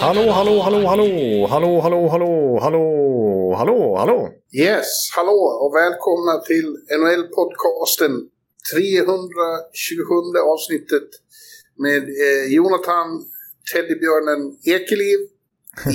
Hallå, 0.00 0.30
hallå, 0.30 0.60
hallå, 0.62 0.86
hallå, 0.86 1.46
hallå, 1.46 1.80
hallå, 1.80 2.08
hallå, 2.08 2.58
hallå, 2.60 3.54
hallå, 3.58 3.96
hallå. 3.96 4.28
Yes, 4.52 4.88
hallå 5.16 5.40
och 5.62 5.72
välkomna 5.80 6.34
till 6.50 6.68
NHL-podcasten 7.00 8.12
327 8.72 10.04
avsnittet 10.54 11.08
med 11.84 12.02
eh, 12.02 12.44
Jonathan 12.56 13.08
Teddybjörnen 13.72 14.40
Ekeliv 14.74 15.18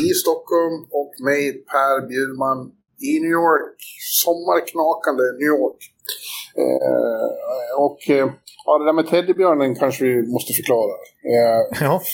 i 0.05 0.07
Stockholm 0.21 0.77
och 0.99 1.13
mig 1.27 1.53
Per 1.71 2.07
Bjurman 2.07 2.59
i 3.09 3.19
New 3.23 3.35
York. 3.41 3.77
Sommarknakande 4.23 5.23
New 5.39 5.51
York. 5.57 5.81
Eh, 6.63 7.83
och 7.85 8.09
eh, 8.09 8.27
ja, 8.71 8.77
det 8.79 8.85
där 8.85 8.93
med 8.93 9.07
teddybjörnen 9.07 9.75
kanske 9.75 10.03
vi 10.05 10.31
måste 10.31 10.53
förklara. 10.53 10.93
Eh, 11.33 11.59
Ja, 11.87 12.01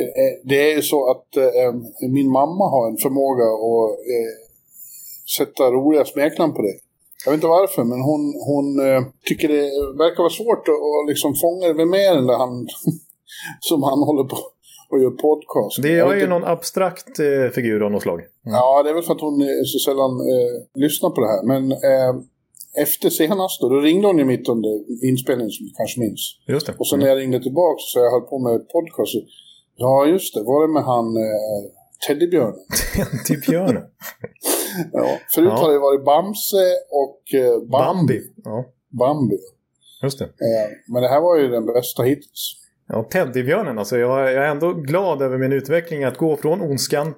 Eh, 0.00 0.32
Det 0.48 0.72
är 0.72 0.76
ju 0.76 0.82
så 0.82 1.10
att 1.10 1.36
eh, 1.36 1.72
min 2.18 2.30
mamma 2.30 2.64
har 2.74 2.90
en 2.90 2.96
förmåga 2.96 3.44
att 3.44 3.90
eh, 4.14 4.32
sätta 5.38 5.62
roliga 5.70 6.04
smeknamn 6.04 6.54
på 6.54 6.62
det. 6.62 6.74
Jag 7.24 7.32
vet 7.32 7.38
inte 7.38 7.46
varför, 7.46 7.84
men 7.84 8.00
hon, 8.10 8.22
hon 8.50 8.66
eh, 8.88 9.02
tycker 9.28 9.48
det 9.48 9.62
verkar 10.04 10.22
vara 10.26 10.38
svårt 10.40 10.68
att, 10.68 10.74
att 10.74 11.08
liksom 11.08 11.34
fånga 11.34 11.72
vem 11.72 11.94
är 11.94 12.14
den 12.14 12.26
där 12.26 12.38
han 12.44 12.66
som 13.60 13.82
han 13.82 13.98
håller 14.08 14.24
på 14.24 14.36
och 14.90 15.00
gör 15.02 15.10
podcast. 15.10 15.82
det 15.82 15.98
är 15.98 16.14
ju 16.14 16.26
någon 16.26 16.44
abstrakt 16.44 17.18
eh, 17.18 17.50
figur 17.54 17.82
av 17.82 17.90
något 17.90 18.02
slag. 18.02 18.20
Ja, 18.44 18.82
det 18.82 18.90
är 18.90 18.94
väl 18.94 19.02
för 19.02 19.14
att 19.14 19.20
hon 19.20 19.40
eh, 19.42 19.62
så 19.64 19.78
sällan 19.90 20.10
eh, 20.32 20.52
lyssnar 20.84 21.10
på 21.10 21.20
det 21.20 21.30
här. 21.34 21.42
Men 21.52 21.72
eh, 21.72 22.12
efter 22.80 23.10
senast 23.10 23.60
då, 23.60 23.68
då 23.68 23.80
ringde 23.80 24.06
hon 24.06 24.18
ju 24.18 24.24
mitt 24.24 24.48
under 24.48 25.04
inspelningen 25.10 25.50
som 25.50 25.66
du 25.66 25.72
kanske 25.76 26.00
minns. 26.00 26.20
Just 26.48 26.66
det. 26.66 26.74
Och 26.78 26.88
sen 26.88 26.98
när 26.98 27.06
jag 27.06 27.18
ringde 27.18 27.42
tillbaka 27.42 27.78
så 27.78 27.98
jag 27.98 28.10
höll 28.10 28.20
på 28.20 28.38
med 28.38 28.68
podcast. 28.68 29.14
Ja, 29.76 30.06
just 30.06 30.34
det. 30.34 30.42
Var 30.42 30.66
det 30.66 30.72
med 30.72 30.82
han 30.84 31.06
eh, 31.16 31.62
Teddybjörnen? 32.06 32.54
Till 33.26 33.40
björnen. 33.48 33.82
Ja. 34.92 35.06
Förut 35.34 35.48
Ja. 35.48 35.56
har 35.56 35.72
det 35.72 35.78
varit 35.78 36.04
Bamse 36.04 36.64
och 36.90 37.34
eh, 37.40 37.60
Bambi. 37.60 37.70
Bambi. 37.70 38.20
Ja, 38.44 38.64
Bambi. 38.98 39.36
just 40.02 40.18
det. 40.18 40.24
Eh, 40.24 40.68
men 40.92 41.02
det 41.02 41.08
här 41.08 41.20
var 41.20 41.38
ju 41.38 41.48
den 41.48 41.66
bästa 41.66 42.02
hittills. 42.02 42.54
Ja, 42.88 43.08
Teddybjörnen. 43.12 43.78
Alltså, 43.78 43.96
jag, 43.98 44.20
jag 44.20 44.44
är 44.46 44.50
ändå 44.50 44.72
glad 44.72 45.22
över 45.22 45.38
min 45.38 45.52
utveckling 45.52 46.04
att 46.04 46.16
gå 46.18 46.36
från 46.36 46.60
ondskan 46.60 47.14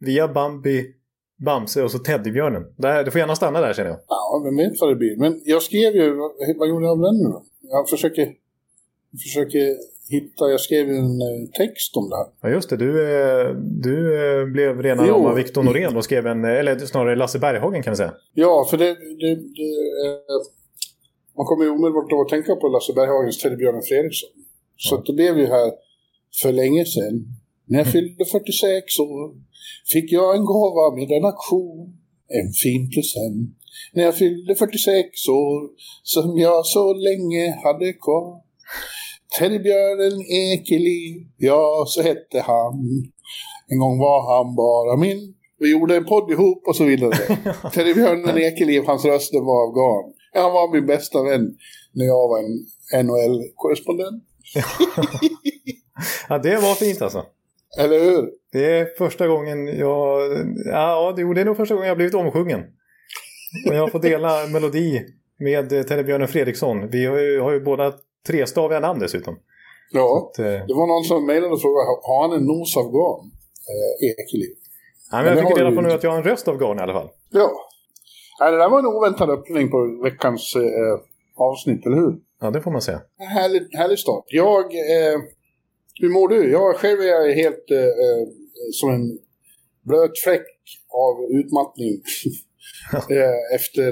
via 0.00 0.28
Bambi, 0.28 0.84
Bamse 1.44 1.82
och 1.82 1.90
så 1.90 1.98
Teddybjörnen. 1.98 2.62
Det 2.76 3.10
får 3.10 3.18
gärna 3.18 3.36
stanna 3.36 3.60
där 3.60 3.72
känner 3.72 3.90
jag. 3.90 3.98
Ja, 4.08 4.42
vem 4.44 4.56
vet 4.56 4.80
vad 4.80 4.90
det 4.90 4.96
blir. 4.96 5.16
Men 5.16 5.40
jag 5.44 5.62
skrev 5.62 5.94
ju, 5.94 6.14
vad, 6.58 6.68
gjorde 6.68 6.84
jag 6.86 6.92
av 6.92 7.00
den 7.00 7.14
nu 7.14 7.24
då? 7.24 7.42
Jag 7.60 7.88
försöker, 7.88 8.22
jag 9.10 9.20
försöker 9.20 9.76
hitta, 10.10 10.50
jag 10.50 10.60
skrev 10.60 10.88
ju 10.88 10.96
en 10.96 11.20
eh, 11.20 11.48
text 11.58 11.96
om 11.96 12.10
det 12.10 12.16
här. 12.16 12.26
Ja, 12.40 12.48
just 12.56 12.70
det. 12.70 12.76
Du, 12.76 12.90
eh, 12.90 13.54
du 13.56 13.96
eh, 14.40 14.46
blev 14.46 14.82
rena 14.82 15.04
Jo. 15.06 15.14
rama 15.14 15.34
Victor 15.34 15.62
Norén 15.62 15.96
och 15.96 16.04
skrev 16.04 16.26
en, 16.26 16.44
eller 16.44 16.78
snarare 16.78 17.16
Lasse 17.16 17.38
Berghagen 17.38 17.82
kan 17.82 17.92
vi 17.92 17.96
säga. 17.96 18.14
Ja, 18.34 18.66
för 18.70 18.76
det... 18.76 18.94
det, 19.20 19.34
det 19.34 19.68
man 21.36 21.46
kommer 21.46 21.64
ju 21.64 21.70
omedelbart 21.70 22.12
att 22.12 22.28
tänka 22.28 22.56
på 22.56 22.68
Lasse 22.68 22.92
Berghagens 22.92 23.38
Teddybjörnen 23.38 23.82
Fredriksson. 23.82 24.30
Så 24.76 24.94
att 24.94 25.06
det 25.06 25.12
blev 25.12 25.38
ju 25.38 25.46
här 25.46 25.72
för 26.42 26.52
länge 26.52 26.84
sedan. 26.84 27.14
När 27.64 27.78
jag 27.78 27.86
fyllde 27.92 28.24
46 28.24 28.98
år 28.98 29.34
fick 29.92 30.12
jag 30.12 30.36
en 30.36 30.44
gåva 30.44 30.96
med 30.96 31.10
en 31.10 31.24
aktion. 31.24 31.94
En 32.28 32.52
fin 32.62 32.90
present. 32.90 33.58
När 33.92 34.02
jag 34.02 34.16
fyllde 34.16 34.54
46 34.54 35.28
år 35.28 35.70
som 36.02 36.38
jag 36.38 36.66
så 36.66 36.92
länge 36.92 37.60
hade 37.64 37.92
kvar. 37.92 38.42
Teddybjörnen 39.38 40.20
Ekeliv, 40.22 41.26
ja 41.36 41.84
så 41.86 42.02
hette 42.02 42.40
han. 42.40 42.74
En 43.68 43.78
gång 43.78 43.98
var 43.98 44.36
han 44.36 44.54
bara 44.54 44.96
min. 44.96 45.34
Vi 45.58 45.70
gjorde 45.70 45.96
en 45.96 46.04
podd 46.04 46.30
ihop 46.30 46.62
och 46.66 46.76
så 46.76 46.84
vidare. 46.84 47.16
Teddybjörnen 47.74 48.38
Ekeliv, 48.38 48.82
hans 48.86 49.04
röster 49.04 49.40
var 49.40 49.66
av 49.66 49.74
garn. 49.74 50.12
Han 50.34 50.52
var 50.52 50.72
min 50.72 50.86
bästa 50.86 51.22
vän 51.22 51.56
när 51.92 52.04
jag 52.04 52.28
var 52.28 52.38
en 52.38 53.06
NHL-korrespondent. 53.06 54.24
Ja, 56.28 56.38
det 56.38 56.56
var 56.56 56.74
fint 56.74 57.02
alltså. 57.02 57.24
Eller 57.78 57.98
hur? 57.98 58.30
Det 58.52 58.64
är 58.78 58.86
första 58.98 59.26
gången 59.28 59.66
jag... 59.78 60.20
Ja, 60.64 61.12
det 61.16 61.22
är 61.22 61.44
nog 61.44 61.56
första 61.56 61.74
gången 61.74 61.88
jag 61.88 61.96
blivit 61.96 62.14
omsjungen. 62.14 62.60
Och 63.68 63.74
jag 63.74 63.92
får 63.92 63.98
dela 63.98 64.46
melodi 64.52 65.00
med 65.38 65.72
eh, 65.72 65.82
Teddybjörnen 65.82 66.28
Fredriksson. 66.28 66.88
Vi 66.90 67.06
har 67.06 67.18
ju, 67.18 67.40
har 67.40 67.52
ju 67.52 67.60
båda 67.60 67.92
trestaviga 68.26 68.80
namn 68.80 69.00
dessutom. 69.00 69.38
Ja. 69.92 70.30
Att, 70.32 70.38
eh, 70.38 70.44
Det 70.44 70.74
var 70.74 70.86
någon 70.86 71.04
som 71.04 71.26
mejlade 71.26 71.52
och 71.52 71.60
frågade, 71.62 71.84
har- 71.86 72.28
han 72.28 72.38
en 72.38 72.44
nos 72.46 72.76
av 72.76 72.84
garn? 72.84 73.30
Eh, 73.72 74.10
Ekeliv. 74.10 74.50
ja, 75.12 75.22
men 75.22 75.36
jag 75.38 75.48
fick 75.48 75.58
reda 75.58 75.72
på 75.72 75.80
nu 75.80 75.92
att 75.92 76.02
jag 76.02 76.10
har 76.10 76.18
en 76.18 76.24
röst 76.24 76.48
av 76.48 76.58
garn 76.58 76.78
i 76.78 76.82
alla 76.82 76.92
fall. 76.92 77.08
Ja. 77.30 77.50
Nej, 78.40 78.52
det 78.52 78.58
där 78.58 78.68
var 78.68 78.78
en 78.78 78.86
oväntad 78.86 79.30
öppning 79.30 79.70
på 79.70 80.00
veckans 80.04 80.56
eh, 80.56 81.00
avsnitt, 81.36 81.86
eller 81.86 81.96
hur? 81.96 82.14
Ja, 82.40 82.50
det 82.50 82.60
får 82.62 82.70
man 82.70 82.82
säga. 82.82 83.00
Härlig, 83.18 83.62
härlig 83.78 83.98
start. 83.98 84.24
Jag... 84.26 84.64
Eh, 84.64 85.18
hur 86.00 86.10
mår 86.16 86.28
du? 86.28 86.50
Jag 86.50 86.76
själv 86.76 87.00
är 87.00 87.34
helt 87.42 87.70
eh, 87.70 87.92
eh, 88.04 88.24
som 88.72 88.88
en 88.90 89.18
blöt 89.88 90.18
fläck 90.24 90.48
av 91.06 91.14
utmattning. 91.38 91.94
eh, 93.16 93.56
efter 93.58 93.88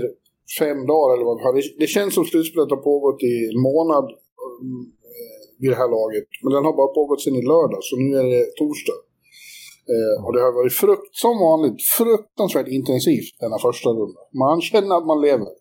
fem 0.61 0.81
dagar 0.93 1.15
eller 1.15 1.29
vad. 1.29 1.55
Det, 1.57 1.63
det 1.83 1.87
känns 1.97 2.15
som 2.15 2.25
slutspelet 2.25 2.71
har 2.71 2.83
pågått 2.93 3.21
i 3.33 3.35
en 3.53 3.61
månad 3.69 4.07
eh, 4.45 5.37
vid 5.61 5.71
det 5.73 5.81
här 5.83 5.91
laget. 5.99 6.29
Men 6.43 6.53
den 6.53 6.65
har 6.65 6.75
bara 6.81 6.93
pågått 7.01 7.23
sedan 7.23 7.41
i 7.43 7.45
lördag, 7.55 7.81
så 7.89 7.95
nu 7.97 8.11
är 8.21 8.27
det 8.33 8.45
torsdag. 8.61 8.99
Eh, 9.93 10.17
och 10.25 10.33
det 10.35 10.41
har 10.47 10.53
varit 10.61 10.77
frukt, 10.85 11.13
som 11.25 11.35
vanligt 11.49 11.81
fruktansvärt 11.99 12.69
intensivt 12.79 13.33
denna 13.41 13.59
första 13.67 13.89
runda. 13.99 14.21
Man 14.45 14.61
känner 14.61 14.93
att 14.99 15.07
man 15.13 15.21
lever. 15.29 15.53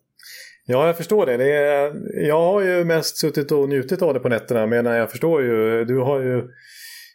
Ja, 0.68 0.86
jag 0.86 0.96
förstår 0.96 1.26
det. 1.26 1.36
det 1.36 1.52
är, 1.52 1.92
jag 2.28 2.40
har 2.40 2.62
ju 2.62 2.84
mest 2.84 3.16
suttit 3.16 3.52
och 3.52 3.68
njutit 3.68 4.02
av 4.02 4.14
det 4.14 4.20
på 4.20 4.28
nätterna. 4.28 4.66
Men 4.66 4.86
jag 4.86 5.10
förstår 5.10 5.42
ju, 5.42 5.84
du 5.84 5.98
har 5.98 6.20
ju... 6.20 6.42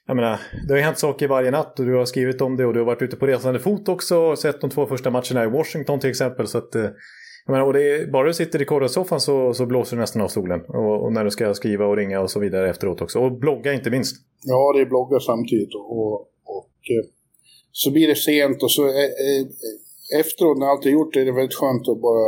Jag 0.08 0.16
menar, 0.16 0.40
det 0.68 0.74
har 0.74 0.78
ju 0.78 0.84
hänt 0.84 1.00
saker 1.00 1.28
varje 1.28 1.52
natt 1.52 1.80
och 1.80 1.86
du 1.86 1.96
har 1.96 2.06
skrivit 2.06 2.42
om 2.42 2.58
det 2.58 2.66
och 2.66 2.74
du 2.74 2.80
har 2.80 2.86
varit 2.86 3.02
ute 3.02 3.16
på 3.16 3.28
resande 3.28 3.60
fot 3.60 3.90
också 3.90 4.18
och 4.18 4.40
sett 4.40 4.62
de 4.62 4.70
två 4.70 4.86
första 4.86 5.10
matcherna 5.10 5.44
i 5.44 5.48
Washington 5.48 6.00
till 6.00 6.10
exempel. 6.10 6.48
Så 6.48 6.58
att, 6.58 6.76
eh, 6.76 6.82
jag 7.46 7.54
menar, 7.54 7.66
och 7.66 7.74
det 7.74 7.90
är, 7.90 8.12
bara 8.12 8.28
du 8.28 8.34
sitter 8.34 8.62
i 8.62 8.66
korrespondentsoffan 8.66 9.20
så, 9.20 9.54
så 9.54 9.66
blåser 9.66 9.96
du 9.96 10.02
nästan 10.02 10.22
av 10.22 10.28
stolen. 10.28 10.62
Och, 10.62 11.04
och 11.04 11.14
när 11.14 11.24
du 11.24 11.32
ska 11.32 11.54
skriva 11.54 11.86
och 11.86 11.98
ringa 11.98 12.22
och 12.22 12.32
så 12.32 12.40
vidare 12.40 12.70
efteråt 12.70 13.02
också. 13.02 13.20
Och 13.20 13.32
blogga 13.40 13.74
inte 13.74 13.90
minst. 13.90 14.16
Ja, 14.44 14.74
det 14.76 14.82
är 14.82 14.86
bloggar 14.86 15.20
samtidigt 15.20 15.76
och, 15.76 15.98
och, 15.98 16.14
och 16.46 16.70
eh, 16.92 17.06
så 17.72 17.92
blir 17.92 18.08
det 18.08 18.16
sent 18.16 18.64
och 18.64 18.72
så 18.72 18.88
eh, 18.88 20.20
efteråt 20.20 20.58
när 20.58 20.68
allt 20.68 20.86
är 20.86 20.90
gjort 20.90 21.16
är 21.16 21.26
det 21.26 21.32
väldigt 21.32 21.56
skönt 21.56 21.90
att 21.90 22.02
bara 22.02 22.28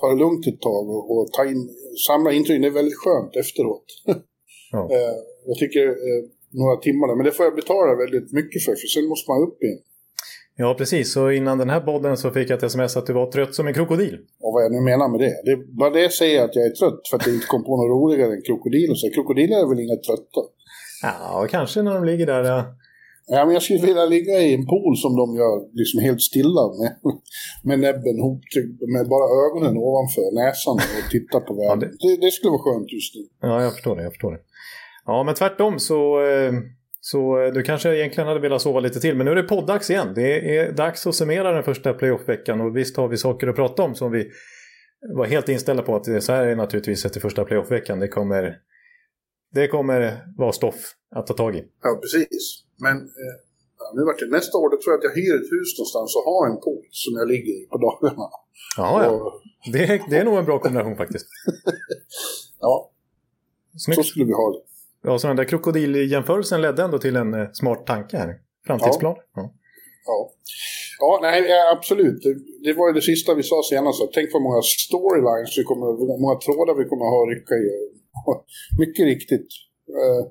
ta 0.00 0.08
det 0.08 0.18
lugnt 0.24 0.46
ett 0.46 0.60
tag 0.60 0.84
och, 0.96 1.04
och 1.12 1.32
ta 1.32 1.42
in, 1.52 1.62
samla 2.06 2.32
intryck. 2.32 2.60
Det 2.62 2.66
är 2.72 2.78
väldigt 2.80 3.00
skönt 3.04 3.36
efteråt. 3.36 3.86
Ja. 4.72 4.88
eh, 4.94 5.16
jag 5.46 5.56
tycker 5.58 5.84
eh, 5.88 6.22
några 6.50 6.76
timmar 6.76 7.08
där, 7.08 7.16
men 7.16 7.24
det 7.24 7.32
får 7.32 7.44
jag 7.44 7.54
betala 7.54 7.94
väldigt 8.04 8.32
mycket 8.32 8.64
för, 8.64 8.72
för 8.80 8.88
sen 8.94 9.06
måste 9.08 9.30
man 9.30 9.42
upp 9.42 9.62
igen. 9.62 9.78
Ja, 10.56 10.74
precis. 10.78 11.12
Så 11.12 11.30
innan 11.30 11.58
den 11.58 11.70
här 11.70 11.80
podden 11.80 12.16
så 12.16 12.30
fick 12.30 12.50
jag 12.50 12.56
ett 12.56 12.62
sms 12.62 12.96
att 12.96 13.06
du 13.06 13.12
var 13.12 13.30
trött 13.32 13.54
som 13.54 13.66
en 13.66 13.74
krokodil. 13.74 14.14
Och 14.40 14.52
vad 14.52 14.64
jag 14.64 14.72
nu 14.72 14.80
menar 14.80 15.08
med 15.08 15.20
det. 15.20 15.34
Det 15.44 15.56
bara 15.80 15.90
det 15.90 16.12
säger 16.12 16.44
att 16.44 16.56
jag 16.56 16.64
är 16.66 16.70
trött 16.70 17.00
för 17.10 17.16
att 17.16 17.26
jag 17.26 17.34
inte 17.34 17.46
kom 17.46 17.64
på 17.64 17.76
något 17.76 17.90
roligare 17.94 18.32
än 18.34 18.42
krokodiler. 18.42 18.94
Så 18.94 19.10
krokodiler 19.10 19.56
är 19.62 19.68
väl 19.68 19.80
inga 19.80 19.96
trötta. 19.96 20.40
Ja, 21.02 21.46
kanske 21.50 21.82
när 21.82 21.94
de 21.94 22.04
ligger 22.04 22.26
där. 22.26 22.64
Ja. 23.28 23.36
Ja, 23.36 23.44
men 23.44 23.54
jag 23.54 23.62
skulle 23.62 23.80
vilja 23.86 24.06
ligga 24.06 24.40
i 24.40 24.54
en 24.54 24.66
pool 24.66 24.96
som 24.96 25.12
de 25.16 25.26
gör, 25.40 25.56
liksom 25.80 26.00
helt 26.00 26.22
stilla 26.22 26.64
med, 26.80 26.92
med 27.68 27.78
näbben 27.80 28.20
hoptryckt, 28.20 28.80
med 28.94 29.04
bara 29.14 29.26
ögonen 29.44 29.74
ovanför 29.88 30.26
näsan 30.44 30.74
och 30.74 31.10
titta 31.10 31.40
på 31.40 31.52
världen. 31.54 31.78
det- 31.90 32.08
det... 32.08 32.16
Det, 32.26 32.30
skulle 32.30 32.50
vara 32.50 32.62
skönt 32.66 32.92
just 32.92 33.14
nu. 33.14 33.22
Ja, 33.48 33.62
jag 33.62 33.72
förstår 33.72 33.96
det. 33.96 34.02
Jag 34.02 34.12
förstår 34.12 34.32
det. 34.32 34.40
Ja, 35.06 35.22
men 35.26 35.34
tvärtom 35.34 35.78
så, 35.78 36.26
eh, 36.26 36.52
så 37.00 37.42
eh, 37.42 37.52
du 37.52 37.62
kanske 37.62 37.96
egentligen 37.98 38.28
hade 38.28 38.40
velat 38.40 38.62
sova 38.62 38.80
lite 38.80 39.00
till. 39.00 39.16
Men 39.16 39.24
nu 39.24 39.30
är 39.32 39.36
det 39.36 39.42
poddags 39.42 39.90
igen. 39.90 40.12
Det 40.14 40.56
är 40.58 40.72
dags 40.72 41.06
att 41.06 41.14
summera 41.14 41.52
den 41.52 41.62
första 41.62 41.92
playoff-veckan. 41.94 42.60
Och 42.60 42.76
visst 42.76 42.96
har 42.96 43.08
vi 43.08 43.16
saker 43.16 43.46
att 43.46 43.56
prata 43.56 43.82
om 43.82 43.94
som 43.94 44.12
vi 44.12 44.30
var 45.16 45.26
helt 45.26 45.48
inställda 45.48 45.82
på 45.82 45.96
att 45.96 46.04
det- 46.04 46.20
så 46.20 46.32
här 46.32 46.46
är 46.46 46.56
naturligtvis 46.56 47.04
efter 47.04 47.20
första 47.20 47.44
playoff-veckan. 47.44 48.00
Det 48.00 48.08
kommer 48.08 48.54
det 49.54 49.68
kommer 49.68 50.22
vara 50.36 50.52
stoff 50.52 50.76
att 51.16 51.26
ta 51.26 51.34
tag 51.34 51.56
i. 51.56 51.62
Ja, 51.82 51.98
precis. 52.02 52.62
Men 52.84 52.96
eh, 52.96 53.36
nu 53.94 54.04
vart 54.04 54.18
det 54.18 54.30
nästa 54.38 54.58
år, 54.58 54.70
då 54.70 54.76
tror 54.76 54.90
jag 54.92 54.98
att 54.98 55.08
jag 55.08 55.14
hyr 55.20 55.34
ett 55.40 55.52
hus 55.56 55.70
någonstans 55.78 56.16
och 56.16 56.24
har 56.32 56.42
en 56.50 56.60
pool 56.64 56.84
som 56.90 57.12
jag 57.20 57.28
ligger 57.28 57.52
i 57.62 57.66
på 57.72 57.78
dagarna. 57.86 58.26
Ja, 58.76 59.04
ja. 59.04 59.10
Och, 59.10 59.32
Det, 59.72 60.02
det 60.10 60.16
är 60.16 60.24
nog 60.24 60.38
en 60.38 60.44
bra 60.44 60.58
kombination 60.58 60.96
faktiskt. 60.96 61.26
ja, 62.60 62.90
så 63.76 63.92
Snyggt. 63.92 64.08
skulle 64.08 64.24
vi 64.24 64.32
ha 64.32 64.52
det. 64.54 64.62
Ja, 65.02 65.18
så 65.18 65.26
den 65.26 65.36
där 65.36 65.44
krokodiljämförelsen 65.44 66.60
ledde 66.62 66.82
ändå 66.82 66.98
till 66.98 67.16
en 67.16 67.34
eh, 67.34 67.48
smart 67.52 67.86
tanke 67.86 68.16
här. 68.16 68.30
Framtidsplan. 68.66 69.16
Ja. 69.34 69.54
Ja, 70.06 70.32
ja 70.98 71.18
nej, 71.22 71.42
ja, 71.48 71.72
absolut. 71.76 72.22
Det, 72.22 72.34
det 72.64 72.72
var 72.78 72.88
ju 72.88 72.92
det 72.94 73.02
sista 73.02 73.34
vi 73.34 73.42
sa 73.42 73.62
senast. 73.70 74.02
att 74.02 74.12
Tänk 74.12 74.28
vad 74.32 74.42
många 74.42 74.62
storylines 74.62 75.58
vi 75.58 75.64
kommer, 75.70 75.86
många 76.24 76.36
trådar 76.46 76.74
vi 76.82 76.84
kommer 76.90 77.06
ha 77.14 77.18
att 77.22 77.32
rycka 77.34 77.54
i. 77.54 77.66
Mycket 78.82 79.04
riktigt. 79.12 79.48
Eh, 80.00 80.22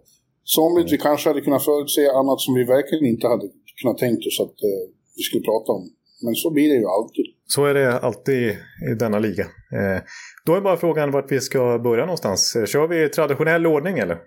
somligt 0.45 0.91
vi 0.91 0.97
kanske 0.97 1.29
hade 1.29 1.41
kunnat 1.41 1.65
förutse, 1.65 2.09
annat 2.21 2.39
som 2.41 2.53
vi 2.53 2.63
verkligen 2.63 3.05
inte 3.05 3.27
hade 3.27 3.47
kunnat 3.81 3.97
tänkt 3.97 4.27
oss 4.27 4.39
att 4.45 4.57
eh, 4.69 4.83
vi 5.17 5.21
skulle 5.23 5.43
prata 5.43 5.71
om. 5.71 5.83
Men 6.25 6.35
så 6.35 6.51
blir 6.51 6.69
det 6.69 6.79
ju 6.83 6.87
alltid. 6.97 7.25
Så 7.47 7.65
är 7.65 7.73
det 7.73 7.99
alltid 7.99 8.41
i 8.91 8.93
denna 8.99 9.19
liga. 9.19 9.43
Eh, 9.43 9.99
då 10.45 10.55
är 10.55 10.61
bara 10.61 10.77
frågan 10.77 11.11
vart 11.11 11.31
vi 11.31 11.39
ska 11.39 11.79
börja 11.79 12.05
någonstans. 12.05 12.55
Eh, 12.55 12.65
Kör 12.65 12.87
vi 12.87 13.05
i 13.05 13.09
traditionell 13.09 13.67
ordning 13.67 13.99
eller? 13.99 14.17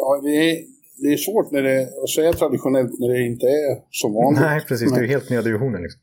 Ja, 0.00 0.20
det, 0.24 0.50
är, 0.50 0.56
det 1.02 1.08
är 1.12 1.16
svårt 1.16 1.50
när 1.52 1.62
det, 1.62 1.82
att 2.02 2.10
säga 2.10 2.32
traditionellt 2.32 2.98
när 3.00 3.08
det 3.08 3.26
inte 3.26 3.46
är 3.46 3.72
som 3.90 4.14
vanligt. 4.14 4.40
Nej, 4.40 4.60
precis. 4.68 4.92
Det 4.92 5.00
är 5.00 5.08
helt 5.08 5.30
nya 5.30 5.42
divisionen. 5.42 5.82
Liksom. 5.82 6.00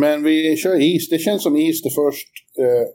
Men 0.00 0.22
vi 0.22 0.56
kör 0.56 0.80
is. 0.80 1.08
Det 1.10 1.18
känns 1.18 1.42
som 1.42 1.56
is 1.56 1.82
det 1.82 1.90
först. 1.90 2.28
Eh, 2.58 2.86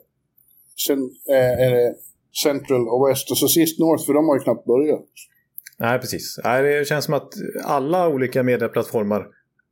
sen 0.86 0.98
eh, 1.30 1.66
är 1.66 1.70
det 1.70 1.94
Central 2.42 2.88
och 2.88 3.08
West 3.08 3.30
och 3.30 3.38
så 3.38 3.48
sist 3.48 3.78
North 3.78 4.06
för 4.06 4.14
de 4.14 4.28
har 4.28 4.36
ju 4.36 4.42
knappt 4.42 4.66
börjat. 4.66 5.10
Nej, 5.78 5.98
precis. 5.98 6.38
Nej, 6.44 6.78
det 6.78 6.84
känns 6.84 7.04
som 7.04 7.14
att 7.14 7.34
alla 7.64 8.08
olika 8.08 8.42
medieplattformar 8.42 9.26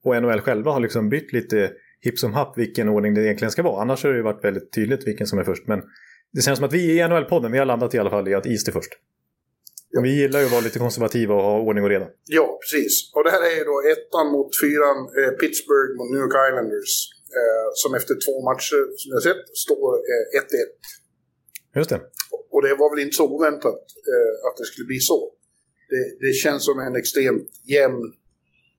och 0.04 0.22
NHL 0.22 0.40
själva 0.40 0.70
har 0.72 0.80
liksom 0.80 1.08
bytt 1.08 1.32
lite 1.32 1.72
hipp 2.00 2.18
som 2.18 2.34
happ 2.34 2.58
vilken 2.58 2.88
ordning 2.88 3.14
det 3.14 3.24
egentligen 3.24 3.50
ska 3.50 3.62
vara. 3.62 3.82
Annars 3.82 4.04
har 4.04 4.10
det 4.10 4.16
ju 4.16 4.22
varit 4.22 4.44
väldigt 4.44 4.72
tydligt 4.72 5.06
vilken 5.06 5.26
som 5.26 5.38
är 5.38 5.44
först. 5.44 5.66
Men 5.66 5.82
det 6.32 6.42
känns 6.42 6.58
som 6.58 6.66
att 6.66 6.72
vi 6.72 6.98
i 6.98 7.02
NHL-podden, 7.08 7.52
vi 7.52 7.58
har 7.58 7.66
landat 7.66 7.94
i 7.94 7.98
alla 7.98 8.10
fall 8.10 8.28
i 8.28 8.34
att 8.34 8.46
is 8.46 8.68
är 8.68 8.72
först. 8.72 8.92
Ja. 9.90 10.00
Vi 10.00 10.20
gillar 10.20 10.40
ju 10.40 10.46
att 10.46 10.52
vara 10.52 10.60
lite 10.68 10.78
konservativa 10.78 11.34
och 11.34 11.42
ha 11.42 11.60
ordning 11.60 11.84
och 11.84 11.90
reda. 11.90 12.06
Ja, 12.24 12.58
precis. 12.62 12.94
Och 13.14 13.24
det 13.24 13.30
här 13.30 13.42
är 13.50 13.56
ju 13.58 13.64
då 13.64 13.76
ettan 13.92 14.26
mot 14.34 14.50
fyran, 14.62 14.98
eh, 15.18 15.32
Pittsburgh 15.40 15.90
mot 15.98 16.08
New 16.12 16.20
York 16.24 16.36
Islanders. 16.48 16.92
Eh, 17.38 17.68
som 17.82 17.90
efter 17.98 18.14
två 18.24 18.34
matcher, 18.50 18.80
som 19.00 19.08
jag 19.14 19.22
sett, 19.28 19.42
står 19.64 19.88
eh, 20.10 20.40
1-1. 20.40 21.78
Just 21.78 21.90
det. 21.90 22.00
Och 22.54 22.62
det 22.66 22.74
var 22.82 22.88
väl 22.92 23.04
inte 23.04 23.16
så 23.20 23.26
oväntat 23.34 23.82
eh, 24.12 24.34
att 24.46 24.56
det 24.58 24.64
skulle 24.70 24.86
bli 24.92 25.00
så. 25.12 25.18
Det, 25.88 26.26
det 26.26 26.32
känns 26.32 26.64
som 26.64 26.80
en 26.80 26.96
extremt 26.96 27.48
jämn 27.64 28.12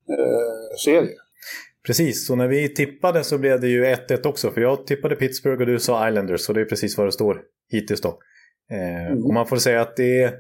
eh, 0.09 0.77
serie. 0.86 1.15
Precis, 1.86 2.27
så 2.27 2.36
när 2.36 2.48
vi 2.48 2.69
tippade 2.69 3.24
så 3.24 3.38
blev 3.38 3.62
det 3.62 3.68
ju 3.68 3.86
1-1 3.86 4.27
också. 4.27 4.51
För 4.51 4.62
jag 4.62 4.88
tippade 4.88 5.15
Pittsburgh 5.15 5.62
och 5.62 5.68
du 5.68 5.80
sa 5.80 6.09
Islanders. 6.09 6.42
Så 6.42 6.54
det 6.54 6.62
är 6.62 6.65
precis 6.65 6.98
vad 6.98 7.07
det 7.07 7.12
står 7.12 7.42
hittills 7.71 8.01
då. 8.01 8.19
Eh, 8.71 9.12
Mm. 9.12 9.25
Och 9.25 9.33
man 9.33 9.48
får 9.48 9.57
säga 9.57 9.81
att 9.81 9.95
det 9.95 10.21
är... 10.21 10.33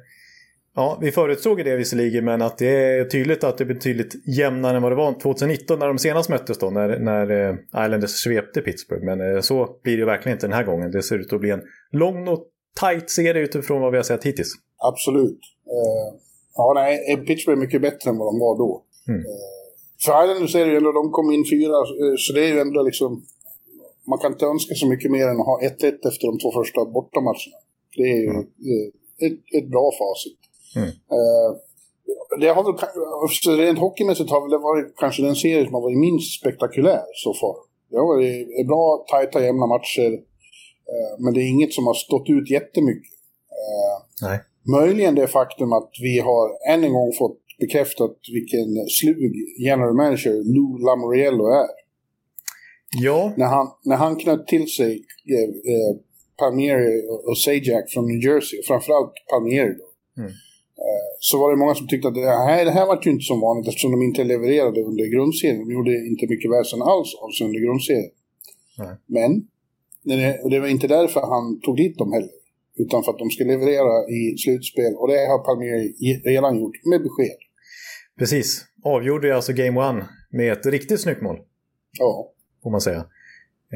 Ja, 0.75 0.99
vi 1.01 1.11
förutsåg 1.11 1.65
det 1.65 1.75
visserligen, 1.75 2.25
men 2.25 2.41
att 2.41 2.57
det 2.57 2.67
är 2.67 3.05
tydligt 3.05 3.43
att 3.43 3.57
det 3.57 3.63
är 3.63 3.65
betydligt 3.65 4.27
jämnare 4.37 4.77
än 4.77 4.83
vad 4.83 4.91
det 4.91 4.95
var 4.95 5.19
2019 5.19 5.79
när 5.79 5.87
de 5.87 5.97
senast 5.97 6.29
möttes 6.29 6.57
då, 6.57 6.69
när, 6.69 6.99
när 6.99 7.49
eh, 7.49 7.55
Islanders 7.85 8.09
svepte 8.09 8.61
Pittsburgh. 8.61 9.05
Men 9.05 9.35
eh, 9.35 9.41
så 9.41 9.79
blir 9.83 9.93
det 9.93 9.99
ju 9.99 10.05
verkligen 10.05 10.35
inte 10.35 10.47
den 10.47 10.53
här 10.53 10.63
gången. 10.63 10.91
Det 10.91 11.03
ser 11.03 11.19
ut 11.19 11.33
att 11.33 11.39
bli 11.39 11.49
en 11.49 11.61
lång 11.91 12.27
och 12.27 12.47
tight 12.79 13.09
serie 13.09 13.43
utifrån 13.43 13.81
vad 13.81 13.91
vi 13.91 13.97
har 13.97 14.03
sett 14.03 14.23
hittills. 14.23 14.53
Absolut. 14.77 15.39
Ja, 16.57 16.71
nej, 16.75 16.93
eh, 17.11 17.19
Pittsburgh 17.19 17.57
är 17.59 17.65
mycket 17.65 17.81
bättre 17.81 18.09
än 18.09 18.17
vad 18.17 18.27
de 18.27 18.39
var 18.39 18.57
då. 18.57 18.83
Mm. 19.07 19.19
Eh, 19.19 19.25
för 20.03 20.23
Islanders 20.23 20.55
är 20.55 20.65
det 20.65 20.71
ju 20.71 20.77
ändå, 20.77 20.91
de 20.91 21.11
kom 21.11 21.31
in 21.31 21.45
fyra, 21.53 21.77
eh, 22.01 22.15
så 22.17 22.33
det 22.33 22.41
är 22.45 22.51
ju 22.53 22.59
ändå 22.59 22.83
liksom... 22.83 23.11
Man 24.09 24.19
kan 24.19 24.31
inte 24.31 24.45
önska 24.45 24.73
så 24.75 24.87
mycket 24.87 25.11
mer 25.11 25.27
än 25.27 25.39
att 25.41 25.45
ha 25.51 25.59
1-1 25.61 26.07
efter 26.09 26.27
de 26.27 26.39
två 26.39 26.51
första 26.59 26.85
bortamatcherna. 26.85 27.57
Det 27.97 28.03
är 28.03 28.17
ju 28.25 28.29
Mm. 28.29 28.47
ett, 29.25 29.39
ett 29.57 29.67
bra 29.73 29.91
facit. 30.01 30.39
Mm. 30.79 30.89
Det 32.41 32.47
har 32.47 32.63
väl, 32.63 32.75
så 33.43 33.51
rent 33.55 33.79
hockeymässigt 33.79 34.29
har 34.29 34.41
väl 34.41 34.49
det 34.49 34.57
varit 34.57 34.95
kanske 34.97 35.23
den 35.23 35.35
serie 35.35 35.65
som 35.65 35.73
har 35.73 35.81
varit 35.81 35.97
minst 35.97 36.39
spektakulär 36.39 37.03
så 37.23 37.33
far. 37.33 37.55
Det 37.89 37.97
har 37.97 38.07
varit 38.07 38.67
bra, 38.67 39.05
tajta, 39.11 39.43
jämna 39.43 39.65
matcher. 39.67 40.11
Men 41.19 41.33
det 41.33 41.39
är 41.39 41.49
inget 41.49 41.73
som 41.73 41.87
har 41.87 41.93
stått 41.93 42.29
ut 42.29 42.49
jättemycket. 42.49 43.13
Nej. 44.21 44.39
Möjligen 44.71 45.15
det 45.15 45.27
faktum 45.27 45.73
att 45.73 45.91
vi 46.01 46.19
har 46.19 46.73
än 46.73 46.83
en 46.83 46.93
gång 46.93 47.13
fått 47.13 47.39
bekräftat 47.59 48.17
vilken 48.33 48.87
slug 48.89 49.33
general 49.65 49.95
manager 49.95 50.33
Lou 50.55 50.85
Lamoriello 50.85 51.45
är. 51.47 51.69
Ja, 52.99 53.33
När 53.37 53.45
han, 53.45 53.67
när 53.83 53.95
han 53.95 54.15
knöt 54.15 54.47
till 54.47 54.67
sig 54.67 54.91
eh, 55.29 55.49
eh, 55.73 55.95
Palmieri 56.39 57.03
och, 57.25 57.37
Sajak 57.37 57.89
från 57.89 58.07
New 58.07 58.23
Jersey, 58.25 58.59
framförallt 58.67 59.13
Palmieri 59.29 59.73
då. 59.81 60.21
Mm. 60.21 60.31
Eh, 60.85 61.07
så 61.19 61.39
var 61.39 61.51
det 61.51 61.57
många 61.57 61.75
som 61.75 61.87
tyckte 61.87 62.07
att 62.07 62.15
det 62.15 62.21
här, 62.21 62.65
det 62.65 62.71
här 62.71 62.85
var 62.85 62.99
ju 63.03 63.11
inte 63.11 63.23
som 63.23 63.41
vanligt 63.41 63.67
eftersom 63.67 63.91
de 63.91 64.01
inte 64.01 64.23
levererade 64.23 64.81
under 64.81 65.05
grundserien. 65.05 65.59
De 65.59 65.73
gjorde 65.73 66.07
inte 66.11 66.27
mycket 66.27 66.51
väsen 66.51 66.81
alls 66.81 67.15
av 67.23 67.29
sig 67.31 67.47
under 67.47 67.59
grundserien. 67.59 68.11
Nej. 68.77 68.95
Men 69.05 69.47
det, 70.03 70.49
det 70.49 70.59
var 70.59 70.67
inte 70.67 70.87
därför 70.87 71.19
han 71.19 71.59
tog 71.61 71.77
dit 71.77 71.97
dem 71.97 72.11
heller. 72.13 72.36
Utan 72.77 73.03
för 73.03 73.11
att 73.11 73.19
de 73.19 73.29
ska 73.29 73.43
leverera 73.43 74.09
i 74.09 74.37
slutspel. 74.37 74.93
Och 74.95 75.07
det 75.07 75.27
har 75.31 75.39
Palmieri 75.45 75.93
redan 76.25 76.59
gjort 76.59 76.85
med 76.85 77.01
besked. 77.01 77.37
precis. 78.19 78.65
Avgjorde 78.83 79.35
alltså 79.35 79.53
Game 79.53 79.79
One 79.89 80.05
med 80.31 80.51
ett 80.51 80.65
riktigt 80.65 81.01
snyggt 81.01 81.21
mål. 81.21 81.37
Ja, 81.99 82.33
får 82.63 82.71
man 82.71 82.81
säga. 82.81 83.05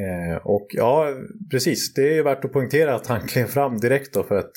Eh, 0.01 0.37
och 0.47 0.67
ja, 0.69 1.07
precis. 1.51 1.93
Det 1.93 2.17
är 2.17 2.23
värt 2.23 2.45
att 2.45 2.53
poängtera 2.53 2.95
att 2.95 3.07
han 3.07 3.21
klev 3.27 3.45
fram 3.45 3.77
direkt 3.77 4.13
då 4.13 4.23
för 4.23 4.35
att 4.35 4.51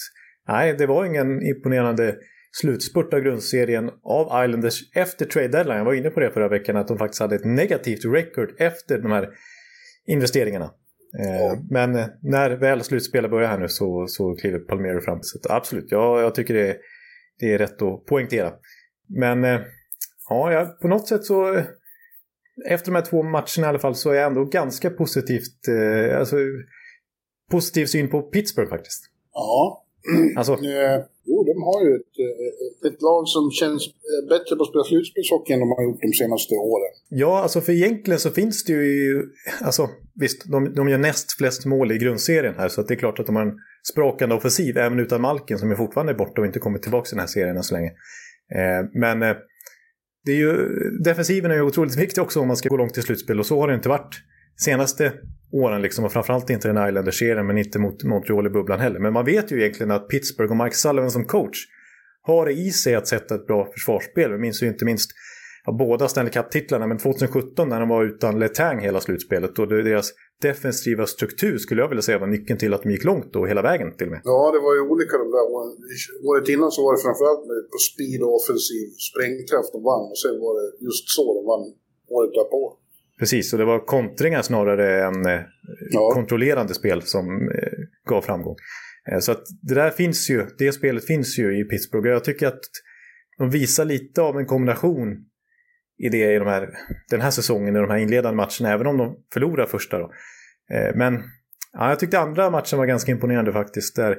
nej, 0.48 0.74
det 0.78 0.86
var 0.86 1.04
ingen 1.04 1.46
imponerande 1.46 2.16
slutspurt 2.52 3.14
av 3.14 3.20
grundserien 3.20 3.90
av 4.02 4.44
Islanders 4.44 4.80
efter 4.94 5.26
trade 5.26 5.48
deadline. 5.48 5.78
Jag 5.78 5.84
var 5.84 5.94
inne 5.94 6.10
på 6.10 6.20
det 6.20 6.30
förra 6.30 6.48
veckan 6.48 6.76
att 6.76 6.88
de 6.88 6.98
faktiskt 6.98 7.20
hade 7.20 7.36
ett 7.36 7.44
negativt 7.44 8.04
record 8.04 8.54
efter 8.58 8.98
de 8.98 9.12
här 9.12 9.28
investeringarna. 10.06 10.70
Eh, 11.20 11.36
Ja. 11.36 11.62
Men 11.70 11.96
eh, 11.96 12.06
när 12.22 12.50
väl 12.50 12.84
slutspelet 12.84 13.30
börjar 13.30 13.48
här 13.48 13.58
nu 13.58 13.68
så, 13.68 14.06
så 14.06 14.34
kliver 14.36 14.58
Palmero 14.58 15.00
fram. 15.00 15.18
Så 15.22 15.38
absolut, 15.48 15.86
ja, 15.90 16.20
jag 16.20 16.34
tycker 16.34 16.54
det, 16.54 16.76
det 17.38 17.54
är 17.54 17.58
rätt 17.58 17.82
att 17.82 18.06
poängtera. 18.06 18.52
Men 19.08 19.44
eh, 19.44 19.60
ja, 20.28 20.76
på 20.82 20.88
något 20.88 21.08
sätt 21.08 21.24
så 21.24 21.62
efter 22.68 22.92
de 22.92 22.94
här 22.94 23.04
två 23.04 23.22
matcherna 23.22 23.44
i 23.58 23.64
alla 23.64 23.78
fall 23.78 23.94
så 23.94 24.10
är 24.10 24.14
jag 24.14 24.26
ändå 24.26 24.44
ganska 24.44 24.90
positivt, 24.90 25.68
alltså, 26.18 26.36
positiv 27.50 27.86
syn 27.86 28.10
på 28.10 28.22
Pittsburgh 28.22 28.70
faktiskt. 28.70 29.04
ja. 29.32 29.80
Alltså, 30.36 30.58
de 31.56 31.62
har 31.70 31.80
ju 31.86 31.90
ett, 32.00 32.14
eh, 32.24 32.88
ett 32.88 33.02
lag 33.02 33.22
som 33.28 33.50
känns 33.60 33.82
eh, 34.10 34.22
bättre 34.32 34.56
på 34.56 34.62
att 34.62 34.68
spela 34.68 34.84
slutspelshockey 34.84 35.52
än 35.52 35.60
de 35.60 35.68
har 35.76 35.82
gjort 35.84 36.02
de 36.02 36.12
senaste 36.12 36.54
åren. 36.54 36.92
ja, 37.08 37.42
alltså 37.42 37.60
för 37.60 37.72
egentligen 37.72 38.20
så 38.20 38.30
finns 38.30 38.64
det 38.64 38.72
ju, 38.72 39.22
alltså 39.60 39.88
visst, 40.20 40.50
de, 40.52 40.74
de 40.74 40.88
gör 40.88 40.98
näst 40.98 41.32
flest 41.38 41.66
mål 41.66 41.92
i 41.92 41.98
grundserien 41.98 42.54
här 42.58 42.68
så 42.68 42.80
att 42.80 42.88
det 42.88 42.94
är 42.94 42.98
klart 43.04 43.18
att 43.18 43.26
de 43.26 43.36
har 43.36 43.42
en 43.42 43.56
sprakande 43.92 44.34
offensiv 44.34 44.76
även 44.76 44.98
utan 45.00 45.20
Malkin 45.20 45.58
som 45.58 45.70
är 45.70 45.74
fortfarande 45.74 46.12
är 46.12 46.16
borta 46.16 46.40
och 46.40 46.46
inte 46.46 46.58
kommit 46.58 46.82
tillbaka 46.82 47.08
i 47.08 47.10
den 47.10 47.20
här 47.20 47.26
serien 47.26 47.56
än 47.56 47.62
så 47.62 47.74
länge. 47.74 47.90
Eh, 48.58 48.80
men 48.92 49.22
eh, 49.22 49.36
det 50.24 50.32
är 50.32 50.36
ju, 50.36 50.68
defensiven 51.04 51.50
är 51.50 51.54
ju 51.54 51.62
otroligt 51.62 51.96
viktig 51.96 52.22
också 52.22 52.40
om 52.40 52.48
man 52.48 52.56
ska 52.56 52.68
gå 52.68 52.76
långt 52.76 52.98
i 52.98 53.02
slutspel 53.02 53.40
och 53.40 53.46
så 53.46 53.60
har 53.60 53.68
det 53.68 53.74
inte 53.74 53.88
varit 53.88 54.14
senaste 54.56 55.12
åren 55.52 55.82
liksom 55.82 56.04
och 56.04 56.12
framförallt 56.12 56.50
inte 56.50 56.68
den 56.68 56.88
Islanders-serien 56.88 57.46
men 57.46 57.58
inte 57.58 57.78
mot 57.78 58.04
Montreal 58.04 58.46
i 58.46 58.50
bubblan 58.50 58.80
heller. 58.80 59.00
Men 59.00 59.12
man 59.12 59.24
vet 59.24 59.52
ju 59.52 59.60
egentligen 59.60 59.90
att 59.90 60.08
Pittsburgh 60.08 60.50
och 60.50 60.64
Mike 60.64 60.76
Sullivan 60.76 61.10
som 61.10 61.24
coach 61.24 61.58
har 62.22 62.46
det 62.46 62.52
i 62.52 62.70
sig 62.70 62.94
att 62.94 63.08
sätta 63.08 63.34
ett 63.34 63.46
bra 63.46 63.68
försvarsspel. 63.72 64.32
Vi 64.32 64.38
minns 64.38 64.62
ju 64.62 64.66
inte 64.66 64.84
minst 64.84 65.10
ja, 65.64 65.72
båda 65.72 66.08
Stanley 66.08 66.32
Cup-titlarna, 66.32 66.86
men 66.86 66.98
2017 66.98 67.68
när 67.68 67.80
de 67.80 67.88
var 67.88 68.04
utan 68.04 68.38
Letang 68.38 68.80
hela 68.80 69.00
slutspelet 69.00 69.58
och 69.58 69.68
deras 69.68 70.12
defensiva 70.42 71.06
struktur 71.06 71.58
skulle 71.58 71.80
jag 71.82 71.88
vilja 71.88 72.02
säga 72.02 72.18
var 72.18 72.26
nyckeln 72.26 72.58
till 72.58 72.74
att 72.74 72.82
de 72.82 72.90
gick 72.90 73.04
långt 73.04 73.32
då, 73.32 73.46
hela 73.46 73.62
vägen 73.62 73.96
till 73.96 74.06
och 74.06 74.12
med. 74.12 74.20
Ja, 74.24 74.40
det 74.54 74.60
var 74.66 74.74
ju 74.74 74.80
olika 74.92 75.14
de 75.22 75.28
där 75.36 75.44
åren. 75.54 75.70
Året 76.28 76.48
innan 76.54 76.70
så 76.76 76.80
var 76.86 76.92
det 76.96 77.02
framförallt 77.06 77.44
med 77.50 77.60
på 77.72 77.78
speed 77.90 78.20
och 78.26 78.34
offensiv 78.40 78.86
sprängkraft 79.08 79.70
de 79.76 79.80
vann. 79.90 80.04
Och 80.12 80.18
sen 80.24 80.36
var 80.44 80.52
det 80.58 80.66
just 80.86 81.04
så 81.16 81.24
de 81.38 81.42
vann 81.52 81.64
året 82.16 82.32
därpå. 82.38 82.60
Precis, 83.18 83.52
och 83.52 83.58
det 83.58 83.64
var 83.64 83.86
kontringar 83.86 84.42
snarare 84.42 85.04
än 85.04 85.26
eh, 85.26 85.40
Ja. 85.90 86.10
kontrollerande 86.14 86.74
spel 86.74 87.02
som 87.02 87.26
eh, 87.48 87.72
gav 88.08 88.22
framgång. 88.22 88.56
Eh, 89.12 89.18
så 89.18 89.32
att 89.32 89.42
det 89.62 89.74
där 89.74 89.90
finns 89.90 90.30
ju, 90.30 90.46
det 90.58 90.72
spelet 90.72 91.06
finns 91.06 91.38
ju 91.38 91.60
i 91.60 91.64
Pittsburgh. 91.64 92.08
Jag 92.08 92.24
tycker 92.24 92.46
att 92.46 92.60
de 93.38 93.50
visar 93.50 93.84
lite 93.84 94.22
av 94.22 94.38
en 94.38 94.46
kombination 94.46 95.08
i 95.98 96.08
det 96.08 96.34
i 96.34 96.38
de 96.38 96.48
här, 96.48 96.68
den 97.10 97.20
här 97.20 97.30
säsongen, 97.30 97.76
i 97.76 97.78
de 97.78 97.90
här 97.90 97.98
inledande 97.98 98.36
matcherna, 98.36 98.74
även 98.74 98.86
om 98.86 98.96
de 98.96 99.16
förlorar 99.32 99.66
första 99.66 99.98
då. 99.98 100.12
Men 100.94 101.22
ja, 101.72 101.88
jag 101.88 101.98
tyckte 101.98 102.18
andra 102.18 102.50
matchen 102.50 102.78
var 102.78 102.86
ganska 102.86 103.12
imponerande 103.12 103.52
faktiskt. 103.52 103.96
Där 103.96 104.18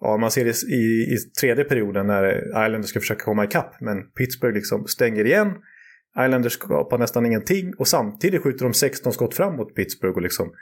ja, 0.00 0.16
man 0.16 0.30
ser 0.30 0.44
det 0.44 0.62
i, 0.74 1.14
i 1.14 1.16
tredje 1.40 1.64
perioden 1.64 2.06
när 2.06 2.38
Islanders 2.66 2.90
ska 2.90 3.00
försöka 3.00 3.24
komma 3.24 3.44
ikapp. 3.44 3.80
Men 3.80 4.02
Pittsburgh 4.18 4.54
liksom 4.54 4.86
stänger 4.86 5.24
igen. 5.24 5.52
Islanders 6.18 6.52
skapar 6.52 6.98
nästan 6.98 7.26
ingenting 7.26 7.74
och 7.78 7.88
samtidigt 7.88 8.42
skjuter 8.42 8.64
de 8.64 8.74
16 8.74 9.12
skott 9.12 9.34
framåt 9.34 9.74
Pittsburgh 9.74 10.16
och 10.16 10.22
liksom 10.22 10.52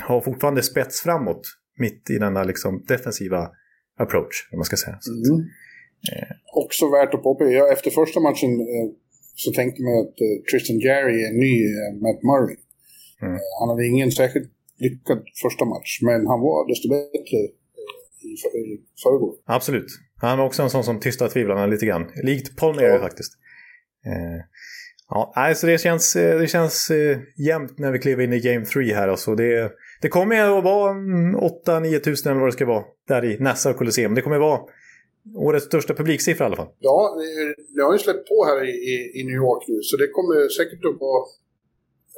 har 0.00 0.20
fortfarande 0.20 0.62
spets 0.62 1.00
framåt 1.00 1.42
mitt 1.78 2.10
i 2.10 2.18
denna 2.18 2.44
liksom 2.44 2.84
defensiva 2.88 3.50
approach, 3.98 4.48
om 4.52 4.58
man 4.58 4.64
ska 4.64 4.76
säga. 4.76 4.98
Mm. 5.08 5.40
Eh. 6.12 6.36
Också 6.62 6.90
värt 6.90 7.14
att 7.14 7.22
påpeka, 7.22 7.72
efter 7.72 7.90
första 7.90 8.20
matchen 8.20 8.50
eh, 8.60 8.88
så 9.34 9.52
tänkte 9.52 9.82
man 9.82 9.94
att 10.00 10.16
eh, 10.26 10.36
Tristan 10.50 10.78
Gary 10.78 11.18
är 11.28 11.32
ny 11.44 11.54
eh, 11.64 11.90
Matt 12.04 12.22
Murray. 12.30 12.56
Mm. 13.22 13.34
Eh, 13.34 13.40
han 13.60 13.68
hade 13.68 13.86
ingen 13.86 14.12
särskilt 14.12 14.50
lyckad 14.78 15.18
första 15.42 15.64
match, 15.64 15.90
men 16.02 16.26
han 16.26 16.40
var 16.40 16.68
desto 16.70 16.88
bättre 16.88 17.38
eh, 17.80 18.28
i, 18.28 18.30
i 18.62 18.80
förrgår. 19.02 19.34
Absolut. 19.44 19.90
Han 20.16 20.38
var 20.38 20.46
också 20.46 20.62
en 20.62 20.70
sån 20.70 20.84
som 20.84 21.00
tystar 21.00 21.28
tvivlarna 21.28 21.66
lite 21.66 21.86
grann. 21.86 22.04
Likt 22.22 22.56
Paul 22.56 22.74
Mary 22.74 22.86
ja. 22.86 22.98
faktiskt. 22.98 23.32
Ja, 25.14 25.32
alltså 25.36 25.66
det 25.66 25.78
känns, 25.78 26.16
eh, 26.16 26.40
det 26.40 26.46
känns 26.46 26.90
eh, 26.90 27.18
jämnt 27.36 27.78
när 27.78 27.92
vi 27.92 27.98
kliver 27.98 28.24
in 28.24 28.32
i 28.32 28.40
Game 28.40 28.64
3 28.64 28.94
här. 28.94 29.08
Alltså 29.08 29.34
det, 29.34 29.72
det 30.02 30.08
kommer 30.08 30.58
att 30.58 30.64
vara 30.64 30.92
8-9 30.92 31.98
tusen 31.98 32.32
eller 32.32 32.40
vad 32.40 32.48
det 32.48 32.52
ska 32.52 32.66
vara 32.66 32.84
där 33.08 33.24
i 33.24 33.38
Nassau 33.38 33.74
Colosseum. 33.74 34.14
Det 34.14 34.22
kommer 34.22 34.36
att 34.36 34.48
vara 34.50 34.60
årets 35.36 35.66
största 35.66 35.94
publiksiffra 35.94 36.44
i 36.44 36.46
alla 36.46 36.56
fall. 36.56 36.68
Ja, 36.78 37.16
det 37.74 37.82
har 37.82 37.92
ju 37.92 37.98
släppt 37.98 38.28
på 38.28 38.44
här 38.44 38.64
i, 38.64 39.20
i, 39.20 39.24
New 39.24 39.34
York 39.34 39.64
nu 39.68 39.78
så 39.82 39.96
det 39.96 40.08
kommer 40.08 40.48
säkert 40.48 40.84
att 40.84 41.00
vara... 41.00 41.22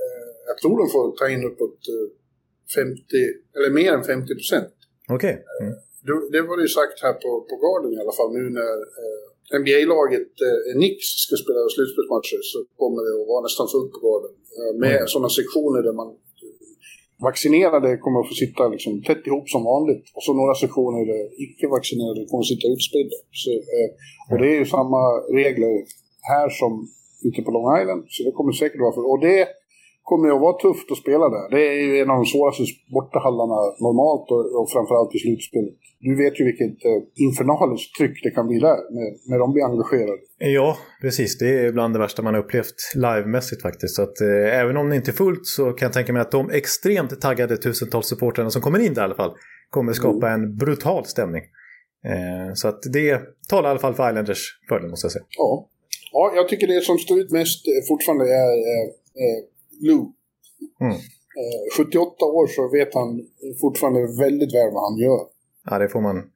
Eh, 0.03 0.29
jag 0.47 0.59
tror 0.59 0.79
de 0.79 0.89
får 0.95 1.17
ta 1.17 1.29
in 1.29 1.45
uppåt 1.45 1.79
50, 2.75 3.01
eller 3.57 3.71
mer 3.71 3.93
än 3.93 4.05
50 4.05 4.35
procent. 4.35 4.75
Okej. 5.09 5.35
Okay. 5.35 5.67
Mm. 5.67 5.75
Det, 6.07 6.15
det 6.35 6.43
var 6.49 6.57
det 6.57 6.63
ju 6.63 6.73
sagt 6.81 7.03
här 7.03 7.13
på, 7.13 7.31
på 7.51 7.55
Garden 7.65 7.93
i 7.97 8.01
alla 8.03 8.17
fall 8.19 8.33
nu 8.39 8.45
när 8.61 8.77
eh, 9.03 9.34
NBA-laget 9.61 10.31
eh, 10.47 10.59
Knicks 10.79 11.09
ska 11.25 11.35
spela 11.45 11.61
slutspelsmatcher 11.75 12.41
så 12.53 12.59
kommer 12.81 13.01
det 13.07 13.13
att 13.21 13.31
vara 13.33 13.43
nästan 13.49 13.67
fullt 13.75 13.93
på 13.95 14.01
gården. 14.07 14.33
Eh, 14.59 14.73
med 14.83 14.97
mm. 14.97 15.11
sådana 15.13 15.31
sektioner 15.41 15.81
där 15.87 15.97
man 16.03 16.11
vaccinerade 17.29 17.89
kommer 18.05 18.19
att 18.21 18.31
få 18.33 18.37
sitta 18.45 18.63
liksom 18.75 18.93
tätt 19.09 19.25
ihop 19.29 19.47
som 19.55 19.63
vanligt. 19.73 20.05
Och 20.17 20.23
så 20.27 20.31
några 20.41 20.55
sektioner 20.65 21.03
där 21.13 21.23
icke-vaccinerade 21.45 22.21
kommer 22.29 22.43
att 22.45 22.53
sitta 22.55 22.67
utspridda. 22.75 23.19
Så, 23.43 23.51
eh, 23.77 23.89
och 24.31 24.39
det 24.41 24.49
är 24.53 24.59
ju 24.63 24.67
samma 24.77 25.03
regler 25.41 25.73
här 26.33 26.49
som 26.61 26.73
ute 27.29 27.41
på 27.43 27.51
Long 27.55 27.69
Island. 27.81 28.03
Så 28.15 28.19
det 28.27 28.33
kommer 28.39 28.53
säkert 28.53 28.81
vara 28.85 28.95
för... 28.97 29.05
Och 29.13 29.21
det 29.27 29.39
kommer 30.11 30.25
ju 30.29 30.35
att 30.35 30.47
vara 30.49 30.59
tufft 30.67 30.89
att 30.93 31.03
spela 31.05 31.27
där. 31.37 31.47
Det 31.55 31.63
är 31.73 31.79
ju 31.87 31.93
en 32.03 32.11
av 32.13 32.19
de 32.23 32.27
svåraste 32.33 32.63
bortahallarna 32.97 33.59
normalt 33.87 34.27
och, 34.35 34.45
och 34.59 34.67
framförallt 34.75 35.13
i 35.17 35.19
slutspelet. 35.25 35.75
Du 36.07 36.13
vet 36.23 36.35
ju 36.41 36.45
vilket 36.51 36.77
eh, 36.91 37.01
infernaliskt 37.27 37.91
tryck 37.99 38.17
det 38.25 38.31
kan 38.31 38.47
bli 38.49 38.59
där 38.69 38.79
när, 38.97 39.09
när 39.31 39.39
de 39.43 39.53
blir 39.53 39.65
engagerade. 39.71 40.23
Ja, 40.59 40.77
precis. 41.05 41.39
Det 41.39 41.51
är 41.65 41.73
bland 41.73 41.95
det 41.95 41.99
värsta 41.99 42.23
man 42.23 42.35
har 42.35 42.43
upplevt 42.45 42.79
livemässigt 42.95 43.63
faktiskt. 43.63 43.95
Så 43.97 44.03
att, 44.03 44.21
eh, 44.21 44.61
även 44.63 44.77
om 44.77 44.91
det 44.91 44.97
inte 44.97 45.11
är 45.11 45.19
fullt 45.25 45.47
så 45.47 45.73
kan 45.73 45.87
jag 45.87 45.93
tänka 45.93 46.13
mig 46.13 46.23
att 46.23 46.31
de 46.31 46.51
extremt 46.51 47.21
taggade 47.21 47.57
tusentals 47.57 48.07
supportrarna 48.07 48.51
som 48.51 48.63
kommer 48.63 48.79
in 48.79 48.95
där 48.95 49.03
i 49.03 49.05
alla 49.05 49.15
fall 49.15 49.35
kommer 49.71 49.93
skapa 49.93 50.29
mm. 50.29 50.41
en 50.41 50.57
brutal 50.57 51.05
stämning. 51.05 51.43
Eh, 52.11 52.55
så 52.55 52.69
att 52.69 52.83
det 52.93 53.21
talar 53.49 53.69
i 53.69 53.71
alla 53.71 53.81
fall 53.81 53.95
för 53.95 54.09
Islanders 54.09 54.43
fördel 54.69 54.91
måste 54.91 55.05
jag 55.05 55.13
säga. 55.13 55.25
Ja. 55.39 55.69
ja, 56.13 56.33
jag 56.37 56.49
tycker 56.49 56.67
det 56.67 56.81
som 56.81 56.99
står 56.99 57.19
ut 57.21 57.31
mest 57.31 57.67
eh, 57.69 57.89
fortfarande 57.89 58.25
är 58.25 58.53
eh, 58.73 58.87
eh 59.25 59.54
Lou. 59.87 60.13
Mm. 60.81 60.97
78 61.77 62.17
eh, 62.21 62.27
år 62.27 62.47
så 62.47 62.63
vet 62.69 62.95
han 62.95 63.09
fortfarande 63.61 64.01
väldigt 64.25 64.55
väl 64.55 64.71
vad 64.73 64.91
han 64.91 64.99
gör. 64.99 65.21
Ja, 65.71 65.79
det 65.79 65.89
får 65.89 66.01
man 66.01 66.31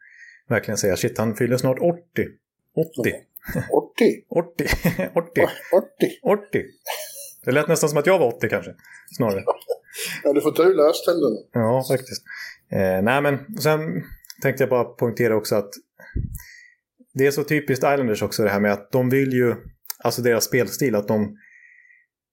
verkligen 0.49 0.78
säga. 0.78 0.97
Shit, 0.97 1.19
han 1.19 1.35
fyller 1.37 1.57
snart 1.57 1.78
80. 1.78 1.88
80. 3.00 3.12
80? 3.73 4.25
80. 4.28 4.67
80. 5.14 5.40
80. 5.73 6.19
80. 6.23 6.64
Det 7.45 7.52
lät 7.52 7.69
nästan 7.69 7.88
som 7.88 7.99
att 7.99 8.07
jag 8.07 8.19
var 8.19 8.37
80 8.37 8.49
kanske. 8.49 8.75
Snarare. 9.17 9.45
Ja, 10.25 10.33
du 10.33 10.40
får 10.40 10.52
ta 10.52 10.62
ur 10.62 10.75
löständerna. 10.75 11.37
Ja, 11.52 11.85
faktiskt. 11.88 12.23
Eh, 12.71 13.02
nej, 13.02 13.23
men 13.23 13.59
sen 13.61 13.81
tänkte 14.43 14.62
jag 14.62 14.71
bara 14.71 14.85
poängtera 14.85 15.37
också 15.37 15.57
att 15.57 15.71
det 17.14 17.26
är 17.26 17.31
så 17.31 17.45
typiskt 17.45 17.85
Islanders 17.85 18.23
också 18.23 18.43
det 18.43 18.50
här 18.50 18.61
med 18.61 18.73
att 18.73 18.93
de 18.93 19.11
vill 19.11 19.33
ju, 19.33 19.55
alltså 20.05 20.23
deras 20.23 20.45
spelstil, 20.45 20.95
att 20.95 21.09
de 21.09 21.37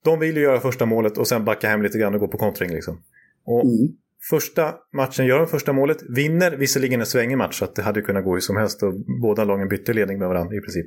de 0.06 0.20
vill 0.20 0.38
ju 0.38 0.44
göra 0.44 0.60
första 0.60 0.86
målet 0.86 1.18
och 1.18 1.28
sen 1.28 1.46
backa 1.46 1.70
hem 1.70 1.82
lite 1.82 1.98
grann 1.98 2.14
och 2.14 2.20
gå 2.20 2.28
på 2.28 2.38
kontring. 2.38 2.72
Liksom. 2.72 3.02
Och 3.46 3.66
mm. 3.66 3.96
Första 4.30 4.76
matchen 4.94 5.26
gör 5.26 5.38
de 5.38 5.48
första 5.48 5.74
målet, 5.74 5.98
vinner 6.10 6.52
visserligen 6.52 7.00
en 7.00 7.06
svängig 7.06 7.38
match 7.38 7.60
så 7.60 7.66
att 7.66 7.76
det 7.76 7.82
hade 7.82 8.02
kunnat 8.02 8.24
gå 8.24 8.34
hur 8.34 8.40
som 8.40 8.58
helst 8.58 8.84
och 8.84 8.94
båda 9.22 9.44
lagen 9.44 9.68
bytte 9.68 9.94
ledning 9.94 10.20
med 10.20 10.28
varandra 10.28 10.56
i 10.56 10.60
princip. 10.60 10.86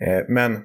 Eh, 0.00 0.24
men 0.28 0.58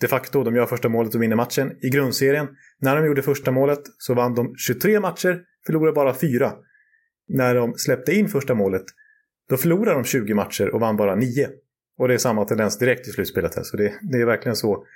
de 0.00 0.08
facto, 0.08 0.44
de 0.44 0.56
gör 0.56 0.66
första 0.66 0.88
målet 0.88 1.14
och 1.14 1.22
vinner 1.22 1.36
matchen. 1.36 1.72
I 1.82 1.88
grundserien, 1.88 2.48
när 2.80 2.96
de 2.96 3.06
gjorde 3.06 3.22
första 3.22 3.50
målet 3.50 3.80
så 3.98 4.14
vann 4.14 4.34
de 4.34 4.54
23 4.56 5.00
matcher, 5.00 5.40
förlorade 5.66 5.92
bara 5.92 6.14
4. 6.14 6.52
När 7.28 7.54
de 7.54 7.74
släppte 7.74 8.12
in 8.12 8.28
första 8.28 8.54
målet, 8.54 8.84
då 9.48 9.56
förlorade 9.56 9.96
de 9.96 10.04
20 10.04 10.34
matcher 10.34 10.74
och 10.74 10.80
vann 10.80 10.96
bara 10.96 11.14
9. 11.14 11.48
Och 11.98 12.08
det 12.08 12.14
är 12.14 12.18
samma 12.18 12.44
tendens 12.44 12.78
direkt 12.78 13.08
i 13.08 13.10
slutspelet 13.10 13.54
här, 13.54 13.62
så 13.62 13.76
det, 13.76 13.92
det 14.12 14.18
är 14.18 14.26
verkligen 14.26 14.56
så 14.56 14.86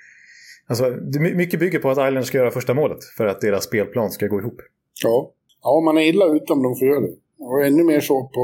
Alltså, 0.69 0.97
mycket 1.19 1.59
bygger 1.59 1.79
på 1.79 1.89
att 1.89 1.97
Islanders 1.97 2.27
ska 2.27 2.37
göra 2.37 2.51
första 2.51 2.73
målet 2.73 3.03
för 3.17 3.25
att 3.25 3.41
deras 3.41 3.63
spelplan 3.63 4.11
ska 4.11 4.27
gå 4.27 4.39
ihop. 4.39 4.61
Ja, 5.03 5.33
ja 5.63 5.81
man 5.85 5.97
är 5.97 6.01
illa 6.01 6.25
ute 6.25 6.53
om 6.53 6.63
de 6.63 6.75
får 6.75 6.87
göra 6.87 6.99
det. 6.99 7.15
Och 7.39 7.65
ännu 7.65 7.83
mer 7.83 7.99
så 7.99 8.29
på, 8.33 8.41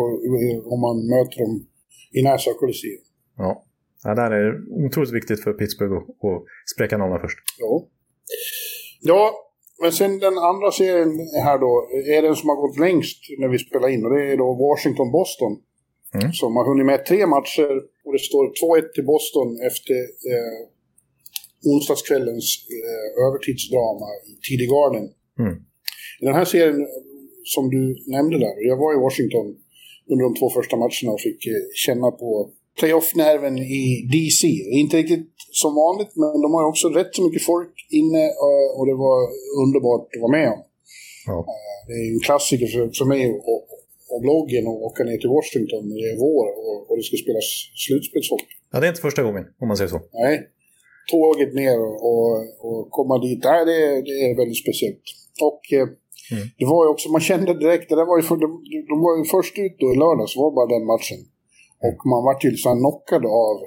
om 0.74 0.82
man 0.82 1.08
möter 1.08 1.39
dem 1.39 1.65
i 2.12 2.24
Nassau. 2.24 2.53
Ja. 3.38 3.63
ja, 4.03 4.15
där 4.15 4.32
är 4.32 4.51
det 4.51 4.86
otroligt 4.86 5.13
viktigt 5.13 5.44
för 5.44 5.53
Pittsburgh 5.53 5.94
att, 5.98 6.03
att 6.03 6.44
spräcka 6.75 6.98
nollan 6.98 7.20
först. 7.20 7.38
Ja. 7.60 7.88
Ja, 9.01 9.34
men 9.82 9.92
sen 9.92 10.20
den 10.20 10.38
andra 10.38 10.72
serien 10.72 11.12
här 11.44 11.58
då 11.60 11.72
är 12.15 12.22
den 12.22 12.36
som 12.36 12.50
har 12.50 12.56
gått 12.56 12.80
längst 12.80 13.20
när 13.39 13.48
vi 13.48 13.60
spelar 13.60 13.89
in 13.89 14.06
och 14.06 14.13
det 14.15 14.32
är 14.34 14.38
då 14.38 14.53
Washington-Boston. 14.53 15.53
Mm. 16.13 16.34
Som 16.34 16.56
har 16.56 16.65
hunnit 16.70 16.86
med 16.86 17.06
tre 17.06 17.27
matcher 17.27 17.74
och 18.06 18.13
det 18.13 18.20
står 18.20 18.44
2-1 18.46 18.94
till 18.96 19.06
Boston 19.06 19.48
efter 19.70 19.98
eh, 20.32 20.60
onsdagskvällens 21.72 22.48
eh, 22.77 23.10
övertidsdrama 23.25 24.08
i 24.29 24.34
Tidig 24.46 24.70
Garden. 24.75 25.05
Mm. 25.39 25.55
I 26.22 26.25
den 26.25 26.36
här 26.39 26.46
serien 26.46 26.82
som 27.55 27.70
du 27.75 27.84
nämnde 28.15 28.38
där, 28.46 28.55
jag 28.72 28.77
var 28.84 28.91
i 28.98 29.03
Washington 29.05 29.48
under 30.12 30.24
de 30.27 30.32
två 30.39 30.50
första 30.58 30.75
matcherna 30.84 31.12
och 31.15 31.22
fick 31.27 31.41
eh, 31.48 31.63
känna 31.86 32.12
på 32.12 32.29
playoff-nerven 32.79 33.58
i 33.82 33.84
DC. 34.13 34.41
Inte 34.82 34.98
riktigt 34.98 35.27
som 35.62 35.72
vanligt, 35.75 36.13
men 36.22 36.41
de 36.46 36.50
har 36.58 36.65
också 36.72 36.88
rätt 36.89 37.12
så 37.15 37.22
mycket 37.27 37.43
folk 37.53 37.74
inne 38.00 38.24
eh, 38.46 38.70
och 38.77 38.86
det 38.89 38.98
var 39.08 39.20
underbart 39.63 40.08
att 40.15 40.22
vara 40.25 40.36
med 40.39 40.50
om. 40.55 40.62
Ja. 41.27 41.38
Eh, 41.53 41.79
det 41.88 41.93
är 41.93 42.05
en 42.13 42.20
klassiker 42.27 42.67
för, 42.74 42.82
för 43.00 43.05
mig 43.13 43.22
och, 43.51 43.63
och 44.13 44.22
bloggen 44.25 44.63
att 44.72 44.82
åka 44.89 45.03
ner 45.03 45.17
till 45.17 45.34
Washington 45.38 45.82
när 45.89 45.98
det 46.01 46.10
är 46.13 46.17
vår 46.27 46.46
och, 46.63 46.79
och 46.89 46.96
det 46.98 47.03
ska 47.10 47.15
spelas 47.25 47.48
slutspelshockey. 47.86 48.53
Ja, 48.72 48.79
det 48.79 48.86
är 48.88 48.91
inte 48.93 49.08
första 49.10 49.24
gången, 49.27 49.43
om 49.62 49.67
man 49.67 49.77
säger 49.77 49.93
så. 49.96 50.00
Nej, 50.24 50.36
tåget 51.12 51.53
ner 51.53 51.79
och, 52.12 52.29
och 52.67 52.81
komma 52.98 53.15
dit. 53.25 53.43
Nej, 53.43 53.65
det, 53.65 53.79
det 54.07 54.15
är 54.25 54.38
väldigt 54.41 54.63
speciellt. 54.65 55.05
Och 55.48 55.62
eh, 55.77 55.88
mm. 56.33 56.45
det 56.60 56.65
var 56.65 56.86
ju 56.86 56.89
också, 56.93 57.12
man 57.12 57.22
kände 57.22 57.53
direkt, 57.53 57.89
det 57.89 58.05
var 58.12 58.17
ju 58.17 58.24
för, 58.24 58.38
de, 58.45 58.50
de 58.91 58.95
var 59.05 59.13
ju 59.17 59.24
först 59.36 59.55
ut 59.65 59.75
då 59.79 59.88
i 59.93 59.98
lördags, 60.03 60.38
var 60.38 60.51
bara 60.60 60.74
den 60.75 60.86
matchen. 60.93 61.22
Och 61.88 62.00
man 62.12 62.24
var 62.25 62.38
ju 62.43 62.57
så 62.57 62.72
knockad 62.81 63.24
av 63.25 63.57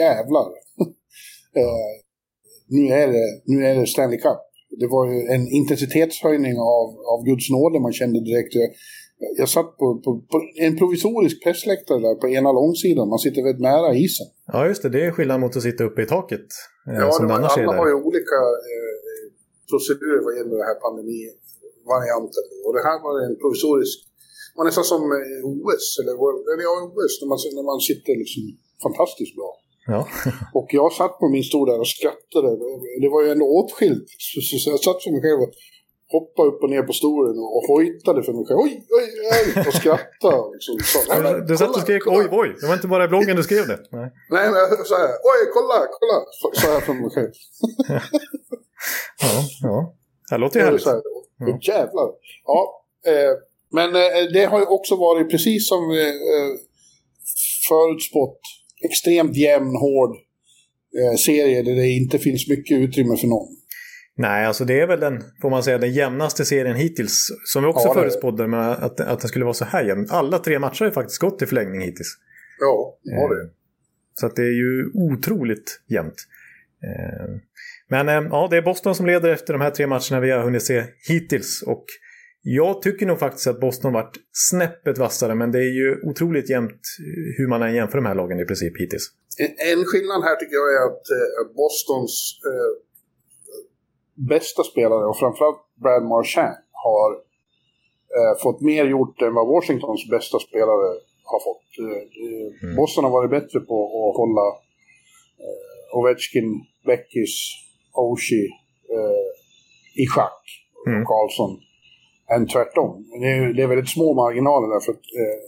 jävlar. 0.00 0.48
eh, 1.60 1.92
nu, 2.68 2.82
är 3.00 3.08
det, 3.14 3.26
nu 3.44 3.66
är 3.66 3.74
det 3.74 3.86
Stanley 3.86 4.18
Cup. 4.18 4.42
Det 4.80 4.86
var 4.86 5.04
ju 5.12 5.18
en 5.34 5.44
intensitetshöjning 5.48 6.56
av, 6.76 6.86
av 7.12 7.24
Guds 7.24 7.50
nåde 7.50 7.80
man 7.80 7.92
kände 7.92 8.20
direkt. 8.20 8.54
Jag 9.18 9.48
satt 9.48 9.70
på, 9.80 9.86
på, 10.04 10.10
på 10.30 10.36
en 10.66 10.74
provisorisk 10.80 11.36
pressläktare 11.44 12.00
där 12.06 12.14
på 12.22 12.28
ena 12.28 12.52
långsidan. 12.52 13.08
Man 13.08 13.18
sitter 13.18 13.40
väldigt 13.42 13.66
nära 13.70 13.88
isen. 14.04 14.28
Ja, 14.52 14.60
just 14.70 14.82
det. 14.82 14.88
Det 14.88 15.02
är 15.06 15.10
skillnad 15.16 15.40
mot 15.40 15.56
att 15.56 15.66
sitta 15.68 15.84
uppe 15.88 16.00
i 16.02 16.08
taket. 16.16 16.48
Eh, 16.88 17.00
ja, 17.02 17.12
som 17.12 17.26
det, 17.28 17.34
annars 17.34 17.58
alla 17.58 17.76
har 17.82 17.88
ju 17.92 17.96
olika 18.08 18.38
eh, 18.72 18.92
procedurer 19.70 20.20
vad 20.26 20.32
gäller 20.36 20.54
den 20.60 20.68
här 20.70 20.78
pandemivarianten. 20.86 22.44
Och 22.64 22.72
det 22.76 22.82
här 22.88 22.98
var 23.04 23.12
en 23.26 23.36
provisorisk... 23.42 23.96
Man 24.56 24.62
är 24.64 24.68
nästan 24.70 24.88
som 24.92 25.02
eh, 25.18 25.52
OS, 25.52 25.86
eller, 26.00 26.14
eller 26.52 26.64
ja, 26.68 26.74
OS, 26.98 27.14
när 27.20 27.28
man, 27.32 27.38
när 27.58 27.66
man 27.72 27.80
sitter 27.90 28.12
liksom 28.22 28.42
fantastiskt 28.86 29.34
bra. 29.38 29.50
Ja. 29.92 30.00
och 30.58 30.68
jag 30.78 30.88
satt 31.00 31.14
på 31.20 31.26
min 31.34 31.46
stol 31.50 31.66
där 31.70 31.80
och 31.84 31.92
skrattade. 31.96 32.48
Det 33.02 33.10
var 33.14 33.20
ju 33.24 33.28
ändå 33.34 33.46
åtskilt. 33.60 34.08
Så, 34.26 34.38
så 34.60 34.70
jag 34.74 34.80
satt 34.88 35.02
för 35.04 35.10
mig 35.14 35.22
själv 35.26 35.40
och 35.46 35.52
hoppade 36.08 36.48
upp 36.48 36.62
och 36.62 36.70
ner 36.70 36.82
på 36.82 36.92
stolen 36.92 37.38
och 37.38 37.62
hojtade 37.68 38.22
för 38.22 38.32
mig 38.32 38.44
själv. 38.46 38.58
Oj, 38.58 38.74
oj, 38.98 39.08
oj! 39.34 39.64
Och 39.68 39.74
skrattade. 39.74 40.42
Liksom. 40.54 40.74
Så, 40.92 40.98
nej, 41.08 41.20
men, 41.22 41.46
du 41.46 41.56
satt 41.56 41.76
och 41.76 41.82
skrek 41.82 42.02
kolla. 42.04 42.18
oj, 42.18 42.28
oj. 42.30 42.56
Det 42.60 42.66
var 42.66 42.74
inte 42.74 42.88
bara 42.88 43.04
i 43.04 43.08
bloggen 43.08 43.36
du 43.36 43.42
skrev 43.42 43.66
det. 43.66 43.78
Nej, 43.90 44.08
nej 44.30 44.46
men 44.50 44.58
jag 44.78 44.86
sa 44.86 44.96
oj, 45.32 45.42
kolla, 45.54 45.78
kolla! 45.98 46.16
Sa 46.60 46.72
jag 46.72 46.82
för 46.82 46.94
mig 46.94 47.10
själv. 47.10 47.32
ja, 49.22 49.42
ja. 49.62 49.94
Det 50.30 50.38
låter 50.38 50.60
ju 50.60 50.64
härligt. 50.66 50.82
Så 50.82 50.90
här, 50.90 51.02
ja. 51.38 51.58
Jävlar. 51.62 52.08
Ja, 52.44 52.84
eh, 53.06 53.32
men 53.72 53.96
eh, 53.96 54.32
det 54.32 54.44
har 54.44 54.58
ju 54.58 54.66
också 54.66 54.96
varit 54.96 55.30
precis 55.30 55.68
som 55.68 55.90
eh, 55.90 56.58
förutspått 57.68 58.40
extremt 58.84 59.36
jämn, 59.36 59.76
hård 59.76 60.16
eh, 61.00 61.16
serie 61.16 61.62
där 61.62 61.74
det 61.74 61.88
inte 61.88 62.18
finns 62.18 62.48
mycket 62.48 62.78
utrymme 62.78 63.16
för 63.16 63.26
någon. 63.26 63.55
Nej, 64.18 64.46
alltså 64.46 64.64
det 64.64 64.80
är 64.80 64.86
väl 64.86 65.00
den, 65.00 65.22
får 65.42 65.50
man 65.50 65.62
säga, 65.62 65.78
den 65.78 65.92
jämnaste 65.92 66.44
serien 66.44 66.76
hittills. 66.76 67.28
Som 67.44 67.62
vi 67.62 67.68
också 67.68 67.88
ja, 67.88 67.94
förutspådde 67.94 68.46
med 68.46 68.70
att, 68.70 69.00
att 69.00 69.20
den 69.20 69.28
skulle 69.28 69.44
vara 69.44 69.54
så 69.54 69.64
här 69.64 69.84
jämn. 69.84 70.06
Alla 70.10 70.38
tre 70.38 70.58
matcher 70.58 70.80
har 70.80 70.86
ju 70.86 70.92
faktiskt 70.92 71.20
gått 71.20 71.42
i 71.42 71.46
förlängning 71.46 71.80
hittills. 71.80 72.16
Ja, 72.60 72.98
ja 73.02 73.28
det. 73.28 73.50
Så 74.14 74.26
att 74.26 74.36
det 74.36 74.42
är 74.42 74.56
ju 74.56 74.90
otroligt 74.94 75.80
jämnt. 75.86 76.26
Eh, 76.84 77.40
men 77.88 78.08
eh, 78.08 78.28
ja, 78.30 78.48
det 78.50 78.56
är 78.56 78.62
Boston 78.62 78.94
som 78.94 79.06
leder 79.06 79.30
efter 79.32 79.52
de 79.52 79.62
här 79.62 79.70
tre 79.70 79.86
matcherna 79.86 80.20
vi 80.20 80.30
har 80.30 80.42
hunnit 80.42 80.62
se 80.62 80.84
hittills. 81.08 81.62
Och 81.62 81.84
jag 82.42 82.82
tycker 82.82 83.06
nog 83.06 83.18
faktiskt 83.18 83.46
att 83.46 83.60
Boston 83.60 83.92
varit 83.92 84.16
snäppet 84.32 84.98
vassare, 84.98 85.34
men 85.34 85.52
det 85.52 85.58
är 85.58 85.74
ju 85.82 86.00
otroligt 86.02 86.50
jämnt 86.50 86.80
hur 87.36 87.48
man 87.48 87.62
än 87.62 87.74
jämför 87.74 87.98
de 87.98 88.06
här 88.06 88.14
lagen 88.14 88.40
i 88.40 88.44
princip 88.44 88.80
hittills. 88.80 89.06
En, 89.72 89.84
skillnad 89.84 90.22
här 90.24 90.36
tycker 90.36 90.56
jag 90.60 90.68
är 90.76 90.82
att 90.90 91.04
eh, 91.18 91.54
Bostons 91.56 92.40
eh, 92.50 92.85
bästa 94.16 94.62
spelare, 94.62 95.04
och 95.06 95.18
framförallt 95.18 95.62
Brad 95.82 96.02
Marchand, 96.02 96.56
har 96.72 97.10
eh, 98.16 98.42
fått 98.42 98.60
mer 98.60 98.84
gjort 98.86 99.22
än 99.22 99.34
vad 99.34 99.48
Washingtons 99.48 100.10
bästa 100.10 100.38
spelare 100.38 100.88
har 101.24 101.40
fått. 101.48 101.68
Eh, 101.78 102.62
mm. 102.62 102.76
Boston 102.76 103.04
har 103.04 103.10
varit 103.10 103.30
bättre 103.30 103.60
på 103.60 103.76
att 103.84 104.16
hålla 104.16 104.46
eh, 105.44 105.98
Ovechkin, 105.98 106.64
Beckis, 106.86 107.34
Oshie 107.92 108.48
eh, 108.96 110.02
i 110.02 110.06
schack. 110.06 110.42
Mm. 110.86 111.04
Karlsson 111.04 111.60
än 112.34 112.46
tvärtom. 112.46 113.06
Det 113.20 113.26
är, 113.26 113.52
det 113.52 113.62
är 113.62 113.66
väldigt 113.66 113.88
små 113.88 114.14
marginaler 114.14 114.68
där 114.74 114.80
för 114.80 114.92
att 114.92 115.06
eh, 115.22 115.38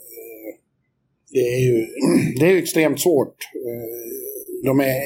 det 1.30 1.44
är 1.56 1.60
ju 1.68 1.86
det 2.40 2.46
är 2.52 2.56
extremt 2.56 3.00
svårt. 3.00 3.36
Eh, 3.54 4.64
de 4.64 4.80
är 4.80 5.02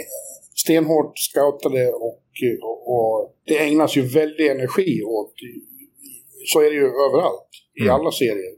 stenhårt 0.64 1.12
scoutade 1.19 1.92
och, 1.92 2.23
och, 2.62 2.78
och, 2.95 3.37
det 3.47 3.59
ägnas 3.59 3.97
ju 3.97 4.02
väldig 4.02 4.47
energi 4.47 5.02
åt, 5.02 5.35
så 6.52 6.61
är 6.61 6.71
det 6.71 6.76
ju 6.76 6.88
överallt, 7.07 7.50
i 7.81 7.83
mm. 7.83 7.95
alla 7.95 8.11
serier, 8.12 8.54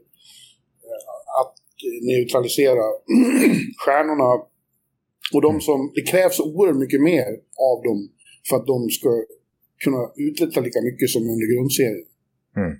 att 1.41 1.55
neutralisera 2.01 2.85
stjärnorna 3.85 4.29
och 5.33 5.41
de 5.41 5.61
som, 5.61 5.91
det 5.95 6.01
krävs 6.01 6.39
oerhört 6.39 6.77
mycket 6.77 7.01
mer 7.01 7.29
av 7.71 7.77
dem 7.83 8.09
för 8.49 8.55
att 8.55 8.67
de 8.67 8.89
ska 8.89 9.09
kunna 9.83 10.11
uträtta 10.15 10.61
lika 10.61 10.81
mycket 10.81 11.09
som 11.09 11.21
under 11.21 11.47
grundserien. 11.53 12.07
Mm. 12.57 12.73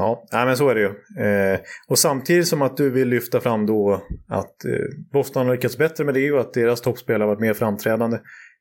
Ja, 0.00 0.24
nej, 0.32 0.46
men 0.46 0.56
så 0.56 0.68
är 0.68 0.74
det 0.74 0.80
ju. 0.80 1.24
Eh, 1.24 1.60
och 1.88 1.98
samtidigt 1.98 2.48
som 2.48 2.62
att 2.62 2.76
du 2.76 2.90
vill 2.90 3.08
lyfta 3.08 3.40
fram 3.40 3.66
då 3.66 4.02
att 4.28 4.64
eh, 4.64 4.72
Boston 5.12 5.46
har 5.46 5.54
lyckats 5.54 5.78
bättre 5.78 6.04
med 6.04 6.14
det 6.14 6.32
och 6.32 6.40
att 6.40 6.54
deras 6.54 6.80
toppspelare 6.80 7.22
har 7.22 7.28
varit 7.28 7.40
mer 7.40 7.54
framträdande. 7.54 8.18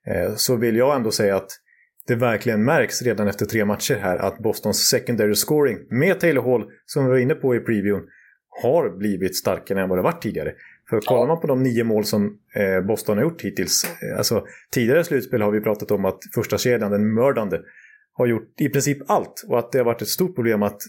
Eh, 0.08 0.36
så 0.36 0.56
vill 0.56 0.76
jag 0.76 0.96
ändå 0.96 1.12
säga 1.12 1.36
att 1.36 1.52
det 2.08 2.16
verkligen 2.16 2.64
märks 2.64 3.02
redan 3.02 3.28
efter 3.28 3.46
tre 3.46 3.66
matcher 3.66 3.96
här 3.96 4.18
att 4.18 4.40
Bostons 4.40 4.90
secondary 4.90 5.36
scoring 5.36 5.78
med 5.90 6.20
Taylor 6.20 6.44
Hall, 6.44 6.70
som 6.86 7.06
vi 7.06 7.12
var 7.12 7.18
inne 7.18 7.36
på 7.36 7.56
i 7.56 7.60
previewn, 7.60 8.02
har 8.62 8.98
blivit 8.98 9.38
starkare 9.38 9.82
än 9.82 9.90
vad 9.90 9.98
det 9.98 10.02
varit 10.02 10.22
tidigare. 10.22 10.54
För 10.90 11.02
kollar 11.02 11.28
man 11.28 11.40
på 11.40 11.48
de 11.48 11.64
nio 11.64 11.84
mål 11.84 12.06
som 12.06 12.38
eh, 12.56 12.86
Boston 12.88 13.18
har 13.18 13.24
gjort 13.24 13.42
hittills, 13.42 13.84
eh, 13.84 14.18
alltså 14.18 14.46
tidigare 14.72 15.04
slutspel 15.04 15.42
har 15.42 15.52
vi 15.52 15.62
pratat 15.62 15.92
om 15.92 16.06
att 16.06 16.20
första 16.36 16.58
kedjan, 16.58 16.92
den 16.92 17.14
mördande, 17.14 17.60
har 18.14 18.28
gjort 18.28 18.62
i 18.62 18.70
princip 18.70 18.98
allt 19.08 19.46
och 19.48 19.60
att 19.60 19.72
det 19.72 19.78
har 19.78 19.86
varit 19.86 20.02
ett 20.02 20.08
stort 20.08 20.36
problem 20.36 20.64
att 20.64 20.82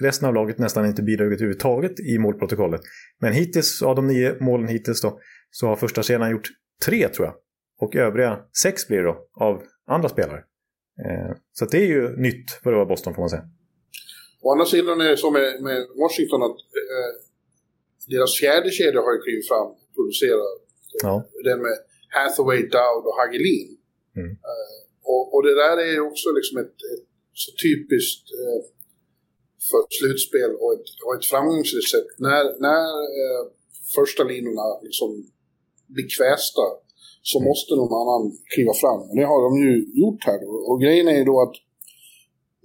resten 0.00 0.28
av 0.28 0.34
laget 0.34 0.58
nästan 0.58 0.86
inte 0.86 1.02
bidragit 1.02 1.32
överhuvudtaget 1.32 2.00
i 2.00 2.18
målprotokollet. 2.18 2.80
Men 3.20 3.32
hittills, 3.32 3.82
av 3.82 3.96
de 3.96 4.06
nio 4.06 4.36
målen 4.40 4.68
hittills 4.68 5.02
då, 5.02 5.20
så 5.50 5.66
har 5.66 5.76
första 5.76 6.02
kedjan 6.02 6.30
gjort 6.30 6.48
tre 6.84 7.08
tror 7.08 7.26
jag. 7.26 7.34
Och 7.80 7.96
övriga 7.96 8.38
sex 8.62 8.88
blir 8.88 8.98
det 8.98 9.04
då, 9.04 9.28
av 9.40 9.62
andra 9.86 10.08
spelare. 10.08 10.38
Eh, 11.04 11.36
så 11.52 11.64
det 11.64 11.78
är 11.78 11.86
ju 11.86 12.16
nytt 12.16 12.50
för 12.62 12.72
att 12.72 12.76
vara 12.76 12.86
Boston 12.86 13.14
får 13.14 13.22
man 13.22 13.30
säga. 13.30 13.44
Å 14.42 14.52
andra 14.52 14.66
sidan 14.66 15.00
är 15.00 15.10
det 15.10 15.16
så 15.16 15.30
med, 15.30 15.62
med 15.62 15.86
Washington 16.02 16.42
att 16.42 16.58
eh, 16.82 17.12
deras 18.14 18.32
fjärde 18.40 18.70
kedja 18.70 19.00
har 19.00 19.12
ju 19.14 19.20
klivit 19.26 19.48
fram 19.48 19.66
och 19.66 19.80
producerat. 19.96 20.58
Ja. 21.02 21.14
Den 21.44 21.58
med 21.66 21.76
Hathaway, 22.16 22.60
Dowd 22.76 23.04
och 23.08 23.16
Hagelin. 23.20 23.70
Mm. 24.16 24.30
Eh, 24.30 24.78
och, 25.12 25.34
och, 25.34 25.42
det 25.46 25.54
där 25.54 25.76
är 25.86 25.92
ju 25.92 26.00
också 26.00 26.28
liksom 26.38 26.58
ett, 26.58 26.78
ett 26.92 27.06
så 27.44 27.50
typiskt 27.64 28.26
eh, 28.40 28.60
för 29.68 29.80
slutspel 29.98 30.50
och 30.62 30.70
ett, 30.74 30.88
och 31.04 31.12
ett 31.16 31.26
framgångsrecept. 31.32 32.12
När, 32.26 32.44
när 32.66 32.84
eh, 33.20 33.42
första 33.96 34.22
linorna 34.32 34.66
liksom 34.86 35.10
blir 35.94 36.08
kvästa 36.18 36.64
så 37.30 37.38
mm. 37.38 37.48
måste 37.48 37.72
någon 37.74 37.94
annan 38.02 38.22
kliva 38.54 38.74
fram. 38.82 39.00
Och 39.08 39.16
det 39.18 39.26
har 39.32 39.40
de 39.46 39.52
ju 39.66 39.72
gjort 40.02 40.20
här. 40.28 40.38
Då. 40.44 40.50
Och 40.70 40.78
grejen 40.84 41.08
är 41.08 41.18
ju 41.20 41.24
då 41.32 41.36
att 41.46 41.56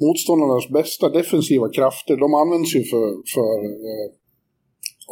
motståndarnas 0.06 0.70
bästa 0.70 1.10
defensiva 1.10 1.68
krafter, 1.78 2.16
de 2.18 2.34
används 2.34 2.76
ju 2.76 2.84
för, 2.84 3.08
för 3.36 3.54
eh, 3.90 4.08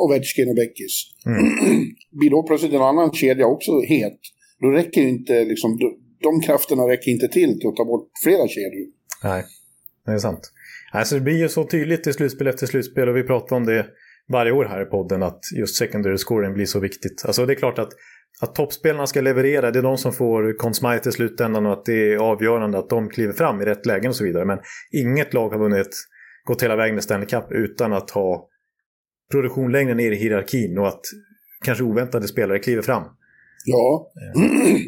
Ovechkin 0.04 0.50
och 0.50 0.56
Beckis. 0.56 0.96
Mm. 1.26 1.44
Blir 2.20 2.30
då 2.30 2.44
plötsligt 2.44 2.74
en 2.74 2.82
annan 2.82 3.14
kedja 3.14 3.46
också 3.46 3.72
het, 3.82 4.20
då 4.62 4.68
räcker 4.68 5.02
inte 5.02 5.46
liksom, 5.46 5.80
de 6.24 6.42
krafterna 6.42 6.84
räcker 6.84 7.12
inte 7.12 7.28
till 7.28 7.60
till 7.60 7.70
att 7.70 7.76
ta 7.76 7.86
bort 7.86 8.10
flera 8.24 8.48
kedjor. 8.48 8.88
Nej, 9.24 9.44
det 10.06 10.12
är 10.12 10.18
sant. 10.18 10.52
Alltså 10.92 11.16
det 11.16 11.22
blir 11.22 11.38
ju 11.38 11.50
så 11.50 11.64
tydligt 11.64 12.08
i 12.08 12.14
slutspel 12.14 12.48
efter 12.48 12.68
slutspel 12.68 13.10
och 13.10 13.18
vi 13.18 13.24
pratar 13.24 13.56
om 13.56 13.66
det 13.66 13.86
varje 14.32 14.52
år 14.52 14.66
här 14.66 14.82
i 14.82 14.86
podden 14.86 15.24
att 15.24 15.40
just 15.60 15.76
secondary 15.76 16.18
scoring 16.18 16.54
blir 16.54 16.66
så 16.66 16.80
viktigt. 16.80 17.24
Alltså 17.26 17.46
det 17.46 17.54
är 17.54 17.56
klart 17.56 17.80
att, 17.80 17.90
att 18.42 18.56
toppspelarna 18.56 19.08
ska 19.08 19.22
leverera, 19.22 19.72
det 19.72 19.80
är 19.80 19.84
de 19.84 19.98
som 19.98 20.14
får 20.14 20.58
konsmajt 20.58 21.08
i 21.08 21.12
slutändan 21.12 21.66
och 21.66 21.74
att 21.74 21.86
det 21.86 22.14
är 22.14 22.18
avgörande 22.18 22.78
att 22.78 22.90
de 22.90 23.10
kliver 23.10 23.34
fram 23.34 23.62
i 23.62 23.66
rätt 23.66 23.86
lägen 23.86 24.10
och 24.10 24.16
så 24.16 24.24
vidare. 24.24 24.46
Men 24.46 24.60
inget 24.92 25.34
lag 25.34 25.50
har 25.50 25.60
vunnit, 25.60 25.96
gått 26.44 26.64
hela 26.64 26.76
vägen 26.76 26.98
i 26.98 27.02
Stanley 27.02 27.28
Cup 27.28 27.52
utan 27.52 27.94
att 27.94 28.12
ha 28.12 28.48
produktion 29.32 29.72
längre 29.72 29.94
ner 29.94 30.12
i 30.12 30.16
hierarkin 30.16 30.78
och 30.78 30.88
att 30.88 31.02
kanske 31.66 31.84
oväntade 31.84 32.28
spelare 32.28 32.60
kliver 32.60 32.82
fram. 32.82 33.04
Ja, 33.66 34.12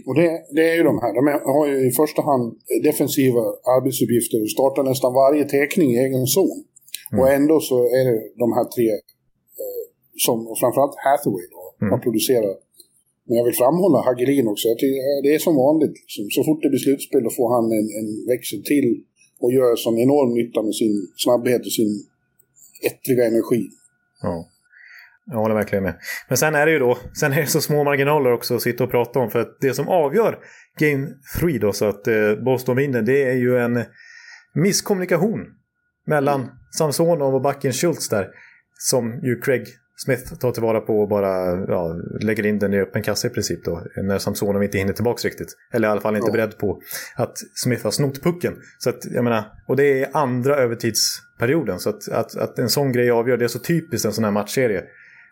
och 0.07 0.15
det, 0.15 0.29
det, 0.55 0.69
är 0.71 0.75
ju 0.75 0.83
de 0.83 0.99
här. 1.03 1.13
De 1.19 1.23
har 1.53 1.67
ju 1.67 1.87
i 1.87 1.91
första 1.91 2.21
hand 2.21 2.45
defensiva 2.83 3.43
arbetsuppgifter 3.75 4.41
och 4.41 4.51
startar 4.57 4.83
nästan 4.83 5.13
varje 5.13 5.43
teckning 5.45 5.89
i 5.91 5.97
egen 5.97 6.25
zon. 6.27 6.63
Mm. 7.11 7.19
Och 7.19 7.29
ändå 7.37 7.59
så 7.59 7.77
är 7.99 8.03
det 8.09 8.19
de 8.43 8.47
här 8.57 8.65
tre 8.75 8.89
eh, 9.63 9.83
som 10.25 10.37
framförallt 10.61 10.95
Hathaway 11.05 11.45
då, 11.55 11.63
mm. 11.81 11.91
har 11.91 11.99
producerat. 12.05 12.59
Men 13.27 13.37
jag 13.37 13.45
vill 13.45 13.61
framhålla 13.63 13.99
Hagelin 14.07 14.47
också. 14.47 14.67
Tycker, 14.79 15.23
det 15.23 15.35
är 15.35 15.39
som 15.39 15.55
vanligt. 15.55 15.95
Liksom. 16.01 16.23
Så 16.35 16.43
fort 16.43 16.61
det 16.63 16.69
blir 16.69 16.79
slutspel 16.85 17.23
då 17.23 17.29
får 17.29 17.49
han 17.55 17.65
en, 17.79 17.87
en 17.99 18.09
växel 18.33 18.61
till 18.71 18.89
och 19.43 19.53
gör 19.53 19.75
sån 19.75 19.97
enorm 20.05 20.33
nytta 20.33 20.61
med 20.67 20.75
sin 20.81 20.95
snabbhet 21.23 21.61
och 21.67 21.75
sin 21.79 21.91
ettriga 22.89 23.25
energi. 23.31 23.63
Ja. 24.21 24.35
Jag 25.25 25.37
håller 25.37 25.55
verkligen 25.55 25.83
med. 25.83 25.95
Men 26.27 26.37
sen 26.37 26.55
är 26.55 26.65
det 26.65 26.71
ju 26.71 26.79
då, 26.79 26.97
sen 27.19 27.33
är 27.33 27.41
det 27.41 27.47
så 27.47 27.61
små 27.61 27.83
marginaler 27.83 28.31
också 28.31 28.55
att 28.55 28.61
sitta 28.61 28.83
och 28.83 28.91
prata 28.91 29.19
om. 29.19 29.31
För 29.31 29.39
att 29.39 29.57
det 29.61 29.73
som 29.73 29.87
avgör 29.87 30.39
Game 30.79 31.07
3 31.39 31.57
då, 31.57 31.73
så 31.73 31.85
att 31.85 32.07
eh, 32.07 32.35
Boston 32.45 32.75
vinner, 32.75 33.01
det 33.01 33.23
är 33.23 33.35
ju 33.35 33.57
en 33.57 33.83
misskommunikation 34.53 35.45
mellan 36.05 36.51
Samsonov 36.77 37.35
och 37.35 37.41
backen 37.41 37.73
Schultz 37.73 38.09
där. 38.09 38.27
Som 38.77 39.19
ju 39.23 39.41
Craig 39.41 39.67
Smith 39.95 40.35
tar 40.35 40.51
tillvara 40.51 40.81
på 40.81 41.01
och 41.01 41.09
bara 41.09 41.65
ja, 41.67 41.95
lägger 42.21 42.45
in 42.45 42.59
den 42.59 42.73
i 42.73 42.79
öppen 42.79 43.03
kassa 43.03 43.27
i 43.27 43.29
princip 43.29 43.65
då. 43.65 43.83
När 43.95 44.17
Samsonov 44.17 44.63
inte 44.63 44.77
hinner 44.77 44.93
tillbaka 44.93 45.27
riktigt. 45.27 45.57
Eller 45.73 45.87
i 45.87 45.91
alla 45.91 46.01
fall 46.01 46.15
inte 46.15 46.27
ja. 46.27 46.31
beredd 46.31 46.57
på 46.57 46.81
att 47.15 47.37
Smith 47.55 47.83
har 47.83 47.91
snott 47.91 48.23
pucken. 48.23 48.53
Så 48.77 48.89
att, 48.89 49.05
jag 49.05 49.23
menar, 49.23 49.43
och 49.67 49.75
det 49.75 50.03
är 50.03 50.09
andra 50.13 50.55
övertidsperioden. 50.55 51.79
Så 51.79 51.89
att, 51.89 52.09
att, 52.11 52.37
att 52.37 52.59
en 52.59 52.69
sån 52.69 52.91
grej 52.91 53.11
avgör, 53.11 53.37
det 53.37 53.45
är 53.45 53.47
så 53.47 53.59
typiskt 53.59 54.05
en 54.05 54.13
sån 54.13 54.23
här 54.23 54.31
matchserie. 54.31 54.83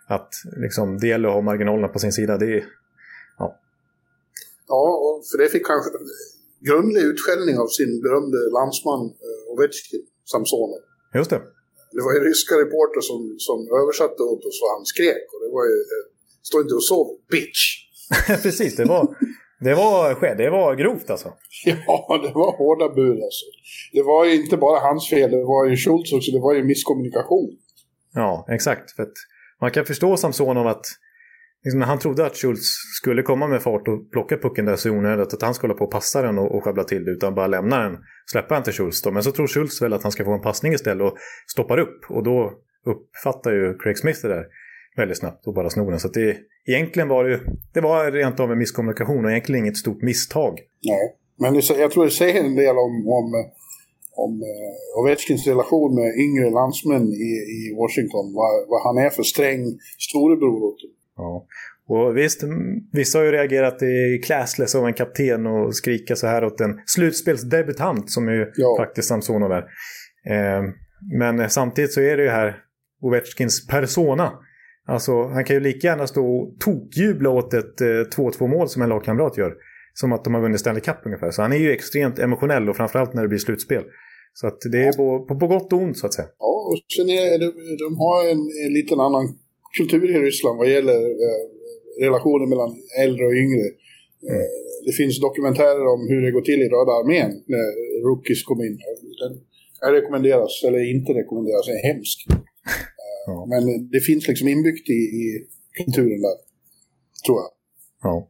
Att 0.08 0.34
liksom, 0.58 0.98
det 0.98 1.08
gäller 1.08 1.30
att 1.30 1.36
ha 1.36 1.42
marginalerna 1.42 1.88
på 1.88 2.00
sin 2.00 2.12
sida. 2.12 2.38
Det 2.38 2.46
är, 2.46 2.66
ja. 3.38 3.60
ja, 4.68 5.22
för 5.32 5.38
det 5.38 5.50
fick 5.50 5.68
han 5.68 5.80
grundlig 6.70 7.02
utskällning 7.02 7.58
av 7.64 7.68
sin 7.68 8.02
berömde 8.02 8.38
landsman 8.58 9.04
uh, 9.06 9.52
Ovechkin, 9.54 10.04
Samsonov. 10.32 10.82
Just 11.14 11.30
det. 11.30 11.42
Det 11.96 12.02
var 12.06 12.14
ju 12.14 12.20
ryska 12.30 12.56
reporter 12.56 13.02
som, 13.10 13.36
som 13.48 13.58
översatte 13.82 14.24
åt 14.24 14.44
oss 14.50 14.60
vad 14.64 14.72
han 14.76 14.86
skrek. 14.86 15.26
Och 15.34 15.40
det 15.44 15.52
var 15.58 15.66
ju, 15.72 15.78
uh, 15.96 16.04
stå 16.50 16.62
inte 16.62 16.76
och 16.76 16.84
sov, 16.84 17.08
bitch! 17.32 17.62
Precis, 18.44 18.76
det 18.76 18.86
var, 18.86 19.04
det 19.60 19.76
var, 19.76 20.36
det 20.38 20.50
var 20.50 20.76
grovt 20.76 21.10
alltså. 21.10 21.30
Ja, 21.66 22.20
det 22.24 22.32
var 22.34 22.58
hårda 22.58 22.96
bud 22.96 23.20
alltså. 23.28 23.46
Det 23.94 24.04
var 24.04 24.26
ju 24.26 24.34
inte 24.44 24.58
bara 24.58 24.80
hans 24.80 25.10
fel, 25.10 25.32
det 25.32 25.44
var 25.44 25.66
ju 25.66 25.76
Schultz 25.76 26.14
också, 26.14 26.32
det 26.32 26.40
var 26.40 26.54
ju 26.54 26.64
misskommunikation. 26.64 27.50
Ja, 28.14 28.46
exakt. 28.50 28.92
För 28.92 29.04
att 29.04 29.18
man 29.62 29.72
kan 29.72 29.86
förstå 29.86 30.18
Samsonov 30.18 30.68
att 30.68 30.86
liksom, 31.64 31.80
när 31.80 31.88
han 31.88 32.00
trodde 32.00 32.26
att 32.26 32.38
Schultz 32.38 32.68
skulle 32.98 33.22
komma 33.22 33.48
med 33.48 33.62
fart 33.62 33.88
och 33.88 34.12
plocka 34.12 34.38
pucken 34.38 34.66
där 34.66 34.76
så 34.76 34.90
onödigt 34.90 35.34
att 35.34 35.42
han 35.42 35.54
skulle 35.54 35.74
hålla 35.74 35.78
på 35.78 35.86
och 35.86 35.92
passa 35.92 36.22
den 36.22 36.38
och, 36.38 36.56
och 36.56 36.64
sjabbla 36.64 36.84
till 36.84 37.06
det 37.06 37.12
utan 37.12 37.36
bara 37.36 37.48
lämna 37.48 37.84
den, 37.84 37.98
släppa 38.32 38.54
den 38.54 38.64
till 38.64 38.74
Schultz 38.74 39.02
då. 39.02 39.12
Men 39.12 39.24
så 39.24 39.32
tror 39.32 39.48
Schultz 39.48 39.82
väl 39.82 39.94
att 39.94 40.04
han 40.04 40.12
ska 40.12 40.26
få 40.26 40.34
en 40.34 40.42
passning 40.42 40.74
istället 40.74 41.04
och 41.04 41.18
stoppar 41.48 41.78
upp 41.78 42.00
och 42.10 42.24
då 42.24 42.54
uppfattar 42.86 43.52
ju 43.52 43.78
Craig 43.78 43.98
Smith 43.98 44.20
det 44.22 44.28
där. 44.28 44.46
väldigt 44.98 45.18
snabbt 45.18 45.48
och 45.48 45.54
bara 45.54 45.70
snor 45.70 45.92
den. 45.92 46.00
Så 46.00 46.08
att 46.08 46.14
det, 46.14 46.38
egentligen 46.66 47.08
var 47.08 47.24
det, 47.24 47.40
det 47.74 47.82
var 47.82 48.12
rent 48.12 48.40
av 48.40 48.52
en 48.52 48.58
misskommunikation 48.58 49.26
och 49.26 49.32
egentligen 49.32 49.66
inget 49.66 49.78
stort 49.78 50.02
misstag. 50.02 50.60
Nej, 50.84 51.16
men 51.40 51.62
jag 51.80 51.92
tror 51.92 52.06
det 52.06 52.12
säger 52.12 52.44
en 52.44 52.56
del 52.56 52.76
om, 52.78 53.08
om, 53.08 53.52
om 54.26 54.34
Ovechkins 55.00 55.48
relation 55.48 55.96
med 56.00 56.10
yngre 56.26 56.50
landsmän 56.60 57.06
i, 57.30 57.32
i 57.58 57.60
Washington. 57.82 58.26
Vad, 58.40 58.54
vad 58.72 58.82
han 58.88 58.98
är 59.06 59.10
för 59.10 59.24
sträng 59.24 59.64
storebror. 60.08 60.74
Ja. 61.18 61.46
Och 61.88 62.18
visst, 62.18 62.44
vissa 62.92 63.18
har 63.18 63.26
ju 63.26 63.32
reagerat 63.32 63.84
i 63.84 64.22
classless 64.26 64.76
av 64.76 64.88
en 64.88 64.94
kapten 64.94 65.46
och 65.46 65.76
skrika 65.76 66.16
så 66.16 66.28
här 66.28 66.44
åt 66.44 66.62
en 66.62 66.80
slutspelsdebutant 66.86 68.12
som 68.12 68.28
är 68.28 68.52
ja. 68.56 68.76
faktiskt 68.80 69.08
Samsonov 69.08 69.52
är. 69.52 69.64
Eh, 70.30 70.64
men 71.20 71.50
samtidigt 71.50 71.94
så 71.94 72.02
är 72.02 72.18
det 72.18 72.24
ju 72.24 72.30
här 72.30 72.58
Ovechkins 73.02 73.68
persona. 73.68 74.32
Alltså 74.88 75.28
han 75.28 75.44
kan 75.46 75.56
ju 75.56 75.60
lika 75.60 75.88
gärna 75.88 76.08
stå 76.08 76.26
och 76.26 76.60
tokjubla 76.60 77.30
åt 77.30 77.54
ett 77.54 77.82
eh, 77.82 77.86
2-2 77.86 78.48
mål 78.48 78.70
som 78.70 78.82
en 78.82 78.90
lagkamrat 78.90 79.38
gör. 79.38 79.54
Som 79.94 80.14
att 80.14 80.24
de 80.24 80.34
har 80.34 80.42
vunnit 80.42 80.60
Stanley 80.60 80.82
Cup 80.82 80.98
ungefär. 81.06 81.32
Så 81.32 81.42
han 81.42 81.54
är 81.54 81.58
ju 81.58 81.72
extremt 81.72 82.20
emotionell 82.20 82.70
och 82.70 82.76
framförallt 82.76 83.14
när 83.14 83.22
det 83.22 83.28
blir 83.28 83.40
slutspel. 83.40 83.84
Så 84.34 84.48
att 84.48 84.60
det 84.72 84.82
är 84.90 84.94
på, 84.94 85.26
på, 85.28 85.40
på 85.40 85.48
gott 85.48 85.74
och 85.74 85.80
ont 85.80 85.98
så 85.98 86.06
att 86.06 86.14
säga. 86.14 86.28
Ja, 86.40 86.54
och 86.70 86.78
sen 86.98 87.10
är 87.10 87.40
det, 87.40 87.50
de 87.86 87.98
har 88.04 88.20
en, 88.32 88.42
en 88.66 88.74
liten 88.80 89.00
annan 89.00 89.26
kultur 89.78 90.16
i 90.16 90.20
Ryssland 90.28 90.58
vad 90.58 90.70
gäller 90.70 91.00
eh, 91.26 91.42
relationer 92.06 92.48
mellan 92.48 92.72
äldre 93.04 93.26
och 93.26 93.38
yngre. 93.44 93.66
Mm. 94.30 94.48
Det 94.86 94.94
finns 95.00 95.16
dokumentärer 95.28 95.86
om 95.94 96.02
hur 96.10 96.22
det 96.22 96.32
går 96.32 96.42
till 96.42 96.62
i 96.66 96.72
Röda 96.74 96.94
armén 97.02 97.32
när 97.54 97.68
rookies 98.08 98.44
kom 98.44 98.60
in. 98.68 98.78
Den 99.82 99.94
rekommenderas, 99.94 100.64
eller 100.68 100.92
inte 100.96 101.12
rekommenderas, 101.14 101.68
är 101.68 101.88
hemsk. 101.88 102.18
Ja. 103.28 103.46
Men 103.50 103.90
det 103.90 104.00
finns 104.00 104.28
liksom 104.28 104.48
inbyggt 104.48 104.90
i, 104.90 105.02
i 105.22 105.24
kulturen 105.80 106.22
där, 106.28 106.38
tror 107.26 107.38
jag. 107.42 107.52
Ja. 108.04 108.28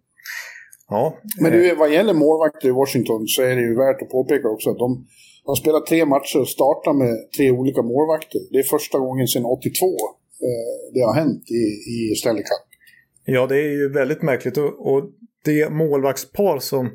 Ja. 0.89 1.17
Men 1.41 1.51
du, 1.51 1.75
vad 1.75 1.93
gäller 1.93 2.13
målvakter 2.13 2.67
i 2.67 2.71
Washington 2.71 3.27
så 3.27 3.41
är 3.41 3.55
det 3.55 3.61
ju 3.61 3.75
värt 3.75 4.01
att 4.01 4.09
påpeka 4.09 4.47
också 4.47 4.69
att 4.69 4.77
de 4.77 5.07
har 5.45 5.55
spelat 5.55 5.85
tre 5.85 6.05
matcher 6.05 6.39
och 6.39 6.49
startat 6.49 6.95
med 6.95 7.31
tre 7.37 7.51
olika 7.51 7.81
målvakter. 7.81 8.41
Det 8.51 8.59
är 8.59 8.63
första 8.63 8.99
gången 8.99 9.27
sedan 9.27 9.45
82 9.45 9.85
eh, 9.85 10.93
det 10.93 10.99
har 10.99 11.13
hänt 11.13 11.43
i, 11.51 11.63
i 11.93 12.15
Stanley 12.15 12.43
Cup. 12.43 12.65
Ja, 13.25 13.47
det 13.47 13.55
är 13.55 13.71
ju 13.81 13.89
väldigt 13.89 14.21
märkligt. 14.21 14.57
Och, 14.57 14.93
och 14.93 15.03
det 15.45 15.69
målvaktspar 15.69 16.59
som 16.59 16.91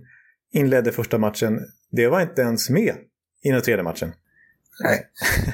inledde 0.52 0.92
första 0.92 1.18
matchen, 1.18 1.60
det 1.90 2.08
var 2.08 2.20
inte 2.20 2.42
ens 2.42 2.70
med 2.70 2.94
i 3.42 3.50
den 3.50 3.62
tredje 3.62 3.82
matchen. 3.82 4.12
Nej. 4.84 4.98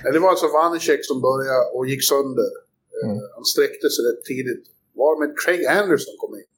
det 0.12 0.18
var 0.18 0.30
alltså 0.30 0.48
Vanecek 0.48 1.00
som 1.02 1.20
började 1.20 1.64
och 1.74 1.86
gick 1.86 2.04
sönder. 2.04 2.50
Eh, 2.96 3.10
mm. 3.10 3.22
Han 3.34 3.44
sträckte 3.44 3.86
sig 3.94 4.02
rätt 4.08 4.24
tidigt. 4.24 4.64
Var 5.00 5.12
med 5.20 5.30
Craig 5.40 5.64
Anderson 5.66 6.14
kom 6.22 6.34
in. 6.34 6.48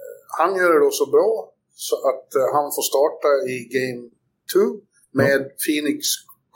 Eh, 0.00 0.18
han 0.38 0.50
gör 0.58 0.72
det 0.72 0.80
då 0.86 0.90
så 0.90 1.06
bra 1.16 1.52
så 1.74 1.94
att 2.10 2.28
han 2.54 2.66
får 2.76 2.84
starta 2.92 3.28
i 3.52 3.56
Game 3.76 4.02
2 4.52 4.91
med 5.20 5.40
mm. 5.42 5.48
Phoenix 5.62 5.98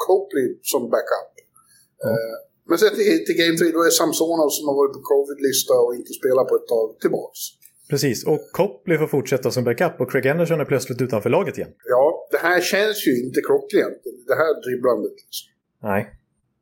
Copley 0.06 0.48
som 0.72 0.82
backup. 0.94 1.32
Mm. 2.04 2.34
Men 2.68 2.78
sen 2.78 2.94
till, 2.98 3.24
till 3.26 3.38
Game 3.42 3.56
3 3.58 3.70
då 3.76 3.80
är 3.88 3.90
Samsonov 4.00 4.50
som 4.56 4.64
har 4.68 4.76
varit 4.80 4.94
på 4.96 5.02
covid-lista 5.12 5.74
och 5.84 5.94
inte 6.00 6.12
spelat 6.20 6.46
på 6.50 6.54
ett 6.60 6.68
tag 6.74 6.86
tillbaks. 7.02 7.40
Precis, 7.90 8.26
och 8.26 8.40
Copley 8.52 8.98
får 8.98 9.06
fortsätta 9.06 9.50
som 9.50 9.64
backup 9.64 10.00
och 10.00 10.10
Craig 10.10 10.28
Anderson 10.28 10.60
är 10.60 10.64
plötsligt 10.64 11.00
utanför 11.02 11.30
laget 11.30 11.58
igen. 11.58 11.70
Ja, 11.84 12.28
det 12.30 12.38
här 12.38 12.60
känns 12.60 13.06
ju 13.06 13.12
inte 13.24 13.40
klockrent, 13.40 14.02
det 14.26 14.34
här 14.34 14.52
dribblandet. 14.64 15.12
Liksom. 15.12 15.46
Nej, 15.82 16.02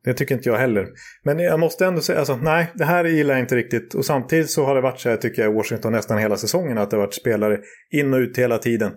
det 0.05 0.15
tycker 0.15 0.35
inte 0.35 0.49
jag 0.49 0.57
heller. 0.57 0.89
Men 1.23 1.39
jag 1.39 1.61
måste 1.61 1.87
ändå 1.87 2.01
säga, 2.01 2.19
alltså, 2.19 2.37
nej, 2.37 2.73
det 2.75 2.85
här 2.85 3.05
gillar 3.05 3.35
jag 3.35 3.43
inte 3.43 3.57
riktigt. 3.57 3.95
Och 3.95 4.05
samtidigt 4.05 4.51
så 4.51 4.65
har 4.65 4.75
det 4.75 4.81
varit 4.81 5.01
så 5.01 5.09
här, 5.09 5.17
tycker 5.17 5.43
jag, 5.43 5.53
i 5.53 5.55
Washington 5.55 5.93
nästan 5.93 6.19
hela 6.19 6.37
säsongen, 6.37 6.79
att 6.79 6.91
det 6.91 6.97
har 6.97 7.03
varit 7.03 7.15
spelare 7.15 7.59
in 7.91 8.15
och 8.15 8.19
ut 8.19 8.39
hela 8.39 8.59
tiden. 8.59 8.93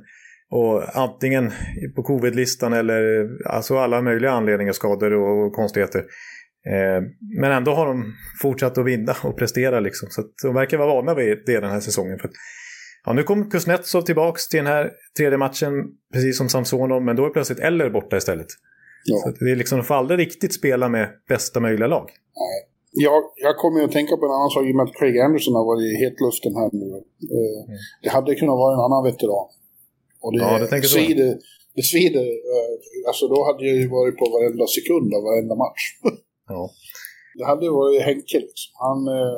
Och 0.51 0.97
antingen 0.97 1.51
på 1.95 2.03
covid-listan 2.03 2.73
eller 2.73 3.29
alltså 3.45 3.77
alla 3.77 4.01
möjliga 4.01 4.31
anledningar, 4.31 4.73
skador 4.73 5.13
och 5.13 5.53
konstigheter. 5.53 5.99
Eh, 6.67 7.03
men 7.41 7.51
ändå 7.51 7.71
har 7.71 7.88
de 7.88 8.13
fortsatt 8.41 8.77
att 8.77 8.86
vinna 8.86 9.15
och 9.23 9.38
prestera 9.38 9.79
liksom. 9.79 10.07
Så 10.12 10.23
de 10.43 10.53
verkar 10.55 10.77
vara 10.77 10.93
vana 10.93 11.13
vid 11.13 11.43
det 11.45 11.60
den 11.60 11.71
här 11.71 11.79
säsongen. 11.79 12.19
För 12.19 12.29
ja, 13.05 13.13
nu 13.13 13.23
kom 13.23 13.49
Kuznetsov 13.49 14.01
tillbaka 14.01 14.39
till 14.49 14.57
den 14.57 14.67
här 14.67 14.91
tredje 15.17 15.38
matchen, 15.38 15.71
precis 16.13 16.38
som 16.38 16.49
Samsonov, 16.49 17.01
men 17.01 17.15
då 17.15 17.25
är 17.25 17.29
plötsligt 17.29 17.60
Eller 17.60 17.89
borta 17.89 18.17
istället. 18.17 18.47
Ja. 19.05 19.17
Så 19.17 19.45
det 19.45 19.51
är 19.51 19.55
liksom, 19.55 19.77
de 19.77 19.83
får 19.83 19.95
aldrig 19.95 20.19
riktigt 20.19 20.53
spela 20.53 20.89
med 20.89 21.10
bästa 21.29 21.60
möjliga 21.60 21.88
lag. 21.88 22.05
Nej. 22.36 22.60
Jag, 22.91 23.23
jag 23.36 23.55
kommer 23.57 23.83
att 23.83 23.91
tänka 23.91 24.17
på 24.17 24.25
en 24.25 24.31
annan 24.38 24.49
sak 24.49 24.63
i 24.65 24.71
och 24.71 24.75
med 24.75 24.83
att 24.83 24.95
Craig 24.99 25.19
Anderson 25.19 25.55
har 25.60 25.65
varit 25.71 25.86
i 25.91 25.95
hetluften 26.03 26.53
här 26.60 26.69
nu. 26.81 26.89
Eh, 27.38 27.60
mm. 27.67 27.77
Det 28.03 28.10
hade 28.10 28.36
kunnat 28.36 28.57
vara 28.63 28.73
en 28.75 28.83
annan 28.88 29.03
veteran. 29.10 29.47
Och 30.28 30.34
det, 30.34 30.40
ja, 30.44 30.60
det 30.63 30.68
tänker 30.74 30.88
svider, 30.88 31.32
det 31.78 31.86
svider. 31.92 32.28
Eh, 32.54 32.74
alltså 33.10 33.24
då 33.34 33.38
hade 33.48 33.62
jag 33.70 33.76
ju 33.82 33.88
varit 33.98 34.16
på 34.22 34.26
varenda 34.36 34.66
sekund 34.78 35.10
av 35.18 35.22
varenda 35.30 35.56
match. 35.66 35.84
Ja. 36.50 36.70
Det 37.38 37.46
hade 37.52 37.70
varit 37.70 38.02
Henke 38.10 38.40
liksom. 38.48 38.70
Han 38.86 39.00
eh, 39.18 39.38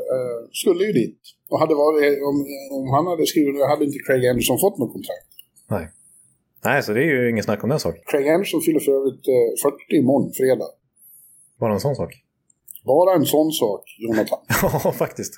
skulle 0.62 0.84
ju 0.90 0.94
dit. 1.02 1.22
Och 1.50 1.60
hade 1.64 1.76
varit, 1.86 2.14
om, 2.30 2.36
om 2.78 2.86
han 2.96 3.06
hade 3.12 3.26
skrivit 3.32 3.56
det 3.56 3.68
hade 3.74 3.86
inte 3.86 4.00
Craig 4.06 4.28
Anderson 4.32 4.60
fått 4.66 4.78
något 4.82 4.94
kontrakt. 4.98 5.30
Nej. 5.76 5.86
Nej, 6.68 6.84
så 6.84 6.94
det 6.94 7.02
är 7.06 7.10
ju 7.16 7.30
ingen 7.30 7.44
snack 7.44 7.64
om 7.64 7.70
den 7.70 7.80
saken. 7.80 8.02
Craig 8.12 8.28
Anderson 8.36 8.62
fyller 8.62 8.80
för 8.80 8.92
övrigt 9.00 9.26
eh, 9.36 9.70
40 9.90 9.96
imorgon, 10.02 10.32
fredag. 10.40 10.70
Bara 11.60 11.74
en 11.74 11.80
sån 11.80 11.96
sak? 11.96 12.12
Bara 12.86 13.16
en 13.16 13.26
sån 13.26 13.52
sak, 13.52 13.84
Jonathan. 14.04 14.40
ja, 14.84 14.92
faktiskt. 14.92 15.34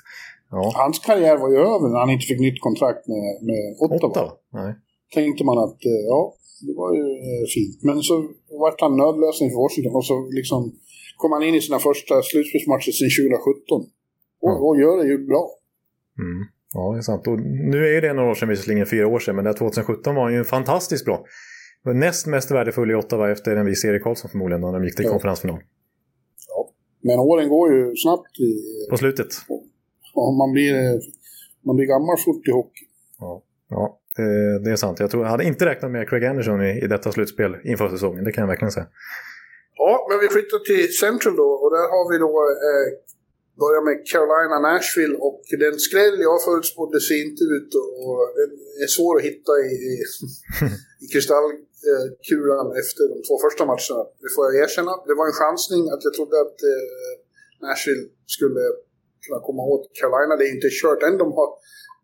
Ja. 0.50 0.72
Hans 0.74 0.98
karriär 0.98 1.36
var 1.36 1.50
ju 1.50 1.56
över 1.56 1.88
när 1.92 1.98
han 1.98 2.10
inte 2.10 2.26
fick 2.26 2.40
nytt 2.40 2.60
kontrakt 2.60 3.02
med, 3.08 3.26
med 3.48 3.62
Ottawa. 3.84 4.10
Ottawa? 4.10 4.32
Nej. 4.52 4.74
Tänkte 5.14 5.44
man 5.44 5.58
att, 5.66 5.80
eh, 5.92 6.02
ja, 6.12 6.20
det 6.66 6.74
var 6.80 6.90
ju 6.98 7.04
eh, 7.28 7.44
fint. 7.54 7.76
Men 7.88 7.96
så 8.08 8.14
vart 8.62 8.80
han 8.80 8.96
nödlösning 8.96 9.48
för 9.50 9.58
Washington 9.64 9.94
och 10.00 10.06
så 10.10 10.16
liksom 10.38 10.60
kom 11.20 11.32
han 11.32 11.42
in 11.42 11.54
i 11.54 11.60
sina 11.60 11.78
första 11.78 12.14
slutspelsmatcher 12.22 12.92
sedan 12.98 13.10
2017. 13.10 13.80
Och, 14.46 14.56
och 14.66 14.74
gör 14.80 14.96
det 15.02 15.08
ju 15.12 15.18
bra. 15.30 15.44
Mm. 16.24 16.40
Ja, 16.74 16.92
det 16.92 16.98
är 16.98 17.02
sant. 17.10 17.26
Och 17.26 17.38
nu 17.74 17.80
är 17.94 18.00
det 18.02 18.12
några 18.12 18.30
år 18.30 18.34
sedan, 18.34 18.48
visserligen 18.48 18.86
fyra 18.86 19.06
år 19.14 19.18
sedan, 19.18 19.36
men 19.36 19.44
det 19.44 19.54
2017 19.54 20.14
var 20.14 20.22
han 20.22 20.34
ju 20.34 20.44
fantastiskt 20.44 21.04
bra. 21.04 21.24
Näst 21.84 22.26
mest 22.26 22.50
värdefull 22.50 22.90
i 22.90 22.94
Ottawa 22.94 23.30
efter 23.30 23.56
en 23.56 23.66
viss 23.66 23.84
Erik 23.84 24.02
Karlsson 24.02 24.30
förmodligen, 24.30 24.60
när 24.60 24.72
de 24.72 24.84
gick 24.84 24.96
till 24.96 25.04
ja. 25.04 25.10
konferensfinal. 25.10 25.60
Ja, 26.48 26.70
men 27.00 27.18
åren 27.18 27.48
går 27.48 27.72
ju 27.74 27.96
snabbt. 27.96 28.40
I, 28.40 28.50
På 28.90 28.96
slutet. 28.96 29.28
Ja, 30.14 30.30
man 30.38 30.52
blir, 30.52 30.74
man 31.66 31.76
blir 31.76 31.86
gammal 31.86 32.16
fort 32.24 32.48
i 32.48 32.50
hockey. 32.50 32.84
Ja, 33.18 33.42
ja 33.68 34.01
det 34.64 34.70
är 34.70 34.76
sant. 34.76 35.00
Jag, 35.00 35.10
tror, 35.10 35.22
jag 35.24 35.30
hade 35.30 35.44
inte 35.44 35.66
räknat 35.66 35.90
med 35.90 36.08
Craig 36.08 36.24
Anderson 36.24 36.62
i, 36.62 36.84
i 36.84 36.86
detta 36.86 37.12
slutspel 37.12 37.56
inför 37.64 37.88
säsongen, 37.88 38.24
det 38.24 38.32
kan 38.32 38.42
jag 38.42 38.48
verkligen 38.48 38.72
säga. 38.72 38.86
Ja, 39.76 40.06
men 40.10 40.18
vi 40.24 40.28
flyttar 40.28 40.58
till 40.58 40.96
Central 41.04 41.36
då 41.42 41.48
och 41.62 41.70
där 41.76 41.86
har 41.94 42.04
vi 42.12 42.16
då 42.26 42.32
eh, 42.68 42.86
börjar 43.62 43.82
med 43.88 43.96
Carolina 44.12 44.58
Nashville 44.68 45.16
och 45.26 45.40
den 45.64 45.74
skräll 45.86 46.16
jag 46.28 46.36
förutspådde 46.46 46.98
ser 47.08 47.18
inte 47.28 47.44
ut 47.56 47.70
och 48.06 48.20
den 48.38 48.50
är 48.84 48.90
svår 48.96 49.14
att 49.18 49.26
hitta 49.28 49.52
i, 49.68 49.70
i, 49.90 49.92
i 51.04 51.06
kristallkulan 51.12 52.66
efter 52.82 53.02
de 53.12 53.16
två 53.26 53.36
första 53.44 53.62
matcherna. 53.72 54.02
Det 54.22 54.30
får 54.34 54.42
jag 54.46 54.54
erkänna. 54.64 54.92
Det 55.08 55.14
var 55.18 55.26
en 55.30 55.38
chansning 55.42 55.82
att 55.94 56.02
jag 56.06 56.12
trodde 56.16 56.36
att 56.44 56.58
eh, 56.72 56.82
Nashville 57.64 58.04
skulle 58.36 58.62
kunna 59.24 59.40
komma 59.48 59.62
åt 59.72 59.84
Carolina. 59.98 60.32
Det 60.38 60.44
är 60.48 60.52
inte 60.56 60.70
kört 60.82 61.02
än. 61.06 61.16
De 61.24 61.28
har, 61.38 61.48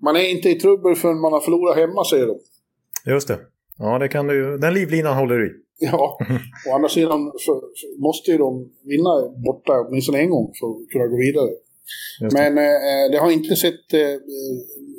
man 0.02 0.16
är 0.16 0.30
inte 0.30 0.48
i 0.48 0.54
trubbel 0.54 0.94
förrän 0.94 1.20
man 1.20 1.32
har 1.32 1.40
förlorat 1.40 1.76
hemma, 1.76 2.04
säger 2.04 2.26
de. 2.26 2.38
Just 3.12 3.28
det. 3.28 3.38
Ja, 3.78 3.98
det 3.98 4.08
kan 4.08 4.26
du, 4.26 4.58
den 4.58 4.74
livlinan 4.74 5.16
håller 5.16 5.38
du 5.38 5.46
i. 5.46 5.50
Ja, 5.78 6.18
å 6.68 6.74
andra 6.74 6.88
sidan 6.88 7.32
så, 7.36 7.62
måste 7.98 8.30
ju 8.30 8.38
de 8.38 8.70
vinna 8.84 9.28
borta 9.44 9.72
åtminstone 9.88 10.18
en 10.18 10.30
gång 10.30 10.52
för 10.60 10.66
att 10.66 10.88
kunna 10.92 11.06
gå 11.06 11.16
vidare. 11.16 11.50
Men 12.32 12.58
eh, 12.58 13.10
det 13.12 13.18
har 13.18 13.30
inte 13.30 13.56
sett 13.56 13.92
eh, 13.92 14.16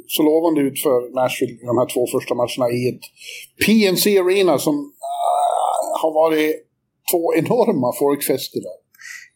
så 0.08 0.24
lovande 0.24 0.62
ut 0.62 0.80
för 0.84 1.16
Nashville 1.16 1.58
de 1.70 1.78
här 1.78 1.94
två 1.94 2.08
första 2.16 2.34
matcherna 2.36 2.68
i 2.78 2.90
ett 2.90 3.06
PNC 3.66 4.20
Arena 4.20 4.58
som 4.58 4.76
uh, 4.76 6.02
har 6.02 6.14
varit 6.14 6.56
två 7.12 7.36
enorma 7.36 7.94
folkfester 8.00 8.60
där. 8.60 8.78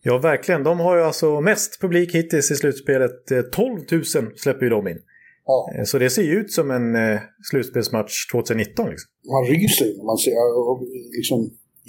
Ja, 0.02 0.18
verkligen. 0.18 0.64
De 0.64 0.80
har 0.80 0.98
ju 0.98 1.04
alltså 1.04 1.42
mest 1.42 1.82
publik 1.82 2.16
hittills 2.16 2.52
i 2.52 2.56
slutspelet. 2.56 3.12
12 3.52 3.80
eh, 3.80 3.86
000 3.92 4.04
släpper 4.36 4.64
ju 4.64 4.70
de 4.70 4.88
in. 4.88 5.00
Ja. 5.46 5.58
Eh, 5.76 5.84
så 5.84 5.96
det 6.04 6.10
ser 6.10 6.24
ju 6.24 6.36
ut 6.42 6.52
som 6.52 6.72
en 6.72 6.96
eh, 6.96 7.20
slutspelsmatch 7.50 8.16
2019. 8.32 8.90
Liksom. 8.90 9.10
Man 9.36 9.44
ryser 9.54 9.90
när 9.98 10.06
man 10.12 10.18
ser, 10.18 10.36
liksom, 11.20 11.40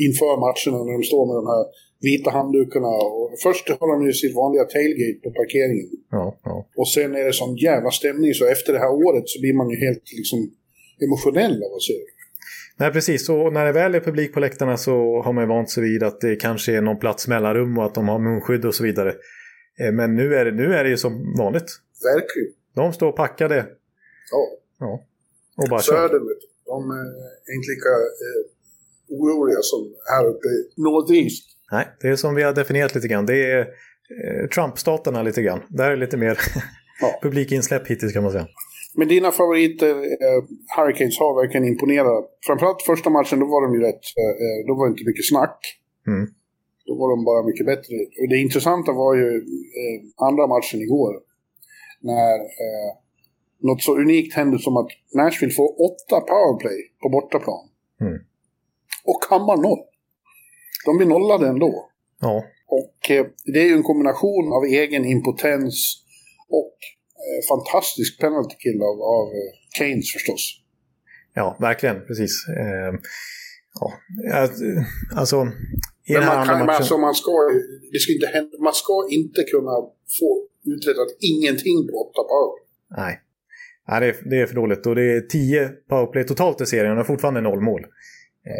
inför 0.07 0.33
matcherna 0.47 0.79
när 0.85 0.93
de 0.99 1.03
står 1.11 1.25
med 1.31 1.37
de 1.43 1.47
här 1.55 1.65
vita 2.09 2.31
handdukarna. 2.39 2.93
Och 3.17 3.27
först 3.47 3.65
har 3.81 3.89
de 3.93 4.07
ju 4.07 4.13
sitt 4.13 4.35
vanliga 4.43 4.65
tailgate 4.75 5.19
på 5.25 5.31
parkeringen. 5.41 5.89
Ja, 6.11 6.25
ja. 6.49 6.57
Och 6.81 6.89
sen 6.95 7.11
är 7.21 7.25
det 7.25 7.33
sån 7.33 7.57
jävla 7.57 7.91
stämning 7.91 8.35
så 8.35 8.45
efter 8.55 8.71
det 8.73 8.79
här 8.85 8.95
året 9.07 9.25
så 9.33 9.41
blir 9.43 9.55
man 9.61 9.69
ju 9.73 9.77
helt 9.87 10.07
liksom, 10.21 10.39
emotionell 11.07 11.57
av 11.67 11.73
att 11.77 11.83
se 11.83 11.93
det. 11.93 12.15
Nej, 12.77 12.93
precis. 12.93 13.29
Och 13.29 13.53
när 13.53 13.65
det 13.65 13.73
väl 13.73 13.95
är 13.95 14.01
publik 14.01 14.33
på 14.35 14.41
läktarna 14.41 14.77
så 14.77 15.23
har 15.25 15.33
man 15.33 15.45
ju 15.45 15.49
vant 15.49 15.71
sig 15.71 15.83
vid 15.83 16.03
att 16.03 16.21
det 16.21 16.37
kanske 16.37 16.77
är 16.77 16.83
någon 16.83 16.99
plats 16.99 17.29
mellanrum 17.29 17.79
och 17.79 17.85
att 17.85 17.95
de 17.95 18.09
har 18.09 18.19
munskydd 18.19 18.65
och 18.65 18.75
så 18.75 18.85
vidare. 18.85 19.15
Eh, 19.81 19.93
men 19.93 20.17
nu 20.17 20.35
är, 20.35 20.45
det, 20.45 20.53
nu 20.53 20.75
är 20.75 20.85
det 20.85 20.91
ju 20.91 20.97
som 20.97 21.13
vanligt. 21.39 21.71
Verkligen. 22.15 22.53
De 22.75 22.93
står 22.93 23.13
packade. 23.13 23.67
Ja. 24.33 24.49
ja. 24.79 25.01
Och 25.57 25.69
bara 25.71 25.81
kör. 25.81 25.95
Söder, 25.97 26.19
vet 26.19 26.41
du. 26.41 26.47
De 26.67 26.91
är 26.91 27.55
inte 27.57 27.69
lika 27.75 27.93
eh, 28.27 28.41
oroliga 29.21 29.59
som 29.63 29.95
här 30.13 30.25
uppe 30.27 30.49
i 30.49 30.83
Northeast. 30.83 31.45
Nej, 31.73 31.87
det 32.01 32.09
är 32.09 32.17
som 32.17 32.35
vi 32.35 32.43
har 32.43 32.53
definierat 32.53 32.95
lite 32.95 33.09
grann. 33.09 33.27
Det 33.27 33.51
är 33.53 33.61
eh, 33.61 34.49
Trump-staterna 34.55 35.23
lite 35.23 35.43
grann. 35.43 35.61
Där 35.69 35.91
är 35.91 35.97
lite 35.97 36.17
mer 36.17 36.39
Ja. 37.01 37.19
publikinsläpp 37.23 37.87
hittills 37.91 38.13
kan 38.13 38.23
man 38.23 38.33
säga. 38.33 38.47
Men 38.97 39.09
dina 39.09 39.31
favoriter, 39.31 39.95
eh, 40.25 40.41
Hurricanes, 40.77 41.19
har 41.19 41.43
verkligen 41.43 41.67
imponerat. 41.69 42.25
Framförallt 42.47 42.83
första 42.83 43.11
matchen, 43.11 43.41
då 43.41 43.47
var 43.47 43.61
de 43.67 43.75
ju 43.75 43.81
rätt, 43.81 44.05
eh, 44.23 44.67
då 44.67 44.75
var 44.75 44.87
det 44.87 44.91
inte 44.91 45.07
mycket 45.11 45.29
snack. 45.33 45.59
Mm. 46.07 46.25
Då 46.87 46.93
var 47.01 47.09
de 47.17 47.25
bara 47.25 47.47
mycket 47.47 47.67
bättre. 47.67 47.95
Det 48.31 48.37
intressanta 48.37 48.93
var 48.93 49.15
ju 49.15 49.29
eh, 49.81 50.27
andra 50.29 50.47
matchen 50.47 50.81
igår. 50.81 51.13
När 52.11 52.35
eh, 52.65 52.91
något 53.63 53.83
så 53.83 53.97
unikt 53.99 54.35
hände 54.35 54.59
som 54.59 54.77
att 54.77 54.91
Nashville 55.15 55.53
får 55.53 55.69
åtta 55.89 56.21
powerplay 56.21 56.79
på 57.03 57.09
bortaplan. 57.09 57.69
Mm. 58.01 58.19
Och 59.05 59.23
kammar 59.29 59.57
noll. 59.57 59.85
De 60.87 60.97
blir 60.97 61.07
nollade 61.07 61.49
ändå. 61.49 61.91
Ja, 62.21 62.45
Och 62.67 63.11
eh, 63.11 63.27
det 63.45 63.61
är 63.61 63.67
ju 63.67 63.73
en 63.75 63.83
kombination 63.83 64.53
av 64.53 64.65
egen 64.65 65.05
impotens 65.05 66.05
och 66.49 66.77
eh, 67.25 67.41
fantastisk 67.49 68.21
penalty 68.21 68.57
kill 68.59 68.81
av, 68.83 68.97
av 69.03 69.27
eh, 69.29 69.51
Keynes 69.79 70.13
förstås. 70.13 70.61
ja 71.35 71.57
verkligen. 71.61 72.07
Precis. 72.07 72.33
Eh, 72.49 72.93
ja, 73.81 73.93
alltså, 75.17 75.45
Men 76.09 76.27
man, 76.27 76.47
kan, 76.47 76.59
matchen. 76.59 76.71
alltså, 76.71 76.99
man, 76.99 77.15
ska, 77.15 77.33
det 77.93 77.99
ska 77.99 78.13
inte 78.13 78.27
hända, 78.27 78.59
man 78.69 78.75
ska 78.75 79.07
inte 79.11 79.43
kunna 79.43 79.75
få 80.21 80.29
uträttat 80.65 81.09
ingenting 81.33 81.79
på 81.89 81.95
åtta 82.05 82.23
power. 82.33 82.55
Nej. 83.03 83.21
Nej, 83.89 84.01
det 84.01 84.07
är, 84.07 84.31
det 84.31 84.37
är 84.43 84.47
för 84.47 84.55
dåligt. 84.55 84.87
Och 84.87 84.95
det 84.95 85.03
är 85.17 85.21
10 85.21 85.69
powerplay 85.89 86.25
totalt 86.27 86.61
i 86.61 86.67
serien 86.67 86.99
och 86.99 87.07
fortfarande 87.07 87.41
noll 87.41 87.61
mål. 87.61 87.83
Eh, 87.85 87.89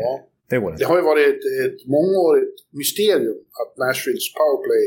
Ja. 0.05 0.29
Det 0.51 0.59
går 0.59 0.71
Det 0.71 0.73
inte. 0.75 0.85
har 0.85 0.97
ju 0.97 1.03
varit 1.03 1.27
ett, 1.29 1.45
ett 1.67 1.87
mångårigt 1.87 2.57
mysterium 2.71 3.39
att 3.61 3.77
Nashvilles 3.83 4.29
powerplay 4.39 4.85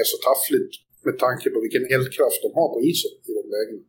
är 0.00 0.04
så 0.12 0.16
taffligt 0.28 0.72
med 1.04 1.18
tanke 1.18 1.50
på 1.50 1.60
vilken 1.60 1.84
eldkraft 1.94 2.38
de 2.42 2.48
har 2.58 2.68
på 2.74 2.80
isen 2.90 3.10
i 3.28 3.32
de 3.38 3.44
lägena. 3.56 3.82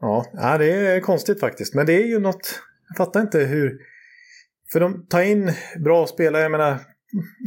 Ja, 0.00 0.24
ja, 0.32 0.58
det 0.58 0.70
är 0.72 1.00
konstigt 1.00 1.40
faktiskt. 1.40 1.74
Men 1.74 1.86
det 1.86 1.92
är 1.92 2.06
ju 2.06 2.18
något... 2.18 2.60
Jag 2.88 2.96
fattar 2.96 3.20
inte 3.20 3.38
hur... 3.38 3.78
För 4.72 4.80
de 4.80 5.06
tar 5.06 5.22
in 5.22 5.52
bra 5.84 6.06
spelare. 6.06 6.42
Jag 6.42 6.50
menar, 6.50 6.76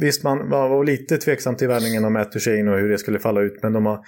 visst 0.00 0.24
man 0.24 0.48
var, 0.50 0.68
var 0.68 0.84
lite 0.84 1.18
tveksam 1.18 1.56
till 1.56 1.68
värvningen 1.68 2.04
av 2.04 2.12
Matt 2.12 2.32
Duchene 2.32 2.70
och 2.70 2.78
hur 2.78 2.88
det 2.88 2.98
skulle 2.98 3.18
falla 3.18 3.40
ut. 3.40 3.62
Men 3.62 3.72
de 3.72 3.86
har... 3.86 4.00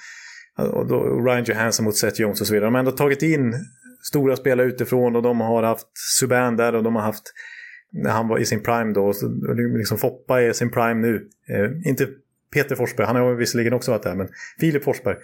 Och 0.56 0.86
då, 0.86 1.20
Ryan 1.20 1.44
Johansson 1.44 1.84
mot 1.84 1.96
Seth 1.96 2.20
Jones 2.20 2.40
och 2.40 2.46
så 2.46 2.54
vidare. 2.54 2.66
De 2.66 2.74
har 2.74 2.78
ändå 2.78 2.90
tagit 2.90 3.22
in 3.22 3.54
stora 4.02 4.36
spelare 4.36 4.66
utifrån 4.66 5.16
och 5.16 5.22
de 5.22 5.40
har 5.40 5.62
haft 5.62 5.86
Subban 6.18 6.56
där 6.56 6.74
och 6.74 6.82
de 6.82 6.96
har 6.96 7.02
haft 7.02 7.32
när 7.92 8.10
han 8.10 8.28
var 8.28 8.38
i 8.38 8.44
sin 8.44 8.62
prime 8.62 8.92
då. 8.92 9.04
Och 9.04 9.14
och 9.48 9.56
liksom 9.78 9.98
Foppa 9.98 10.42
är 10.42 10.50
i 10.50 10.54
sin 10.54 10.70
prime 10.70 10.94
nu. 10.94 11.28
Eh, 11.48 11.88
inte 11.90 12.08
Peter 12.54 12.76
Forsberg, 12.76 13.06
han 13.06 13.16
har 13.16 13.34
visserligen 13.34 13.72
också 13.72 13.90
varit 13.90 14.02
där, 14.02 14.14
men 14.14 14.28
Filip 14.60 14.84
Forsberg. 14.84 15.16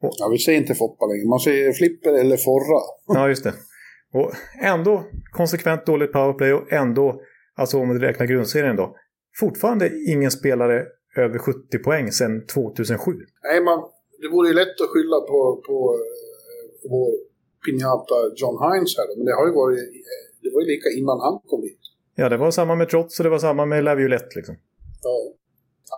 Ja, 0.00 0.28
vi 0.32 0.38
säger 0.38 0.58
inte 0.58 0.74
Foppa 0.74 1.06
längre, 1.06 1.28
man 1.28 1.40
säger 1.40 1.72
Flipper 1.72 2.20
eller 2.20 2.36
Forra. 2.36 2.80
Ja, 3.20 3.28
just 3.28 3.44
det. 3.44 3.52
Och 4.12 4.32
ändå 4.62 5.04
konsekvent 5.30 5.86
dåligt 5.86 6.12
powerplay 6.12 6.52
och 6.52 6.72
ändå, 6.72 7.20
alltså 7.56 7.78
om 7.78 7.88
du 7.88 7.98
räknar 7.98 8.26
grundserien 8.26 8.76
då, 8.76 8.96
fortfarande 9.40 9.90
ingen 10.12 10.30
spelare 10.30 10.86
över 11.16 11.38
70 11.38 11.78
poäng 11.78 12.12
sedan 12.12 12.46
2007. 12.46 13.12
Nej, 13.42 13.60
man, 13.68 13.78
det 14.20 14.28
vore 14.34 14.48
ju 14.48 14.54
lätt 14.54 14.76
att 14.82 14.90
skylla 14.92 15.18
på, 15.30 15.62
på 15.66 15.76
eh, 15.94 16.90
vår 16.90 17.10
pinata 17.64 18.16
John 18.40 18.56
Hines 18.64 18.92
här, 18.98 19.06
men 19.16 19.24
det 19.28 19.34
har 19.38 19.46
ju 19.50 19.54
varit, 19.62 19.78
eh, 20.12 20.24
det 20.42 20.50
var 20.54 20.60
ju 20.62 20.66
lika 20.74 20.88
innan 20.98 21.18
han 21.26 21.34
kom 21.50 21.62
hit. 21.62 21.84
Ja, 22.20 22.28
det 22.28 22.36
var 22.36 22.50
samma 22.50 22.74
med 22.74 22.88
Trots 22.88 23.20
och 23.20 23.24
det 23.24 23.30
var 23.36 23.42
samma 23.48 23.64
med 23.66 23.84
Laviolette 23.84 24.32
liksom. 24.38 24.56
Ja. 25.02 25.16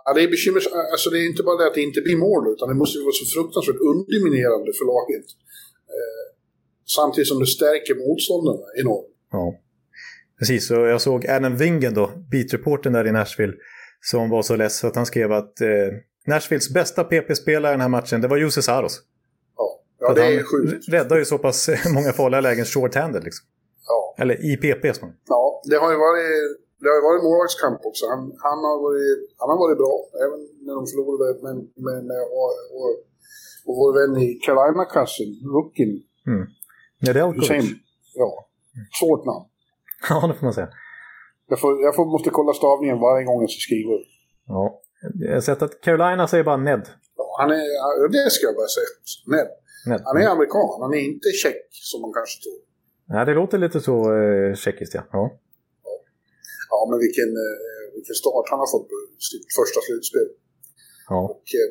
Ja, 0.05 0.13
det 0.15 0.21
är 0.23 0.29
bekymmersamt. 0.35 0.75
Alltså 0.93 1.09
det 1.09 1.19
är 1.23 1.25
inte 1.31 1.43
bara 1.47 1.57
det 1.61 1.67
att 1.67 1.77
det 1.79 1.87
inte 1.89 2.01
blir 2.07 2.17
mål, 2.27 2.43
utan 2.53 2.69
det 2.71 2.77
måste 2.81 2.95
ju 2.97 3.03
vara 3.09 3.19
så 3.21 3.25
fruktansvärt 3.35 3.81
underminerande 3.91 4.71
för 4.77 4.85
laget. 4.93 5.27
Eh, 5.95 6.25
samtidigt 6.97 7.29
som 7.31 7.39
det 7.43 7.49
stärker 7.57 7.93
motståndarna 8.05 8.65
enormt. 8.81 9.13
Ja. 9.37 9.45
Precis, 10.41 10.71
och 10.71 10.87
jag 10.87 11.01
såg 11.01 11.27
Adam 11.27 11.55
Wingen 11.55 11.93
då, 11.93 12.11
beatreporten 12.31 12.93
där 12.93 13.07
i 13.07 13.11
Nashville, 13.11 13.53
som 14.01 14.29
var 14.29 14.41
så 14.41 14.55
less 14.55 14.83
att 14.83 14.95
han 14.95 15.05
skrev 15.05 15.31
att 15.31 15.61
eh, 15.61 15.69
Nashvilles 16.27 16.73
bästa 16.73 17.03
PP-spelare 17.03 17.71
i 17.71 17.73
den 17.73 17.81
här 17.81 17.89
matchen, 17.97 18.21
det 18.21 18.27
var 18.27 18.37
Jussi 18.37 18.61
Saros. 18.61 18.95
Ja, 19.57 19.67
ja 19.99 20.13
det 20.13 20.21
är 20.21 20.35
han 20.35 20.45
sjukt. 20.51 20.89
räddar 20.89 21.17
ju 21.17 21.25
så 21.25 21.37
pass 21.37 21.69
många 21.95 22.11
farliga 22.13 22.41
lägen 22.41 22.65
short-handed 22.65 23.23
liksom. 23.23 23.45
Ja. 23.87 24.15
Eller 24.21 24.35
i 24.51 24.57
PP 24.57 24.83
som 24.95 25.07
ja, 25.27 25.61
det 25.69 25.77
har 25.83 25.91
ju 25.95 25.97
varit, 26.07 26.31
det 26.81 26.89
har 26.93 27.01
varit 27.09 27.23
målvaktskamp 27.27 27.79
också. 27.89 28.03
Han, 28.13 28.21
han, 28.47 28.59
har 28.67 28.77
varit, 28.85 29.19
han 29.41 29.49
har 29.53 29.59
varit 29.65 29.77
bra, 29.83 29.95
även 30.25 30.39
när 30.65 30.73
de 30.79 30.83
förlorade. 30.91 31.31
Men, 31.45 31.57
men, 31.87 32.03
eh, 32.15 32.25
och, 32.37 32.51
och, 32.77 32.91
och 33.67 33.75
vår 33.79 33.91
vän 33.97 34.13
i 34.27 34.27
Carolina-kassen, 34.45 35.29
rookien, 35.55 35.93
Nedeljkovic. 37.05 37.41
Hussein. 37.41 37.67
Ja, 38.21 38.29
svårt 38.99 39.25
namn. 39.25 39.50
Ja, 40.09 40.27
det 40.27 40.33
får 40.33 40.45
man 40.45 40.53
säga. 40.53 40.69
Jag, 41.51 41.59
får, 41.59 41.71
jag 41.81 41.95
får, 41.95 42.05
måste 42.05 42.29
kolla 42.29 42.53
stavningen 42.53 42.97
varje 42.99 43.23
gång 43.25 43.41
jag 43.41 43.49
ska 43.49 43.61
skriva. 43.69 43.93
Ja. 44.47 44.81
Jag 45.25 45.33
har 45.33 45.41
sett 45.41 45.61
att 45.61 45.81
Carolina 45.81 46.27
säger 46.27 46.43
bara 46.43 46.57
Ned. 46.57 46.83
Ja, 47.17 47.25
han 47.39 47.49
är, 47.51 47.63
det 48.15 48.31
ska 48.35 48.41
jag 48.49 48.55
bara 48.61 48.73
säga. 48.77 48.91
Men, 49.33 49.45
Ned. 49.89 50.01
han 50.07 50.17
är 50.21 50.27
amerikan, 50.35 50.69
han 50.83 50.93
är 50.97 51.03
inte 51.11 51.29
tjeck 51.43 51.67
som 51.89 52.01
man 52.03 52.13
kanske 52.17 52.37
tror. 52.43 52.59
Ja, 53.13 53.25
det 53.27 53.33
låter 53.41 53.57
lite 53.65 53.79
så 53.87 53.95
eh, 54.19 54.53
tjeckiskt, 54.63 54.93
ja. 54.99 55.03
ja. 55.17 55.23
Ja, 56.73 56.79
men 56.89 56.97
vilken, 57.05 57.29
eh, 57.45 57.55
vilken 57.97 58.17
start 58.21 58.45
han 58.51 58.59
har 58.63 58.69
fått 58.75 58.87
på 58.91 58.97
sitt 59.31 59.47
första 59.59 59.79
slutspel. 59.87 60.27
Ja. 61.13 61.19
Och, 61.31 61.45
eh, 61.59 61.69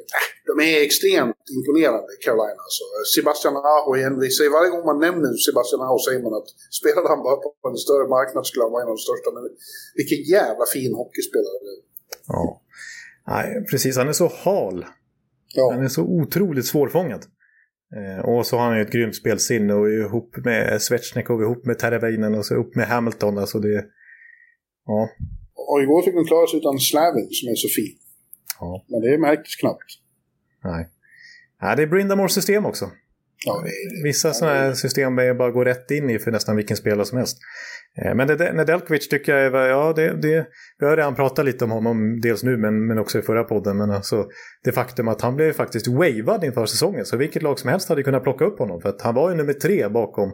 de 0.48 0.52
är 0.68 0.76
extremt 0.88 1.44
imponerande, 1.56 2.12
Carolina. 2.24 2.60
Alltså. 2.66 2.84
Sebastian 3.14 3.56
Aho 3.74 3.90
igen, 3.98 4.14
vi 4.24 4.28
säger 4.36 4.50
varje 4.58 4.70
gång 4.72 4.84
man 4.90 4.98
nämner 5.06 5.30
Sebastian 5.46 5.80
Aho 5.86 5.98
säger 6.06 6.20
man 6.26 6.34
att 6.40 6.48
spelade 6.80 7.06
han 7.12 7.20
bara 7.26 7.36
på 7.62 7.68
en 7.72 7.80
större 7.86 8.06
marknad 8.16 8.42
skulle 8.46 8.64
han 8.66 8.74
vara 8.74 8.82
en 8.84 8.90
av 8.92 8.96
de 8.98 9.06
största. 9.08 9.28
Men 9.36 9.44
vilken 10.00 10.20
jävla 10.36 10.64
fin 10.74 10.92
hockeyspelare. 11.00 11.58
ja. 12.36 12.42
Nej, 13.32 13.46
precis. 13.70 13.96
Han 14.00 14.08
är 14.08 14.18
så 14.24 14.28
hal. 14.44 14.78
Han 14.84 15.78
Ja, 15.78 15.84
är 15.84 15.88
så 15.88 16.02
otroligt 16.02 16.66
svårfångad. 16.66 17.22
Eh, 17.98 18.28
och 18.28 18.46
så 18.46 18.56
har 18.56 18.64
han 18.68 18.76
ju 18.76 18.82
ett 18.82 18.92
grymt 18.92 19.16
spelsinne 19.16 19.74
och 19.74 19.90
ihop 19.90 20.36
med 20.44 20.82
Svetjnikov, 20.82 21.42
ihop 21.42 21.66
med 21.66 21.78
Teravainen 21.78 22.34
och 22.34 22.46
så 22.46 22.54
upp 22.54 22.74
med 22.74 22.86
Hamilton. 22.86 23.38
Alltså 23.38 23.58
det... 23.58 23.84
Ja. 24.86 25.08
och 25.54 25.82
igår 25.82 26.02
fick 26.02 26.14
de 26.14 26.24
klara 26.24 26.46
sig 26.46 26.58
utan 26.58 26.78
Slavin 26.78 27.28
som 27.30 27.48
är 27.48 27.54
så 27.54 27.68
fin. 27.68 27.96
Ja. 28.60 28.84
Men 28.88 29.00
det 29.00 29.18
märktes 29.18 29.56
knappt. 29.56 29.84
Nej. 30.64 30.88
Ja, 31.60 31.74
det 31.76 31.82
är 31.82 31.86
Brindamores 31.86 32.32
system 32.34 32.66
också. 32.66 32.90
Ja, 33.46 33.62
det 33.64 33.70
Vissa 34.08 34.32
sådana 34.32 34.58
här 34.58 34.72
system 34.72 35.18
är 35.18 35.34
bara 35.34 35.50
gå 35.50 35.64
rätt 35.64 35.90
in 35.90 36.10
i 36.10 36.18
för 36.18 36.30
nästan 36.30 36.56
vilken 36.56 36.76
spelare 36.76 37.04
som 37.06 37.18
helst. 37.18 37.38
Eh, 38.04 38.14
Men 38.14 38.26
Nedeljkovic 38.26 39.08
tycker 39.08 39.36
jag 39.36 39.62
är, 39.62 39.68
ja 39.68 39.92
det, 39.96 40.12
det, 40.22 40.46
vi 40.78 40.86
har 40.86 40.96
redan 40.96 41.14
pratat 41.14 41.44
lite 41.44 41.64
om 41.64 41.70
honom, 41.70 42.20
dels 42.20 42.42
nu 42.42 42.56
men, 42.56 42.86
men 42.86 42.98
också 42.98 43.18
i 43.18 43.22
förra 43.22 43.44
podden. 43.44 43.76
Men 43.76 43.90
alltså 43.90 44.28
det 44.64 44.72
faktum 44.72 45.08
att 45.08 45.20
han 45.20 45.36
blev 45.36 45.52
faktiskt 45.52 45.86
wavad 45.86 46.44
inför 46.44 46.66
säsongen. 46.66 47.04
Så 47.06 47.16
vilket 47.16 47.42
lag 47.42 47.58
som 47.58 47.70
helst 47.70 47.88
hade 47.88 48.02
kunnat 48.02 48.22
plocka 48.22 48.44
upp 48.44 48.58
honom. 48.58 48.80
För 48.80 48.88
att 48.88 49.02
han 49.02 49.14
var 49.14 49.30
ju 49.30 49.36
nummer 49.36 49.52
tre 49.52 49.88
bakom 49.88 50.32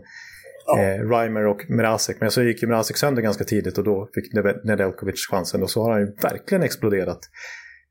Ja. 0.67 0.83
eh, 0.83 1.09
Reimer 1.11 1.47
och 1.47 1.71
Mrazek. 1.71 2.17
Men 2.21 2.31
så 2.31 2.43
gick 2.43 2.62
ju 2.62 2.69
Mrazek 2.69 2.97
sönder 2.97 3.23
ganska 3.23 3.45
tidigt 3.45 3.79
och 3.79 3.85
då 3.85 4.09
fick 4.15 4.35
Ned- 4.35 4.61
Nedeljkovic 4.65 5.27
chansen. 5.31 5.62
Och 5.62 5.71
så 5.71 5.83
har 5.83 5.93
han 5.93 6.01
ju 6.01 6.12
verkligen 6.23 6.62
exploderat 6.62 7.19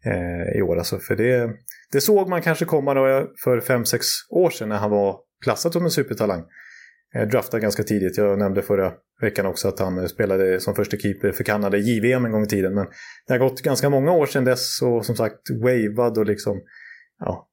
eh, 0.06 0.58
i 0.58 0.62
år. 0.62 0.78
Alltså, 0.78 1.00
för 1.00 1.16
det, 1.16 1.50
det 1.92 2.02
såg 2.02 2.30
man 2.30 2.42
kanske 2.42 2.66
komma 2.66 2.94
då 2.94 3.08
eh, 3.08 3.24
för 3.44 3.60
5-6 3.60 4.00
år 4.30 4.50
sedan 4.50 4.70
när 4.70 4.78
han 4.78 4.92
var 4.92 5.20
klassad 5.44 5.74
som 5.74 5.84
en 5.84 5.92
supertalang. 5.92 6.44
Eh, 7.16 7.28
draftad 7.28 7.60
ganska 7.60 7.84
tidigt. 7.84 8.18
Jag 8.18 8.40
nämnde 8.40 8.62
förra 8.62 8.94
veckan 9.22 9.46
också 9.46 9.68
att 9.68 9.80
han 9.80 9.98
eh, 9.98 10.06
spelade 10.06 10.60
som 10.60 10.76
första 10.76 10.98
keeper 10.98 11.32
för 11.32 11.44
Kanada 11.44 11.78
i 11.78 11.82
JVM 11.82 12.26
en 12.26 12.32
gång 12.32 12.44
i 12.44 12.48
tiden. 12.48 12.74
Men 12.74 12.88
det 13.28 13.34
har 13.34 13.40
gått 13.40 13.62
ganska 13.62 13.90
många 13.90 14.12
år 14.12 14.26
sedan 14.26 14.46
dess 14.46 14.82
och 14.82 15.06
som 15.06 15.16
sagt 15.16 15.50
wavad 15.64 16.18
och 16.18 16.26
liksom 16.26 16.62
ja, 17.20 17.50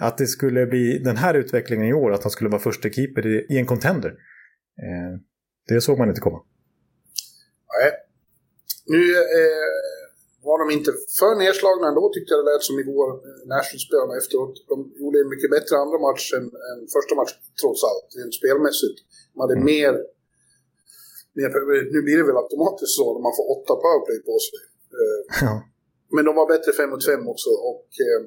att 0.00 0.18
det 0.18 0.26
skulle 0.26 0.66
bli 0.66 0.98
den 0.98 1.16
här 1.16 1.34
utvecklingen 1.34 1.86
i 1.86 1.92
år, 1.92 2.12
att 2.12 2.22
han 2.22 2.30
skulle 2.30 2.50
vara 2.50 2.62
första 2.62 2.90
keeper 2.90 3.26
i, 3.26 3.46
i 3.50 3.58
en 3.58 3.66
contender. 3.66 4.08
Eh, 4.82 5.20
det 5.68 5.80
såg 5.80 5.98
man 5.98 6.08
inte 6.08 6.20
komma. 6.20 6.38
nej. 7.80 7.92
Nu 8.86 9.12
eh, 9.12 9.83
de 10.64 10.74
inte 10.78 10.90
för 11.18 11.32
nedslagna 11.42 11.84
ändå 11.92 12.04
tyckte 12.14 12.30
jag 12.34 12.40
det 12.42 12.48
lät 12.52 12.64
som 12.70 12.76
igår. 12.84 13.08
eh, 13.26 13.40
Nashville-spelarna 13.52 14.14
efteråt. 14.22 14.54
De 14.72 14.76
gjorde 15.00 15.16
en 15.22 15.30
mycket 15.34 15.50
bättre 15.56 15.74
andra 15.84 15.98
match 16.08 16.24
än, 16.38 16.44
än 16.70 16.78
första 16.96 17.12
matchen 17.20 17.38
trots 17.60 17.80
allt, 17.90 18.06
rent 18.18 18.34
spelmässigt. 18.40 18.98
De 19.32 19.36
hade 19.44 19.56
Mm. 19.58 19.66
mer, 19.72 19.92
mer... 21.38 21.48
Nu 21.94 21.98
blir 22.06 22.16
det 22.20 22.26
väl 22.30 22.40
automatiskt 22.44 22.94
så 22.98 23.04
när 23.16 23.22
man 23.26 23.34
får 23.38 23.46
åtta 23.56 23.72
powerplay 23.84 24.18
på 24.28 24.34
sig. 24.46 24.60
Eh, 25.00 25.20
Ja. 25.46 25.54
Men 26.14 26.22
de 26.28 26.32
var 26.40 26.46
bättre 26.54 26.70
5 26.72 26.90
mot 26.92 27.04
5 27.12 27.28
också 27.34 27.50
och 27.72 27.86
eh, 28.06 28.20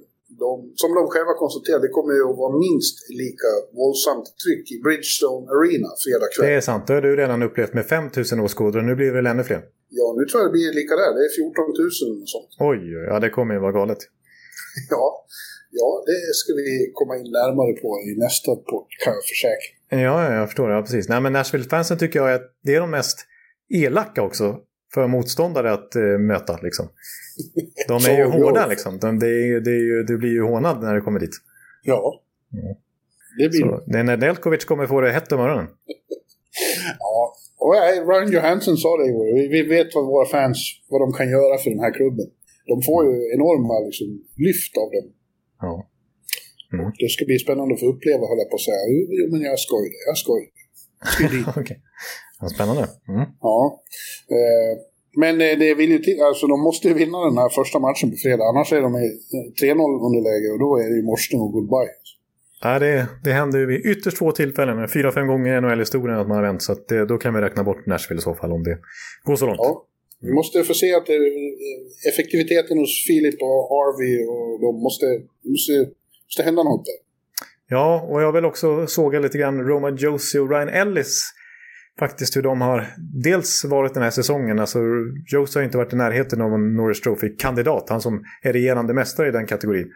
de, 0.43 0.51
som 0.81 0.89
de 0.99 1.03
själva 1.13 1.33
konstaterar, 1.43 1.79
det 1.85 1.87
kommer 1.97 2.13
ju 2.19 2.23
att 2.31 2.37
vara 2.43 2.53
minst 2.65 2.95
lika 3.23 3.49
våldsamt 3.79 4.27
tryck 4.43 4.65
i 4.75 4.77
Bridgestone 4.85 5.43
Arena 5.55 5.89
fredag 6.05 6.27
kväll. 6.33 6.45
Det 6.47 6.53
är 6.61 6.61
sant, 6.61 6.87
det 6.87 6.93
har 6.93 7.01
du 7.01 7.15
redan 7.15 7.43
upplevt 7.43 7.73
med 7.73 7.85
5000 7.85 8.39
åskådare. 8.39 8.81
Nu 8.89 8.95
blir 8.95 9.05
det 9.05 9.13
väl 9.13 9.27
ännu 9.27 9.43
fler? 9.43 9.61
Ja, 9.89 10.15
nu 10.17 10.25
tror 10.25 10.41
jag 10.41 10.47
det 10.49 10.55
blir 10.57 10.73
lika 10.79 10.93
där. 11.01 11.11
Det 11.17 11.23
är 11.27 11.31
14 11.35 11.65
000 12.13 12.21
och 12.21 12.29
sånt. 12.35 12.51
Oj, 12.59 12.81
ja 13.09 13.19
det 13.19 13.29
kommer 13.29 13.53
ju 13.53 13.59
vara 13.59 13.71
galet. 13.71 14.01
ja, 14.89 15.25
ja, 15.71 16.03
det 16.05 16.33
ska 16.39 16.53
vi 16.53 16.91
komma 16.93 17.13
in 17.17 17.31
närmare 17.39 17.73
på 17.81 17.87
i 18.09 18.19
nästa 18.25 18.51
podd, 18.55 18.87
kan 19.03 19.13
jag 19.13 19.25
försäkra. 19.33 19.71
Ja, 19.89 20.33
jag 20.33 20.47
förstår. 20.47 20.71
Ja, 20.71 20.81
precis. 20.81 21.09
Nej, 21.09 21.21
men 21.21 21.33
Nashville-fansen 21.33 21.97
tycker 21.97 22.19
jag 22.19 22.33
är, 22.33 22.41
det 22.63 22.75
är 22.75 22.79
de 22.79 22.91
mest 22.91 23.17
elaka 23.69 24.21
också 24.21 24.59
för 24.93 25.07
motståndare 25.07 25.73
att 25.73 25.95
uh, 25.95 26.17
möta. 26.19 26.59
Liksom. 26.63 26.89
De 27.87 27.93
är 28.11 28.17
ju 28.17 28.23
hårda 28.23 28.67
liksom. 28.67 28.99
De, 28.99 29.19
det, 29.19 29.27
är, 29.27 29.59
det, 29.59 29.71
är 29.71 29.83
ju, 29.83 30.03
det 30.03 30.17
blir 30.17 30.29
ju 30.29 30.41
hånad 30.41 30.81
när 30.81 30.95
det 30.95 31.01
kommer 31.01 31.19
dit. 31.19 31.35
Ja. 31.83 32.23
Mm. 32.53 32.75
Det 33.37 33.49
blir 33.49 33.59
Så, 33.59 33.83
det. 33.85 34.03
När 34.03 34.17
Delkovic 34.17 34.65
kommer 34.65 34.87
få 34.87 35.01
det 35.01 35.11
hett 35.11 35.31
om 35.31 35.39
öronen. 35.39 35.67
ja, 36.99 37.35
och 37.63 37.73
Ryan 38.09 38.31
Johansson 38.31 38.77
sa 38.77 38.97
det 38.97 39.07
ju. 39.11 39.47
Vi 39.55 39.61
vet 39.75 39.95
vad 39.95 40.05
våra 40.05 40.27
fans 40.37 40.57
vad 40.89 41.01
de 41.01 41.09
kan 41.19 41.29
göra 41.29 41.57
för 41.57 41.69
den 41.69 41.79
här 41.79 41.93
klubben. 41.99 42.27
De 42.71 42.75
får 42.87 43.01
ju 43.09 43.15
enorma 43.35 43.75
liksom, 43.87 44.07
lyft 44.45 44.73
av 44.83 44.89
dem. 44.95 45.07
Ja. 45.65 45.73
Mm. 46.73 46.91
Det 47.01 47.09
ska 47.09 47.25
bli 47.25 47.39
spännande 47.45 47.73
att 47.73 47.79
få 47.79 47.87
uppleva, 47.93 48.23
håller 48.29 48.43
jag 48.45 48.51
på 48.53 48.59
att 48.61 48.69
säga. 48.69 48.83
Jo, 49.17 49.25
men 49.31 49.41
jag 49.41 49.59
skojar, 49.59 49.93
jag 50.09 50.17
skojar. 50.23 50.49
Okay. 51.61 51.77
Ja, 52.39 52.47
spännande. 52.55 52.83
Mm. 53.13 53.25
Ja. 53.41 53.81
Eh, 54.37 54.73
men 55.23 55.33
eh, 55.41 55.53
det 55.63 55.73
vill 55.73 55.91
ju 55.95 55.99
till, 55.99 56.21
alltså 56.21 56.47
de 56.47 56.57
måste 56.67 56.87
ju 56.87 56.93
vinna 56.93 57.19
den 57.29 57.37
här 57.37 57.49
första 57.49 57.79
matchen 57.79 58.11
på 58.11 58.17
fredag. 58.23 58.43
Annars 58.51 58.73
är 58.73 58.81
de 58.81 58.95
i 58.95 59.07
3-0 59.61 60.05
underläge 60.07 60.47
och 60.53 60.59
då 60.65 60.69
är 60.83 60.87
det 60.89 60.95
ju 60.95 61.03
morsning 61.11 61.41
och 61.41 61.51
goodbye. 61.51 61.93
Ja, 62.61 62.79
det, 62.79 63.07
det 63.23 63.31
händer 63.31 63.59
ju 63.59 63.65
vid 63.65 63.85
ytterst 63.85 64.17
få 64.17 64.31
tillfällen, 64.31 64.87
fyra, 64.89 65.11
fem 65.11 65.27
gånger 65.27 65.57
i 65.57 65.61
NHL-historien 65.61 66.19
att 66.19 66.27
man 66.27 66.37
har 66.37 66.43
vänt. 66.43 66.61
Så 66.61 66.75
det, 66.87 67.05
då 67.05 67.17
kan 67.17 67.33
vi 67.33 67.41
räkna 67.41 67.63
bort 67.63 67.85
Nashville 67.85 68.19
i 68.19 68.21
så 68.21 68.35
fall 68.35 68.51
om 68.51 68.63
det 68.63 68.77
går 69.23 69.35
så 69.35 69.45
långt. 69.45 69.59
Ja. 69.61 69.83
Vi 70.21 70.31
måste 70.31 70.63
få 70.63 70.73
se 70.73 70.93
att 70.93 71.09
effektiviteten 72.13 72.77
hos 72.77 73.05
Filip 73.07 73.41
och 73.41 73.63
Harvey 73.71 74.25
och 74.25 74.61
de 74.61 74.83
måste, 74.83 75.05
måste, 75.53 75.73
måste 76.25 76.43
hända 76.43 76.63
något 76.63 76.85
där. 76.85 76.95
Ja, 77.69 78.07
och 78.09 78.21
jag 78.21 78.31
vill 78.31 78.45
också 78.45 78.87
såga 78.87 79.19
lite 79.19 79.37
grann 79.37 79.63
Roman 79.63 79.95
Josie 79.95 80.41
och 80.41 80.49
Ryan 80.49 80.69
Ellis 80.69 81.33
faktiskt 81.99 82.37
hur 82.37 82.41
de 82.41 82.61
har 82.61 82.87
dels 83.23 83.65
varit 83.65 83.93
den 83.93 84.03
här 84.03 84.09
säsongen. 84.09 84.59
Alltså 84.59 84.79
Jones 85.27 85.55
har 85.55 85.61
inte 85.63 85.77
varit 85.77 85.93
i 85.93 85.95
närheten 85.95 86.41
av 86.41 86.53
en 86.53 86.75
Norris 86.75 87.01
Trophy-kandidat. 87.01 87.89
Han 87.89 88.01
som 88.01 88.23
är 88.41 88.53
regerande 88.53 88.93
mästare 88.93 89.27
i 89.27 89.31
den 89.31 89.45
kategorin. 89.45 89.91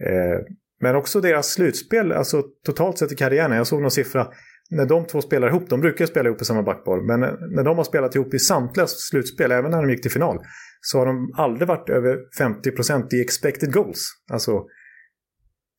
Eh, 0.00 0.40
men 0.80 0.96
också 0.96 1.20
deras 1.20 1.52
slutspel, 1.52 2.12
alltså 2.12 2.42
totalt 2.64 2.98
sett 2.98 3.12
i 3.12 3.16
karriären. 3.16 3.56
Jag 3.56 3.66
såg 3.66 3.82
någon 3.82 3.90
siffra. 3.90 4.28
När 4.70 4.86
de 4.86 5.06
två 5.06 5.22
spelar 5.22 5.48
ihop, 5.48 5.68
de 5.68 5.80
brukar 5.80 6.06
spela 6.06 6.28
ihop 6.28 6.42
i 6.42 6.44
samma 6.44 6.62
backpar. 6.62 7.06
Men 7.06 7.20
när 7.54 7.64
de 7.64 7.76
har 7.76 7.84
spelat 7.84 8.14
ihop 8.14 8.34
i 8.34 8.38
samtliga 8.38 8.86
slutspel, 8.86 9.52
även 9.52 9.70
när 9.70 9.82
de 9.82 9.90
gick 9.90 10.02
till 10.02 10.10
final. 10.10 10.38
Så 10.80 10.98
har 10.98 11.06
de 11.06 11.32
aldrig 11.36 11.68
varit 11.68 11.88
över 11.88 12.18
50% 12.38 13.14
i 13.14 13.20
expected 13.20 13.72
goals. 13.72 14.08
Alltså 14.30 14.64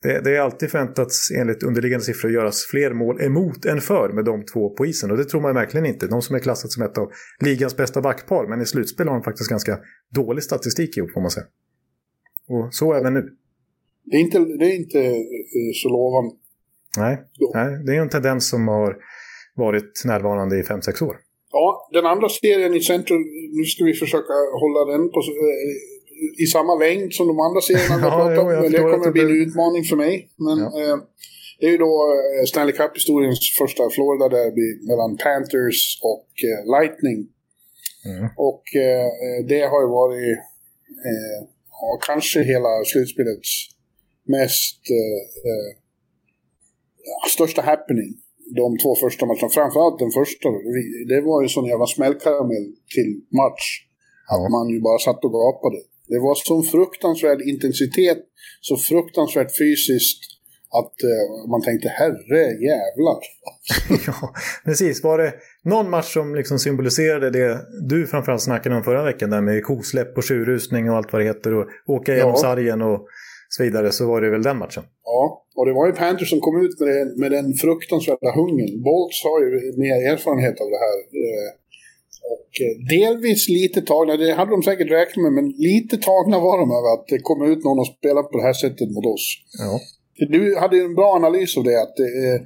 det, 0.02 0.22
det 0.24 0.36
är 0.36 0.42
alltid 0.42 0.72
förväntats 0.72 1.32
enligt 1.32 1.64
underliggande 1.64 2.06
siffror 2.06 2.32
göras 2.32 2.66
fler 2.72 2.94
mål 2.94 3.22
emot 3.22 3.66
än 3.66 3.82
för 3.82 4.10
med 4.10 4.26
de 4.26 4.46
två 4.46 4.76
på 4.76 4.86
isen. 4.86 5.12
Och 5.12 5.18
det 5.18 5.26
tror 5.26 5.42
man 5.42 5.54
verkligen 5.56 5.86
inte. 5.86 6.08
De 6.08 6.22
som 6.22 6.36
är 6.36 6.40
klassat 6.40 6.72
som 6.72 6.84
ett 6.84 6.98
av 6.98 7.12
ligans 7.40 7.78
bästa 7.78 8.02
backpar. 8.02 8.48
Men 8.50 8.62
i 8.62 8.66
slutspel 8.66 9.08
har 9.08 9.16
de 9.16 9.24
faktiskt 9.24 9.50
ganska 9.50 9.80
dålig 10.16 10.44
statistik 10.44 10.98
ihop 10.98 11.12
får 11.14 11.22
man 11.22 11.32
säga. 11.32 11.46
Och 12.48 12.74
så 12.74 12.94
även 12.94 13.14
nu. 13.14 13.38
Det 14.12 14.18
är 14.18 14.22
inte, 14.22 14.40
det 14.40 14.66
är 14.66 14.76
inte 14.76 15.00
uh, 15.00 15.72
så 15.82 15.90
lovande. 15.90 16.36
Nej, 16.98 17.18
nej, 17.54 17.84
det 17.86 17.92
är 17.96 18.02
en 18.02 18.10
tendens 18.10 18.50
som 18.50 18.68
har 18.68 18.98
varit 19.56 19.94
närvarande 20.06 20.60
i 20.60 20.62
5-6 20.62 21.04
år. 21.04 21.18
Ja, 21.52 21.90
den 21.94 22.06
andra 22.06 22.30
serien 22.30 22.74
i 22.74 22.82
centrum, 22.82 23.24
nu 23.58 23.64
ska 23.64 23.84
vi 23.84 23.94
försöka 23.94 24.34
hålla 24.62 24.82
den 24.92 25.10
på, 25.14 25.20
eh, 25.20 26.44
i 26.44 26.46
samma 26.46 26.76
längd 26.76 27.14
som 27.14 27.28
de 27.28 27.40
andra 27.48 27.62
serierna 27.62 27.96
vi 27.98 28.02
har 28.10 28.12
pratat 28.12 28.40
om. 28.40 28.72
Det 28.72 28.78
kommer 28.78 29.08
att 29.08 29.14
bli 29.14 29.24
en 29.24 29.42
utmaning 29.48 29.84
för 29.84 29.96
mig. 29.96 30.14
Men 30.46 30.58
ja. 30.58 30.68
eh, 30.82 30.98
det 31.60 31.66
är 31.66 31.72
ju 31.72 31.78
då 31.78 31.94
eh, 32.40 32.46
Stanley 32.46 32.76
Cup-historiens 32.80 33.40
första 33.62 33.84
Florida-derby 33.96 34.68
mellan 34.90 35.12
Panthers 35.24 35.80
och 36.12 36.30
eh, 36.50 36.60
Lightning. 36.76 37.20
Mm. 38.10 38.24
Och 38.50 38.64
eh, 38.88 39.08
det 39.52 39.62
har 39.72 39.80
ju 39.86 39.90
varit 40.02 40.38
eh, 41.10 41.40
ja, 41.82 42.00
kanske 42.08 42.40
hela 42.54 42.72
slutspelets 42.86 43.52
mest 44.28 44.82
eh, 45.00 45.70
största 47.30 47.62
happening. 47.62 48.12
De 48.56 48.78
två 48.78 48.96
första 48.96 49.26
matcherna, 49.26 49.50
framförallt 49.50 50.00
den 50.00 50.12
första. 50.12 50.50
Det 51.08 51.22
var 51.22 51.42
ju 51.42 51.48
sån 51.50 51.66
jävla 51.66 51.88
smällkaramell 51.88 52.68
till 52.96 53.12
match. 53.42 53.68
Att 54.32 54.44
ja. 54.44 54.50
man 54.50 54.70
ju 54.74 54.80
bara 54.82 55.00
satt 55.00 55.26
och 55.26 55.32
gapade. 55.32 55.80
Det 56.08 56.20
var 56.20 56.36
sån 56.36 56.64
fruktansvärd 56.64 57.42
intensitet, 57.42 58.22
så 58.62 58.78
fruktansvärt 58.78 59.58
fysiskt 59.58 60.22
att 60.80 60.96
uh, 61.04 61.50
man 61.52 61.62
tänkte 61.62 61.90
herre 61.90 62.42
jävlar. 62.70 63.20
ja, 64.08 64.34
precis. 64.66 65.04
Var 65.04 65.18
det 65.18 65.34
någon 65.64 65.90
match 65.90 66.14
som 66.14 66.36
liksom 66.36 66.60
symboliserade 66.60 67.30
det 67.30 67.60
du 67.90 68.08
framförallt 68.08 68.42
snackade 68.42 68.76
om 68.76 68.84
förra 68.84 69.04
veckan, 69.04 69.30
där 69.30 69.42
med 69.42 69.64
kosläpp 69.64 70.18
och 70.18 70.24
tjurrusning 70.24 70.90
och 70.90 70.98
allt 70.98 71.14
vad 71.14 71.22
det 71.22 71.26
heter 71.26 71.54
och 71.54 71.68
åka 71.88 72.14
igenom 72.14 72.32
ja. 72.32 72.42
sargen 72.42 72.82
och 72.82 73.08
så 73.50 73.64
vidare, 73.64 73.92
så 73.92 74.08
var 74.08 74.22
det 74.22 74.30
väl 74.30 74.44
den 74.44 74.58
matchen? 74.58 74.84
Ja, 75.04 75.46
och 75.56 75.66
det 75.66 75.74
var 75.74 75.88
ju 75.88 75.94
Panthers 75.94 76.30
som 76.30 76.40
kom 76.40 76.56
ut 76.66 76.80
med, 76.80 76.90
det, 76.90 77.06
med 77.22 77.32
den 77.32 77.54
fruktansvärda 77.54 78.32
hungern. 78.40 78.84
Bolts 78.84 79.24
har 79.24 79.40
ju 79.44 79.50
mer 79.84 79.98
erfarenhet 80.12 80.58
av 80.64 80.70
det 80.74 80.82
här. 80.86 80.98
Eh, 81.24 81.50
och 82.36 82.52
eh, 82.66 82.76
delvis 82.98 83.50
lite 83.50 83.82
tagna, 83.82 84.18
det 84.18 84.34
hade 84.34 84.52
de 84.52 84.64
säkert 84.64 84.92
räknat 84.92 85.24
med, 85.24 85.34
men 85.34 85.48
lite 85.50 85.98
tagna 85.98 86.40
var 86.40 86.58
de 86.62 86.68
över 86.80 86.90
att 86.96 87.08
det 87.08 87.20
kom 87.20 87.52
ut 87.52 87.64
någon 87.64 87.80
och 87.80 87.88
spelade 87.88 88.28
på 88.28 88.38
det 88.38 88.44
här 88.44 88.54
sättet 88.54 88.90
mot 88.96 89.06
oss. 89.06 89.26
Ja. 89.64 89.80
Du 90.36 90.58
hade 90.58 90.78
en 90.78 90.96
bra 90.96 91.16
analys 91.16 91.58
av 91.58 91.64
det, 91.64 91.82
att 91.82 92.00
eh, 92.00 92.38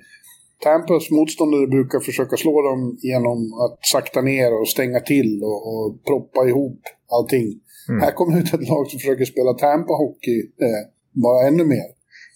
Tampas 0.64 1.12
motståndare 1.12 1.68
brukar 1.68 2.00
försöka 2.00 2.38
slå 2.38 2.62
dem 2.62 2.98
genom 3.02 3.40
att 3.64 3.78
sakta 3.82 4.22
ner 4.22 4.60
och 4.60 4.68
stänga 4.68 5.00
till 5.00 5.44
och, 5.44 5.60
och 5.72 6.04
proppa 6.06 6.48
ihop 6.50 6.80
allting. 7.16 7.48
Mm. 7.90 8.02
Här 8.02 8.12
kommer 8.12 8.40
ut 8.40 8.54
ett 8.54 8.70
lag 8.70 8.88
som 8.88 9.00
försöker 9.00 9.26
spela 9.26 9.52
Tampa-hockey 9.52 10.40
eh, 10.62 10.88
bara 11.12 11.48
ännu 11.48 11.66
mer. 11.66 11.86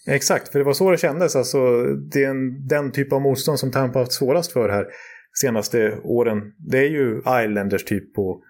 Exakt, 0.08 0.52
för 0.52 0.60
det 0.60 0.66
var 0.66 0.74
så 0.74 0.92
det 0.92 0.98
kändes. 0.98 1.36
Alltså, 1.36 1.84
det 2.12 2.24
är 2.24 2.30
en, 2.30 2.68
den 2.68 2.92
typ 2.92 3.14
av 3.14 3.22
motstånd 3.22 3.60
som 3.60 3.72
Tampa 3.72 4.00
haft 4.00 4.12
svårast 4.12 4.52
för 4.52 4.70
här 4.70 4.86
senaste 5.42 5.98
åren. 6.04 6.38
Det 6.58 6.78
är 6.78 6.90
ju 6.90 7.18
Islanders 7.18 7.86
typ 7.86 8.14
på... 8.14 8.42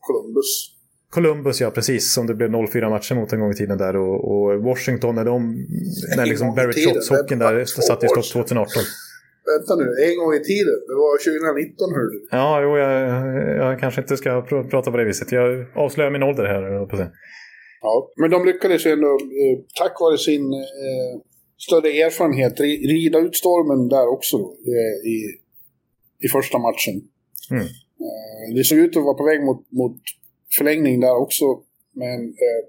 Columbus. 0.00 0.70
Columbus, 1.10 1.60
ja 1.60 1.70
precis. 1.70 2.12
Som 2.12 2.26
det 2.26 2.34
blev 2.34 2.50
0-4 2.50 2.90
matcher 2.90 3.14
mot 3.14 3.32
en 3.32 3.40
gång 3.40 3.50
i 3.50 3.54
tiden 3.54 3.78
där. 3.78 3.96
Och, 3.96 4.32
och 4.32 4.62
Washington, 4.62 5.14
när 5.14 5.24
de... 5.24 5.66
När 6.16 6.26
liksom 6.32 6.54
Barry 6.54 6.72
Trotz-hockeyn 6.72 7.38
där 7.38 7.64
satte 7.64 8.06
i 8.06 8.08
stopp 8.08 8.32
2018. 8.32 8.72
Vänta 9.50 9.72
nu, 9.82 9.86
en 10.06 10.16
gång 10.20 10.32
i 10.40 10.42
tiden. 10.50 10.78
Det 10.88 10.96
var 11.04 11.12
2019 11.18 11.94
hörde 11.96 12.12
du. 12.14 12.20
Ja, 12.30 12.62
jo, 12.64 12.70
jag, 12.82 12.92
jag 13.62 13.80
kanske 13.80 14.00
inte 14.00 14.16
ska 14.16 14.30
pr 14.48 14.62
prata 14.72 14.90
på 14.90 14.96
det 14.96 15.04
viset. 15.04 15.32
Jag 15.32 15.66
avslöjar 15.84 16.10
min 16.10 16.22
ålder 16.22 16.44
här. 16.44 16.86
På 16.86 16.96
Ja, 17.80 18.12
men 18.20 18.30
de 18.30 18.44
lyckades 18.44 18.86
ju 18.86 18.90
ändå, 18.90 19.12
eh, 19.42 19.56
tack 19.80 20.00
vare 20.00 20.18
sin 20.18 20.52
eh, 20.52 21.12
större 21.66 21.88
erfarenhet, 21.88 22.60
rida 22.94 23.18
ut 23.18 23.36
stormen 23.36 23.88
där 23.88 24.06
också 24.16 24.36
eh, 24.72 25.10
i 25.14 25.16
i 26.24 26.28
första 26.28 26.58
matchen. 26.58 26.96
Mm. 27.50 27.66
Eh, 28.04 28.46
det 28.56 28.64
såg 28.64 28.78
ut 28.78 28.96
att 28.96 29.08
vara 29.08 29.20
på 29.20 29.26
väg 29.30 29.40
mot, 29.48 29.60
mot 29.80 29.98
förlängning 30.58 31.00
där 31.00 31.16
också. 31.24 31.44
Men 32.02 32.18
eh, 32.44 32.60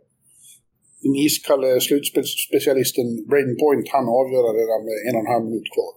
den 1.03 1.15
iskalle 1.27 1.69
slutspecialisten 1.87 3.07
Braden 3.29 3.57
Point 3.63 3.87
han 3.95 4.07
avgöra 4.21 4.49
redan 4.61 4.79
med 4.87 4.97
en 5.07 5.15
och 5.15 5.23
en 5.25 5.33
halv 5.33 5.45
minut 5.45 5.69
kvar. 5.75 5.93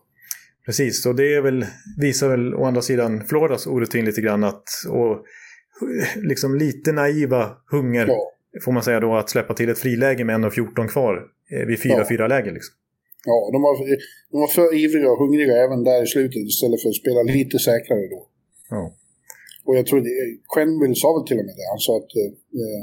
Precis, 0.69 1.07
och 1.07 1.17
det 1.17 1.35
är 1.35 1.41
väl, 1.41 1.67
visar 1.99 2.29
väl 2.29 2.55
å 2.55 2.65
andra 2.65 2.83
sidan 2.83 3.25
Floridas 3.25 3.67
orutin 3.67 4.05
lite 4.05 4.21
grann 4.21 4.45
att 4.45 4.69
och 4.89 5.25
liksom 6.31 6.55
lite 6.55 6.93
naiva 6.93 7.57
hunger 7.71 8.07
ja. 8.07 8.33
får 8.65 8.73
man 8.73 8.83
säga 8.83 9.01
då 9.01 9.17
att 9.17 9.31
släppa 9.31 9.55
till 9.55 9.69
ett 9.69 9.79
friläge 9.79 10.25
med 10.25 10.37
1.14 10.41 10.89
kvar 10.89 11.15
eh, 11.53 11.67
vid 11.67 11.79
4-4-läge. 11.79 12.51
Liksom. 12.51 12.75
Ja, 13.25 13.51
de 13.53 13.63
var, 13.63 13.75
de 14.31 14.37
var 14.45 14.47
för 14.47 14.75
ivriga 14.85 15.11
och 15.11 15.19
hungriga 15.19 15.57
även 15.65 15.85
där 15.85 16.03
i 16.03 16.07
slutet 16.07 16.43
istället 16.53 16.83
för 16.83 16.89
att 16.89 17.03
spela 17.03 17.23
lite 17.23 17.59
säkrare 17.59 18.07
då. 18.09 18.29
Ja. 18.71 18.95
Och 19.65 19.77
jag 19.77 19.87
tror, 19.87 20.01
Quenville 20.55 20.95
sa 20.95 21.09
väl 21.19 21.27
till 21.29 21.39
och 21.39 21.47
med 21.47 21.57
det. 21.61 21.69
Han 21.75 21.79
sa 21.79 21.97
att 21.97 22.13
uh, 22.23 22.83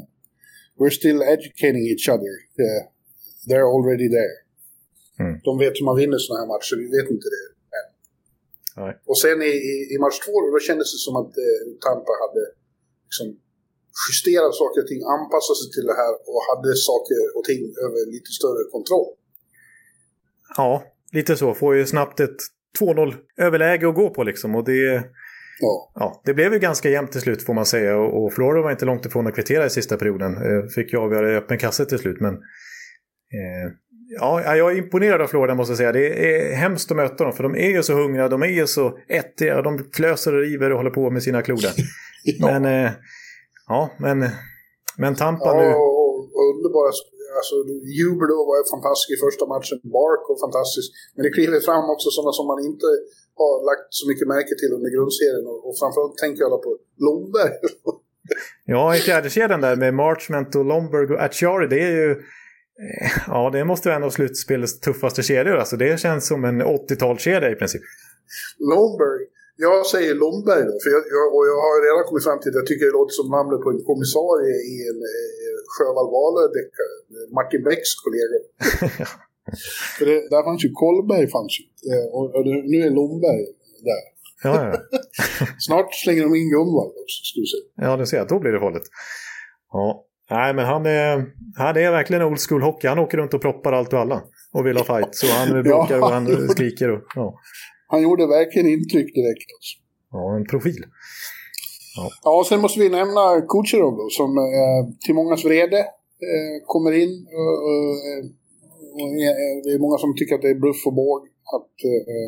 we're 0.79 0.95
still 1.01 1.19
educating 1.21 1.83
each 1.91 2.09
other. 2.13 2.33
Uh, 2.63 2.81
they're 3.47 3.69
already 3.75 4.09
there. 4.17 4.35
Mm. 5.19 5.39
De 5.43 5.51
vet 5.63 5.73
hur 5.79 5.85
man 5.85 5.97
vinner 6.01 6.17
sådana 6.17 6.39
här 6.41 6.47
matcher, 6.53 6.75
vi 6.83 6.87
vet 6.97 7.09
inte 7.15 7.29
det. 7.35 7.54
Nej. 8.81 8.93
Och 9.09 9.17
sen 9.23 9.37
i, 9.51 9.53
i, 9.93 9.95
match 10.03 10.19
två 10.25 10.33
då 10.53 10.59
kändes 10.69 10.87
det 10.95 11.01
som 11.07 11.15
att 11.21 11.33
uh, 11.45 11.61
Tampa 11.85 12.13
hade 12.23 12.43
liksom 13.07 13.27
justerade 14.05 14.53
saker 14.61 14.79
och 14.83 14.89
ting, 14.91 15.01
anpassade 15.15 15.57
sig 15.61 15.69
till 15.75 15.87
det 15.91 15.97
här 16.01 16.13
och 16.31 16.41
hade 16.49 16.71
saker 16.91 17.19
och 17.37 17.43
ting 17.49 17.63
över 17.85 18.01
lite 18.15 18.31
större 18.39 18.63
kontroll. 18.75 19.09
Ja, 20.57 20.71
lite 21.17 21.33
så. 21.41 21.47
Får 21.61 21.71
ju 21.75 21.85
snabbt 21.85 22.19
ett 22.19 22.39
2-0 22.79 23.13
överläge 23.37 23.89
att 23.89 23.99
gå 24.01 24.09
på 24.09 24.23
liksom. 24.23 24.55
Och 24.55 24.65
det, 24.71 25.03
Ja. 25.59 25.91
ja, 25.95 26.21
det 26.25 26.33
blev 26.33 26.53
ju 26.53 26.59
ganska 26.59 26.89
jämnt 26.89 27.11
till 27.11 27.21
slut 27.21 27.43
får 27.43 27.53
man 27.53 27.65
säga. 27.65 27.97
Och, 27.97 28.23
och 28.23 28.33
Florida 28.33 28.63
var 28.63 28.71
inte 28.71 28.85
långt 28.85 29.05
ifrån 29.05 29.27
att 29.27 29.35
kvittera 29.35 29.65
i 29.65 29.69
sista 29.69 29.97
perioden. 29.97 30.33
Eh, 30.33 30.67
fick 30.75 30.93
ju 30.93 30.99
avgöra 30.99 31.33
i 31.33 31.35
öppen 31.35 31.57
kasse 31.57 31.85
till 31.85 31.99
slut. 31.99 32.21
Men 32.21 32.33
eh, 32.33 33.71
ja, 34.19 34.55
jag 34.55 34.71
är 34.71 34.77
imponerad 34.77 35.21
av 35.21 35.27
Florida 35.27 35.55
måste 35.55 35.71
jag 35.71 35.77
säga. 35.77 35.91
Det 35.91 36.07
är 36.29 36.55
hemskt 36.55 36.91
att 36.91 36.97
möta 36.97 37.23
dem. 37.23 37.33
För 37.33 37.43
de 37.43 37.55
är 37.55 37.71
ju 37.77 37.83
så 37.83 37.93
hungriga, 37.93 38.27
de 38.27 38.41
är 38.43 38.47
ju 38.61 38.67
så 38.67 38.97
ettiga. 39.07 39.61
De 39.61 39.71
flöser 39.93 40.35
och 40.35 40.41
river 40.41 40.71
och 40.71 40.77
håller 40.77 40.95
på 40.99 41.09
med 41.09 41.23
sina 41.23 41.41
klodar. 41.41 41.73
ja. 42.23 42.45
Men, 42.47 42.61
eh, 42.65 42.91
ja, 43.67 43.81
men, 43.99 44.17
men 44.97 45.15
Tampa 45.15 45.45
ja, 45.45 45.53
nu. 45.61 45.67
underbara. 46.53 46.91
Alltså, 47.39 47.55
Jubel 47.99 48.27
då 48.33 48.39
var 48.49 48.55
fantastisk 48.75 49.09
i 49.15 49.17
första 49.25 49.45
matchen. 49.53 49.77
Bark 49.97 50.21
var 50.29 50.37
fantastisk. 50.45 50.87
Men 51.15 51.21
det 51.25 51.31
kliver 51.37 51.59
fram 51.67 51.85
också 51.93 52.07
sådana 52.17 52.33
som 52.39 52.45
man 52.51 52.59
inte 52.69 52.87
har 53.41 53.53
lagt 53.69 53.87
så 53.99 54.03
mycket 54.09 54.27
märke 54.33 54.53
till 54.61 54.71
under 54.77 54.89
grundserien. 54.95 55.45
Och, 55.51 55.59
och 55.67 55.75
framförallt 55.81 56.17
tänker 56.23 56.39
jag 56.43 56.61
på 56.65 56.71
Lomberg. 57.05 57.53
Ja, 58.65 58.95
i 58.95 58.99
fjärdekedjan 58.99 59.61
där 59.61 59.75
med 59.75 59.93
Marchment 59.93 60.55
och 60.55 60.65
Lomberg 60.65 61.13
och 61.13 61.21
Atchari, 61.21 61.67
det 61.67 61.79
är 61.79 61.91
ju... 61.91 62.15
eh, 62.83 63.11
Ja, 63.27 63.49
det 63.55 63.65
måste 63.65 63.89
vara 63.89 63.95
en 63.95 64.03
av 64.03 64.09
slutspelets 64.09 64.79
tuffaste 64.79 65.21
kedjor. 65.23 65.55
Alltså, 65.55 65.75
det 65.77 65.99
känns 65.99 66.27
som 66.27 66.45
en 66.45 66.61
80-talskedja 66.61 67.51
i 67.51 67.55
princip. 67.55 67.81
Lomberg. 68.71 69.21
Jag 69.67 69.85
säger 69.93 70.13
Lomberg 70.23 70.63
då, 70.69 70.75
för 70.83 70.89
jag, 70.95 71.03
jag, 71.17 71.27
och 71.35 71.45
jag 71.51 71.59
har 71.65 71.75
redan 71.87 72.03
kommit 72.09 72.25
fram 72.27 72.39
till 72.39 72.51
att 72.51 72.61
jag 72.61 72.67
tycker 72.69 72.85
det 72.89 72.97
låter 72.99 73.15
som 73.21 73.27
namnet 73.37 73.59
på 73.65 73.69
en 73.73 73.81
kommissarie 73.89 74.55
i 74.73 74.75
en 74.91 74.99
eh, 75.13 75.55
Sjöwall 75.73 76.09
Wahlöö-deckare. 76.15 76.95
Martin 77.37 77.61
Becks 77.67 77.91
kollega. 78.03 78.37
för 79.97 80.05
det, 80.09 80.17
där 80.33 80.43
fanns 80.47 80.61
ju 80.65 80.69
Kollberg 80.83 81.25
fanns 81.37 81.53
ju. 81.59 81.63
Eh, 81.91 82.05
och, 82.15 82.25
och 82.35 82.43
nu 82.71 82.77
är 82.87 82.91
Lomberg 82.99 83.43
där. 83.89 84.03
Ja, 84.43 84.53
ja. 84.65 84.77
Snart 85.67 85.89
slänger 86.03 86.23
de 86.27 86.31
in 86.41 86.49
Gunvald 86.55 86.93
också, 87.03 87.17
skulle 87.29 87.43
du 87.45 87.51
säga. 87.53 87.67
ja 87.85 87.97
du 88.01 88.05
ser, 88.05 88.25
då 88.33 88.39
blir 88.39 88.51
det 88.51 88.59
hållet. 88.67 88.85
Ja. 89.71 90.05
Nej, 90.29 90.53
men 90.53 90.65
han 90.65 90.85
är, 90.85 91.25
han 91.57 91.77
är 91.77 91.91
verkligen 91.91 92.23
old 92.23 92.39
school 92.39 92.61
hockey. 92.61 92.87
Han 92.87 92.99
åker 92.99 93.17
runt 93.17 93.33
och 93.33 93.41
proppar 93.41 93.73
allt 93.73 93.93
och 93.93 93.99
alla. 93.99 94.23
Och 94.53 94.65
vill 94.65 94.77
ha 94.77 94.83
fight. 94.91 95.15
Så 95.15 95.27
han 95.27 95.63
bråkar 95.63 95.99
och 96.01 96.09
han 96.09 96.47
skriker. 96.47 96.91
Och, 96.91 97.01
ja. 97.15 97.39
Han 97.87 98.01
gjorde 98.01 98.27
verkligen 98.27 98.67
intryck 98.67 99.13
direkt. 99.15 99.49
Alltså. 99.57 99.77
ja, 100.11 100.35
en 100.35 100.45
profil. 100.45 100.85
Ja, 102.23 102.39
och 102.39 102.47
sen 102.47 102.61
måste 102.61 102.79
vi 102.79 102.89
nämna 102.89 103.23
Kucherov 103.51 103.93
då, 104.01 104.07
som 104.09 104.37
eh, 104.37 104.81
till 105.05 105.15
mångas 105.15 105.45
vrede 105.45 105.79
eh, 106.29 106.55
kommer 106.65 106.91
in. 106.91 107.13
Och, 107.41 107.55
och, 107.67 107.91
eh, 108.09 108.23
och, 108.99 109.09
det 109.63 109.71
är 109.75 109.79
många 109.79 109.97
som 109.97 110.15
tycker 110.15 110.35
att 110.35 110.41
det 110.41 110.49
är 110.49 110.59
bluff 110.65 110.81
och 110.85 110.93
båg 110.93 111.21
att 111.55 111.75
eh, 111.91 112.27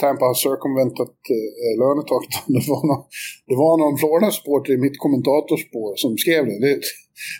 Tampa 0.00 0.24
har 0.30 0.38
circumventat 0.48 1.16
eh, 1.34 1.72
lönetaket. 1.82 2.34
Det 2.56 2.64
var 2.72 2.82
någon, 2.90 3.02
det 3.50 3.56
var 3.64 3.74
någon 3.82 3.96
Florida-supporter 4.02 4.72
i 4.76 4.80
mitt 4.86 4.98
kommentatorspår 5.04 5.90
som 6.02 6.10
skrev 6.22 6.42
det. 6.50 6.58
det. 6.66 6.80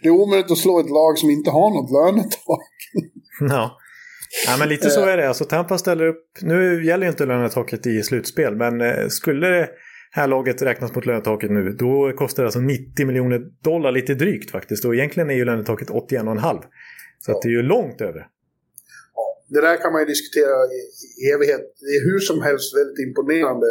Det 0.03 0.09
är 0.09 0.15
omöjligt 0.23 0.51
att 0.51 0.65
slå 0.65 0.75
ett 0.81 0.91
lag 1.01 1.13
som 1.19 1.29
inte 1.31 1.51
har 1.51 1.69
något 1.77 1.91
lönetak. 1.99 2.69
Ja. 3.41 3.79
ja, 4.47 4.57
men 4.59 4.69
lite 4.69 4.91
så 4.91 5.07
är 5.07 5.17
det. 5.17 5.29
Alltså, 5.29 5.45
Tampa 5.45 5.79
ställer 5.79 6.07
upp. 6.07 6.25
Nu 6.43 6.87
gäller 6.87 7.05
ju 7.07 7.11
inte 7.11 7.27
lönetaket 7.27 7.87
i 7.87 8.03
slutspel, 8.03 8.57
men 8.57 8.81
eh, 8.81 9.09
skulle 9.09 9.47
det 9.47 9.69
här 10.11 10.27
laget 10.27 10.63
räknas 10.63 10.95
mot 10.95 11.07
lönetaket 11.07 11.51
nu, 11.51 11.71
då 11.71 12.13
kostar 12.17 12.43
det 12.43 12.47
alltså 12.47 12.61
90 12.61 13.07
miljoner 13.07 13.41
dollar, 13.65 13.93
lite 13.93 14.15
drygt 14.15 14.51
faktiskt. 14.51 14.85
Och 14.85 14.95
egentligen 14.95 15.31
är 15.31 15.35
ju 15.35 15.45
lönetaket 15.45 15.91
81,5. 15.91 16.63
Så 17.19 17.33
att 17.33 17.43
det 17.43 17.49
är 17.49 17.53
ju 17.53 17.63
långt 17.63 18.01
över. 18.01 18.27
Det 19.55 19.61
där 19.67 19.77
kan 19.83 19.93
man 19.93 20.01
ju 20.03 20.09
diskutera 20.15 20.57
i, 20.77 20.79
i 21.21 21.23
evighet. 21.35 21.65
Det 21.87 21.95
är 21.99 22.03
hur 22.11 22.21
som 22.29 22.39
helst 22.49 22.69
väldigt 22.79 23.01
imponerande 23.07 23.69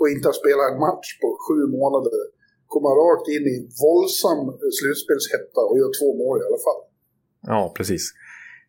att 0.00 0.10
inte 0.14 0.28
ha 0.30 0.36
spelat 0.42 0.66
en 0.72 0.80
match 0.88 1.08
på 1.22 1.28
sju 1.44 1.58
månader. 1.78 2.22
Komma 2.74 2.90
rakt 3.02 3.26
in 3.36 3.44
i 3.54 3.56
våldsam 3.82 4.40
slutspelshetta 4.78 5.60
och 5.68 5.76
göra 5.80 5.92
två 6.00 6.10
mål 6.22 6.36
i 6.42 6.44
alla 6.48 6.62
fall. 6.66 6.80
Ja, 7.52 7.74
precis. 7.76 8.04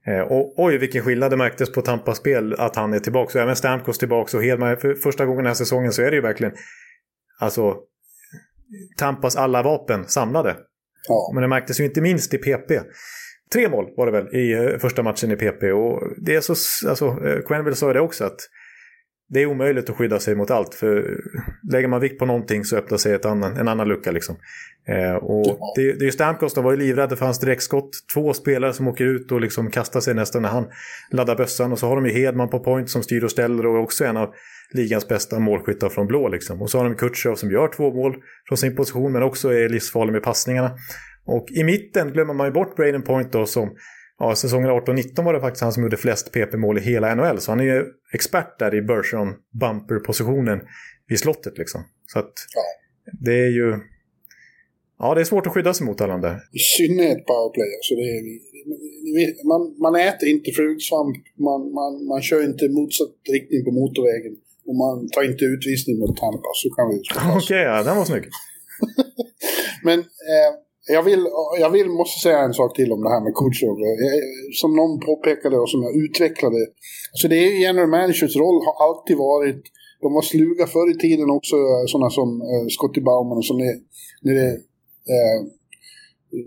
Eh, 0.07 0.23
och 0.33 0.53
oj, 0.57 0.77
vilken 0.77 1.03
skillnad 1.03 1.31
det 1.31 1.37
märktes 1.37 1.71
på 1.71 1.81
Tampas 1.81 2.17
spel 2.17 2.53
att 2.53 2.75
han 2.75 2.93
är 2.93 2.99
tillbaka. 2.99 3.37
Och 3.37 3.43
även 3.43 3.55
Stamkos 3.55 3.97
tillbaka. 3.97 4.37
Och 4.37 4.43
Hedman, 4.43 4.77
för 4.77 4.93
första 4.93 5.25
gången 5.25 5.43
den 5.43 5.45
här 5.45 5.53
säsongen 5.53 5.91
så 5.91 6.01
är 6.01 6.09
det 6.11 6.15
ju 6.15 6.21
verkligen 6.21 6.53
alltså 7.39 7.75
Tampas 8.97 9.35
alla 9.35 9.63
vapen 9.63 10.07
samlade. 10.07 10.57
Ja. 11.07 11.31
Men 11.33 11.41
det 11.41 11.47
märktes 11.47 11.79
ju 11.79 11.85
inte 11.85 12.01
minst 12.01 12.33
i 12.33 12.37
PP. 12.37 12.71
Tre 13.53 13.69
mål 13.69 13.85
var 13.97 14.05
det 14.05 14.11
väl 14.11 14.35
i 14.35 14.53
eh, 14.53 14.77
första 14.79 15.03
matchen 15.03 15.31
i 15.31 15.35
PP. 15.35 15.63
Och 15.63 16.03
det 16.17 16.35
är 16.35 16.41
så, 16.41 16.53
alltså, 16.89 17.05
eh, 17.05 17.41
Quenneville 17.45 17.75
sa 17.75 17.93
det 17.93 17.99
också 17.99 18.23
att 18.25 18.39
det 19.29 19.41
är 19.41 19.45
omöjligt 19.45 19.89
att 19.89 19.95
skydda 19.95 20.19
sig 20.19 20.35
mot 20.35 20.51
allt. 20.51 20.75
För 20.75 21.17
lägger 21.71 21.87
man 21.87 22.01
vikt 22.01 22.19
på 22.19 22.25
någonting 22.25 22.63
så 22.63 22.77
öppnar 22.77 22.97
sig 22.97 23.13
ett 23.13 23.25
annan, 23.25 23.57
en 23.57 23.67
annan 23.67 23.87
lucka. 23.87 24.11
Liksom. 24.11 24.35
Eh, 24.87 25.15
och 25.15 25.73
det, 25.75 25.93
det 25.93 26.01
är 26.01 26.05
ju 26.05 26.11
Stamkos, 26.11 26.53
de 26.53 26.63
var 26.63 26.71
ju 26.71 26.77
livrädda 26.77 27.15
för 27.15 27.25
hans 27.25 27.39
direktskott. 27.39 27.89
Två 28.13 28.33
spelare 28.33 28.73
som 28.73 28.87
åker 28.87 29.05
ut 29.05 29.31
och 29.31 29.41
liksom 29.41 29.71
kastar 29.71 29.99
sig 29.99 30.13
nästan 30.13 30.41
när 30.41 30.49
han 30.49 30.67
laddar 31.11 31.35
bössan. 31.35 31.71
Och 31.71 31.79
så 31.79 31.87
har 31.87 31.95
de 31.95 32.05
ju 32.05 32.11
Hedman 32.11 32.49
på 32.49 32.59
point 32.59 32.89
som 32.89 33.03
styr 33.03 33.23
och 33.23 33.31
ställer 33.31 33.65
och 33.65 33.75
är 33.75 33.81
också 33.81 34.05
en 34.05 34.17
av 34.17 34.33
ligans 34.73 35.07
bästa 35.07 35.39
målskyttar 35.39 35.89
från 35.89 36.07
blå. 36.07 36.27
Liksom. 36.27 36.61
Och 36.61 36.69
så 36.69 36.77
har 36.77 36.85
de 36.85 36.95
Kutjov 36.95 37.35
som 37.35 37.51
gör 37.51 37.67
två 37.67 37.93
mål 37.93 38.15
från 38.47 38.57
sin 38.57 38.75
position 38.75 39.11
men 39.11 39.23
också 39.23 39.53
är 39.53 39.69
livsfarlig 39.69 40.13
med 40.13 40.23
passningarna. 40.23 40.71
Och 41.27 41.51
i 41.51 41.63
mitten 41.63 42.11
glömmer 42.13 42.33
man 42.33 42.47
ju 42.47 42.53
bort 42.53 42.75
Braden 42.75 43.01
Point 43.03 43.31
då 43.31 43.45
som 43.45 43.75
Ja, 44.19 44.35
säsongen 44.35 44.69
18-19 44.69 45.23
var 45.23 45.33
det 45.33 45.39
faktiskt 45.39 45.63
han 45.63 45.73
som 45.73 45.83
gjorde 45.83 45.97
flest 45.97 46.31
PP-mål 46.31 46.77
i 46.77 46.81
hela 46.81 47.15
NHL. 47.15 47.39
Så 47.39 47.51
han 47.51 47.59
är 47.59 47.63
ju 47.63 47.85
expert 48.13 48.59
där 48.59 48.75
i 48.75 48.81
Bergeron 48.81 49.33
bumper-positionen 49.61 50.59
vid 51.07 51.19
slottet 51.19 51.57
liksom. 51.57 51.81
Så 52.05 52.19
att 52.19 52.33
Ja. 52.55 52.61
det 53.25 53.39
är 53.47 53.51
ju... 53.59 53.79
Ja, 54.99 55.15
det 55.15 55.21
är 55.21 55.25
svårt 55.25 55.47
att 55.47 55.53
skydda 55.53 55.73
sig 55.73 55.85
mot 55.85 56.01
alla 56.01 56.13
de 56.13 56.21
där. 56.21 56.35
I 56.53 56.59
synnerhet 56.59 57.25
powerplay. 57.25 57.71
Så 57.81 57.95
det 57.95 58.01
är, 58.01 58.21
man, 59.51 59.61
man 59.85 59.95
äter 60.09 60.29
inte 60.29 60.51
fruksvamp, 60.51 61.17
man, 61.47 61.73
man, 61.79 61.91
man 62.11 62.21
kör 62.21 62.43
inte 62.43 62.69
motsatt 62.69 63.15
riktning 63.33 63.65
på 63.65 63.71
motorvägen 63.71 64.35
och 64.67 64.75
man 64.75 65.09
tar 65.09 65.23
inte 65.31 65.45
utvisning 65.45 65.99
mot 65.99 66.17
Tampa. 66.17 66.49
Så 66.53 66.69
kan 66.69 66.85
vi. 66.89 66.95
Okej, 67.39 67.63
ja, 67.71 67.83
den 67.83 67.97
var 67.97 68.05
snygg. 68.05 68.25
Men 69.87 69.99
eh, 69.99 70.51
jag, 70.87 71.03
vill, 71.03 71.23
jag 71.59 71.69
vill, 71.69 71.89
måste 71.89 72.19
säga 72.19 72.39
en 72.39 72.53
sak 72.53 72.75
till 72.75 72.91
om 72.91 73.01
det 73.03 73.09
här 73.09 73.23
med 73.23 73.33
Kutjov. 73.35 73.77
Eh, 73.87 74.07
eh, 74.07 74.23
som 74.61 74.75
någon 74.75 74.99
påpekade 74.99 75.55
och 75.59 75.69
som 75.69 75.83
jag 75.83 75.93
utvecklade. 76.03 76.59
Så 77.13 77.27
det 77.27 77.35
är 77.35 77.61
general 77.61 77.89
managers 77.89 78.35
roll 78.35 78.59
har 78.65 78.75
alltid 78.87 79.17
varit 79.17 79.63
de 80.01 80.13
var 80.13 80.21
sluga 80.21 80.65
förr 80.67 80.89
i 80.91 80.97
tiden 81.05 81.29
också, 81.29 81.55
eh, 81.55 81.85
sådana 81.87 82.09
som 82.09 82.29
eh, 82.41 82.65
Scottie 82.75 83.03
Bauman 83.03 83.37
och 83.37 83.45
som 83.51 83.59
är, 83.69 83.75
när 84.21 84.33
det 84.39 84.49
eh, 85.13 85.39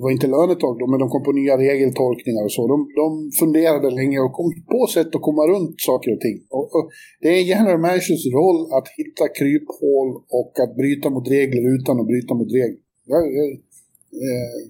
var 0.02 0.10
inte 0.10 0.32
lönetak 0.34 0.74
då, 0.80 0.86
men 0.90 1.00
de 1.00 1.08
kom 1.08 1.22
på 1.22 1.32
nya 1.32 1.54
regeltolkningar 1.58 2.44
och 2.44 2.54
så. 2.56 2.62
De, 2.72 2.76
de 3.02 3.30
funderade 3.40 3.90
länge 3.90 4.18
och 4.20 4.32
kom 4.32 4.48
på 4.74 4.82
sätt 4.94 5.14
att 5.16 5.26
komma 5.28 5.42
runt 5.52 5.74
saker 5.90 6.10
och 6.14 6.20
ting. 6.26 6.38
Och, 6.56 6.66
och 6.76 6.84
det 7.22 7.28
är 7.28 7.42
general 7.54 7.80
managers 7.86 8.24
roll 8.38 8.60
att 8.76 8.88
hitta 8.98 9.24
kryphål 9.38 10.08
och 10.40 10.52
att 10.64 10.72
bryta 10.80 11.06
mot 11.14 11.26
regler 11.36 11.62
utan 11.76 12.00
att 12.00 12.08
bryta 12.12 12.32
mot 12.40 12.52
regler. 12.58 12.82
Jag, 13.12 13.22
jag, 13.38 13.48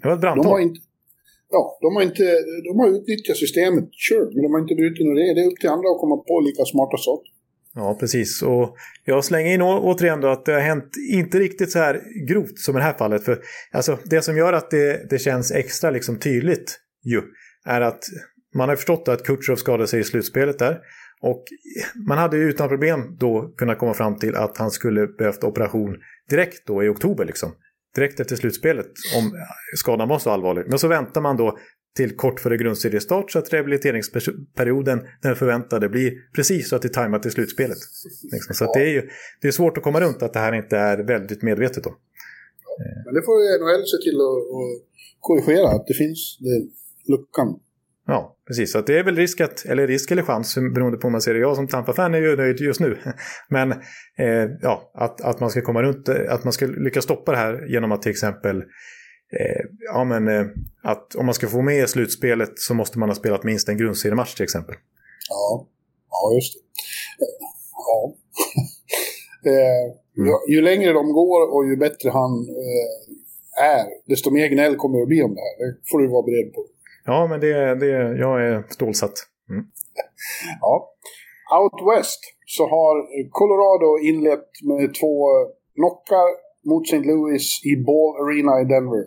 det 0.00 0.08
var 0.08 0.14
ett 0.14 0.20
de 0.20 0.26
har 0.26 0.34
brandtal. 0.34 0.60
inte... 0.60 0.80
Ja, 1.52 1.78
de 1.80 1.96
har, 1.96 2.02
inte, 2.02 2.24
de 2.68 2.78
har 2.80 2.88
utnyttjat 2.96 3.36
systemet, 3.36 3.88
sure, 4.08 4.28
men 4.34 4.42
de 4.42 4.52
har 4.52 4.60
inte 4.60 4.74
brutit 4.74 5.06
några 5.06 5.20
regler. 5.20 5.34
Det 5.34 5.40
är 5.46 5.50
upp 5.52 5.60
till 5.60 5.68
andra 5.76 5.88
att 5.90 6.00
komma 6.00 6.16
på 6.16 6.40
lika 6.40 6.64
smarta 6.64 6.96
saker. 6.96 7.30
Ja, 7.74 7.96
precis. 8.00 8.42
Och 8.42 8.76
jag 9.04 9.24
slänger 9.24 9.54
in 9.54 9.62
återigen 9.62 10.20
då 10.20 10.28
att 10.28 10.44
det 10.44 10.52
har 10.52 10.60
hänt 10.60 10.90
inte 11.12 11.38
riktigt 11.38 11.70
så 11.70 11.78
här 11.78 12.02
grovt 12.28 12.58
som 12.58 12.76
i 12.76 12.78
det 12.78 12.84
här 12.84 12.98
fallet. 12.98 13.24
För 13.24 13.38
alltså, 13.72 13.98
det 14.04 14.22
som 14.22 14.36
gör 14.36 14.52
att 14.52 14.70
det, 14.70 15.10
det 15.10 15.18
känns 15.18 15.52
extra 15.52 15.90
liksom 15.90 16.18
tydligt 16.18 16.78
ju 17.04 17.22
är 17.66 17.80
att 17.80 18.04
man 18.54 18.68
har 18.68 18.76
förstått 18.76 19.08
att 19.08 19.24
Kutjov 19.24 19.56
skadade 19.56 19.88
sig 19.88 20.00
i 20.00 20.04
slutspelet 20.04 20.58
där. 20.58 20.78
Och 21.22 21.44
man 22.08 22.18
hade 22.18 22.36
ju 22.36 22.48
utan 22.48 22.68
problem 22.68 23.16
då 23.18 23.54
kunnat 23.56 23.78
komma 23.78 23.94
fram 23.94 24.18
till 24.18 24.36
att 24.36 24.58
han 24.58 24.70
skulle 24.70 25.06
behövt 25.06 25.44
operation 25.44 25.96
direkt 26.30 26.66
då 26.66 26.84
i 26.84 26.88
oktober 26.88 27.24
liksom. 27.24 27.52
Direkt 27.94 28.20
efter 28.20 28.36
slutspelet 28.36 28.86
om 29.16 29.32
skadan 29.76 30.08
var 30.08 30.18
så 30.18 30.30
allvarlig. 30.30 30.64
Men 30.68 30.78
så 30.78 30.88
väntar 30.88 31.20
man 31.20 31.36
då 31.36 31.58
till 31.96 32.16
kort 32.16 32.40
före 32.40 32.56
grundseriestart 32.56 33.30
så 33.30 33.38
att 33.38 33.52
rehabiliteringsperioden, 33.52 35.00
den 35.22 35.36
förväntade, 35.36 35.88
blir 35.88 36.12
precis 36.34 36.68
så 36.68 36.76
att 36.76 36.82
det 36.82 36.88
är 36.88 36.92
tajmat 36.92 37.22
till 37.22 37.30
slutspelet. 37.30 37.78
Liksom. 38.32 38.54
Så 38.54 38.72
det 38.72 38.80
är 38.80 38.92
ju 38.92 39.08
det 39.40 39.48
är 39.48 39.52
svårt 39.52 39.76
att 39.78 39.84
komma 39.84 40.00
runt 40.00 40.22
att 40.22 40.32
det 40.32 40.38
här 40.38 40.52
inte 40.52 40.76
är 40.76 40.98
väldigt 40.98 41.42
medvetet. 41.42 41.84
Då. 41.84 41.96
Men 43.04 43.14
det 43.14 43.22
får 43.22 43.36
NHL 43.60 43.86
se 43.86 44.10
till 44.10 44.18
att, 44.20 44.40
korrigera, 45.20 45.68
att 45.68 45.86
det 45.86 45.94
finns 45.94 46.38
det, 46.40 46.68
luckan. 47.12 47.60
Ja, 48.06 48.36
precis. 48.50 48.72
Så 48.72 48.78
att 48.78 48.86
det 48.86 48.98
är 48.98 49.04
väl 49.04 49.16
risk, 49.16 49.40
att, 49.40 49.64
eller 49.64 49.86
risk 49.86 50.10
eller 50.10 50.22
chans 50.22 50.54
beroende 50.74 50.98
på 50.98 51.06
hur 51.06 51.12
man 51.12 51.20
ser 51.20 51.34
det. 51.34 51.40
Jag 51.40 51.56
som 51.56 51.68
Tampa-fan 51.68 52.14
är 52.14 52.18
ju 52.18 52.36
nöjd 52.36 52.60
just 52.60 52.80
nu. 52.80 52.98
Men 53.48 53.72
eh, 54.18 54.50
ja, 54.62 54.90
att, 54.94 55.20
att 55.20 55.40
man 55.40 55.50
ska 55.50 55.62
komma 55.62 55.82
runt, 55.82 56.08
eh, 56.08 56.16
att 56.28 56.44
man 56.44 56.52
ska 56.52 56.66
lyckas 56.66 57.04
stoppa 57.04 57.32
det 57.32 57.38
här 57.38 57.66
genom 57.68 57.92
att 57.92 58.02
till 58.02 58.10
exempel 58.10 58.56
eh, 59.40 59.64
ja, 59.94 60.04
men, 60.04 60.28
eh, 60.28 60.46
att 60.82 61.14
om 61.14 61.26
man 61.26 61.34
ska 61.34 61.48
få 61.48 61.62
med 61.62 61.88
slutspelet 61.88 62.52
så 62.54 62.74
måste 62.74 62.98
man 62.98 63.08
ha 63.08 63.16
spelat 63.16 63.44
minst 63.44 63.68
en 63.68 63.78
grundseriematch 63.78 64.34
till 64.34 64.44
exempel. 64.44 64.74
Ja, 65.28 65.66
ja 66.10 66.34
just 66.34 66.54
det. 66.54 66.60
Ja. 67.72 68.14
eh, 69.50 69.84
mm. 70.18 70.34
Ju 70.48 70.60
längre 70.60 70.92
de 70.92 71.12
går 71.12 71.54
och 71.54 71.66
ju 71.66 71.76
bättre 71.76 72.10
han 72.10 72.32
eh, 72.48 73.10
är, 73.64 73.86
desto 74.06 74.30
mer 74.30 74.48
gnäll 74.48 74.76
kommer 74.76 74.98
det 74.98 75.02
att 75.02 75.08
bli 75.08 75.22
om 75.22 75.34
det 75.34 75.40
här. 75.40 75.66
Det 75.66 75.76
får 75.90 75.98
du 75.98 76.08
vara 76.08 76.22
beredd 76.22 76.54
på. 76.54 76.66
Ja, 77.10 77.26
men 77.30 77.40
det, 77.40 77.54
det, 77.82 77.90
jag 78.24 78.34
är 78.46 78.64
stålsatt. 78.68 79.16
Mm. 79.50 79.64
ja. 80.60 80.74
Out 81.58 81.78
West 81.90 82.20
så 82.46 82.62
har 82.74 82.94
Colorado 83.38 83.90
inlett 84.10 84.50
med 84.70 84.94
två 85.00 85.14
knockar 85.78 86.28
mot 86.70 86.84
St. 86.88 87.04
Louis 87.10 87.46
i 87.72 87.72
Ball 87.86 88.12
Arena 88.22 88.52
i 88.62 88.64
Denver. 88.72 89.04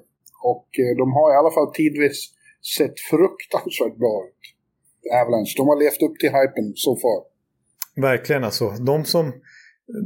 Och 0.53 0.67
eh, 0.81 0.91
de 1.01 1.05
har 1.17 1.27
i 1.33 1.37
alla 1.39 1.53
fall 1.57 1.69
tidvis 1.73 2.17
sett 2.77 2.97
fruktansvärt 3.11 3.97
bra 4.03 4.15
ut. 4.29 4.43
Avalanche. 5.19 5.53
De 5.57 5.67
har 5.67 5.77
levt 5.83 6.01
upp 6.07 6.15
till 6.19 6.33
hypen 6.37 6.65
så 6.75 6.95
so 6.95 7.01
far. 7.03 7.19
Verkligen 8.01 8.43
alltså. 8.43 8.69
De 8.69 9.05
som... 9.05 9.33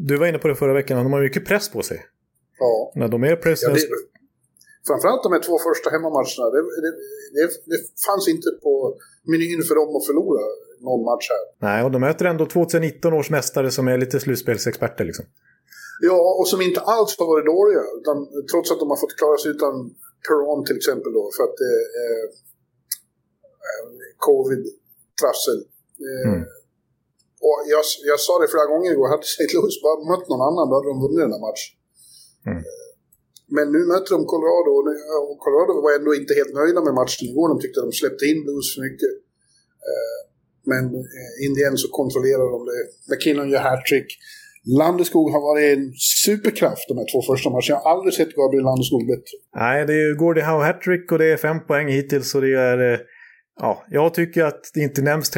Du 0.07 0.17
var 0.17 0.27
inne 0.27 0.37
på 0.37 0.47
det 0.47 0.55
förra 0.55 0.73
veckan, 0.73 1.03
de 1.03 1.13
har 1.13 1.21
mycket 1.21 1.45
press 1.45 1.69
på 1.71 1.81
sig. 1.81 1.99
Ja. 2.59 2.91
När 2.95 3.07
de 3.07 3.23
är 3.23 3.35
press... 3.35 3.63
Ja, 3.63 3.75
framförallt 4.89 5.23
de 5.23 5.31
här 5.35 5.43
två 5.47 5.55
första 5.67 5.87
hemmamatcherna. 5.95 6.45
Det, 6.55 6.61
det, 6.83 6.91
det, 7.35 7.47
det 7.71 7.79
fanns 8.07 8.25
inte 8.33 8.49
på 8.65 8.73
menyn 9.31 9.61
för 9.67 9.75
dem 9.79 9.89
att 9.97 10.05
förlora 10.09 10.43
någon 10.87 11.03
match 11.09 11.27
här. 11.33 11.43
Nej, 11.67 11.79
och 11.85 11.91
de 11.91 11.99
möter 12.07 12.25
ändå 12.25 12.45
2019 12.45 13.13
års 13.13 13.29
mästare 13.29 13.71
som 13.71 13.87
är 13.87 13.97
lite 13.97 14.19
slutspelsexperter 14.19 15.05
liksom. 15.05 15.25
Ja, 16.09 16.19
och 16.39 16.47
som 16.47 16.61
inte 16.61 16.81
alls 16.81 17.15
har 17.19 17.27
varit 17.33 17.45
dåliga. 17.55 17.83
Utan, 17.99 18.17
trots 18.51 18.71
att 18.71 18.79
de 18.79 18.87
har 18.93 18.99
fått 19.03 19.17
klara 19.21 19.37
sig 19.37 19.49
utan 19.55 19.73
Peron 20.25 20.65
till 20.67 20.77
exempel 20.77 21.11
då, 21.19 21.23
för 21.35 21.43
att 21.47 21.55
det 21.63 21.73
är 22.07 22.19
eh, 23.67 23.85
covid-trassel. 24.27 25.59
Eh, 26.07 26.29
mm. 26.31 26.43
Och 27.47 27.57
jag, 27.73 27.83
jag 28.11 28.19
sa 28.27 28.33
det 28.41 28.47
flera 28.53 28.67
gånger 28.73 28.89
igår, 28.91 29.07
hade 29.13 29.27
St. 29.33 29.47
Louis 29.53 29.75
bara 29.85 29.97
mött 30.11 30.25
någon 30.31 30.43
annan 30.49 30.65
då 30.69 30.73
hade 30.77 30.89
de 30.93 30.97
vunnit 31.03 31.21
den 31.25 31.35
här 31.35 31.45
matchen. 31.47 31.71
Mm. 32.51 32.63
Men 33.55 33.65
nu 33.75 33.81
möter 33.91 34.11
de 34.17 34.21
Colorado 34.33 34.71
och 35.29 35.39
Colorado 35.45 35.73
var 35.85 35.91
ändå 35.99 36.11
inte 36.21 36.33
helt 36.39 36.53
nöjda 36.59 36.79
med 36.87 36.93
matchen 37.01 37.23
igår. 37.29 37.47
De 37.53 37.57
tyckte 37.61 37.77
att 37.79 37.89
de 37.89 37.95
släppte 38.01 38.23
in 38.31 38.39
Blues 38.45 38.67
för 38.73 38.81
mycket. 38.87 39.13
Eh, 39.89 40.19
men 40.71 40.83
eh, 40.85 41.01
men 41.01 41.03
Indien 41.45 41.77
så 41.83 41.87
kontrollerar 41.99 42.47
de 42.55 42.59
det. 42.69 42.81
McKinnon 43.09 43.49
gör 43.53 43.63
hattrick. 43.69 44.09
Landeskog 44.81 45.31
har 45.31 45.41
varit 45.49 45.77
en 45.77 45.93
superkraft 46.25 46.85
de 46.87 46.97
här 46.97 47.07
två 47.11 47.21
första 47.31 47.49
matcherna. 47.49 47.67
Jag 47.67 47.79
har 47.79 47.91
aldrig 47.91 48.13
sett 48.13 48.31
Gabriel 48.39 48.63
Landeskog 48.63 49.07
bättre. 49.07 49.35
Nej, 49.55 49.85
det 49.85 49.93
är 49.93 50.15
Gordie 50.15 50.43
Howe 50.49 50.63
hattrick 50.65 51.11
och 51.11 51.19
det 51.19 51.25
är 51.25 51.37
fem 51.37 51.59
poäng 51.67 51.87
hittills. 51.87 52.35
Och 52.35 52.41
det 52.41 52.53
är, 52.69 52.93
eh, 52.93 52.99
ja, 53.59 53.85
jag 53.89 54.13
tycker 54.13 54.43
att 54.43 54.61
det 54.73 54.79
inte 54.79 55.01
nämns 55.01 55.29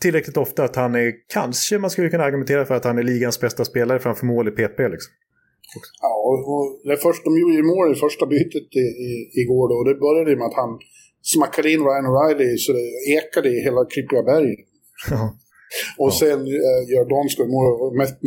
tillräckligt 0.00 0.36
ofta 0.36 0.64
att 0.64 0.76
han 0.76 0.94
är, 0.94 1.12
kanske 1.32 1.78
man 1.78 1.90
skulle 1.90 2.08
kunna 2.08 2.24
argumentera 2.24 2.64
för 2.64 2.74
att 2.74 2.84
han 2.84 2.98
är 2.98 3.02
ligans 3.02 3.40
bästa 3.40 3.64
spelare 3.64 3.98
framför 3.98 4.26
mål 4.26 4.48
i 4.48 4.50
PP. 4.50 4.78
Liksom. 4.88 5.12
Ja, 6.02 6.12
och, 6.28 6.38
och 6.52 6.66
det 6.88 6.96
först, 6.96 7.24
de 7.24 7.38
gjorde 7.40 7.54
ju 7.54 7.62
mål 7.62 7.92
i 7.92 7.94
första 8.06 8.26
bytet 8.26 8.68
i, 8.84 8.86
i, 9.08 9.10
igår 9.42 9.64
då, 9.68 9.74
och 9.80 9.86
det 9.88 10.04
började 10.06 10.36
med 10.36 10.46
att 10.46 10.60
han 10.62 10.72
smackade 11.34 11.68
in 11.72 11.84
Ryan 11.88 12.06
O'Reilly 12.10 12.56
så 12.64 12.72
det 12.72 12.88
ekade 13.18 13.48
i 13.56 13.60
hela 13.66 13.84
Klippiga 13.92 14.22
berg. 14.22 14.54
Och 16.02 16.12
ja. 16.12 16.18
sen 16.20 16.40
äh, 16.40 16.80
gör 16.92 17.04
Donskoj 17.14 17.48
mål. 17.54 17.66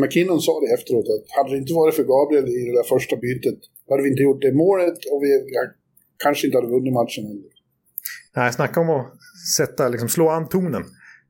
McKinnon 0.01 0.41
sa 0.47 0.53
det 0.63 0.73
efteråt 0.77 1.07
att 1.13 1.25
hade 1.37 1.49
det 1.53 1.57
inte 1.63 1.73
varit 1.73 1.95
för 1.95 2.03
Gabriel 2.13 2.47
i 2.59 2.61
det 2.67 2.75
där 2.79 2.87
första 2.95 3.15
bytet 3.15 3.59
hade 3.89 4.03
vi 4.03 4.09
inte 4.09 4.23
gjort 4.23 4.41
det 4.41 4.53
målet 4.53 4.99
och 5.11 5.19
vi 5.23 5.29
ja, 5.55 5.61
kanske 6.23 6.47
inte 6.47 6.57
hade 6.57 6.67
vunnit 6.67 6.93
matchen 6.93 7.23
heller. 7.29 7.51
Nej, 8.35 8.53
snacka 8.53 8.79
om 8.79 8.89
att 8.89 9.05
sätta, 9.57 9.89
liksom, 9.89 10.09
slå 10.09 10.29
an 10.29 10.49
tonen. 10.49 10.83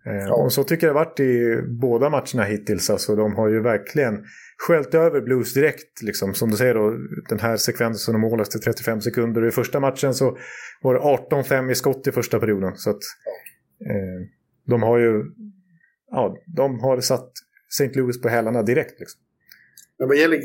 Eh, 0.05 0.27
ja. 0.27 0.43
Och 0.43 0.53
så 0.53 0.63
tycker 0.63 0.87
jag 0.87 0.95
det 0.95 0.99
varit 0.99 1.19
i 1.19 1.61
båda 1.67 2.09
matcherna 2.09 2.43
hittills. 2.43 2.89
Alltså, 2.89 3.15
de 3.15 3.35
har 3.35 3.49
ju 3.49 3.61
verkligen 3.61 4.15
sköljt 4.67 4.93
över 4.93 5.21
Blues 5.21 5.53
direkt. 5.53 6.01
Liksom. 6.01 6.33
Som 6.33 6.49
du 6.49 6.57
säger 6.57 6.73
då, 6.73 6.97
den 7.29 7.39
här 7.39 7.57
sekvensen 7.57 8.15
och 8.15 8.21
mål 8.21 8.41
efter 8.41 8.59
35 8.59 9.01
sekunder. 9.01 9.47
I 9.47 9.51
första 9.51 9.79
matchen 9.79 10.13
så 10.13 10.37
var 10.81 10.93
det 10.93 10.99
18-5 10.99 11.71
i 11.71 11.75
skott 11.75 12.07
i 12.07 12.11
första 12.11 12.39
perioden. 12.39 12.75
Så 12.75 12.89
att, 12.89 13.03
eh, 13.89 14.19
de 14.65 14.83
har 14.83 14.99
ju 14.99 15.23
ja, 16.11 16.23
de 16.59 16.79
har 16.79 16.97
satt 17.11 17.31
St. 17.75 17.91
Louis 17.99 18.21
på 18.21 18.27
hälarna 18.35 18.61
direkt. 18.71 18.99
Liksom. 18.99 19.19
Men 19.97 20.07
vad 20.07 20.17
gäller 20.21 20.39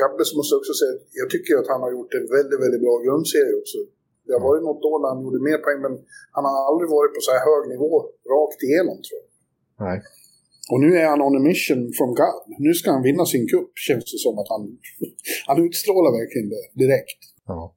Gabbe 0.00 0.22
så 0.28 0.32
måste 0.38 0.50
jag 0.54 0.60
också 0.62 0.74
säga 0.80 0.92
att 0.96 1.06
jag 1.22 1.28
tycker 1.34 1.52
att 1.60 1.68
han 1.74 1.80
har 1.84 1.92
gjort 1.96 2.12
en 2.18 2.26
väldigt, 2.36 2.60
väldigt 2.64 2.82
bra 2.86 2.94
grundserie 3.06 3.54
också. 3.62 3.78
Det 4.26 4.32
har 4.36 4.42
varit 4.50 4.64
något 4.70 4.84
år 4.90 4.98
när 5.02 5.10
han 5.12 5.20
gjorde 5.24 5.40
mer 5.50 5.58
poäng, 5.64 5.80
men 5.86 5.94
han 6.36 6.44
har 6.48 6.54
aldrig 6.68 6.88
varit 6.96 7.12
på 7.16 7.20
så 7.26 7.30
här 7.34 7.42
hög 7.50 7.62
nivå 7.74 7.92
rakt 8.34 8.60
igenom 8.68 8.96
tror 9.04 9.18
jag. 9.20 9.28
Nej. 9.84 9.96
Och 10.70 10.80
nu 10.80 10.96
är 10.96 11.06
han 11.06 11.22
on 11.22 11.36
a 11.36 11.40
mission 11.40 11.92
from 11.98 12.10
God. 12.22 12.44
Nu 12.58 12.74
ska 12.74 12.90
han 12.90 13.02
vinna 13.02 13.24
sin 13.24 13.46
kupp 13.48 13.72
känns 13.74 14.04
det 14.12 14.18
som 14.18 14.38
att 14.38 14.48
han, 14.48 14.62
han 15.46 15.66
utstrålar 15.66 16.10
verkligen 16.20 16.48
det 16.54 16.84
direkt. 16.84 17.20
Ja. 17.46 17.76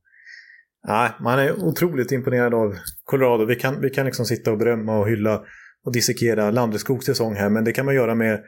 Nej, 0.87 1.09
man 1.21 1.39
är 1.39 1.65
otroligt 1.65 2.11
imponerad 2.11 2.53
av 2.53 2.75
Colorado. 3.03 3.45
Vi 3.45 3.55
kan, 3.55 3.81
vi 3.81 3.89
kan 3.89 4.05
liksom 4.05 4.25
sitta 4.25 4.51
och 4.51 4.57
berömma 4.57 4.99
och 4.99 5.09
hylla 5.09 5.43
och 5.85 5.93
dissekera 5.93 6.51
Landeskogs 6.51 7.05
säsong 7.05 7.33
här, 7.35 7.49
men 7.49 7.63
det 7.63 7.71
kan 7.71 7.85
man 7.85 7.95
göra 7.95 8.15
med 8.15 8.43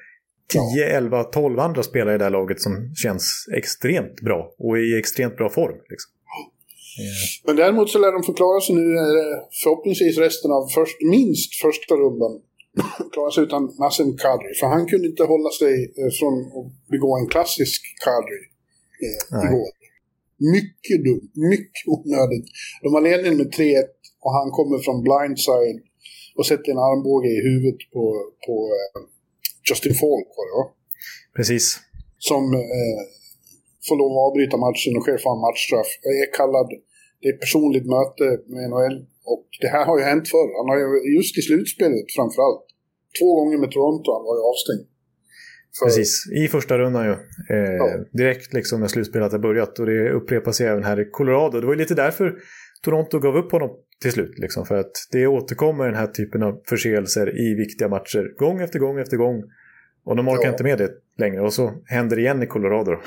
10, 0.75 0.97
11, 0.97 1.23
12 1.23 1.59
andra 1.59 1.83
spelare 1.83 2.15
i 2.15 2.17
det 2.17 2.23
här 2.23 2.31
laget 2.31 2.61
som 2.61 2.91
känns 2.95 3.45
extremt 3.57 4.21
bra 4.21 4.55
och 4.57 4.79
i 4.79 4.97
extremt 4.99 5.37
bra 5.37 5.49
form. 5.49 5.77
Liksom. 5.89 6.11
Men 7.45 7.55
däremot 7.55 7.89
så 7.89 7.99
lär 7.99 8.11
de 8.11 8.23
förklara 8.23 8.61
sig 8.61 8.75
nu 8.75 8.85
förhoppningsvis 9.63 10.17
resten 10.17 10.51
av 10.51 10.67
först, 10.75 10.97
minst 11.11 11.61
första 11.61 11.95
rundan. 11.95 12.41
Klara 13.13 13.31
sig 13.31 13.43
utan 13.43 13.63
Nassim 13.79 14.17
Kadri. 14.23 14.53
För 14.59 14.67
han 14.67 14.85
kunde 14.91 15.07
inte 15.07 15.23
hålla 15.23 15.51
sig 15.61 15.73
eh, 15.99 16.11
från 16.19 16.35
att 16.57 16.89
begå 16.93 17.17
en 17.19 17.27
klassisk 17.33 17.81
Kadri 18.05 18.41
eh, 19.05 19.45
igår. 19.45 19.69
Mycket 20.55 20.99
dumt, 21.07 21.31
mycket 21.53 21.83
onödigt. 21.95 22.47
De 22.83 22.87
har 22.95 23.01
ledningen 23.01 23.37
med 23.37 23.49
3-1 23.53 23.83
och 24.23 24.33
han 24.39 24.49
kommer 24.57 24.77
från 24.85 25.03
blindside 25.07 25.79
och 26.37 26.45
sätter 26.51 26.69
en 26.71 26.85
armbåge 26.89 27.29
i 27.37 27.41
huvudet 27.49 27.81
på, 27.93 28.03
på 28.45 28.55
uh, 28.75 29.01
Justin 29.67 29.95
Falk 30.01 30.29
var 30.37 30.45
det 30.47 30.55
va? 30.59 30.65
Precis. 31.37 31.65
Som 32.29 32.43
uh, 32.63 33.01
får 33.87 33.95
lov 34.01 34.11
att 34.13 34.25
avbryta 34.27 34.57
matchen 34.67 34.91
och 34.97 35.03
sker 35.03 35.19
fan 35.25 35.39
matchstraff. 35.45 35.89
Jag 36.05 36.13
är 36.23 36.29
kallad, 36.39 36.69
det 37.21 37.27
är 37.33 37.37
personligt 37.45 37.87
möte 37.95 38.25
med 38.53 38.63
NHL 38.71 38.97
och 39.33 39.47
det 39.61 39.67
här 39.75 39.85
har 39.85 39.97
ju 39.99 40.03
hänt 40.11 40.27
förr. 40.33 40.49
Han 40.59 40.67
har 40.71 40.77
ju, 40.81 41.15
just 41.17 41.37
i 41.37 41.41
slutspelet 41.41 42.07
framförallt, 42.17 42.65
två 43.19 43.29
gånger 43.37 43.57
med 43.63 43.71
Toronto, 43.71 44.07
han 44.15 44.23
var 44.27 44.35
ju 44.37 44.43
avstängd. 44.51 44.85
För... 45.79 45.85
Precis, 45.85 46.11
i 46.43 46.47
första 46.47 46.77
rundan 46.77 47.05
ju. 47.05 47.11
Eh, 47.55 47.75
ja. 47.77 47.87
Direkt 48.11 48.53
liksom 48.53 48.79
när 48.79 48.87
slutspelet 48.87 49.31
har 49.31 49.39
börjat 49.39 49.79
och 49.79 49.85
det 49.85 50.11
upprepar 50.11 50.51
sig 50.51 50.67
även 50.67 50.83
här 50.83 50.99
i 50.99 51.05
Colorado. 51.05 51.59
Det 51.59 51.65
var 51.67 51.73
ju 51.73 51.79
lite 51.79 51.95
därför 51.95 52.35
Toronto 52.81 53.19
gav 53.19 53.37
upp 53.37 53.51
honom 53.51 53.69
till 54.01 54.11
slut. 54.11 54.39
Liksom, 54.39 54.65
för 54.65 54.75
att 54.75 54.91
det 55.11 55.27
återkommer 55.27 55.85
den 55.85 55.95
här 55.95 56.07
typen 56.07 56.43
av 56.43 56.61
förseelser 56.65 57.39
i 57.39 57.55
viktiga 57.55 57.87
matcher 57.87 58.37
gång 58.37 58.61
efter 58.61 58.79
gång 58.79 58.99
efter 58.99 59.17
gång. 59.17 59.43
Och 60.03 60.15
de 60.15 60.27
orkar 60.27 60.43
ja. 60.43 60.51
inte 60.51 60.63
med 60.63 60.77
det 60.77 60.91
längre 61.17 61.41
och 61.41 61.53
så 61.53 61.73
händer 61.85 62.15
det 62.15 62.21
igen 62.21 62.43
i 62.43 62.47
Colorado. 62.47 62.91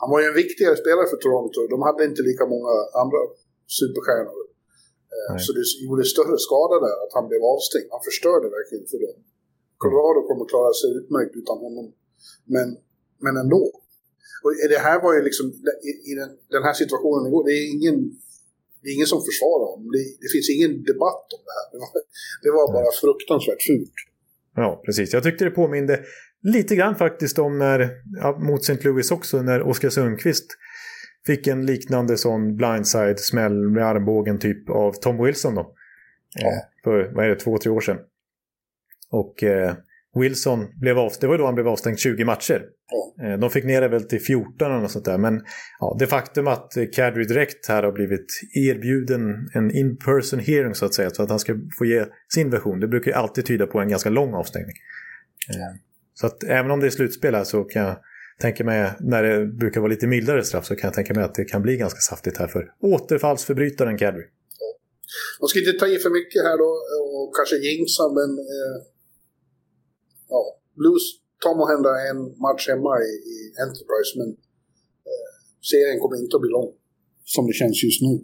Han 0.00 0.08
var 0.12 0.18
ju 0.22 0.26
en 0.30 0.38
viktigare 0.44 0.76
spelare 0.82 1.06
för 1.12 1.18
Toronto. 1.24 1.58
De 1.74 1.78
hade 1.88 2.02
inte 2.10 2.22
lika 2.30 2.44
många 2.54 2.72
andra 3.02 3.20
superstjärnor. 3.78 4.40
Eh, 5.14 5.30
Nej. 5.32 5.44
Så 5.44 5.50
det 5.56 5.64
gjorde 5.84 6.04
större 6.14 6.38
skada 6.46 6.76
där 6.86 6.96
att 7.04 7.12
han 7.18 7.26
blev 7.30 7.42
avstängd. 7.52 7.88
Han 7.96 8.02
förstörde 8.08 8.46
verkligen 8.58 8.86
för 8.92 8.98
dem. 9.06 9.18
Colorado 9.82 10.20
kommer 10.28 10.42
att 10.44 10.52
klara 10.54 10.72
sig 10.80 10.88
utmärkt 11.00 11.34
utan 11.42 11.56
honom. 11.66 11.86
Men, 12.54 12.68
men 13.24 13.34
ändå. 13.44 13.62
Och 14.42 14.50
det 14.74 14.80
här 14.88 14.98
var 15.04 15.12
ju 15.16 15.20
liksom, 15.28 15.46
i, 15.88 15.92
i 16.10 16.12
den, 16.20 16.30
den, 16.54 16.62
här 16.66 16.76
situationen 16.82 17.22
igår, 17.28 17.42
det 17.48 17.54
är 17.60 17.64
ingen 17.76 17.98
det 18.82 18.88
är 18.90 18.94
ingen 18.98 19.12
som 19.14 19.20
försvarar 19.28 19.66
honom. 19.72 19.88
Det, 19.96 20.04
det, 20.22 20.28
finns 20.34 20.48
ingen 20.56 20.72
debatt 20.90 21.26
om 21.36 21.42
det 21.48 21.54
här. 21.58 21.66
Det 21.72 21.78
var, 21.84 21.90
det 22.44 22.50
var 22.58 22.66
bara 22.78 22.90
fruktansvärt 23.02 23.62
fult. 23.68 23.98
Ja, 24.62 24.82
precis. 24.86 25.12
Jag 25.12 25.22
tyckte 25.22 25.44
det 25.44 25.50
påminde 25.50 25.94
lite 26.42 26.76
grann 26.76 26.94
faktiskt 26.94 27.38
om 27.38 27.58
när, 27.58 27.90
ja, 28.20 28.38
mot 28.38 28.62
St. 28.62 28.88
Louis 28.88 29.10
också, 29.10 29.42
när 29.42 29.62
Oskar 29.62 29.88
Sundqvist 29.88 30.46
fick 31.26 31.46
en 31.46 31.66
liknande 31.66 32.16
sån 32.16 32.56
blindside-smäll 32.56 33.70
med 33.70 33.84
armbågen 33.84 34.38
typ 34.38 34.70
av 34.70 34.92
Tom 34.92 35.24
Wilson 35.24 35.54
då. 35.54 35.74
Ja. 36.34 36.46
Eh, 36.46 36.58
för, 36.84 37.12
vad 37.14 37.24
är 37.24 37.28
det, 37.28 37.36
två, 37.36 37.58
tre 37.58 37.72
år 37.72 37.80
sedan. 37.80 37.98
Och 39.10 39.42
eh, 39.42 39.74
Wilson 40.20 40.66
blev 40.80 40.98
avstängd, 40.98 41.22
det 41.22 41.28
var 41.28 41.38
då 41.38 41.46
han 41.46 41.54
blev 41.54 41.68
avstängd 41.68 41.98
20 41.98 42.24
matcher. 42.24 42.62
Ja. 42.90 43.24
Eh, 43.24 43.38
de 43.38 43.50
fick 43.50 43.64
ner 43.64 43.80
det 43.80 43.88
väl 43.88 44.04
till 44.04 44.20
14 44.20 44.70
eller 44.70 44.80
något 44.80 44.90
sånt 44.90 45.04
där. 45.04 45.18
Men 45.18 45.42
ja, 45.80 45.96
det 45.98 46.06
faktum 46.06 46.46
att 46.46 46.72
Cadry 46.94 47.24
direkt 47.24 47.68
här 47.68 47.82
har 47.82 47.92
blivit 47.92 48.26
erbjuden 48.54 49.50
en 49.54 49.70
in-person 49.70 50.40
hearing 50.40 50.74
så 50.74 50.86
att 50.86 50.94
säga, 50.94 51.10
så 51.10 51.22
att 51.22 51.30
han 51.30 51.38
ska 51.38 51.54
få 51.78 51.84
ge 51.84 52.04
sin 52.34 52.50
version, 52.50 52.80
det 52.80 52.88
brukar 52.88 53.10
ju 53.10 53.16
alltid 53.16 53.46
tyda 53.46 53.66
på 53.66 53.80
en 53.80 53.88
ganska 53.88 54.10
lång 54.10 54.34
avstängning. 54.34 54.76
Ja. 55.48 55.74
Så 56.20 56.26
att 56.26 56.44
även 56.44 56.70
om 56.70 56.80
det 56.80 56.86
är 56.86 56.90
slutspel 56.90 57.34
här 57.34 57.44
så 57.44 57.64
kan 57.64 57.82
jag 57.82 57.96
tänker 58.40 58.64
mig, 58.64 58.92
när 59.00 59.22
det 59.22 59.46
brukar 59.46 59.80
vara 59.80 59.90
lite 59.90 60.06
mildare 60.06 60.44
straff 60.44 60.66
så 60.66 60.76
kan 60.76 60.88
jag 60.88 60.94
tänka 60.94 61.14
mig 61.14 61.24
att 61.24 61.34
det 61.34 61.44
kan 61.44 61.62
bli 61.62 61.76
ganska 61.76 62.00
saftigt 62.00 62.36
här 62.38 62.48
för 62.48 62.62
återfallsförbrytaren 62.80 63.98
Kadri. 63.98 64.24
Man 65.40 65.48
ska 65.48 65.58
inte 65.58 65.72
ta 65.72 65.86
i 65.86 65.98
för 65.98 66.10
mycket 66.10 66.42
här 66.42 66.56
då 66.64 66.70
och 67.18 67.36
kanske 67.36 67.56
jinxa, 67.56 68.04
men 68.18 68.30
eh, 68.54 68.76
ja, 70.28 70.40
Blues 70.78 71.04
tar 71.44 71.54
måhända 71.60 71.90
en 72.10 72.18
match 72.46 72.68
hemma 72.72 72.92
i, 73.08 73.12
i 73.32 73.36
Enterprise, 73.64 74.12
men 74.18 74.28
eh, 75.10 75.30
serien 75.70 75.98
kommer 76.00 76.16
inte 76.22 76.36
att 76.36 76.42
bli 76.44 76.50
lång 76.50 76.70
som 77.24 77.46
det 77.46 77.52
känns 77.52 77.84
just 77.84 78.02
nu. 78.02 78.14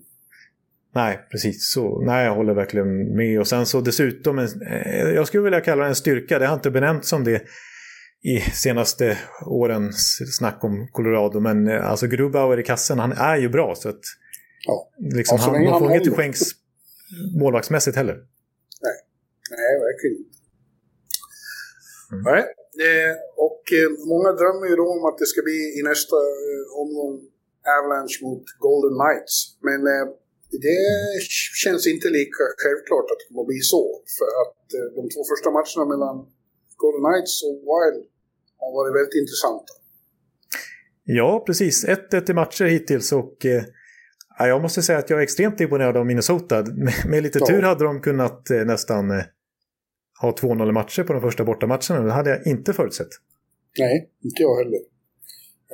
Nej, 0.95 1.13
precis 1.31 1.73
så. 1.75 2.01
Nej, 2.01 2.27
jag 2.27 2.35
håller 2.35 2.55
verkligen 2.55 3.17
med. 3.17 3.41
Och 3.41 3.49
sen 3.49 3.67
så 3.67 3.81
dessutom, 3.81 4.39
en, 4.39 4.49
eh, 4.73 5.09
jag 5.19 5.27
skulle 5.27 5.43
vilja 5.43 5.61
kalla 5.61 5.83
det 5.83 5.89
en 5.89 6.03
styrka, 6.05 6.39
det 6.39 6.47
har 6.47 6.55
inte 6.55 6.71
benämnts 6.71 7.09
som 7.09 7.25
det 7.25 7.43
i 8.25 8.41
senaste 8.41 9.19
årens 9.47 10.19
snack 10.39 10.65
om 10.65 10.89
Colorado, 10.93 11.41
men 11.41 11.69
eh, 11.69 11.91
alltså 11.91 12.07
Grubauer 12.07 12.59
i 12.61 12.63
kassen, 12.63 12.99
han 12.99 13.13
är 13.13 13.37
ju 13.37 13.49
bra. 13.49 13.75
Så 13.75 13.89
att, 13.89 14.05
ja. 14.67 14.91
liksom, 15.17 15.39
ja, 15.41 15.45
han, 15.45 15.65
man 15.65 15.79
får 15.81 15.91
inget 15.91 16.03
till 16.03 16.13
skänks 16.13 16.41
målvaktsmässigt 17.41 17.97
heller. 17.97 18.17
Nej, 18.87 18.99
Nej 19.51 19.73
verkligen 19.89 20.17
inte. 20.23 20.39
Mm. 22.13 22.23
Nej, 22.31 22.43
eh, 22.87 23.15
och 23.47 23.63
eh, 23.79 23.89
många 24.13 24.31
drömmer 24.41 24.67
ju 24.71 24.77
då 24.83 24.87
om 24.97 25.03
att 25.09 25.19
det 25.23 25.29
ska 25.33 25.41
bli 25.49 25.61
i 25.79 25.81
nästa 25.93 26.19
eh, 26.47 26.63
omgång 26.83 27.15
Avalanche 27.77 28.17
mot 28.27 28.45
Golden 28.67 28.95
Knights. 29.01 29.35
Men 29.69 29.81
det 30.67 30.81
känns 31.63 31.83
inte 31.93 32.09
lika 32.21 32.43
självklart 32.63 33.07
att 33.13 33.19
det 33.21 33.27
kommer 33.29 33.43
att 33.45 33.53
bli 33.53 33.63
så. 33.75 33.85
För 34.19 34.31
att 34.43 34.61
de 34.97 35.03
två 35.13 35.23
första 35.33 35.49
matcherna 35.59 35.85
mellan 35.93 36.17
Golden 36.83 37.03
Knights 37.07 37.35
och 37.49 37.57
Wild 37.71 38.03
har 38.65 38.73
varit 38.79 38.95
väldigt 38.99 39.17
intressanta. 39.23 39.73
Ja, 41.05 41.43
precis. 41.47 41.87
1-1 41.87 42.31
i 42.31 42.35
matcher 42.35 42.65
hittills 42.65 43.13
och 43.13 43.47
eh, 43.47 43.63
jag 44.39 44.63
måste 44.63 44.83
säga 44.83 44.99
att 44.99 45.11
jag 45.11 45.19
är 45.19 45.23
extremt 45.23 45.61
imponerad 45.61 45.97
av 45.97 46.07
Minnesota. 46.07 46.63
Med, 46.63 46.95
med 47.09 47.23
lite 47.23 47.39
ja. 47.39 47.47
tur 47.47 47.63
hade 47.63 47.85
de 47.85 48.01
kunnat 48.01 48.51
eh, 48.51 48.65
nästan 48.65 49.11
eh, 49.11 49.25
ha 50.21 50.31
2-0 50.31 50.73
matcher 50.73 51.03
på 51.03 51.13
de 51.13 51.23
första 51.23 51.45
bortamatcherna. 51.45 52.01
Det 52.07 52.13
hade 52.13 52.31
jag 52.31 52.47
inte 52.47 52.73
förutsett. 52.73 53.13
Nej, 53.79 54.11
inte 54.25 54.43
jag 54.43 54.57
heller. 54.57 54.81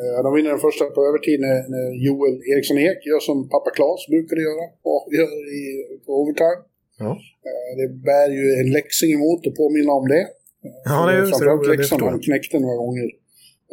Eh, 0.00 0.18
de 0.24 0.30
vinner 0.36 0.50
den 0.50 0.64
första 0.68 0.84
på 0.96 1.00
övertid 1.08 1.40
när, 1.46 1.58
när 1.74 1.86
Joel 2.06 2.36
Eriksson 2.52 2.78
Ek 2.78 2.98
gör 3.10 3.20
som 3.28 3.48
pappa 3.54 3.70
Klas 3.76 4.00
brukade 4.12 4.40
göra 4.48 4.64
och 4.90 5.02
gör 5.18 5.32
i, 5.60 5.64
på 6.04 6.10
overtime. 6.20 6.60
Ja. 7.04 7.10
Eh, 7.48 7.70
det 7.80 7.88
bär 8.08 8.28
ju 8.38 8.46
en 8.60 8.70
läxing 8.78 9.10
emot 9.18 9.40
att 9.46 9.56
påminna 9.62 9.92
om 10.00 10.06
det. 10.14 10.24
Ja, 10.84 11.06
det 11.06 11.12
är 11.12 11.20
ju 11.20 11.26
Framförallt 11.26 11.68
Leksand 11.68 12.02
han 12.02 12.20
knäckte 12.20 12.58
några 12.58 12.76
gånger. 12.76 13.04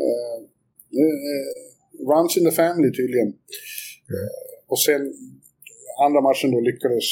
Uh, 0.03 0.37
uh, 1.01 1.53
runs 2.09 2.37
in 2.37 2.45
the 2.49 2.51
family 2.51 2.89
tydligen. 2.91 3.27
Mm. 3.27 4.27
Och 4.67 4.79
sen 4.79 5.01
andra 6.05 6.21
matchen 6.21 6.51
då 6.51 6.59
lyckades 6.59 7.07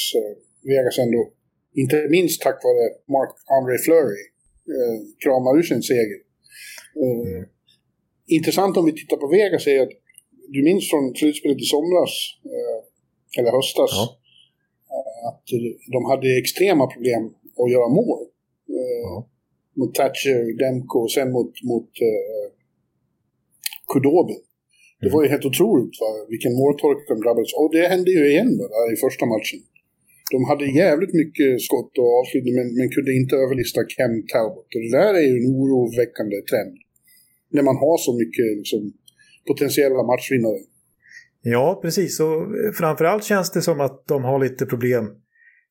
Vegas 0.62 0.98
ändå, 0.98 1.32
inte 1.74 2.08
minst 2.10 2.42
tack 2.42 2.58
vare 2.64 2.84
Mark-André 3.14 3.78
Fleury, 3.84 4.24
krama 5.22 5.58
ur 5.58 5.62
sin 5.62 5.82
seger. 5.82 6.20
Mm 7.04 7.46
intressant 8.26 8.76
om 8.76 8.84
vi 8.84 8.92
tittar 8.92 9.16
på 9.16 9.28
Vegas 9.28 9.66
är 9.66 9.82
att 9.82 9.94
du 10.48 10.62
minns 10.62 10.90
från 10.90 11.14
slutspelet 11.14 11.58
i 11.58 11.64
somras, 11.64 12.14
eh, 12.54 13.40
eller 13.40 13.50
höstas, 13.50 13.90
ja. 13.92 14.04
Eh, 14.94 15.28
att 15.28 15.44
de 15.92 16.04
hade 16.04 16.38
extrema 16.38 16.86
problem 16.86 17.22
att 17.60 17.70
göra 17.70 17.88
mål. 17.88 18.20
Eh, 18.68 19.00
ja. 19.02 19.28
Mot 19.78 19.92
Thatcher, 19.98 20.40
Demko 20.60 20.98
och 21.04 21.12
sen 21.16 21.28
mot, 21.36 21.52
mot 21.70 21.90
uh, 22.10 22.46
Kudobin. 23.90 24.42
Det 25.02 25.10
var 25.14 25.22
ju 25.24 25.28
helt 25.34 25.48
otroligt 25.50 25.96
va? 26.02 26.10
vilken 26.34 26.52
måltorka 26.60 27.14
de 27.14 27.18
drabbades 27.24 27.52
Och 27.60 27.70
det 27.76 27.84
hände 27.92 28.10
ju 28.16 28.22
igen 28.32 28.50
då, 28.58 28.64
där, 28.74 28.88
i 28.94 28.96
första 29.06 29.24
matchen. 29.34 29.60
De 30.34 30.38
hade 30.50 30.64
jävligt 30.84 31.14
mycket 31.22 31.50
skott 31.66 31.92
och 32.00 32.10
avslutning 32.18 32.54
men, 32.58 32.68
men 32.78 32.88
kunde 32.94 33.12
inte 33.20 33.34
överlista 33.44 33.80
Ken 33.92 34.14
Talbot. 34.32 34.70
Och 34.76 34.82
det 34.84 34.92
där 35.00 35.12
är 35.20 35.26
ju 35.30 35.34
en 35.40 35.48
oroväckande 35.60 36.36
trend 36.50 36.74
när 37.54 37.64
man 37.68 37.76
har 37.84 37.96
så 38.06 38.12
mycket 38.20 38.46
liksom, 38.60 38.82
potentiella 39.48 40.02
matchvinnare. 40.12 40.60
Ja, 41.42 41.78
precis. 41.82 42.20
Och 42.20 42.38
framförallt 42.80 43.24
känns 43.24 43.50
det 43.50 43.62
som 43.62 43.80
att 43.80 43.96
de 44.12 44.24
har 44.24 44.38
lite 44.44 44.66
problem 44.66 45.04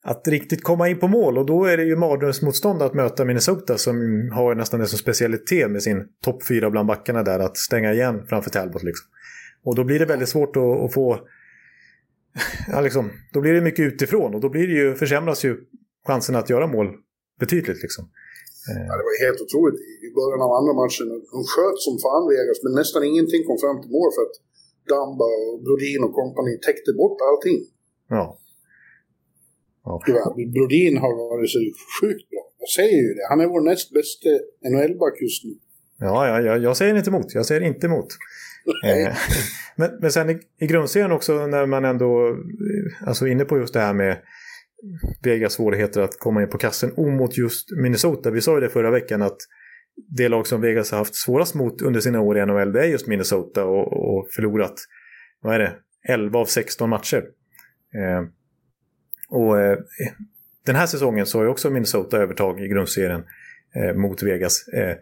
att 0.07 0.27
riktigt 0.27 0.63
komma 0.63 0.89
in 0.89 0.99
på 0.99 1.07
mål. 1.07 1.37
Och 1.37 1.45
då 1.45 1.65
är 1.65 1.77
det 1.77 1.83
ju 1.83 1.95
mardrömsmotstånd 1.95 2.81
att 2.81 2.93
möta 2.93 3.25
Minnesota 3.25 3.77
som 3.77 3.95
har 4.33 4.55
nästan 4.55 4.79
det 4.79 4.87
som 4.87 4.97
specialitet 4.97 5.71
med 5.71 5.83
sin 5.83 6.07
topp 6.25 6.47
fyra 6.47 6.69
bland 6.69 6.87
backarna 6.87 7.23
där. 7.23 7.39
Att 7.39 7.57
stänga 7.57 7.93
igen 7.93 8.25
framför 8.29 8.49
Talbot 8.49 8.83
liksom. 8.83 9.07
Och 9.63 9.75
då 9.75 9.83
blir 9.83 9.99
det 9.99 10.05
väldigt 10.05 10.29
svårt 10.29 10.55
att, 10.55 10.83
att 10.83 10.93
få... 10.93 11.19
Ja, 12.71 12.81
liksom, 12.81 13.09
då 13.33 13.41
blir 13.41 13.53
det 13.53 13.61
mycket 13.61 13.83
utifrån 13.93 14.35
och 14.35 14.41
då 14.41 14.49
blir 14.49 14.67
det 14.67 14.73
ju, 14.73 14.95
försämras 14.95 15.45
ju 15.45 15.57
chansen 16.07 16.35
att 16.35 16.49
göra 16.49 16.67
mål 16.67 16.87
betydligt. 17.39 17.81
Liksom. 17.81 18.03
Ja, 18.87 18.93
det 18.99 19.05
var 19.09 19.15
helt 19.25 19.41
otroligt 19.45 19.79
i 20.05 20.09
början 20.19 20.41
av 20.47 20.51
andra 20.59 20.73
matchen. 20.81 21.07
De 21.35 21.41
sköt 21.53 21.79
som 21.85 21.95
fan 22.05 22.23
Vegas, 22.31 22.59
men 22.63 22.73
nästan 22.81 23.01
ingenting 23.11 23.41
kom 23.47 23.57
fram 23.63 23.77
till 23.81 23.91
mål 23.97 24.09
för 24.15 24.23
att 24.27 24.35
Damba 24.91 25.27
och 25.41 25.55
Brodin 25.65 26.01
och 26.07 26.13
kompani 26.19 26.53
täckte 26.67 26.91
bort 27.01 27.17
allting. 27.29 27.57
Ja. 28.17 28.25
Okay. 29.86 30.15
Brodin 30.53 30.97
har 30.97 31.13
varit 31.15 31.49
så 31.49 31.59
sjukt 32.01 32.29
bra. 32.29 32.43
Jag 32.59 32.69
säger 32.69 33.01
ju 33.07 33.13
det. 33.13 33.25
Han 33.29 33.39
är 33.41 33.47
vår 33.47 33.61
näst 33.61 33.93
bästa 33.93 34.29
NHL-back 34.69 35.21
just 35.21 35.43
nu. 35.43 35.53
Ja, 35.99 36.27
ja, 36.27 36.41
ja, 36.41 36.57
jag 36.57 36.77
säger 36.77 36.95
inte 36.95 37.09
emot. 37.09 37.33
Jag 37.33 37.45
säger 37.45 37.61
inte 37.61 37.88
emot. 37.88 38.07
Eh, 38.86 39.13
men, 39.75 39.89
men 40.01 40.11
sen 40.11 40.29
i, 40.29 40.39
i 40.59 40.67
grundserien 40.67 41.11
också 41.11 41.47
när 41.47 41.65
man 41.65 41.86
ändå, 41.86 42.27
eh, 42.27 43.07
alltså 43.07 43.27
inne 43.27 43.45
på 43.45 43.57
just 43.57 43.73
det 43.73 43.79
här 43.79 43.93
med 43.93 44.17
Vegas 45.23 45.53
svårigheter 45.53 46.01
att 46.01 46.19
komma 46.19 46.41
in 46.41 46.49
på 46.49 46.57
kassen 46.57 46.91
mot 46.97 47.38
just 47.38 47.71
Minnesota. 47.71 48.31
Vi 48.31 48.41
sa 48.41 48.55
ju 48.55 48.61
det 48.61 48.69
förra 48.69 48.91
veckan 48.91 49.21
att 49.21 49.38
det 50.17 50.29
lag 50.29 50.47
som 50.47 50.61
Vegas 50.61 50.91
har 50.91 50.97
haft 50.97 51.15
svårast 51.15 51.55
mot 51.55 51.81
under 51.81 51.99
sina 51.99 52.21
år 52.21 52.38
i 52.38 52.45
NHL 52.45 52.71
det 52.71 52.79
är 52.79 52.88
just 52.88 53.07
Minnesota 53.07 53.65
och, 53.65 54.17
och 54.17 54.27
förlorat, 54.36 54.73
vad 55.41 55.55
är 55.55 55.59
det, 55.59 55.73
11 56.09 56.39
av 56.39 56.45
16 56.45 56.89
matcher. 56.89 57.23
Eh, 57.95 58.27
och 59.30 59.61
eh, 59.61 59.78
den 60.65 60.76
här 60.76 60.86
säsongen 60.86 61.26
så 61.26 61.38
har 61.38 61.43
ju 61.43 61.49
också 61.49 61.69
Minnesota 61.69 62.17
övertag 62.17 62.61
i 62.61 62.67
grundserien 62.67 63.23
eh, 63.76 63.95
mot 63.95 64.23
Vegas. 64.23 64.67
Eh, 64.67 64.95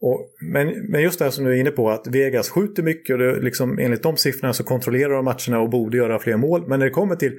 och, 0.00 0.30
men, 0.40 0.68
men 0.88 1.02
just 1.02 1.18
det 1.18 1.24
här 1.24 1.32
som 1.32 1.44
du 1.44 1.50
är 1.50 1.60
inne 1.60 1.70
på, 1.70 1.90
att 1.90 2.06
Vegas 2.06 2.50
skjuter 2.50 2.82
mycket 2.82 3.14
och 3.14 3.18
det, 3.18 3.40
liksom, 3.40 3.78
enligt 3.78 4.02
de 4.02 4.16
siffrorna 4.16 4.52
så 4.52 4.64
kontrollerar 4.64 5.14
de 5.14 5.24
matcherna 5.24 5.60
och 5.60 5.70
borde 5.70 5.96
göra 5.96 6.18
fler 6.18 6.36
mål. 6.36 6.68
Men 6.68 6.78
när 6.78 6.86
det 6.86 6.92
kommer 6.92 7.16
till 7.16 7.38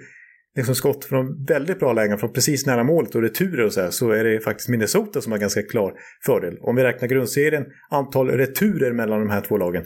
liksom 0.55 0.75
skott 0.75 1.05
från 1.05 1.45
väldigt 1.45 1.79
bra 1.79 1.93
lägen, 1.93 2.17
från 2.17 2.33
precis 2.33 2.65
nära 2.65 2.83
målet 2.83 3.15
och 3.15 3.21
returer 3.21 3.65
och 3.65 3.73
så 3.73 3.81
här, 3.81 3.89
så 3.89 4.11
är 4.11 4.23
det 4.23 4.39
faktiskt 4.39 4.69
Minnesota 4.69 5.21
som 5.21 5.31
har 5.31 5.39
ganska 5.39 5.61
klar 5.61 5.93
fördel. 6.25 6.57
Om 6.61 6.75
vi 6.75 6.83
räknar 6.83 7.07
grundserien, 7.07 7.65
antal 7.89 8.29
returer 8.29 8.93
mellan 8.93 9.19
de 9.19 9.29
här 9.29 9.41
två 9.41 9.57
lagen, 9.57 9.85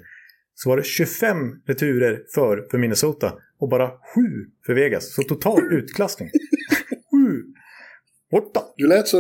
så 0.56 0.70
var 0.70 0.78
det 0.78 0.84
25 0.84 1.36
returer 1.68 2.24
för, 2.34 2.68
för 2.72 2.78
Minnesota 2.78 3.34
och 3.60 3.70
bara 3.70 3.88
7 3.88 3.96
för 4.66 4.74
Vegas. 4.74 5.16
Så 5.16 5.24
total 5.24 5.60
utklassning. 5.74 6.30
7! 6.30 7.44
Borta! 8.32 8.62
Du 8.78 8.88
lät 8.88 9.08
så... 9.08 9.18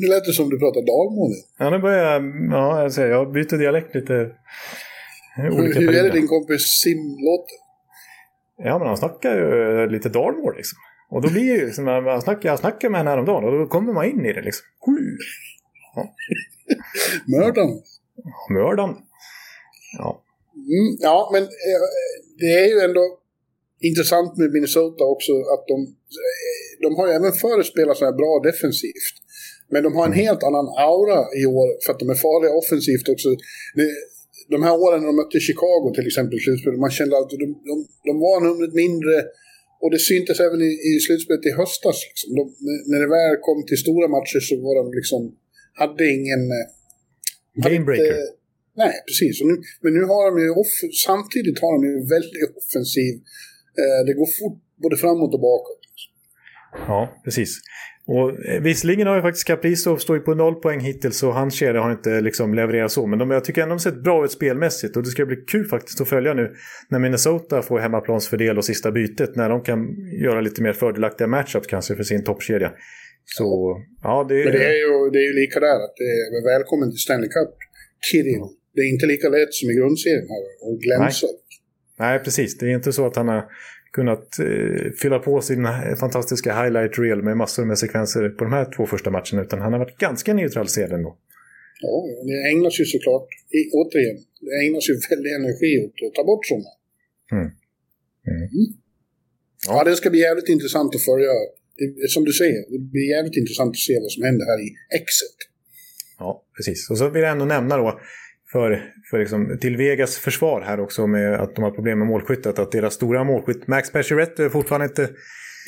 Nu 0.00 0.08
lät 0.08 0.24
det 0.24 0.32
som 0.32 0.50
du 0.50 0.58
pratade 0.58 0.86
dalmål. 0.86 1.32
Ja, 1.58 1.70
nu 1.70 1.78
börjar 1.78 2.12
jag... 2.12 2.22
Ja, 2.50 2.82
jag, 2.82 2.92
säger, 2.92 3.10
jag 3.10 3.32
byter 3.32 3.58
dialekt 3.58 3.94
lite. 3.94 4.30
Hur, 5.36 5.80
hur 5.80 5.94
är 5.94 6.02
det 6.02 6.10
din 6.10 6.28
kompis 6.28 6.62
Sim 6.62 6.98
låter? 6.98 7.56
Ja, 8.56 8.78
men 8.78 8.88
han 8.88 8.96
snackar 8.96 9.36
ju 9.36 9.88
lite 9.88 10.08
dalmål 10.08 10.56
liksom. 10.56 10.78
Och 11.10 11.22
då 11.22 11.30
blir 11.30 11.42
ju 11.42 11.66
liksom, 11.66 11.84
man 11.84 12.22
snackar, 12.22 12.48
jag 12.48 12.58
snackar 12.58 12.90
med 12.90 12.98
henne 12.98 13.10
häromdagen 13.10 13.44
och 13.44 13.52
då 13.58 13.66
kommer 13.66 13.92
man 13.92 14.04
in 14.04 14.26
i 14.26 14.32
det 14.32 14.42
liksom. 14.42 14.66
Ja. 15.96 16.14
Mördaren. 17.26 17.82
Mördaren. 18.50 18.96
Ja. 19.98 20.22
Mm, 20.74 20.90
ja, 21.00 21.30
men 21.32 21.42
eh, 21.42 21.84
det 22.38 22.52
är 22.62 22.68
ju 22.68 22.78
ändå 22.88 23.04
intressant 23.80 24.36
med 24.40 24.48
Minnesota 24.52 25.04
också 25.14 25.32
att 25.54 25.64
de, 25.72 25.76
de 26.84 26.88
har 26.96 27.06
ju 27.08 27.12
även 27.12 27.32
förr 27.32 27.62
spelat 27.62 27.96
så 27.96 28.04
här 28.04 28.16
bra 28.22 28.32
defensivt. 28.50 29.16
Men 29.72 29.82
de 29.82 29.90
har 29.96 30.06
en 30.06 30.20
helt 30.24 30.42
annan 30.48 30.68
aura 30.88 31.20
i 31.42 31.44
år 31.46 31.68
för 31.82 31.92
att 31.92 32.02
de 32.02 32.08
är 32.14 32.18
farliga 32.26 32.52
offensivt 32.62 33.08
också. 33.14 33.28
De 34.54 34.58
här 34.66 34.74
åren 34.84 34.98
när 35.00 35.06
de 35.12 35.16
mötte 35.16 35.40
Chicago 35.48 35.86
till 35.94 36.06
exempel 36.10 36.36
i 36.38 36.42
slutspelet, 36.46 36.84
man 36.86 36.96
kände 37.00 37.14
att 37.18 37.30
de, 37.30 37.46
de, 37.70 37.76
de 38.08 38.14
var 38.26 38.36
numret 38.46 38.74
mindre 38.84 39.16
och 39.82 39.90
det 39.94 40.02
syntes 40.10 40.40
även 40.46 40.60
i, 40.70 40.72
i 40.90 40.92
slutspelet 41.06 41.46
i 41.50 41.52
höstas. 41.60 41.98
Liksom. 42.08 42.28
De, 42.38 42.42
när 42.90 43.00
det 43.02 43.10
väl 43.18 43.36
kom 43.46 43.58
till 43.68 43.80
stora 43.86 44.08
matcher 44.16 44.40
så 44.48 44.54
var 44.66 44.74
de 44.80 44.84
liksom, 44.98 45.20
hade 45.80 46.04
ingen... 46.16 46.42
Eh, 46.58 46.66
Gamebreaker. 47.64 48.43
Nej, 48.82 48.94
precis. 49.08 49.34
Nu, 49.48 49.54
men 49.82 49.92
nu 49.98 50.02
har 50.12 50.22
de 50.30 50.34
ju, 50.44 50.50
off, 50.62 50.74
samtidigt 51.06 51.58
har 51.64 51.72
de 51.76 51.80
ju 51.90 51.96
väldigt 52.14 52.56
offensiv. 52.60 53.12
Eh, 53.80 54.00
det 54.06 54.14
går 54.20 54.28
fort 54.38 54.58
både 54.82 54.96
framåt 54.96 55.34
och 55.34 55.40
bakåt. 55.40 55.84
Ja, 56.88 57.00
precis. 57.24 57.50
Och 58.06 58.46
eh, 58.46 58.62
visserligen 58.62 59.06
har 59.06 59.16
ju 59.16 59.22
faktiskt 59.22 59.46
Kaprizov 59.46 59.96
står 59.96 60.18
på 60.18 60.34
noll 60.34 60.54
poäng 60.54 60.80
hittills 60.80 61.18
så 61.18 61.30
hans 61.30 61.54
kedja 61.54 61.80
har 61.80 61.92
inte 61.92 62.20
liksom 62.20 62.54
levererat 62.54 62.92
så. 62.92 63.06
Men 63.06 63.18
de, 63.18 63.30
jag 63.30 63.44
tycker 63.44 63.62
ändå 63.62 63.74
de 63.74 63.80
sett 63.80 64.02
bra 64.02 64.24
ut 64.24 64.30
spelmässigt 64.30 64.96
och 64.96 65.02
det 65.02 65.08
ska 65.08 65.26
bli 65.26 65.36
kul 65.36 65.64
faktiskt 65.64 66.00
att 66.00 66.08
följa 66.08 66.34
nu 66.34 66.54
när 66.90 66.98
Minnesota 66.98 67.62
får 67.62 67.78
hemmaplansfördel 67.78 68.58
och 68.58 68.64
sista 68.64 68.92
bytet. 68.92 69.36
När 69.36 69.48
de 69.48 69.62
kan 69.62 69.78
göra 70.22 70.40
lite 70.40 70.62
mer 70.62 70.72
fördelaktiga 70.72 71.26
matchups 71.26 71.66
kanske 71.66 71.96
för 71.96 72.02
sin 72.02 72.24
toppkedja. 72.24 72.72
Så, 73.24 73.76
ja 74.02 74.26
det... 74.28 74.34
Men 74.34 74.52
det 74.52 74.64
är 74.64 74.78
ju, 74.84 75.10
det 75.10 75.18
är 75.18 75.26
ju 75.32 75.40
lika 75.40 75.60
där 75.60 75.76
att 75.84 75.94
det 75.96 76.38
är 76.38 76.58
välkommen 76.58 76.90
till 76.90 76.98
Stanley 76.98 77.28
Cup, 77.28 77.54
Kirill. 78.10 78.44
Det 78.74 78.80
är 78.80 78.88
inte 78.94 79.06
lika 79.06 79.28
lätt 79.28 79.54
som 79.54 79.70
i 79.70 79.74
grundserien 79.74 80.28
här 80.28 80.44
och 80.68 80.80
glänsa. 80.80 81.26
Nej. 81.26 81.36
Nej, 81.98 82.18
precis. 82.24 82.58
Det 82.58 82.66
är 82.66 82.74
inte 82.74 82.92
så 82.92 83.06
att 83.06 83.16
han 83.16 83.28
har 83.28 83.44
kunnat 83.92 84.38
eh, 84.38 84.90
fylla 85.02 85.18
på 85.18 85.40
sin 85.40 85.66
fantastiska 86.00 86.62
highlight 86.62 86.98
reel 86.98 87.22
med 87.22 87.36
massor 87.36 87.64
med 87.64 87.78
sekvenser 87.78 88.28
på 88.28 88.44
de 88.44 88.52
här 88.52 88.66
två 88.76 88.86
första 88.86 89.10
matcherna. 89.10 89.42
Utan 89.42 89.60
han 89.60 89.72
har 89.72 89.80
varit 89.84 89.98
ganska 89.98 90.34
neutraliserad 90.34 90.92
ändå. 90.92 91.18
Ja, 91.80 91.96
det 92.28 92.50
ägnas 92.50 92.80
ju 92.80 92.84
såklart, 92.84 93.28
i, 93.58 93.60
återigen, 93.78 94.18
det 94.40 94.66
ägnas 94.66 94.88
ju 94.90 94.94
väldigt 95.10 95.34
energi 95.40 95.72
åt 95.84 96.08
att 96.08 96.14
ta 96.14 96.24
bort 96.24 96.46
sådana. 96.46 96.72
Mm. 97.32 97.48
Mm. 98.30 98.44
Mm. 98.56 98.68
Ja. 99.66 99.72
ja, 99.76 99.84
det 99.84 99.96
ska 99.96 100.10
bli 100.10 100.20
jävligt 100.20 100.48
intressant 100.48 100.94
att 100.94 101.04
följa. 101.10 101.32
Det, 101.78 102.10
som 102.10 102.24
du 102.24 102.32
säger, 102.32 102.60
det 102.72 102.78
blir 102.78 103.08
jävligt 103.16 103.36
intressant 103.36 103.70
att 103.70 103.86
se 103.88 103.94
vad 104.00 104.12
som 104.16 104.22
händer 104.22 104.44
här 104.50 104.60
i 104.66 104.68
Exet. 104.98 105.38
Ja, 106.18 106.30
precis. 106.56 106.90
Och 106.90 106.98
så 106.98 107.10
vill 107.10 107.22
jag 107.22 107.32
ändå 107.32 107.44
nämna 107.44 107.76
då 107.76 108.00
för, 108.54 108.92
för 109.10 109.18
liksom, 109.18 109.58
till 109.60 109.76
Vegas 109.76 110.18
försvar 110.18 110.60
här 110.60 110.80
också 110.80 111.06
med 111.06 111.40
att 111.40 111.54
de 111.54 111.64
har 111.64 111.70
problem 111.70 111.98
med 111.98 112.08
målskyttet. 112.08 112.58
Att 112.58 112.72
deras 112.72 112.94
stora 112.94 113.24
målskytt 113.24 113.66
Max 113.66 113.92
Pacioretty 113.92 114.48
fortfarande 114.48 114.86
inte 114.86 115.02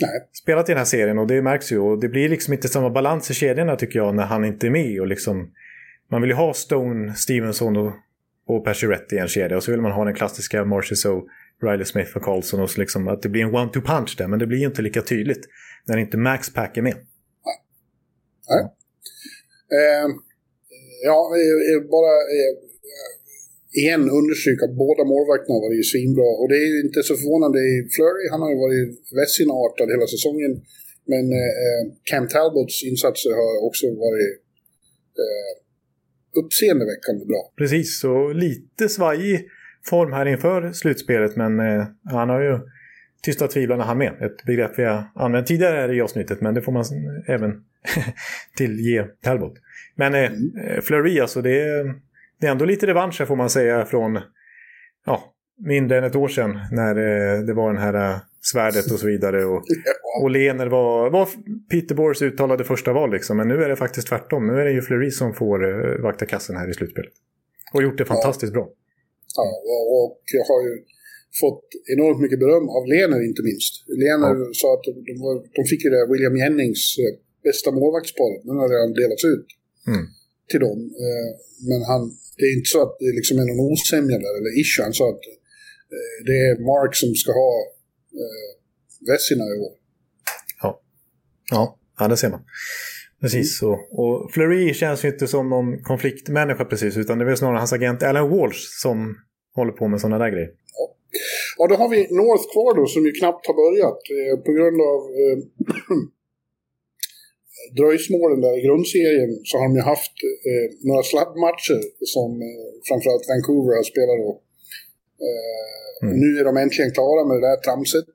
Nej. 0.03 0.29
spelat 0.43 0.69
i 0.69 0.73
den 0.73 0.79
här 0.79 0.85
serien 0.85 1.19
och 1.19 1.27
det 1.27 1.43
märks 1.43 1.73
ju. 1.73 1.79
Och 1.79 2.01
det 2.01 2.09
blir 2.09 2.29
liksom 2.29 2.55
inte 2.55 2.69
samma 2.69 2.91
balans 2.91 3.31
i 3.31 3.35
kedjorna 3.35 3.77
tycker 3.77 3.99
jag 3.99 4.15
när 4.15 4.23
han 4.23 4.45
inte 4.45 4.67
är 4.67 4.71
med. 4.71 5.01
Och 5.01 5.07
liksom, 5.07 5.51
man 6.11 6.21
vill 6.23 6.31
ju 6.31 6.37
ha 6.37 6.55
Stone, 6.55 7.15
Stevenson 7.15 7.77
och, 7.77 7.93
och 8.47 8.65
Pacioretty 8.65 9.17
i 9.17 9.19
en 9.19 9.29
kedja. 9.29 9.57
Och 9.57 9.63
så 9.63 9.71
vill 9.71 9.81
man 9.81 9.93
ha 9.93 10.05
den 10.05 10.15
klassiska 10.15 10.65
Marchessault, 10.65 11.25
Riley 11.63 11.85
Smith 11.85 12.17
och 12.17 12.23
Carlson. 12.23 12.61
Och 12.61 12.71
så 12.71 12.81
liksom, 12.81 13.09
att 13.09 13.23
det 13.23 13.29
blir 13.29 13.43
en 13.43 13.55
one-two 13.55 13.83
punch 13.83 14.15
där. 14.19 14.29
Men 14.29 14.39
det 14.39 14.47
blir 14.47 14.65
inte 14.65 14.83
lika 14.83 15.03
tydligt 15.03 15.47
när 15.85 15.97
inte 15.97 16.17
Max 16.17 16.55
Pack 16.55 16.77
är 16.77 16.83
med. 16.83 16.95
Nej. 17.45 17.57
Nej. 18.49 18.65
Eh, 19.81 20.09
ja, 21.05 21.31
bara 21.91 22.13
igen 23.83 24.03
understryka 24.21 24.63
att 24.69 24.77
båda 24.85 25.03
målvakterna 25.13 25.55
har 25.57 25.65
varit 25.69 25.91
svinbra. 25.93 26.31
Och 26.41 26.49
det 26.51 26.59
är 26.65 26.69
ju 26.75 26.79
inte 26.87 27.01
så 27.09 27.15
förvånande. 27.21 27.59
Flurry, 27.95 28.25
han 28.33 28.41
har 28.45 28.51
ju 28.55 28.59
varit 28.67 28.91
Vessina-artad 29.19 29.89
hela 29.95 30.07
säsongen. 30.15 30.53
Men 31.13 31.25
eh, 31.43 31.83
Cam 32.11 32.27
Talbots 32.35 32.77
insatser 32.91 33.33
har 33.41 33.53
också 33.69 33.87
varit 34.07 34.33
eh, 35.25 35.53
uppseendeväckande 36.41 37.25
bra. 37.31 37.43
Precis, 37.61 38.05
och 38.05 38.35
lite 38.35 38.89
svajig 38.97 39.37
form 39.91 40.13
här 40.13 40.27
inför 40.27 40.73
slutspelet. 40.73 41.37
Men 41.37 41.53
eh, 41.61 41.85
han 42.05 42.29
har 42.29 42.41
ju 42.41 42.59
tysta 43.23 43.49
tvivlarna 43.49 43.85
han 43.85 43.99
med. 43.99 44.13
Ett 44.27 44.45
begrepp 44.47 44.79
vi 44.79 44.85
har 44.85 45.05
använt 45.15 45.47
tidigare 45.47 45.77
här 45.77 45.93
i 45.93 46.01
avsnittet. 46.01 46.41
Men 46.41 46.55
det 46.55 46.63
får 46.63 46.73
man 46.73 46.85
även 47.27 47.51
tillge 48.57 49.09
Talbot. 49.23 49.55
Men 49.95 50.15
eh, 50.15 50.31
mm. 50.31 50.83
Flurry 50.83 51.21
alltså, 51.21 51.43
det 51.43 51.61
är 51.61 52.06
det 52.41 52.47
är 52.47 52.51
ändå 52.51 52.65
lite 52.65 52.87
revansch 52.87 53.27
får 53.27 53.37
man 53.37 53.51
säga 53.51 53.85
från 53.85 54.19
ja, 55.07 55.35
mindre 55.65 55.99
än 55.99 56.05
ett 56.05 56.17
år 56.17 56.29
sedan 56.29 56.59
när 56.73 56.95
eh, 56.97 57.41
det 57.47 57.55
var 57.55 57.73
den 57.73 57.83
här 57.83 57.95
eh, 57.95 58.19
svärdet 58.41 58.93
och 58.93 58.99
så 58.99 59.07
vidare. 59.07 59.45
Och, 59.45 59.63
och 60.23 60.31
Lener 60.31 60.67
var, 60.67 61.11
var 61.11 61.29
Peter 61.71 62.25
uttalade 62.25 62.65
första 62.65 62.93
val 62.93 63.11
liksom. 63.13 63.37
Men 63.37 63.49
nu 63.49 63.63
är 63.65 63.69
det 63.69 63.77
faktiskt 63.77 64.09
tvärtom. 64.09 64.47
Nu 64.47 64.53
är 64.61 64.65
det 64.65 64.73
ju 64.73 64.83
Fleury 64.83 65.11
som 65.11 65.35
får 65.35 65.59
uh, 65.65 66.03
vakta 66.03 66.27
kassen 66.27 66.57
här 66.57 66.71
i 66.71 66.75
slutspelet. 66.75 67.13
Och 67.75 67.83
gjort 67.83 67.99
det 67.99 68.05
fantastiskt 68.05 68.53
ja. 68.55 68.61
bra. 68.61 68.67
Ja, 69.37 69.49
och 69.99 70.21
jag 70.39 70.45
har 70.51 70.61
ju 70.69 70.75
fått 71.43 71.65
enormt 71.95 72.21
mycket 72.25 72.39
beröm 72.45 72.67
av 72.77 72.83
Lener 72.93 73.21
inte 73.31 73.43
minst. 73.49 73.73
Lener 74.05 74.33
ja. 74.41 74.51
sa 74.61 74.69
att 74.77 74.85
de, 75.09 75.13
var, 75.25 75.35
de 75.57 75.63
fick 75.71 75.85
ju 75.85 75.91
det 75.91 76.03
William 76.13 76.37
Jennings 76.43 76.85
bästa 77.49 77.69
målvaktsparet. 77.79 78.43
Den 78.49 78.57
har 78.63 78.69
redan 78.75 78.93
delats 79.01 79.25
ut 79.35 79.47
mm. 79.93 80.05
Till 80.51 80.61
dem. 80.61 80.79
Men 81.69 81.81
han, 81.91 82.03
det 82.39 82.45
är 82.45 82.53
inte 82.59 82.71
så 82.75 82.83
att 82.83 82.97
det 82.99 83.13
liksom 83.19 83.39
är 83.39 83.45
någon 83.51 83.73
osämja 83.73 84.19
där, 84.25 84.35
eller 84.39 84.61
issue. 84.61 84.85
Han 84.85 84.93
sa 84.93 85.09
att 85.09 85.25
eh, 85.97 86.19
det 86.29 86.37
är 86.49 86.53
Mark 86.71 86.95
som 86.95 87.15
ska 87.15 87.33
ha 87.33 87.53
eh, 88.23 88.49
Vessina 89.09 89.45
i 89.45 89.59
år. 89.67 89.75
Ja. 90.63 90.81
ja, 91.51 91.79
ja, 91.99 92.09
det 92.09 92.17
ser 92.17 92.31
man. 92.31 92.41
Precis, 93.21 93.63
mm. 93.63 93.75
och, 93.75 93.81
och 94.01 94.33
Fleury 94.33 94.75
känns 94.75 95.05
ju 95.05 95.09
inte 95.09 95.27
som 95.27 95.51
någon 95.51 95.83
konfliktmänniska 95.83 96.65
precis, 96.65 96.97
utan 96.97 97.19
det 97.19 97.25
är 97.25 97.27
väl 97.27 97.37
snarare 97.37 97.59
hans 97.59 97.73
agent 97.73 98.03
Alan 98.03 98.31
Walsh 98.31 98.63
som 98.83 99.17
håller 99.55 99.73
på 99.73 99.89
med 99.89 100.01
sådana 100.01 100.19
där 100.19 100.31
grejer. 100.31 100.51
Ja. 100.79 100.85
ja, 101.59 101.67
då 101.67 101.75
har 101.75 101.89
vi 101.89 102.01
North 102.21 102.47
kvar 102.53 102.77
då, 102.81 102.87
som 102.87 103.07
ju 103.07 103.13
knappt 103.13 103.47
har 103.47 103.57
börjat 103.65 104.01
eh, 104.19 104.37
på 104.45 104.53
grund 104.53 104.79
av 104.93 105.01
eh, 105.21 105.37
dröjsmålen 107.79 108.41
där 108.47 108.55
i 108.59 108.63
grundserien 108.67 109.31
så 109.49 109.53
har 109.59 109.65
de 109.69 109.75
ju 109.81 109.85
haft 109.93 110.17
eh, 110.51 110.67
några 110.89 111.03
sladdmatcher 111.11 111.81
som 112.15 112.31
eh, 112.49 112.67
framförallt 112.89 113.25
Vancouver 113.33 113.73
har 113.81 113.87
spelat 113.93 114.19
då. 114.25 114.33
Eh, 115.27 115.97
mm. 116.03 116.15
Nu 116.23 116.29
är 116.41 116.45
de 116.49 116.53
äntligen 116.65 116.91
klara 116.99 117.23
med 117.29 117.35
det 117.39 117.47
där 117.51 117.59
tramset. 117.67 118.09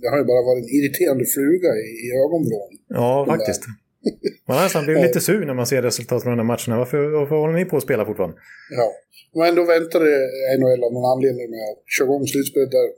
Det 0.00 0.08
har 0.12 0.18
ju 0.22 0.26
bara 0.32 0.42
varit 0.48 0.62
en 0.64 0.72
irriterande 0.78 1.24
fluga 1.34 1.70
i, 1.84 1.88
i 2.06 2.08
ögonvrån. 2.24 2.70
Ja, 3.00 3.10
faktiskt. 3.34 3.62
Man 4.46 4.56
har 4.56 4.64
nästan 4.64 4.84
blivit 4.84 5.02
lite 5.02 5.20
sur 5.20 5.46
när 5.46 5.54
man 5.60 5.66
ser 5.72 5.82
resultat 5.82 6.22
från 6.22 6.32
de 6.32 6.38
här 6.42 6.50
matcherna. 6.52 6.74
Varför, 6.82 7.00
varför 7.20 7.36
håller 7.42 7.58
ni 7.60 7.64
på 7.64 7.76
att 7.76 7.88
spela 7.88 8.06
fortfarande? 8.06 8.36
Ja, 8.78 8.88
men 9.34 9.48
ändå 9.50 9.62
väntade 9.74 10.10
NHL 10.58 10.84
av 10.86 10.92
någon 10.92 11.08
anledning 11.14 11.46
med 11.54 11.64
att 11.72 11.80
köra 11.94 12.06
igång 12.06 12.26
slutspelet 12.26 12.70
där. 12.70 12.88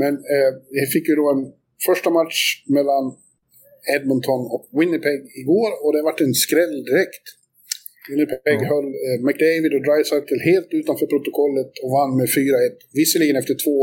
Men 0.00 0.12
eh, 0.34 0.50
vi 0.76 0.86
fick 0.94 1.08
ju 1.08 1.14
då 1.22 1.26
en 1.34 1.42
första 1.88 2.10
match 2.10 2.38
mellan 2.76 3.04
Edmonton 3.96 4.42
och 4.54 4.64
Winnipeg 4.78 5.20
igår 5.42 5.70
och 5.82 5.90
det 5.92 6.08
varit 6.10 6.26
en 6.28 6.36
skräll 6.44 6.76
direkt. 6.90 7.24
Winnipeg 8.10 8.58
mm. 8.60 8.70
höll 8.72 8.90
eh, 9.06 9.18
McDavid 9.26 9.72
och 9.76 9.84
Dreisaitl 9.86 10.38
helt 10.50 10.70
utanför 10.80 11.06
protokollet 11.14 11.72
och 11.82 11.90
vann 11.98 12.12
med 12.20 12.28
4-1. 12.28 12.36
Visserligen 13.00 13.36
efter 13.42 13.54
två 13.64 13.78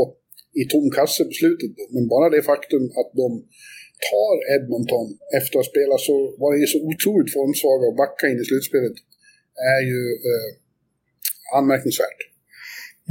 i 0.62 0.64
tom 0.72 0.86
kasse 0.98 1.22
på 1.28 1.34
slutet, 1.40 1.72
men 1.94 2.04
bara 2.14 2.26
det 2.34 2.42
faktum 2.52 2.84
att 3.00 3.10
de 3.22 3.28
tar 4.10 4.34
Edmonton 4.54 5.06
efter 5.38 5.54
att 5.58 5.64
ha 5.64 5.70
spelat 5.72 6.00
så, 6.08 6.16
var 6.42 6.48
det 6.52 6.66
så 6.74 6.80
otroligt 6.90 7.32
formsvaga 7.36 7.84
och 7.90 7.96
backa 8.02 8.24
in 8.30 8.38
i 8.42 8.46
slutspelet 8.50 8.96
är 9.76 9.82
ju 9.92 10.02
eh, 10.30 10.50
anmärkningsvärt. 11.58 12.20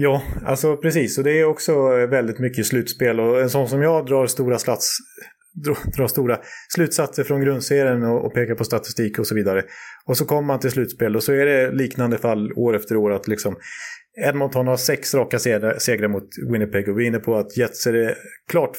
Ja, 0.05 0.23
alltså 0.45 0.77
precis. 0.77 1.17
Och 1.17 1.23
det 1.23 1.39
är 1.39 1.45
också 1.45 1.73
väldigt 2.17 2.39
mycket 2.39 2.65
slutspel. 2.65 3.19
Och 3.19 3.41
en 3.41 3.49
sån 3.49 3.69
som 3.69 3.81
jag 3.81 4.05
drar 4.05 4.27
stora 4.27 4.59
slats, 4.59 4.97
dra 5.97 6.07
stora 6.07 6.39
slutsatser 6.75 7.23
från 7.23 7.41
grundserien 7.41 8.03
och, 8.03 8.25
och 8.25 8.33
peka 8.33 8.55
på 8.55 8.63
statistik 8.63 9.19
och 9.19 9.27
så 9.27 9.35
vidare. 9.35 9.63
Och 10.05 10.17
så 10.17 10.25
kommer 10.25 10.41
man 10.41 10.59
till 10.59 10.71
slutspel 10.71 11.15
och 11.15 11.23
så 11.23 11.33
är 11.33 11.45
det 11.45 11.71
liknande 11.71 12.17
fall 12.17 12.53
år 12.53 12.75
efter 12.75 12.97
år 12.97 13.11
att 13.11 13.27
liksom 13.27 13.55
Edmonton 14.27 14.67
har 14.67 14.77
sex 14.77 15.13
raka 15.13 15.39
segrar 15.39 16.07
mot 16.07 16.27
Winnipeg 16.51 16.89
och 16.89 16.99
vi 16.99 17.03
är 17.03 17.07
inne 17.07 17.19
på 17.19 17.35
att 17.35 17.57
Jets 17.57 17.87
är 17.87 17.93
det 17.93 18.15
klart 18.47 18.77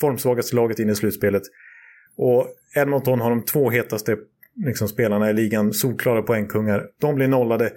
formsvagaste 0.00 0.56
laget 0.56 0.78
in 0.78 0.90
i 0.90 0.94
slutspelet. 0.94 1.42
Och 2.16 2.46
Edmonton 2.76 3.20
har 3.20 3.30
de 3.30 3.44
två 3.44 3.70
hetaste 3.70 4.16
liksom, 4.66 4.88
spelarna 4.88 5.30
i 5.30 5.32
ligan, 5.32 5.72
solklara 5.72 6.22
poängkungar. 6.22 6.86
De 7.00 7.14
blir 7.14 7.28
nollade, 7.28 7.72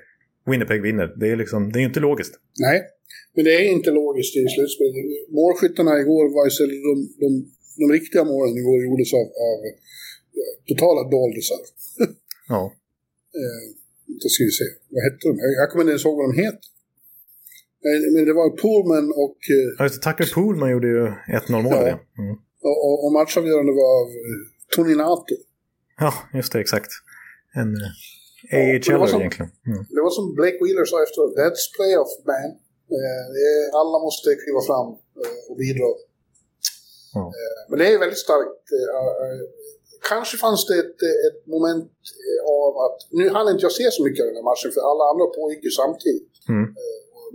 Winnipeg 0.45 0.82
vinner. 0.82 1.14
Det 1.20 1.28
är, 1.30 1.36
liksom, 1.36 1.72
det 1.72 1.80
är 1.80 1.84
inte 1.84 1.99
logiskt. 1.99 2.34
Nej, 2.60 2.82
men 3.36 3.45
det 3.45 3.55
är 3.55 3.72
inte 3.72 3.91
logiskt 3.91 4.36
i 4.36 4.45
slutspelet. 4.55 4.95
Målskyttarna 5.30 5.99
igår 5.99 6.26
var 6.36 6.45
ju 6.45 6.49
så 6.49 6.64
de, 6.66 6.93
de 7.24 7.57
de 7.82 7.86
riktiga 7.97 8.23
målen 8.23 8.57
igår 8.61 8.78
gjordes 8.86 9.13
av, 9.13 9.28
av 9.49 9.57
totala 10.69 11.01
doldisar. 11.13 11.61
ja. 12.47 12.61
eh, 13.39 13.63
då 14.21 14.28
ska 14.30 14.43
vi 14.43 14.51
se, 14.61 14.67
vad 14.93 15.01
hette 15.07 15.21
de? 15.28 15.34
Jag, 15.43 15.51
jag 15.61 15.67
kommer 15.69 15.84
inte 15.84 15.93
ens 15.95 16.05
ihåg 16.05 16.17
vad 16.21 16.28
de 16.32 16.36
heter. 16.45 16.67
Men 18.13 18.25
det 18.25 18.34
var 18.34 18.49
Poolman 18.61 19.07
och... 19.23 19.39
Eh, 19.55 19.69
ja, 19.78 19.84
just 19.86 19.95
det. 19.95 20.03
Tucker 20.05 20.34
Poolman 20.36 20.69
gjorde 20.71 20.88
ju 20.88 21.03
1-0 21.39 21.61
mål. 21.67 21.73
Ja. 21.73 21.99
Mm. 22.23 22.36
Och, 22.67 22.78
och, 22.86 22.97
och 23.05 23.11
matchavgörande 23.17 23.71
var 23.82 23.89
av 24.01 24.07
eh, 24.28 24.39
Toninato. 24.75 25.36
Ja, 26.03 26.13
just 26.38 26.51
det, 26.53 26.59
exakt. 26.59 26.91
En 27.59 27.71
eh, 28.51 28.59
AHL 28.59 28.82
ja, 28.86 29.19
egentligen. 29.19 29.51
Mm. 29.69 29.82
Det 29.95 30.01
var 30.05 30.13
som 30.19 30.25
Blake 30.38 30.59
Wheeler 30.61 30.86
sa 30.91 30.97
efteråt, 31.05 31.32
that's 31.39 31.65
playoff 31.75 32.11
man. 32.32 32.49
Eh, 32.97 33.65
alla 33.82 33.97
måste 34.07 34.28
kliva 34.43 34.61
fram 34.69 34.88
eh, 35.21 35.39
och 35.49 35.57
bidra. 35.63 35.88
Mm. 37.18 37.32
Men 37.70 37.80
det 37.80 37.88
är 37.93 37.99
väldigt 38.05 38.26
starkt. 38.28 38.63
Eh, 38.78 39.07
eh, 39.24 39.43
kanske 40.11 40.36
fanns 40.45 40.61
det 40.70 40.78
ett, 40.84 40.99
ett 41.28 41.41
moment 41.55 41.91
av 42.63 42.72
att, 42.86 42.97
nu 43.20 43.24
hann 43.36 43.51
inte 43.51 43.65
jag 43.68 43.76
se 43.82 43.88
så 43.91 44.01
mycket 44.05 44.22
av 44.24 44.28
den 44.30 44.39
här 44.39 44.49
matchen 44.51 44.72
för 44.76 44.82
alla 44.91 45.03
andra 45.11 45.26
pågick 45.39 45.63
ju 45.68 45.72
samtidigt. 45.82 46.34
Mm. 46.53 46.65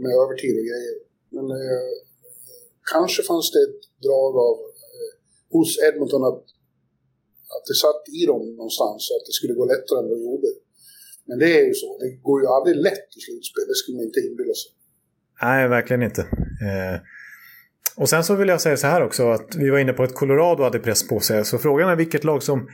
Med 0.03 0.12
övertid 0.22 0.55
och 0.61 0.66
grejer. 0.70 0.97
Men 1.37 1.47
eh, 1.61 1.91
kanske 2.95 3.20
fanns 3.30 3.49
det 3.55 3.62
ett 3.68 3.83
drag 4.07 4.33
av 4.49 4.57
eh, 4.89 5.11
hos 5.55 5.70
Edmonton 5.87 6.24
att, 6.30 6.45
Att 7.57 7.64
det 7.68 7.76
satt 7.85 8.03
i 8.20 8.22
dem 8.33 8.43
någonstans 8.61 9.01
att 9.16 9.24
det 9.28 9.35
skulle 9.39 9.55
gå 9.61 9.64
lättare 9.74 9.99
än 10.01 10.09
det 10.12 10.20
gjorde. 10.28 10.51
Men 11.28 11.37
det 11.43 11.51
är 11.61 11.64
ju 11.70 11.74
så. 11.83 11.99
Det 12.03 12.11
går 12.26 12.37
ju 12.43 12.47
aldrig 12.57 12.76
lätt 12.89 13.09
i 13.16 13.20
slutspel. 13.26 13.64
Det 13.70 13.78
skulle 13.80 13.97
man 13.99 14.07
inte 14.11 14.20
inbilla 14.28 14.55
sig. 14.62 14.70
Nej, 15.43 15.68
verkligen 15.68 16.03
inte. 16.03 16.22
Eh, 16.66 16.97
och 17.97 18.09
sen 18.09 18.24
så 18.24 18.34
vill 18.34 18.49
jag 18.49 18.61
säga 18.61 18.76
så 18.76 18.86
här 18.86 19.03
också 19.03 19.30
att 19.30 19.57
vi 19.57 19.70
var 19.70 19.78
inne 19.78 19.93
på 19.93 20.03
att 20.03 20.14
Colorado 20.14 20.62
hade 20.62 20.78
press 20.78 21.09
på 21.09 21.20
sig. 21.20 21.45
Så 21.45 21.59
frågan 21.59 21.88
är 21.88 21.97
vilket 21.97 22.24
lag 22.24 22.43
som 22.43 22.68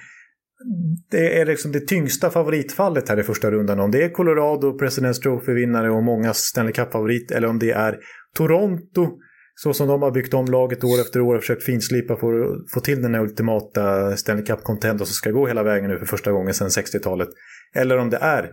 det 1.11 1.41
är 1.41 1.47
liksom 1.47 1.73
det 1.73 1.81
tyngsta 1.81 2.31
favoritfallet 2.31 3.09
här 3.09 3.21
i 3.21 3.23
första 3.23 3.51
rundan. 3.51 3.81
Om 3.81 3.91
det 3.91 4.05
är 4.05 4.11
Colorado, 4.11 4.79
President's 4.79 5.23
Trophy-vinnare 5.23 5.91
och 5.91 6.03
många 6.03 6.35
Stanley 6.35 6.73
Cup-favorit 6.73 7.31
eller 7.31 7.49
om 7.49 7.59
det 7.59 7.71
är 7.71 7.99
Toronto 8.35 9.09
så 9.55 9.73
som 9.73 9.89
de 9.89 10.03
har 10.03 10.11
byggt 10.11 10.35
om 10.35 10.47
laget 10.47 10.85
år 10.85 11.01
efter 11.01 11.21
år 11.21 11.35
och 11.35 11.43
försökt 11.43 11.65
finslipa 11.65 12.17
för 12.17 12.41
att 12.41 12.71
få 12.75 12.81
till 12.81 13.03
den 13.03 13.15
här 13.15 13.23
ultimata 13.23 14.17
Stanley 14.17 14.45
Cup-contender 14.45 15.05
som 15.05 15.07
ska 15.07 15.31
gå 15.31 15.47
hela 15.47 15.63
vägen 15.63 15.91
nu 15.91 15.99
för 15.99 16.07
första 16.07 16.33
gången 16.33 16.55
sedan 16.55 16.69
60-talet. 16.69 17.29
Eller 17.75 17.99
om 17.99 18.11
det 18.11 18.17
är 18.17 18.51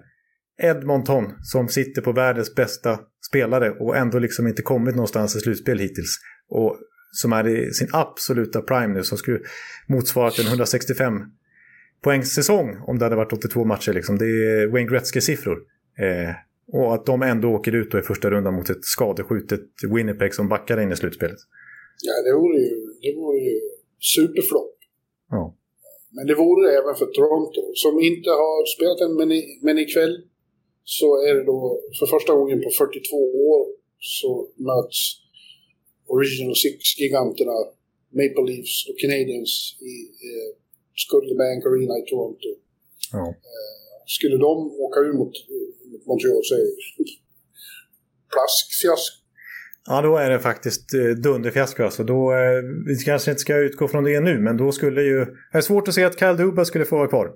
Edmonton 0.61 1.25
som 1.41 1.67
sitter 1.67 2.01
på 2.01 2.11
världens 2.11 2.55
bästa 2.55 2.99
spelare 3.29 3.71
och 3.71 3.97
ändå 3.97 4.19
liksom 4.19 4.47
inte 4.47 4.61
kommit 4.61 4.95
någonstans 4.95 5.35
i 5.35 5.39
slutspel 5.39 5.79
hittills. 5.79 6.17
Och 6.49 6.77
som 7.11 7.33
är 7.33 7.47
i 7.47 7.73
sin 7.73 7.87
absoluta 7.93 8.61
prime 8.61 8.93
nu 8.93 9.03
som 9.03 9.17
skulle 9.17 9.39
motsvara 9.87 10.31
en 10.39 10.47
165 10.47 11.13
poängsäsong 12.03 12.77
om 12.87 12.99
det 12.99 13.05
hade 13.05 13.15
varit 13.15 13.33
82 13.33 13.65
matcher. 13.65 13.93
Liksom. 13.93 14.17
Det 14.17 14.25
är 14.25 14.67
Wayne 14.67 14.89
Gretzky-siffror. 14.91 15.57
Eh, 15.99 16.35
och 16.67 16.93
att 16.93 17.05
de 17.05 17.21
ändå 17.21 17.47
åker 17.47 17.75
ut 17.75 17.91
då 17.91 17.99
i 17.99 18.01
första 18.01 18.29
rundan 18.29 18.53
mot 18.53 18.69
ett 18.69 18.85
skadeskjutet 18.85 19.61
Winnipeg 19.95 20.33
som 20.33 20.49
backar 20.49 20.81
in 20.81 20.91
i 20.91 20.95
slutspelet. 20.95 21.37
Ja, 22.03 22.13
det 22.25 22.33
vore 22.41 22.57
ju, 22.57 22.75
det 23.01 23.15
vore 23.19 23.39
ju 23.39 23.59
superflopp. 24.15 24.75
Ja. 25.29 25.55
Men 26.15 26.27
det 26.27 26.35
vore 26.35 26.67
det 26.67 26.77
även 26.81 26.95
för 26.95 27.05
Toronto, 27.05 27.61
som 27.73 27.99
inte 27.99 28.29
har 28.29 28.65
spelat 28.75 28.99
än, 29.05 29.15
men, 29.19 29.31
i, 29.31 29.59
men 29.61 29.77
ikväll 29.77 30.15
så 30.83 31.07
är 31.27 31.33
det 31.35 31.43
då 31.43 31.81
för 31.99 32.05
första 32.05 32.33
gången 32.33 32.61
på 32.65 32.69
42 32.77 33.15
år 33.51 33.61
så 33.99 34.29
möts 34.69 35.24
Original 36.07 36.55
Six-giganterna 36.63 37.57
Maple 38.19 38.45
Leafs 38.49 38.75
och 38.89 38.97
Canadiens 39.01 39.53
i 39.91 39.93
eh, 40.27 40.49
Scotiabank 41.01 41.61
Arena 41.65 41.95
i 42.01 42.03
Toronto. 42.09 42.49
Ja. 43.11 43.25
Eh, 43.51 43.75
skulle 44.15 44.37
de 44.47 44.53
åka 44.85 44.99
ur 44.99 45.13
mot, 45.13 45.33
mot 45.91 46.05
Montreal 46.09 46.41
så 46.43 46.53
är 46.55 46.59
det 46.59 46.75
plaskfiasko. 48.33 49.25
Ja, 49.87 50.01
då 50.01 50.17
är 50.17 50.29
det 50.29 50.39
faktiskt 50.39 50.93
eh, 50.93 51.01
dunderfiasko. 51.01 51.83
Alltså. 51.83 52.03
Då, 52.03 52.33
eh, 52.33 52.61
vi 52.87 52.95
kanske 53.05 53.31
inte 53.31 53.41
ska 53.41 53.57
utgå 53.57 53.87
från 53.87 54.03
det 54.03 54.19
nu, 54.19 54.39
men 54.39 54.57
då 54.57 54.71
skulle 54.71 55.01
ju... 55.01 55.25
Det 55.51 55.57
är 55.57 55.61
svårt 55.61 55.87
att 55.87 55.93
se 55.93 56.03
att 56.03 56.19
Kyle 56.19 56.37
Dubas 56.37 56.67
skulle 56.67 56.85
få 56.85 56.95
vara 56.97 57.07
kvar. 57.07 57.27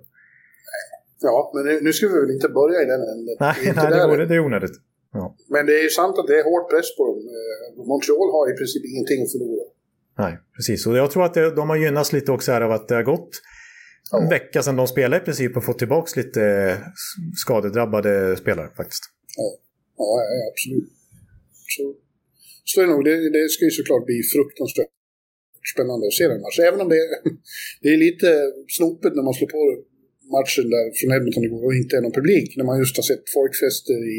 Ja, 1.21 1.51
men 1.55 1.65
nu, 1.65 1.79
nu 1.81 1.93
ska 1.93 2.07
vi 2.07 2.13
väl 2.13 2.31
inte 2.31 2.49
börja 2.49 2.81
i 2.81 2.85
den 2.85 3.01
änden. 3.01 3.35
Nej, 3.39 3.55
nej 3.75 3.89
det, 3.89 4.07
vore, 4.07 4.25
det 4.25 4.35
är 4.35 4.39
onödigt. 4.39 4.71
Ja. 5.13 5.35
Men 5.49 5.65
det 5.65 5.73
är 5.79 5.83
ju 5.83 5.89
sant 5.89 6.15
att 6.19 6.27
det 6.27 6.37
är 6.39 6.43
hård 6.51 6.65
press 6.71 6.89
på 6.97 7.01
dem. 7.09 7.19
Eh, 7.37 7.87
Montreal 7.91 8.27
har 8.35 8.45
i 8.53 8.55
princip 8.59 8.83
ingenting 8.91 9.19
att 9.23 9.31
förlora. 9.31 9.65
Nej, 10.23 10.33
precis. 10.55 10.87
Och 10.87 10.97
jag 11.01 11.11
tror 11.11 11.23
att 11.25 11.33
det, 11.33 11.55
de 11.59 11.69
har 11.69 11.77
gynnats 11.77 12.13
lite 12.13 12.31
också 12.31 12.51
här 12.51 12.61
av 12.61 12.71
att 12.71 12.87
det 12.87 12.95
har 12.95 13.03
gått 13.03 13.31
en 14.17 14.23
Ja. 14.23 14.29
vecka 14.37 14.59
sedan 14.63 14.75
de 14.81 14.87
spelade 14.87 15.21
i 15.21 15.25
princip 15.25 15.57
och 15.57 15.65
fått 15.69 15.79
tillbaka 15.83 16.09
lite 16.21 16.43
skadedrabbade 17.43 18.11
spelare 18.41 18.69
faktiskt. 18.79 19.03
Ja, 19.37 19.47
ja, 19.97 20.07
absolut. 20.51 20.89
Så, 21.75 21.83
så 22.69 22.75
är 22.81 22.85
det 22.85 22.91
nog. 22.95 23.03
Det, 23.09 23.15
det 23.37 23.43
ska 23.55 23.61
ju 23.69 23.71
såklart 23.79 24.05
bli 24.09 24.17
fruktansvärt 24.35 24.93
spännande 25.73 26.03
att 26.07 26.17
se 26.19 26.25
den 26.33 26.41
matchen. 26.45 26.63
Även 26.69 26.81
om 26.83 26.89
det, 26.93 26.99
är- 27.05 27.21
det 27.81 27.89
är 27.95 27.99
lite 28.07 28.27
snopet 28.77 29.13
när 29.17 29.23
man 29.27 29.33
slår 29.37 29.49
på 29.57 29.61
matchen 30.37 30.65
där 30.75 30.85
från 30.97 31.09
Edmonton 31.17 31.43
igår 31.49 31.63
och 31.67 31.75
inte 31.81 31.93
är 31.97 32.01
någon 32.05 32.17
publik. 32.19 32.49
När 32.57 32.65
man 32.69 32.77
just 32.83 32.95
har 32.99 33.05
sett 33.11 33.25
folkfester 33.37 33.97
i, 34.15 34.17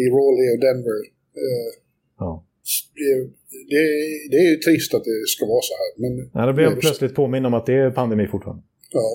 i 0.00 0.04
Raleigh 0.16 0.50
och 0.54 0.60
Denver. 0.66 1.00
Eh, 1.42 1.70
Ja. 2.18 2.30
det, 2.94 3.14
det, 3.70 3.80
det 4.30 4.36
är 4.44 4.50
ju 4.50 4.56
trist 4.56 4.94
att 4.94 5.04
det 5.04 5.18
ska 5.34 5.46
vara 5.46 5.62
så 5.70 5.74
här. 5.80 5.90
Men 6.02 6.12
Ja, 6.34 6.46
då 6.46 6.52
blir 6.52 6.64
jag 6.64 6.80
plötsligt 6.80 7.14
påminn 7.14 7.44
om 7.46 7.54
att 7.54 7.66
det 7.66 7.74
är 7.74 7.90
pandemi 7.90 8.26
fortfarande. 8.26 8.62
Ja, 8.92 9.08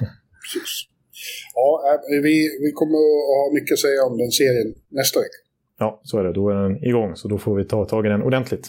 precis. 0.42 0.74
Ja, 1.54 1.68
äh, 1.92 2.22
vi, 2.22 2.36
vi 2.64 2.70
kommer 2.80 2.98
att 2.98 3.28
ha 3.38 3.50
mycket 3.54 3.72
att 3.72 3.78
säga 3.86 4.00
om 4.08 4.18
den 4.18 4.30
serien 4.30 4.74
nästa 4.88 5.20
vecka. 5.20 5.38
Ja, 5.78 6.00
så 6.04 6.18
är 6.18 6.24
det. 6.24 6.32
Då 6.32 6.50
är 6.50 6.54
den 6.54 6.84
igång, 6.84 7.16
så 7.16 7.28
då 7.28 7.38
får 7.38 7.54
vi 7.56 7.64
ta 7.64 7.84
tag 7.84 8.06
i 8.06 8.08
den 8.08 8.22
ordentligt. 8.22 8.66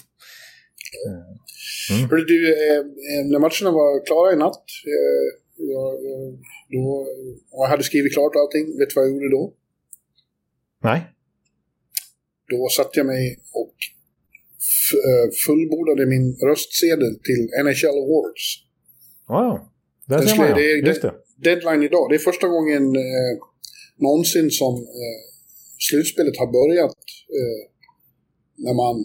Hörru 2.09 2.25
du, 2.25 2.53
eh, 2.53 2.77
eh, 2.77 3.25
när 3.31 3.39
matcherna 3.39 3.71
var 3.71 4.05
klara 4.05 4.33
i 4.33 4.35
natt, 4.35 4.65
eh, 4.93 5.25
jag, 5.73 5.93
då, 6.69 7.07
jag 7.51 7.67
hade 7.67 7.83
skrivit 7.83 8.13
klart 8.13 8.35
allting, 8.35 8.65
vet 8.79 8.89
du 8.89 8.93
vad 8.95 9.05
jag 9.05 9.13
gjorde 9.13 9.29
då? 9.29 9.53
Nej? 10.83 11.01
Då 12.51 12.59
satte 12.77 12.99
jag 12.99 13.05
mig 13.05 13.39
och 13.61 13.75
eh, 15.07 15.25
fullbordade 15.45 16.05
min 16.13 16.25
röstsedel 16.49 17.13
till 17.27 17.41
NHL 17.63 17.95
Awards. 18.03 18.45
Ja, 19.27 19.39
ja. 19.49 19.55
Där 20.07 20.21
ser 20.27 20.37
man 20.37 20.49
ja. 20.49 20.55
det- 20.55 20.87
Just 20.91 21.01
det. 21.01 21.13
Deadline 21.47 21.83
idag, 21.83 22.05
det 22.09 22.15
är 22.15 22.19
första 22.31 22.47
gången 22.47 22.83
eh, 22.95 23.33
någonsin 23.97 24.49
som 24.51 24.73
eh, 25.01 25.19
slutspelet 25.89 26.37
har 26.41 26.49
börjat 26.59 26.97
eh, 27.39 27.61
när 28.65 28.73
man 28.83 28.95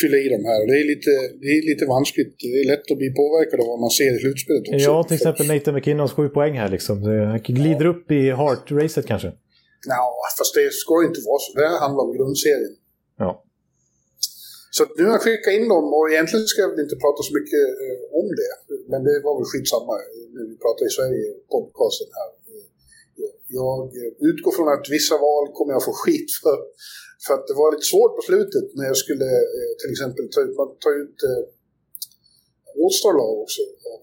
fyller 0.00 0.20
i 0.26 0.28
de 0.36 0.40
här. 0.50 0.60
Det 0.70 0.76
är, 0.82 0.86
lite, 0.92 1.10
det 1.42 1.48
är 1.58 1.62
lite 1.72 1.86
vanskligt. 1.86 2.34
Det 2.38 2.46
är 2.60 2.66
lätt 2.72 2.90
att 2.90 2.98
bli 2.98 3.10
påverkad 3.22 3.60
av 3.60 3.66
vad 3.66 3.80
man 3.80 3.90
ser 3.90 4.16
i 4.16 4.18
slutspelet 4.18 4.62
också. 4.68 4.86
Ja, 4.90 5.02
till 5.04 5.14
exempel 5.14 5.46
Nathan 5.46 5.74
McKinnons 5.74 6.12
sju 6.12 6.28
poäng 6.28 6.54
här 6.62 6.68
liksom. 6.68 7.02
Han 7.02 7.40
glider 7.42 7.86
upp 7.86 8.10
i 8.10 8.30
Hart-racet 8.30 9.06
kanske. 9.06 9.32
Ja, 9.86 10.04
fast 10.38 10.54
det 10.54 10.72
ska 10.82 10.92
ju 11.02 11.06
inte 11.08 11.22
vara 11.30 11.40
så. 11.44 11.48
Det 11.58 11.68
här 11.68 11.78
handlar 11.84 12.02
om 12.04 12.12
grundserien. 12.16 12.74
Ja. 13.18 13.30
Så 14.76 14.82
nu 14.98 15.04
har 15.06 15.14
jag 15.16 15.24
skickat 15.26 15.54
in 15.58 15.66
dem 15.74 15.86
och 15.96 16.04
egentligen 16.12 16.46
ska 16.50 16.58
jag 16.64 16.72
väl 16.74 16.84
inte 16.86 16.98
prata 17.04 17.20
så 17.28 17.32
mycket 17.38 17.64
eh, 17.84 18.00
om 18.20 18.28
det. 18.40 18.54
Men 18.90 19.00
det 19.06 19.16
var 19.26 19.34
väl 19.38 19.48
skitsamma 19.52 19.94
när 20.34 20.44
vi 20.50 20.54
pratar 20.64 20.82
i 20.90 20.92
Sverige, 20.98 21.26
podcasten 21.54 22.10
här. 22.18 22.30
Eh, 22.52 22.66
jag, 23.60 23.78
eh, 24.00 24.12
utgår 24.30 24.52
från 24.56 24.68
att 24.74 24.86
vissa 24.96 25.16
val 25.26 25.44
kommer 25.56 25.72
jag 25.76 25.84
få 25.90 25.94
skit 26.02 26.30
för. 26.44 26.58
För 27.24 27.32
att 27.36 27.46
det 27.48 27.56
var 27.60 27.68
lite 27.74 27.88
svårt 27.92 28.12
på 28.18 28.22
slutet 28.30 28.66
när 28.78 28.86
jag 28.92 28.98
skulle 29.04 29.30
eh, 29.58 29.70
till 29.80 29.90
exempel 29.94 30.24
ta 30.34 30.40
ut, 30.46 30.54
man 30.60 30.70
tar 30.84 30.94
ut 31.02 31.18
eh, 31.30 31.42
All-star-lag 32.82 33.34
också. 33.44 33.62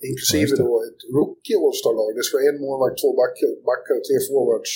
Inklusive 0.09 0.53
Ja, 0.57 0.63
då 0.63 0.71
ett 0.87 1.01
rookie 1.17 1.57
All-star-lag. 1.63 2.09
Det 2.15 2.23
ska 2.25 2.33
vara 2.37 2.49
en 2.53 2.59
målvakt, 2.65 2.97
två 3.01 3.09
backar, 3.21 3.51
backar 3.69 3.97
tre 4.07 4.17
forwards. 4.27 4.73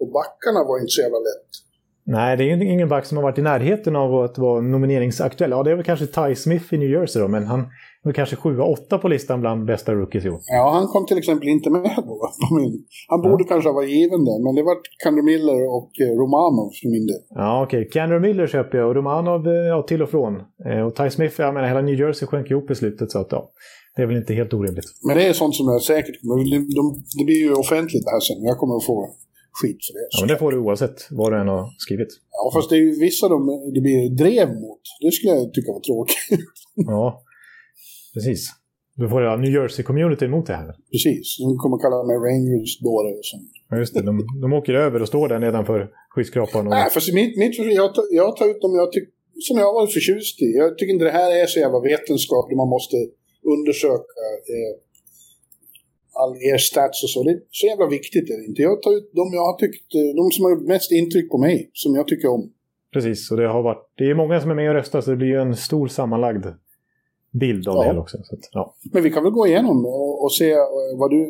Och 0.00 0.08
backarna 0.18 0.60
var 0.68 0.76
inte 0.78 0.94
så 0.96 1.00
jävla 1.00 1.18
lätt. 1.18 1.50
Nej, 2.06 2.36
det 2.36 2.44
är 2.44 2.62
ingen 2.62 2.88
back 2.88 3.04
som 3.04 3.16
har 3.16 3.22
varit 3.22 3.38
i 3.38 3.42
närheten 3.42 3.96
av 3.96 4.14
att 4.14 4.38
vara 4.38 4.60
nomineringsaktuell. 4.60 5.50
Ja, 5.50 5.62
det 5.62 5.70
är 5.70 5.74
väl 5.74 5.84
kanske 5.84 6.06
Ty 6.06 6.34
Smith 6.34 6.74
i 6.74 6.78
New 6.78 6.90
Jersey 6.90 7.22
då, 7.22 7.28
men 7.28 7.44
han 7.46 7.66
väl 8.04 8.14
kanske 8.14 8.36
7-8 8.36 8.98
på 8.98 9.08
listan 9.08 9.40
bland 9.40 9.66
bästa 9.66 9.94
rookies 9.94 10.24
i 10.24 10.30
år. 10.30 10.40
Ja, 10.46 10.70
han 10.70 10.86
kom 10.86 11.06
till 11.06 11.18
exempel 11.18 11.48
inte 11.48 11.70
med 11.70 11.94
då. 11.96 12.20
Han 13.08 13.22
borde 13.22 13.44
kanske 13.44 13.68
ha 13.68 13.74
varit 13.74 13.90
given 13.90 14.24
där, 14.24 14.44
men 14.44 14.54
det 14.54 14.62
var 14.62 14.76
Kander 15.04 15.22
Miller 15.22 15.60
och 15.76 15.90
eh, 16.04 16.12
Romanov 16.20 16.70
för 16.78 16.88
min 16.94 17.06
del. 17.06 17.22
Ja, 17.28 17.64
okej. 17.64 17.80
Okay. 17.80 17.90
Cameron 17.90 18.22
Miller 18.22 18.46
köper 18.46 18.78
jag 18.78 18.88
och 18.88 18.94
Romanov 18.94 19.46
eh, 19.46 19.52
ja, 19.52 19.82
till 19.82 20.02
och 20.02 20.10
från. 20.10 20.32
Eh, 20.66 20.86
Och 20.86 20.96
Ty 20.96 21.10
Smith, 21.10 21.34
jag 21.40 21.54
menar 21.54 21.68
hela 21.68 21.82
New 21.82 21.98
Jersey 22.00 22.26
sjönk 22.28 22.50
ihop 22.50 22.70
i 22.70 22.74
slutet 22.74 23.10
så 23.10 23.18
att 23.18 23.28
ja, 23.30 23.50
det 23.96 24.02
är 24.02 24.06
väl 24.06 24.16
inte 24.16 24.34
helt 24.34 24.54
orimligt. 24.54 24.88
Men 25.06 25.16
det 25.16 25.24
är 25.28 25.32
sånt 25.32 25.54
som 25.54 25.66
jag 25.72 25.82
säkert 25.82 26.16
kommer... 26.20 26.34
De, 26.50 26.58
de, 26.78 26.82
det 27.18 27.24
blir 27.24 27.40
ju 27.46 27.52
offentligt 27.64 28.04
det 28.06 28.12
här 28.16 28.20
sen. 28.20 28.42
Jag 28.50 28.56
kommer 28.58 28.76
att 28.76 28.86
få 28.86 28.96
det. 29.94 30.06
Ja, 30.10 30.20
men 30.20 30.28
det 30.28 30.38
får 30.38 30.52
du 30.52 30.58
oavsett 30.58 31.06
vad 31.10 31.32
du 31.32 31.40
än 31.40 31.48
har 31.48 31.74
skrivit. 31.78 32.08
Ja, 32.30 32.50
fast 32.54 32.70
det 32.70 32.76
är 32.76 32.84
ju 32.88 33.00
vissa 33.00 33.28
de, 33.28 33.46
det 33.74 33.80
blir 33.80 34.10
drev 34.22 34.48
mot. 34.48 34.80
Det 35.00 35.12
skulle 35.12 35.32
jag 35.32 35.54
tycka 35.54 35.72
var 35.72 35.80
tråkigt. 35.80 36.16
Ja, 36.74 37.22
precis. 38.14 38.40
Du 39.00 39.08
får 39.08 39.22
ja, 39.22 39.36
New 39.36 39.52
Jersey-community 39.58 40.24
emot 40.24 40.46
det 40.46 40.56
här. 40.62 40.74
Precis. 40.92 41.26
De 41.38 41.56
kommer 41.62 41.76
kalla 41.84 41.96
mig 42.10 42.16
Rangers-dåre 42.28 43.10
och 43.18 43.26
sånt. 43.32 43.50
Ja, 43.70 43.76
just 43.82 43.94
det. 43.94 44.02
De, 44.02 44.26
de 44.42 44.52
åker 44.52 44.74
över 44.74 45.02
och 45.02 45.08
står 45.08 45.28
där 45.28 45.38
nedanför 45.38 45.80
skyskrapan. 46.14 46.66
Och... 46.66 46.70
Nej, 46.70 46.90
fast 46.90 47.12
mitt, 47.12 47.36
mitt 47.38 47.58
jag, 47.58 47.94
tar, 47.94 48.04
jag 48.10 48.36
tar 48.36 48.46
ut 48.50 48.60
dem 48.60 48.74
jag 48.74 48.92
tyck, 48.92 49.08
som 49.46 49.58
jag 49.58 49.66
har 49.66 49.74
varit 49.80 49.92
förtjust 49.92 50.42
i. 50.42 50.48
Jag 50.62 50.78
tycker 50.78 50.92
inte 50.92 51.04
det 51.04 51.18
här 51.22 51.30
är 51.42 51.46
så 51.46 51.58
jävla 51.58 51.80
vetenskapligt. 51.80 52.56
Man 52.56 52.68
måste 52.76 52.96
undersöka 53.54 54.24
eh, 54.54 54.72
all 56.12 56.36
er 56.36 56.58
stats 56.58 57.02
och 57.04 57.10
så. 57.10 57.22
Det 57.22 57.30
är 57.30 57.40
så 57.50 57.66
jävla 57.66 57.86
viktigt 57.86 58.30
är 58.30 58.36
det 58.38 58.44
inte. 58.44 58.62
Jag 58.62 58.82
tar 58.82 58.96
ut 58.96 59.10
de 59.14 59.32
jag 59.32 59.44
har 59.50 59.56
tyckt, 59.58 59.94
eh, 59.94 60.14
de 60.16 60.30
som 60.30 60.44
har 60.44 60.50
gjort 60.50 60.66
mest 60.68 60.92
intryck 60.92 61.30
på 61.30 61.38
mig, 61.38 61.70
som 61.72 61.94
jag 61.94 62.06
tycker 62.08 62.28
om. 62.28 62.52
Precis, 62.92 63.30
och 63.30 63.36
det 63.36 63.48
har 63.48 63.62
varit... 63.62 63.84
Det 63.96 64.04
är 64.04 64.14
många 64.14 64.40
som 64.40 64.50
är 64.50 64.54
med 64.54 64.68
och 64.68 64.74
röstar 64.74 65.00
så 65.00 65.10
det 65.10 65.16
blir 65.16 65.28
ju 65.28 65.40
en 65.40 65.56
stor 65.56 65.88
sammanlagd 65.88 66.46
bild 67.32 67.68
av 67.68 67.74
Ja. 67.74 67.92
det 67.92 67.98
också. 68.00 68.18
Så 68.22 68.34
att, 68.34 68.40
ja. 68.52 68.74
Men 68.92 69.02
vi 69.02 69.10
kan 69.10 69.22
väl 69.22 69.32
gå 69.32 69.46
igenom 69.46 69.86
och, 69.86 70.24
och 70.24 70.32
se 70.32 70.50
eh, 70.50 70.98
vad 71.00 71.10
du... 71.10 71.20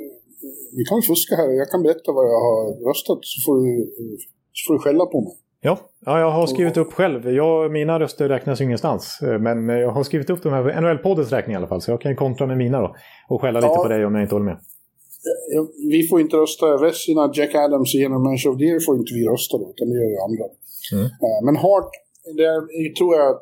Vi 0.76 0.85
kan 0.85 1.03
fuska 1.03 1.37
här. 1.37 1.49
Jag 1.51 1.70
kan 1.70 1.83
berätta 1.83 2.12
vad 2.12 2.24
jag 2.24 2.41
har 2.49 2.89
röstat 2.89 3.18
så 3.22 3.37
får 3.47 3.55
du, 3.64 3.81
eh, 3.83 4.16
så 4.53 4.61
får 4.66 4.74
du 4.74 4.81
skälla 4.81 5.07
på 5.07 5.20
mig. 5.20 5.37
Ja, 5.62 5.78
ja, 6.06 6.20
jag 6.20 6.30
har 6.30 6.46
skrivit 6.46 6.76
upp 6.76 6.92
själv. 6.92 7.30
Jag, 7.30 7.70
mina 7.72 8.00
röster 8.00 8.28
räknas 8.28 8.61
ju 8.61 8.64
ingenstans. 8.64 9.18
eh, 9.22 9.38
Men 9.38 9.68
jag 9.68 9.90
har 9.90 10.02
skrivit 10.02 10.30
upp 10.30 10.42
de 10.42 10.52
här 10.52 10.62
för 10.62 10.70
NHL-poddens 10.80 11.30
räkning 11.32 11.54
i 11.54 11.56
alla 11.56 11.66
fall. 11.66 11.80
Så 11.80 11.90
jag 11.90 12.00
kan 12.00 12.16
kontra 12.16 12.46
med 12.46 12.56
mina 12.56 12.80
då. 12.80 12.96
Och 13.28 13.40
skälla 13.40 13.61
lite 13.61 13.72
Ja. 13.72 13.82
på 13.82 13.88
dig 13.88 14.06
om 14.06 14.14
jag 14.14 14.22
inte 14.24 14.34
håller 14.34 14.44
med. 14.44 14.58
Vi 15.90 16.02
får 16.08 16.20
inte 16.20 16.36
rösta. 16.36 16.76
Vessina, 16.76 17.30
Jack 17.34 17.54
Adams 17.54 17.94
och 17.94 18.00
General 18.00 18.22
Manager 18.22 18.50
of 18.50 18.58
the 18.58 18.64
Year 18.64 18.80
får 18.86 18.96
inte 18.96 19.14
vi 19.14 19.28
rösta 19.28 19.58
då, 19.58 19.72
utan 19.74 19.88
det 19.88 19.94
gör 19.94 20.11
ju 20.14 20.18
andra. 20.28 20.44
Mm. 20.94 21.04
Eh, 21.04 21.40
Men 21.46 21.56
Hart, 21.56 21.90
det 22.36 22.44
är- 22.44 22.94
tror 22.98 23.16
jag... 23.16 23.38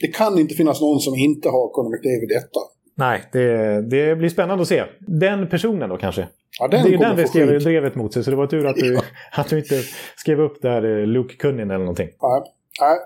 Det 0.00 0.06
kan 0.06 0.38
inte 0.38 0.54
finnas 0.54 0.80
någon 0.80 1.00
som 1.00 1.14
inte 1.14 1.48
har 1.48 1.68
Conor 1.74 1.90
McDavid 1.90 2.32
etta. 2.42 2.60
Nej, 2.94 3.22
det, 3.32 3.80
det 3.90 4.16
blir 4.16 4.28
spännande 4.28 4.62
att 4.62 4.68
se. 4.68 4.84
Den 4.98 5.48
personen 5.48 5.88
då 5.88 5.96
kanske. 5.96 6.28
Ja, 6.60 6.68
det 6.68 6.76
är 6.76 6.88
ju 6.88 6.96
den 6.96 7.16
vi 7.16 7.26
skrev 7.26 7.48
skit. 7.48 7.64
drevet 7.64 7.94
mot 7.94 8.12
sig, 8.12 8.24
så 8.24 8.30
det 8.30 8.36
var 8.36 8.46
tur 8.46 8.66
att 8.66 8.76
du, 8.76 8.92
Ja. 8.94 9.02
att 9.32 9.48
du 9.48 9.58
inte 9.58 9.82
skrev 10.16 10.40
upp 10.40 10.62
där 10.62 11.00
eh, 11.00 11.06
Luke 11.06 11.36
Cunnin 11.36 11.70
eller 11.70 11.78
någonting. 11.78 12.08
Nej, 12.22 12.42
nej. 12.80 12.98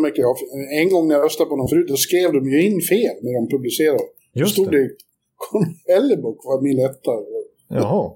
McDavid. 0.00 0.48
En 0.80 0.88
gång 0.88 1.08
när 1.08 1.14
jag 1.14 1.24
röstade 1.24 1.50
på 1.50 1.56
någon 1.56 1.68
förut, 1.68 1.88
då 1.88 1.96
skrev 1.96 2.32
de 2.32 2.50
ju 2.50 2.62
in 2.62 2.80
fel 2.80 3.14
när 3.22 3.32
de 3.40 3.48
publicerade. 3.56 3.98
Då 4.34 4.40
Just 4.40 4.52
stod 4.52 4.70
det. 4.70 4.82
det 4.82 4.88
Conor 5.36 5.74
Ellerbock 5.96 6.44
var 6.44 6.62
min 6.62 6.78
etta. 6.78 7.10
Jaha, 7.68 8.10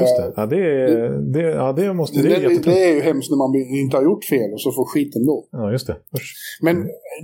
just 0.00 0.16
det. 0.16 0.32
Ja, 0.36 0.46
det, 0.46 0.62
det, 1.34 1.40
ja, 1.40 1.72
det 1.72 1.94
måste... 1.94 2.22
Det, 2.22 2.28
Det 2.28 2.34
är 2.34 2.62
det, 2.64 2.84
är 2.90 2.94
ju 2.94 3.00
hemskt 3.00 3.30
när 3.30 3.36
man 3.36 3.54
inte 3.54 3.96
har 3.96 4.04
gjort 4.04 4.24
fel 4.24 4.52
och 4.52 4.60
så 4.60 4.72
får 4.72 4.84
skiten 4.84 5.26
då. 5.26 5.46
Ja, 5.50 5.72
just 5.72 5.86
det. 5.86 5.96
Usch. 6.16 6.34
Men 6.62 6.76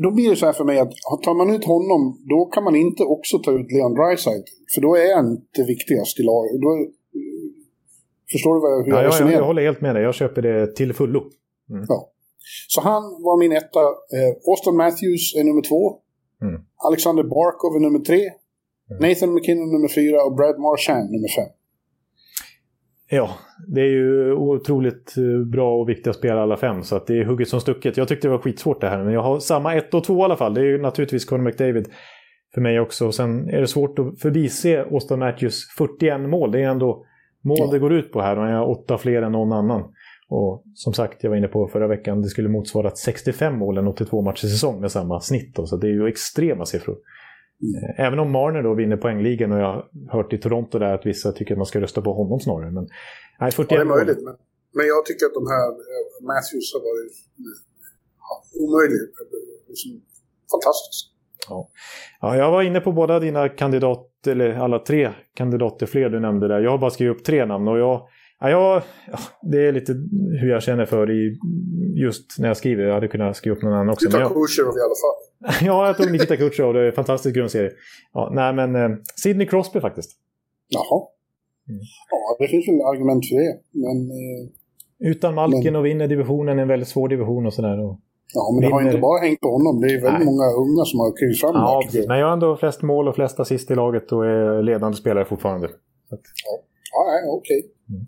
då 0.03 0.11
blir 0.11 0.31
det 0.31 0.37
så 0.37 0.47
här 0.47 0.53
för 0.53 0.65
mig 0.65 0.79
att 0.79 0.93
tar 1.23 1.35
man 1.35 1.57
ut 1.57 1.65
honom, 1.65 2.19
då 2.29 2.45
kan 2.45 2.65
man 2.65 2.77
inte 2.77 3.03
också 3.03 3.39
ta 3.39 3.51
ut 3.53 3.73
Leon 3.73 3.95
Draisaitl. 3.95 4.53
För 4.75 4.81
då 4.81 4.97
är 4.97 5.17
han 5.17 5.31
inte 5.31 5.63
viktigast 5.73 6.21
i 6.21 6.23
laget. 6.23 6.53
Då, 6.65 6.69
förstår 8.33 8.55
du 8.55 8.61
vad 8.61 8.85
hur 8.85 8.93
Ja, 8.93 8.97
jag 8.97 8.99
jag, 8.99 9.05
jag, 9.05 9.13
resonerar? 9.13 9.39
jag 9.39 9.47
håller 9.47 9.63
helt 9.63 9.81
med 9.81 9.95
dig. 9.95 10.03
Jag 10.03 10.15
köper 10.15 10.43
det 10.43 10.77
till 10.77 10.93
fullo. 10.95 11.23
Så 12.69 12.81
han 12.81 13.03
var 13.03 13.39
min 13.39 13.53
etta. 13.53 13.81
Eh, 14.17 14.33
Austin 14.51 14.77
Matthews 14.77 15.35
är 15.39 15.45
nummer 15.45 15.63
två. 15.63 15.83
Mm. 16.43 16.61
Alexander 16.89 17.23
Barkov 17.23 17.77
är 17.77 17.81
nummer 17.81 17.99
tre. 17.99 18.21
Nathan 19.01 19.35
McKinnon 19.35 19.73
nummer 19.73 19.89
fyra 19.89 20.25
och 20.27 20.35
Brad 20.37 20.59
Marchand 20.59 21.11
nummer 21.11 21.29
fem. 21.37 21.51
Ja, 23.11 23.31
det 23.67 23.81
är 23.81 23.91
ju 23.91 24.33
otroligt 24.33 25.15
eh, 25.19 25.47
bra 25.47 25.81
och 25.81 25.89
viktiga 25.89 26.13
spelare 26.13 26.43
alla 26.43 26.57
fem, 26.57 26.83
så 26.83 27.05
det 27.07 27.19
är 27.19 27.25
hugget 27.25 27.49
som 27.49 27.61
stucket. 27.61 27.97
Jag 27.97 28.09
tyckte 28.09 28.29
det 28.29 28.33
var 28.33 28.39
skitsvårt 28.39 28.81
det 28.81 28.89
här, 28.89 29.05
men 29.05 29.13
jag 29.13 29.23
har 29.23 29.39
samma 29.39 29.75
ett 29.75 29.95
och 29.95 30.05
två 30.05 30.21
i 30.21 30.23
alla 30.23 30.37
fall. 30.37 30.55
Det 30.55 30.61
är 30.61 30.65
ju 30.65 30.79
naturligtvis 30.79 31.25
Conor 31.25 31.45
McDavid 31.45 31.89
för 32.55 32.61
mig 32.61 32.81
också. 32.81 33.07
Och 33.07 33.15
sen 33.15 33.49
är 33.49 33.61
det 33.61 33.67
svårt 33.67 33.99
att 33.99 34.21
förbise 34.21 34.85
Austin 34.91 35.19
Matthews 35.19 35.69
41 35.79 36.21
mål. 36.21 36.53
Det 36.53 36.63
är 36.63 36.69
ändå 36.69 37.05
mål 37.45 37.57
Ja. 37.61 37.69
det 37.73 37.79
går 37.79 37.93
ut 37.93 38.13
på 38.13 38.21
här 38.21 38.39
och 38.39 38.45
han 38.45 38.55
har 38.55 38.71
åtta 38.71 38.99
fler 38.99 39.23
än 39.23 39.33
någon 39.33 39.53
annan. 39.53 39.83
Och 40.29 40.63
som 40.75 40.93
sagt, 40.93 41.23
jag 41.23 41.31
var 41.31 41.37
inne 41.37 41.49
på 41.49 41.69
förra 41.69 41.87
veckan, 41.89 42.23
det 42.23 42.29
skulle 42.29 42.49
motsvara 42.49 42.91
65 42.91 43.59
mål 43.59 43.79
en 43.79 43.89
82 43.89 44.23
matcher 44.23 44.47
säsong 44.47 44.81
med 44.81 44.93
samma 44.93 45.21
snitt. 45.21 45.55
Då, 45.57 45.67
så 45.67 45.77
det 45.77 45.87
är 45.87 45.93
ju 45.93 46.09
extrema 46.09 46.65
siffror. 46.65 46.97
Eh, 47.63 48.07
Även 48.07 48.19
om 48.19 48.31
Marner 48.31 48.63
då 48.63 48.75
vinner 48.75 48.97
poängligan 48.97 49.53
och 49.53 49.59
jag 49.59 49.73
har 49.73 49.89
hört 50.13 50.33
i 50.33 50.39
Toronto 50.39 50.79
där 50.79 50.95
att 50.95 51.07
vissa 51.07 51.33
tycker 51.33 51.55
att 51.55 51.59
man 51.59 51.67
ska 51.67 51.81
rösta 51.81 52.03
på 52.03 52.13
honom 52.13 52.41
snarare. 52.41 52.71
Men, 52.71 52.89
nej, 53.41 53.51
41 53.53 53.71
Ja, 53.71 53.77
det 53.77 53.83
är 53.83 53.97
möjligt. 53.97 54.25
Men, 54.25 54.37
men 54.75 54.87
jag 54.87 55.07
tycker 55.07 55.27
att 55.27 55.35
de 55.35 55.47
här 55.55 55.69
eh, 55.69 56.05
Matthews 56.31 56.75
har 56.75 56.81
varit 56.81 57.17
ja, 58.27 58.35
omöjligt. 58.65 59.13
Liksom, 59.69 59.91
fantastiskt. 60.55 61.19
Ja, 62.21 62.37
jag 62.37 62.51
var 62.51 62.63
inne 62.63 62.81
på 62.81 62.93
båda 62.93 63.21
dina 63.21 63.49
kandidater, 63.49 64.31
eller 64.31 64.55
alla 64.55 64.79
tre 64.79 65.11
kandidater 65.35 65.87
fler 65.87 66.09
du 66.09 66.21
nämnde 66.21 66.49
där. 66.49 66.61
Jag 66.61 66.71
har 66.71 66.79
bara 66.79 66.91
skrivit 66.91 67.17
upp 67.17 67.25
tre 67.25 67.47
namn 67.47 67.69
och 67.69 67.79
jag, 67.79 68.09
ja, 68.41 68.51
jag, 68.51 68.83
ja, 69.13 69.19
det 69.43 69.67
är 69.67 69.73
lite 69.73 69.93
hur 70.41 70.51
jag 70.51 70.63
känner 70.63 70.87
för 70.87 71.11
i, 71.11 71.39
just 72.03 72.39
när 72.39 72.49
jag 72.49 72.57
skriver. 72.57 72.85
Jag 72.85 72.95
hade 72.95 73.09
kunnat 73.09 73.37
skriva 73.37 73.57
upp 73.57 73.63
någon 73.63 73.73
annan 73.73 73.89
också. 73.89 74.07
Du 74.07 74.13
tar 74.13 74.19
Kucherov 74.21 74.75
i 74.77 74.83
alla 74.87 74.99
fall. 75.05 75.19
ja, 75.63 75.87
jag 75.87 75.97
tog 75.97 76.13
Nikita 76.13 76.37
Kucherov. 76.37 76.75
Det 76.75 76.81
är 76.81 76.85
en 76.87 76.93
fantastisk 76.93 77.37
grundserie. 77.37 77.71
Ja, 78.13 78.31
nej, 78.35 78.53
men 78.55 78.77
eh, 78.77 78.97
Sidney 79.23 79.47
Crosby 79.47 79.81
faktiskt. 79.81 80.11
Jaha. 80.69 81.03
Mm. 81.69 81.81
Ja, 82.11 82.37
det 82.39 82.49
finns 82.49 82.69
väl 82.69 82.81
argument 82.81 83.29
för 83.29 83.37
det. 83.37 83.59
Men, 83.73 84.11
eh, 84.11 85.11
Utan 85.11 85.35
Malkin 85.35 85.63
Men- 85.65 85.77
och 85.77 85.87
vinner 85.87 86.09
divisionen, 86.09 86.59
en 86.59 86.69
väldigt 86.69 86.89
svår 86.89 87.09
division 87.09 87.47
och 87.47 87.55
sådär. 87.55 87.85
Och, 87.85 88.01
ja, 88.35 88.51
men 88.53 88.61
det 88.69 88.75
har 88.75 88.83
inte 88.83 88.99
bara 88.99 89.21
hängt 89.21 89.41
på 89.41 89.49
honom. 89.49 89.81
Det 89.81 89.87
är 89.87 90.01
väldigt 90.01 90.25
Nej. 90.25 90.25
många 90.33 90.47
unga 90.65 90.85
som 90.85 91.01
har 91.01 91.17
klivit 91.17 91.41
fram. 91.41 91.55
ja, 91.55 91.81
precis. 91.85 92.07
Men 92.09 92.19
jag 92.19 92.27
har 92.27 92.33
ändå 92.33 92.57
flest 92.57 92.83
mål 92.83 93.09
och 93.09 93.15
flest 93.15 93.41
assist 93.41 93.71
i 93.71 93.75
laget 93.75 94.13
och 94.13 94.27
är 94.27 94.63
ledande 94.63 94.97
spelare 94.97 95.25
fortfarande. 95.25 95.67
Att, 95.67 96.25
Ja, 96.93 97.01
nej, 97.13 97.23
okej. 97.39 97.61
Mm. 97.91 98.03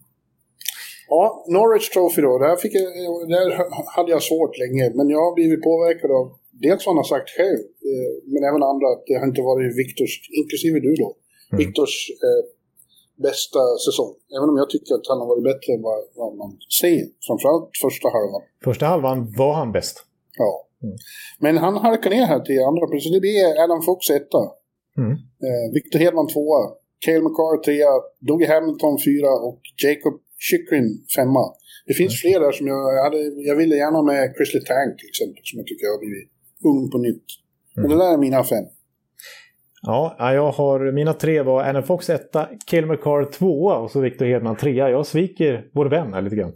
Ja, 1.08 1.44
Norwich 1.48 1.88
Trophy 1.90 2.22
då. 2.22 2.38
Där, 2.38 2.56
fick 2.56 2.74
jag, 2.74 2.82
där 3.28 3.46
hade 3.96 4.10
jag 4.10 4.22
svårt 4.22 4.58
länge. 4.58 4.84
Men 4.94 5.08
jag 5.08 5.18
har 5.26 5.34
blivit 5.34 5.62
påverkad 5.62 6.10
av 6.10 6.26
dels 6.66 6.80
vad 6.86 6.92
han 6.94 7.02
har 7.04 7.10
sagt 7.14 7.28
själv. 7.36 7.60
eh, 7.90 8.10
Men 8.32 8.42
även 8.50 8.62
andra 8.72 8.86
att 8.94 9.02
det 9.08 9.14
har 9.20 9.26
inte 9.30 9.42
varit 9.50 9.70
Viktors, 9.82 10.12
inklusive 10.40 10.78
du 10.88 10.92
då, 11.04 11.10
Mm. 11.52 11.58
Viktors 11.62 11.94
eh, 12.26 12.42
bästa 13.28 13.62
säsong. 13.86 14.12
Även 14.36 14.48
om 14.50 14.56
jag 14.62 14.70
tycker 14.74 14.92
att 14.98 15.06
han 15.12 15.18
har 15.22 15.26
varit 15.32 15.44
bättre 15.50 15.68
än 15.76 15.82
vad, 15.88 15.98
vad 16.20 16.32
man 16.42 16.50
säger. 16.80 17.06
Framförallt 17.26 17.70
första 17.84 18.08
halvan. 18.16 18.42
första 18.68 18.84
halvan 18.92 19.18
var 19.40 19.52
han 19.60 19.70
bäst. 19.78 19.96
Ja. 20.42 20.50
Mm. 20.84 20.96
Men 21.44 21.54
han 21.64 21.74
halkar 21.86 22.10
ner 22.16 22.26
här 22.32 22.40
till 22.48 22.60
andra 22.70 22.84
plats. 22.90 23.10
Det 23.16 23.20
blir 23.26 23.62
Adam 23.64 23.82
Fox 23.88 24.00
etta. 24.18 24.42
Mm. 25.00 25.12
Eh, 25.46 25.66
Victor 25.76 25.98
Hedman 26.04 26.28
tvåa. 26.34 26.62
Cale 27.04 27.22
McCarr 27.26 27.56
trea. 27.66 27.92
Dougie 28.28 28.48
Hamilton 28.52 28.94
fyra 29.08 29.30
och 29.48 29.60
Jacob 29.84 30.16
Chychrun 30.46 30.88
femma. 31.16 31.44
Det 31.88 31.94
finns 32.00 32.14
Mm. 32.14 32.20
fler 32.22 32.38
där 32.44 32.52
som 32.58 32.66
jag 32.74 32.82
hade. 33.04 33.18
Jag 33.50 33.56
ville 33.60 33.74
gärna 33.84 34.00
med 34.10 34.22
Chris 34.36 34.50
Letang 34.54 34.88
till 34.98 35.08
exempel. 35.12 35.42
Som 35.48 35.56
jag 35.60 35.66
tycker 35.70 35.84
har 35.94 36.00
blivit 36.04 36.29
ung 36.64 36.90
på 36.90 36.98
nytt. 36.98 37.24
Men 37.76 37.84
Mm. 37.84 37.98
det 37.98 38.04
där 38.04 38.12
är 38.12 38.18
mina 38.18 38.44
fem. 38.44 38.64
Ja, 39.82 40.16
ja, 40.18 40.34
jag 40.34 40.52
har, 40.52 40.92
mina 40.92 41.12
tre 41.12 41.42
var 41.42 41.62
Anna 41.64 41.82
Fox 41.82 42.10
etta, 42.10 42.48
Cale 42.66 42.86
McCarr 42.86 43.32
tvåa 43.32 43.76
och 43.78 43.90
så 43.90 44.00
Victor 44.00 44.26
Hedman 44.26 44.56
trea. 44.56 44.90
Jag 44.90 45.06
sviker 45.06 45.64
vår 45.74 45.86
vän 45.86 46.12
här 46.14 46.22
lite 46.22 46.36
grann. 46.36 46.52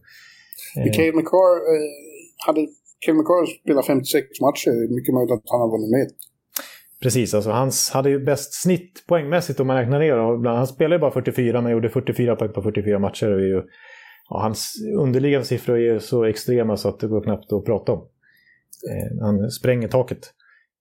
Eh, 0.77 0.93
Cale 0.93 1.13
McCarr 1.13 1.57
eh, 1.75 2.47
hade... 2.47 2.67
Cale 3.07 3.19
McCarr 3.19 3.47
spelat 3.63 3.87
56 3.87 4.27
matcher. 4.41 4.95
Mycket 4.95 5.15
möjligt 5.15 5.33
att 5.33 5.43
han 5.51 5.61
har 5.61 5.71
vunnit 5.71 5.91
med. 5.91 6.09
Precis, 7.03 7.35
alltså 7.35 7.51
hans 7.51 7.91
hade 7.91 8.11
ju 8.11 8.25
bäst 8.25 8.63
snitt 8.63 9.05
poängmässigt 9.09 9.61
om 9.61 9.67
man 9.67 9.77
räknar 9.77 9.99
ner. 9.99 10.47
Han 10.57 10.67
spelade 10.67 10.95
ju 10.95 11.01
bara 11.01 11.11
44 11.11 11.61
men 11.61 11.73
gjorde 11.73 11.89
44 11.91 12.37
poäng 12.37 12.53
på 12.53 12.63
44 12.63 12.99
matcher. 12.99 13.33
Och 13.33 13.41
ju, 13.41 13.63
ja, 14.31 14.41
hans 14.41 14.75
underliggande 14.99 15.47
siffror 15.47 15.77
är 15.77 15.93
ju 15.93 16.01
så 16.01 16.25
extrema 16.25 16.77
så 16.77 16.89
att 16.89 17.01
det 17.01 17.07
går 17.09 17.23
knappt 17.23 17.53
att 17.53 17.65
prata 17.65 17.93
om. 17.93 18.09
Eh, 18.91 19.21
han 19.21 19.51
spränger 19.51 19.89
taket. 19.89 20.33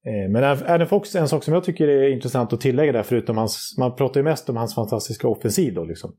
Eh, 0.05 0.31
men 0.31 0.43
Adam 0.43 0.87
Fox, 0.87 1.15
en 1.15 1.27
sak 1.27 1.43
som 1.43 1.53
jag 1.53 1.63
tycker 1.63 1.87
är 1.87 2.09
intressant 2.09 2.53
att 2.53 2.61
tillägga 2.61 2.91
där, 2.91 3.03
förutom 3.03 3.37
hans, 3.37 3.75
man 3.79 3.95
pratar 3.95 4.19
ju 4.19 4.23
mest 4.23 4.49
om 4.49 4.57
hans 4.57 4.75
fantastiska 4.75 5.27
offensiv 5.27 5.73
då 5.73 5.83
liksom. 5.83 6.15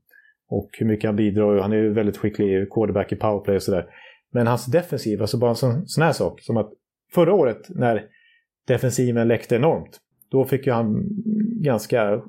Och 0.49 0.69
hur 0.79 0.85
mycket 0.85 1.07
han 1.07 1.15
bidrar, 1.15 1.55
och 1.55 1.61
han 1.61 1.71
är 1.71 1.77
ju 1.77 1.93
väldigt 1.93 2.17
skicklig 2.17 2.69
quarterback 2.69 3.11
i 3.11 3.15
powerplay 3.15 3.55
och 3.55 3.63
sådär. 3.63 3.85
Men 4.31 4.47
hans 4.47 4.65
defensiv, 4.65 5.21
alltså 5.21 5.37
bara 5.37 5.49
en 5.49 5.55
sån, 5.55 5.87
sån 5.87 6.03
här 6.03 6.11
sak, 6.11 6.41
som 6.41 6.57
att 6.57 6.71
förra 7.13 7.33
året 7.33 7.69
när 7.69 8.03
defensiven 8.67 9.27
läckte 9.27 9.55
enormt, 9.55 9.99
då 10.31 10.45
fick 10.45 10.67
ju 10.67 10.71
han 10.73 11.07
ganska 11.61 12.21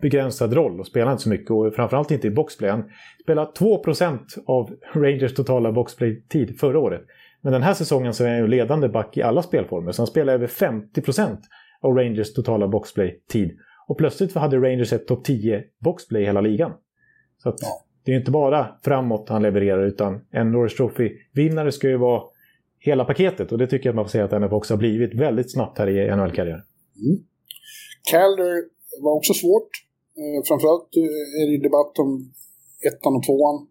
begränsad 0.00 0.52
roll 0.52 0.80
och 0.80 0.86
spelade 0.86 1.12
inte 1.12 1.22
så 1.22 1.28
mycket 1.28 1.50
och 1.50 1.74
framförallt 1.74 2.10
inte 2.10 2.26
i 2.26 2.30
boxplay. 2.30 2.70
Han 2.70 2.84
spelade 3.22 3.50
2% 3.58 4.18
av 4.46 4.70
Rangers 4.94 5.34
totala 5.34 5.72
boxplay-tid 5.72 6.60
förra 6.60 6.78
året. 6.78 7.02
Men 7.44 7.52
den 7.52 7.62
här 7.62 7.74
säsongen 7.74 8.14
så 8.14 8.24
är 8.24 8.28
han 8.28 8.38
ju 8.38 8.46
ledande 8.46 8.88
back 8.88 9.16
i 9.16 9.22
alla 9.22 9.42
spelformer, 9.42 9.92
så 9.92 10.02
han 10.02 10.06
spelar 10.06 10.32
över 10.32 10.46
50% 10.46 11.36
av 11.80 11.94
Rangers 11.94 12.32
totala 12.32 12.68
boxplay-tid. 12.68 13.50
Och 13.88 13.98
plötsligt 13.98 14.34
hade 14.34 14.56
Rangers 14.56 14.92
ett 14.92 15.06
topp 15.06 15.24
10 15.24 15.64
boxplay 15.84 16.22
i 16.22 16.24
hela 16.24 16.40
ligan. 16.40 16.72
Så 17.42 17.48
att 17.48 17.58
Ja. 17.62 17.68
det 18.04 18.10
är 18.10 18.14
ju 18.14 18.18
inte 18.18 18.30
bara 18.30 18.66
framåt 18.84 19.28
han 19.28 19.42
levererar, 19.42 19.86
utan 19.86 20.20
en 20.30 20.52
Norris 20.52 20.76
Trophy-vinnare 20.76 21.72
ska 21.72 21.88
ju 21.88 21.96
vara 21.96 22.22
hela 22.78 23.04
paketet. 23.04 23.52
Och 23.52 23.58
det 23.58 23.66
tycker 23.66 23.86
jag 23.86 23.92
att 23.92 23.96
man 23.96 24.04
får 24.04 24.10
säga 24.10 24.24
att 24.24 24.32
han 24.32 24.52
också 24.52 24.74
har 24.74 24.78
blivit 24.78 25.14
väldigt 25.14 25.52
snabbt 25.52 25.78
här 25.78 25.88
i 25.88 26.16
NHL-karriären. 26.16 26.62
Calder 28.10 28.54
var 29.02 29.16
också 29.16 29.34
svårt. 29.34 29.70
Eh, 30.20 30.42
framförallt 30.48 30.96
eh, 30.96 31.42
är 31.42 31.50
det 31.50 31.62
debatt 31.62 31.98
om 31.98 32.32
ettan 32.88 33.16
och 33.16 33.24
tvåan. 33.26 33.66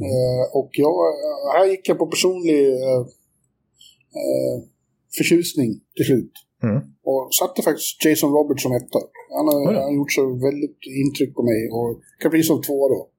Eh, 0.00 0.58
och 0.58 0.70
jag, 0.72 0.94
här 1.54 1.66
gick 1.66 1.88
jag 1.88 1.98
på 1.98 2.06
personlig 2.06 2.60
eh, 2.68 3.00
eh, 4.20 4.56
förtjusning 5.16 5.70
till 5.96 6.06
slut. 6.06 6.32
Mm. 6.62 6.76
Och 7.10 7.34
satte 7.40 7.62
faktiskt 7.62 8.04
Jason 8.04 8.32
Roberts 8.32 8.62
som 8.62 8.72
etta. 8.72 8.98
Han 9.36 9.46
har, 9.48 9.74
han 9.74 9.84
har 9.84 9.94
gjort 9.94 10.12
så 10.12 10.22
väldigt 10.48 10.78
intryck 11.04 11.34
på 11.34 11.42
mig. 11.42 11.60
Och 11.76 12.02
Kaprizov 12.22 12.62
tvåa 12.62 12.88
då. 12.88 13.10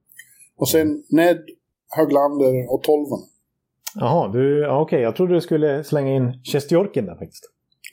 Och 0.56 0.68
sen 0.68 1.04
Ned, 1.08 1.38
Höglander 1.96 2.72
och 2.72 2.82
Tolvan. 2.82 3.22
Jaha, 3.94 4.32
du, 4.32 4.60
ja, 4.60 4.82
okej. 4.82 5.00
Jag 5.00 5.16
trodde 5.16 5.34
du 5.34 5.40
skulle 5.40 5.84
slänga 5.84 6.16
in 6.16 6.40
Sjestjorkin 6.52 7.06
där 7.06 7.16
faktiskt. 7.16 7.44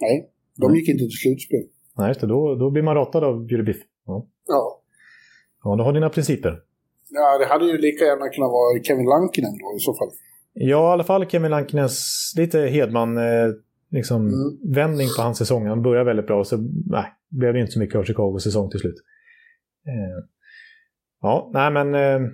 Nej, 0.01 0.29
de 0.61 0.71
Nej. 0.71 0.79
gick 0.79 0.89
inte 0.89 1.03
till 1.03 1.17
slutspel. 1.23 1.63
Nej, 1.97 2.07
just 2.07 2.21
det. 2.21 2.27
Då, 2.27 2.55
då 2.55 2.71
blir 2.71 2.83
man 2.83 2.95
ratad 2.95 3.23
av 3.23 3.45
Bjurebiff. 3.45 3.77
Ja. 4.05 4.27
Ja. 4.47 4.81
ja, 5.63 5.75
du 5.75 5.83
har 5.83 5.93
dina 5.93 6.09
principer. 6.09 6.59
Ja, 7.13 7.37
det 7.39 7.45
hade 7.45 7.65
ju 7.65 7.77
lika 7.77 8.05
gärna 8.05 8.29
kunnat 8.29 8.51
vara 8.51 8.83
Kevin 8.83 9.05
Lankinen 9.05 9.51
då 9.51 9.77
i 9.77 9.79
så 9.79 9.93
fall. 9.93 10.09
Ja, 10.53 10.89
i 10.89 10.93
alla 10.93 11.03
fall 11.03 11.25
Kevin 11.29 11.51
Lankinens 11.51 12.33
lite 12.37 12.59
Hedman 12.59 13.17
eh, 13.17 13.49
liksom, 13.91 14.21
Mm. 14.21 14.73
vändning 14.73 15.07
på 15.17 15.21
hans 15.21 15.37
säsong. 15.37 15.67
Han 15.67 15.81
började 15.81 16.05
väldigt 16.05 16.27
bra 16.27 16.39
och 16.39 16.47
så 16.47 16.57
nej, 16.85 17.05
blev 17.29 17.53
det 17.53 17.59
inte 17.59 17.71
så 17.71 17.79
mycket 17.79 17.95
av 17.95 18.03
Chicagos 18.03 18.43
säsong 18.43 18.69
till 18.69 18.79
slut. 18.79 18.95
Eh, 19.87 20.23
ja, 21.21 21.51
nej 21.53 21.71
men... 21.71 21.95
Eh, 21.95 22.29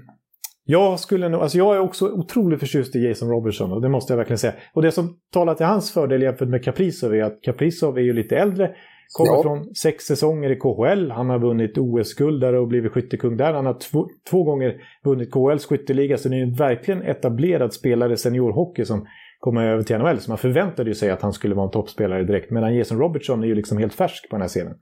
jag 0.63 0.99
skulle 0.99 1.29
nog, 1.29 1.41
alltså 1.41 1.57
jag 1.57 1.75
är 1.75 1.79
också 1.79 2.11
otroligt 2.11 2.59
förtjust 2.59 2.95
i 2.95 2.99
Jason 2.99 3.29
Robertson 3.29 3.71
och 3.71 3.81
det 3.81 3.89
måste 3.89 4.13
jag 4.13 4.17
verkligen 4.17 4.37
säga. 4.37 4.53
Och 4.73 4.81
det 4.81 4.91
som 4.91 5.17
talar 5.33 5.55
till 5.55 5.65
hans 5.65 5.91
fördel 5.91 6.21
jämfört 6.21 6.49
med 6.49 6.63
Kaprizov 6.63 7.15
är 7.15 7.23
att 7.23 7.41
Kaprizov 7.41 7.97
är 7.97 8.01
ju 8.01 8.13
lite 8.13 8.37
äldre. 8.37 8.75
Kommer 9.13 9.31
ja. 9.31 9.41
från 9.43 9.75
sex 9.75 10.03
säsonger 10.03 10.49
i 10.51 10.55
KHL. 10.55 11.11
Han 11.11 11.29
har 11.29 11.39
vunnit 11.39 11.77
OS-guld 11.77 12.41
där 12.41 12.53
och 12.53 12.67
blivit 12.67 12.91
skyttekung 12.91 13.37
där. 13.37 13.53
Han 13.53 13.65
har 13.65 13.73
två, 13.73 14.07
två 14.29 14.43
gånger 14.43 14.81
vunnit 15.03 15.31
KHLs 15.31 15.65
skytteliga. 15.65 16.17
Så 16.17 16.29
det 16.29 16.35
är 16.35 16.43
en 16.43 16.53
verkligen 16.53 17.01
etablerad 17.01 17.73
spelare 17.73 18.17
seniorhockey 18.17 18.85
som 18.85 19.07
kommer 19.39 19.67
över 19.67 19.83
till 19.83 19.97
NHL. 19.97 20.19
Så 20.19 20.31
man 20.31 20.37
förväntade 20.37 20.89
ju 20.89 20.95
sig 20.95 21.09
att 21.09 21.21
han 21.21 21.33
skulle 21.33 21.55
vara 21.55 21.65
en 21.65 21.71
toppspelare 21.71 22.23
direkt. 22.23 22.51
Medan 22.51 22.75
Jason 22.75 22.99
Robertson 22.99 23.43
är 23.43 23.47
ju 23.47 23.55
liksom 23.55 23.77
helt 23.77 23.93
färsk 23.93 24.29
på 24.29 24.35
den 24.35 24.41
här 24.41 24.49
scenen. 24.49 24.77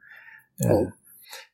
Ja. 0.57 0.91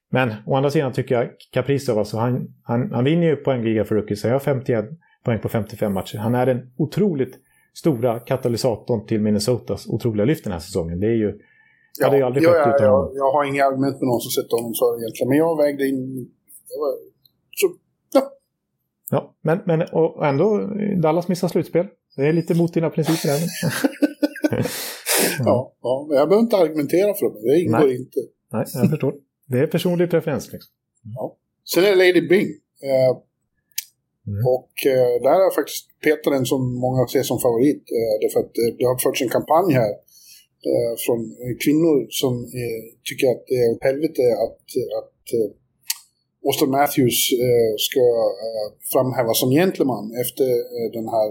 Men 0.09 0.34
å 0.45 0.55
andra 0.55 0.69
sidan 0.69 0.93
tycker 0.93 1.15
jag 1.15 1.30
Kaprizov, 1.51 1.99
alltså 1.99 2.17
han, 2.17 2.47
han, 2.63 2.91
han 2.91 3.03
vinner 3.03 3.28
ju 3.28 3.36
poängliga 3.36 3.86
för 3.86 3.95
rookies. 3.95 4.24
Han 4.24 4.32
har 4.32 4.39
51 4.39 4.86
poäng 5.24 5.39
på 5.39 5.49
55 5.49 5.93
matcher. 5.93 6.17
Han 6.17 6.36
är 6.36 6.45
den 6.45 6.71
otroligt 6.78 7.39
stora 7.74 8.19
katalysatorn 8.19 9.05
till 9.05 9.21
Minnesotas 9.21 9.88
otroliga 9.88 10.26
lyft 10.26 10.43
den 10.43 10.53
här 10.53 10.59
säsongen. 10.59 10.99
Det 10.99 11.07
är 11.07 11.15
ju... 11.15 11.39
Ja, 11.99 12.05
hade 12.05 12.17
ju 12.17 12.23
aldrig 12.23 12.43
jag, 12.43 12.55
jag, 12.55 12.81
jag, 12.81 13.11
jag 13.15 13.31
har 13.31 13.43
inga 13.43 13.65
argument 13.65 13.99
med 13.99 14.07
någon 14.07 14.21
som 14.21 14.31
sätter 14.31 14.55
honom 14.57 14.73
för 14.81 14.99
egentligen. 14.99 15.29
Men 15.29 15.37
jag 15.37 15.57
vägde 15.57 15.87
in... 15.87 16.31
Jag 16.69 16.79
var, 16.79 16.93
så, 17.51 17.67
ja. 18.13 18.21
Ja, 19.09 19.35
men, 19.41 19.59
men 19.65 19.81
och 19.81 20.27
ändå, 20.27 20.69
Dallas 21.01 21.27
missar 21.27 21.47
slutspel. 21.47 21.87
Det 22.15 22.21
är 22.27 22.33
lite 22.33 22.53
mot 22.55 22.73
dina 22.73 22.89
principer 22.89 23.29
även. 23.29 23.49
ja, 25.45 25.73
ja, 25.81 26.05
men 26.09 26.17
jag 26.17 26.29
behöver 26.29 26.43
inte 26.43 26.57
argumentera 26.57 27.13
för 27.13 27.25
det. 27.25 27.51
Det 27.51 27.61
ingår 27.61 27.79
Nej. 27.79 27.95
inte. 27.95 28.19
Nej, 28.51 28.65
jag 28.73 28.89
förstår. 28.89 29.13
Det 29.45 29.59
är 29.59 29.67
personlig 29.67 30.09
preferens. 30.09 30.51
Liksom. 30.51 30.71
Ja. 31.15 31.37
Sen 31.73 31.83
är 31.83 31.89
det 31.89 31.95
Lady 31.95 32.27
Bing. 32.27 32.49
Eh, 32.89 33.11
mm. 34.27 34.41
Och 34.55 34.73
eh, 34.93 35.13
där 35.27 35.37
är 35.47 35.55
faktiskt 35.55 35.85
Peter 36.03 36.31
den 36.31 36.45
som 36.45 36.61
många 36.85 37.07
ser 37.07 37.23
som 37.23 37.39
favorit. 37.39 37.83
Eh, 37.97 38.13
därför 38.21 38.39
att 38.39 38.53
eh, 38.61 38.69
det 38.77 38.85
har 38.85 38.97
förts 39.05 39.21
en 39.21 39.33
kampanj 39.37 39.73
här 39.73 39.93
eh, 40.72 40.93
från 41.05 41.22
kvinnor 41.64 41.97
som 42.22 42.34
eh, 42.61 42.82
tycker 43.07 43.28
att 43.34 43.43
det 43.49 43.57
är 43.64 43.68
åt 43.74 43.84
helvete 43.89 44.24
att, 44.45 44.64
att 44.99 45.18
eh, 45.38 45.49
Austin 46.47 46.72
Matthews 46.78 47.20
ska 47.88 48.03
framhävas 48.93 49.38
som 49.39 49.51
gentleman 49.59 50.05
efter 50.24 50.47
den 50.97 51.07
här 51.16 51.30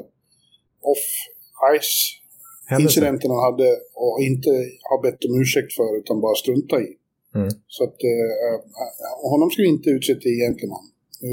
off-ice-incidenten 0.92 3.30
han 3.30 3.44
hade 3.48 3.68
och 4.04 4.16
inte 4.30 4.50
har 4.88 4.98
bett 5.06 5.20
om 5.24 5.32
ursäkt 5.42 5.72
för 5.78 5.90
utan 6.00 6.20
bara 6.20 6.34
strunta 6.34 6.76
i. 6.86 6.88
Mm. 7.34 7.48
Så 7.66 7.84
att 7.84 7.98
eh, 8.12 8.56
honom 9.30 9.50
ska 9.50 9.62
vi 9.62 9.68
inte 9.68 9.90
utse 9.90 10.14
till 10.14 10.36
gentleman. 10.44 10.84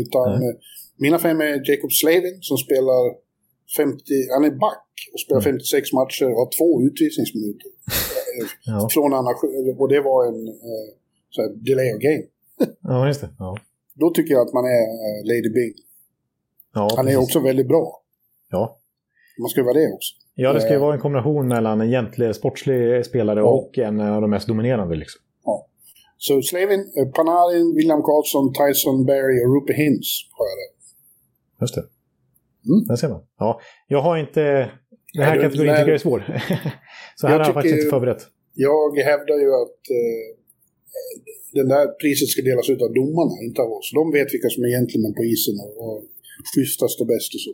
Utan 0.04 0.34
mm. 0.34 0.56
mina 0.98 1.20
fem 1.20 1.42
är 1.42 1.70
Jacob 1.70 1.92
Slavin 1.92 2.38
som 2.42 2.58
spelar 2.58 3.04
50, 3.78 4.04
han 4.34 4.44
är 4.50 4.52
back 4.52 4.88
och 5.14 5.20
spelar 5.20 5.42
mm. 5.42 5.54
56 5.54 5.94
matcher 5.94 6.26
och 6.32 6.38
har 6.42 6.50
två 6.58 6.70
utvisningsminuter. 6.88 7.72
ja. 8.66 8.90
Från 8.92 9.14
Anna, 9.14 9.32
och 9.82 9.90
det 9.90 10.02
var 10.02 10.20
en 10.30 10.48
eh, 10.48 10.88
så 11.30 11.42
här, 11.42 11.50
delay 11.50 11.94
of 11.94 12.00
game. 12.02 12.24
ja, 12.82 13.08
just 13.08 13.22
det. 13.22 13.30
Ja. 13.40 13.58
Då 13.94 14.10
tycker 14.10 14.34
jag 14.34 14.48
att 14.48 14.54
man 14.54 14.66
är 14.66 14.86
eh, 15.06 15.20
Lady 15.30 15.50
Bing. 15.50 15.74
Ja, 16.74 16.90
han 16.96 17.06
precis. 17.06 17.20
är 17.20 17.24
också 17.24 17.40
väldigt 17.40 17.68
bra. 17.68 18.02
Ja. 18.50 18.80
Man 19.40 19.50
ska 19.50 19.60
ju 19.60 19.66
vara 19.66 19.80
det 19.80 19.94
också. 19.94 20.14
Ja, 20.36 20.54
det 20.54 20.62
ska 20.62 20.74
ju 20.74 20.80
vara 20.80 20.94
en 20.94 21.00
kombination 21.00 21.48
mellan 21.48 21.82
en 21.82 21.88
egentlig 21.88 22.36
sportslig 22.36 23.06
spelare 23.06 23.40
ja. 23.40 23.50
och 23.50 23.78
en 23.78 24.00
av 24.00 24.22
de 24.22 24.30
mest 24.30 24.48
dominerande. 24.48 24.96
Liksom. 24.96 25.22
Så 26.22 26.42
Slavin, 26.42 26.80
eh, 26.80 27.08
Panarin, 27.16 27.76
William 27.76 28.02
Karlsson, 28.02 28.54
Tyson 28.54 29.06
Berry 29.06 29.38
och 29.44 29.50
Rupe 29.56 29.74
Hintz 29.74 30.10
har 30.38 30.46
jag 30.52 30.58
där. 30.62 30.72
Just 31.62 31.76
det. 31.76 31.84
Mm. 32.70 32.86
Där 32.88 32.96
ser 32.96 33.10
man. 33.10 33.22
Ja, 33.40 33.60
jag 33.88 34.02
har 34.02 34.18
inte... 34.18 34.44
Den 35.14 35.24
här 35.24 35.42
kategorin 35.42 35.76
tycker 35.76 35.92
jag 35.94 36.00
är 36.02 36.08
svår. 36.08 36.20
Så 37.16 37.28
här 37.28 37.34
jag 37.34 37.40
har 37.40 37.46
jag 37.46 37.54
faktiskt 37.54 37.76
inte 37.76 37.90
förberett. 37.90 38.22
Jag 38.54 38.92
hävdar 39.10 39.38
ju 39.44 39.50
att 39.64 39.82
eh, 40.00 40.26
den 41.54 41.68
där 41.74 41.86
priset 42.02 42.30
ska 42.30 42.42
delas 42.42 42.70
ut 42.70 42.82
av 42.82 42.94
domarna, 42.94 43.36
inte 43.48 43.62
av 43.62 43.72
oss. 43.78 43.92
De 44.00 44.12
vet 44.18 44.34
vilka 44.34 44.50
som 44.50 44.64
är 44.64 44.68
egentligen 44.68 45.14
på 45.14 45.24
isen 45.24 45.56
och, 45.66 45.74
och 45.86 45.98
schysstast 46.52 47.02
och 47.02 47.08
bäst 47.08 47.32
och 47.36 47.42
så. 47.46 47.52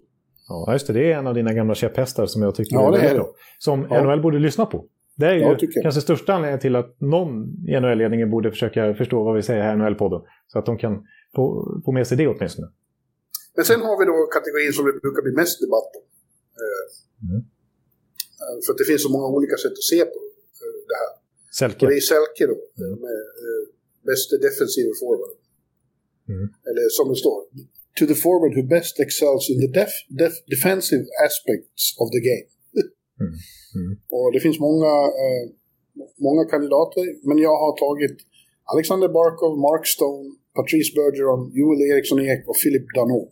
Ja, 0.48 0.74
just 0.74 0.88
det. 0.88 0.94
Det 0.94 1.12
är 1.12 1.18
en 1.18 1.28
av 1.28 1.34
dina 1.34 1.54
gamla 1.54 1.76
käpphästar 1.76 2.26
som 2.26 2.42
jag 2.42 2.56
tycker 2.56 2.76
ja, 2.76 2.88
är 2.88 2.92
väldigt 2.92 3.18
bra. 3.18 3.28
Som 3.60 3.88
ja. 3.90 4.04
NHL 4.04 4.22
borde 4.22 4.40
lyssna 4.40 4.66
på. 4.66 4.86
Det 5.18 5.26
är 5.26 5.34
ju 5.34 5.42
ja, 5.42 5.58
kanske 5.84 6.02
största 6.02 6.34
anledningen 6.34 6.60
till 6.60 6.76
att 6.76 7.02
någon 7.02 7.30
i 7.68 7.80
NHL-ledningen 7.80 8.30
borde 8.32 8.52
försöka 8.52 8.94
förstå 8.94 9.24
vad 9.24 9.36
vi 9.36 9.42
säger 9.42 9.64
här 9.64 9.74
i 9.74 9.78
NHL-podden. 9.78 10.22
Så 10.48 10.60
att 10.60 10.66
de 10.66 10.78
kan 10.78 11.04
få, 11.36 11.66
få 11.86 11.92
med 11.92 12.08
sig 12.08 12.18
det 12.18 12.28
åtminstone. 12.28 12.68
Men 13.56 13.64
sen 13.70 13.82
har 13.88 13.96
vi 14.00 14.06
då 14.12 14.16
kategorin 14.38 14.74
som 14.78 14.84
det 14.88 14.94
brukar 15.06 15.22
bli 15.28 15.34
mest 15.42 15.58
debatt 15.66 15.92
om. 16.00 16.06
Eh, 16.62 16.86
mm. 17.28 17.42
Eh, 18.42 18.58
för 18.64 18.70
att 18.72 18.80
det 18.82 18.88
finns 18.92 19.04
så 19.08 19.12
många 19.16 19.28
olika 19.38 19.58
sätt 19.64 19.76
att 19.80 19.90
se 19.94 20.02
på 20.14 20.20
eh, 20.64 20.80
det 20.90 20.98
här. 21.04 21.14
Selke. 21.60 21.82
Och 21.86 21.90
det 21.92 21.98
är 22.02 22.06
Selke 22.14 22.44
då, 22.54 22.58
mm. 22.84 22.96
med 23.06 23.20
bästa 24.10 24.34
defensiva 24.48 24.92
forward. 25.02 25.36
Mm. 26.34 26.48
Eller 26.70 26.84
som 26.98 27.06
det 27.12 27.20
står, 27.24 27.40
to 27.98 28.04
the 28.12 28.18
forward 28.26 28.54
who 28.58 28.64
best 28.78 28.94
excels 29.06 29.44
in 29.52 29.58
the 29.64 29.72
def, 29.80 29.94
def, 30.22 30.36
defensive 30.56 31.06
aspects 31.28 31.84
of 32.02 32.08
the 32.16 32.22
game. 32.30 32.48
Mm. 33.24 33.34
Mm. 33.80 33.92
Och 34.16 34.28
det 34.34 34.40
finns 34.46 34.60
många, 34.60 34.94
eh, 35.24 35.44
många 36.28 36.44
kandidater, 36.54 37.04
men 37.28 37.38
jag 37.38 37.56
har 37.64 37.74
tagit 37.86 38.18
Alexander 38.74 39.10
Barkov, 39.18 39.54
Mark 39.68 39.86
Stone, 39.96 40.26
Patrice 40.58 40.92
Bergeron, 40.98 41.42
Joel 41.60 41.82
Eriksson 41.92 42.20
Ek 42.20 42.42
och 42.50 42.58
Philip 42.62 42.86
Danot. 42.96 43.32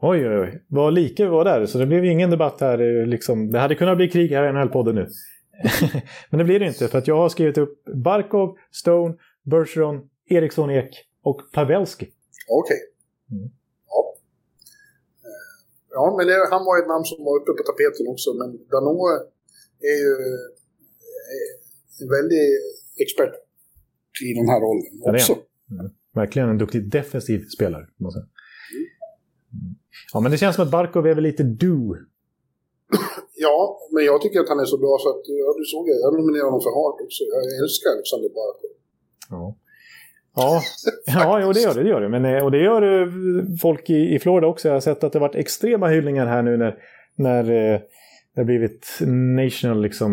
Oj, 0.00 0.28
oj, 0.28 0.38
oj. 0.38 0.64
Vad 0.68 0.94
lika 0.94 1.24
vi 1.24 1.30
var 1.30 1.44
där, 1.44 1.66
så 1.66 1.78
det 1.78 1.86
blev 1.86 2.04
ingen 2.04 2.30
debatt 2.30 2.60
här. 2.60 3.00
Eh, 3.00 3.06
liksom. 3.06 3.52
Det 3.52 3.58
hade 3.58 3.74
kunnat 3.74 3.96
bli 3.96 4.08
krig 4.08 4.30
här 4.30 4.48
i 4.48 4.52
NHL-podden 4.52 4.92
nu. 4.94 5.08
men 6.30 6.38
det 6.38 6.44
blir 6.44 6.60
det 6.60 6.66
inte, 6.66 6.88
för 6.88 6.98
att 6.98 7.08
jag 7.08 7.16
har 7.16 7.28
skrivit 7.28 7.58
upp 7.58 7.84
Barkov, 7.84 8.56
Stone, 8.72 9.14
Bergeron, 9.42 10.08
Eriksson 10.26 10.70
Ek 10.70 10.90
och 11.22 11.40
Pavelski. 11.52 12.04
Okej. 12.48 12.76
Okay. 13.28 13.38
Mm. 13.38 13.50
Ja, 15.96 16.14
men 16.16 16.26
det, 16.26 16.36
han 16.50 16.64
var 16.68 16.74
ett 16.82 16.88
namn 16.88 17.04
som 17.04 17.24
var 17.24 17.34
uppe 17.40 17.52
på 17.58 17.62
tapeten 17.70 18.06
också. 18.14 18.28
Men 18.40 18.48
Danoe 18.72 19.12
är 19.92 19.98
ju 20.04 20.12
är 21.36 21.46
en 22.02 22.08
väldig 22.16 22.44
expert 23.02 23.34
i 24.26 24.30
den 24.38 24.48
här 24.48 24.60
rollen 24.66 25.14
också. 25.14 25.32
Mm. 25.70 25.92
Verkligen 26.14 26.48
en 26.48 26.58
duktig 26.58 26.90
defensiv 26.90 27.40
spelare. 27.56 27.86
Måste 27.96 28.20
säga. 28.20 28.28
Mm. 29.52 29.74
Ja, 30.12 30.20
men 30.20 30.30
det 30.30 30.38
känns 30.38 30.56
som 30.56 30.64
att 30.64 30.70
Barkov 30.70 31.06
är 31.06 31.14
väl 31.14 31.24
lite 31.24 31.42
du. 31.42 32.06
ja, 33.46 33.78
men 33.92 34.04
jag 34.04 34.20
tycker 34.22 34.40
att 34.40 34.48
han 34.48 34.60
är 34.60 34.64
så 34.74 34.78
bra 34.78 34.96
så 35.00 35.08
att, 35.12 35.22
ja, 35.42 35.48
du 35.58 35.64
såg 35.64 35.86
det, 35.86 35.96
jag 36.04 36.14
nominerade 36.14 36.50
honom 36.50 36.64
för 36.66 36.74
Hart 36.78 36.98
också. 37.06 37.20
Jag 37.34 37.42
älskar 37.62 37.88
Alexander 37.96 38.30
Barkov. 38.40 38.72
Ja. 39.30 39.56
Ja, 40.36 40.62
ja 41.06 41.40
jo, 41.42 41.52
det 41.52 41.60
gör 41.60 41.74
det. 41.74 41.82
det, 41.82 41.88
gör 41.88 42.00
det. 42.00 42.08
Men, 42.08 42.24
eh, 42.24 42.44
och 42.44 42.50
det 42.50 42.58
gör 42.58 42.80
det 42.80 43.12
folk 43.58 43.90
i, 43.90 44.14
i 44.14 44.18
Florida 44.18 44.46
också. 44.46 44.68
Jag 44.68 44.74
har 44.74 44.80
sett 44.80 45.04
att 45.04 45.12
det 45.12 45.18
har 45.18 45.28
varit 45.28 45.36
extrema 45.36 45.88
hyllningar 45.88 46.26
här 46.26 46.42
nu 46.42 46.56
när, 46.56 46.76
när 47.16 47.40
eh, 47.40 47.80
det 48.34 48.40
har 48.40 48.44
blivit 48.44 48.98
national, 49.36 49.82
liksom, 49.82 50.10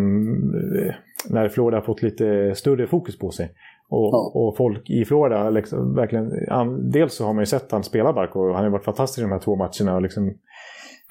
eh, 0.80 0.94
när 1.30 1.50
Florida 1.50 1.78
har 1.78 1.86
fått 1.86 2.02
lite 2.02 2.56
större 2.56 2.88
fokus 2.88 3.18
på 3.18 3.32
sig. 3.32 3.52
Och, 3.92 4.14
ja. 4.14 4.32
och 4.36 4.58
folk 4.58 4.90
i 4.90 5.06
Florida, 5.06 5.50
liksom, 5.50 5.96
verkligen, 5.96 6.32
dels 6.92 7.14
så 7.14 7.26
har 7.26 7.34
man 7.34 7.42
ju 7.42 7.46
sett 7.46 7.72
han 7.72 7.84
spela 7.84 8.14
Barco 8.14 8.40
och 8.40 8.56
han 8.56 8.64
har 8.64 8.72
varit 8.72 8.86
fantastisk 8.86 9.20
i 9.20 9.22
de 9.22 9.32
här 9.32 9.40
två 9.40 9.56
matcherna 9.56 9.96
och 9.96 10.02
liksom 10.02 10.34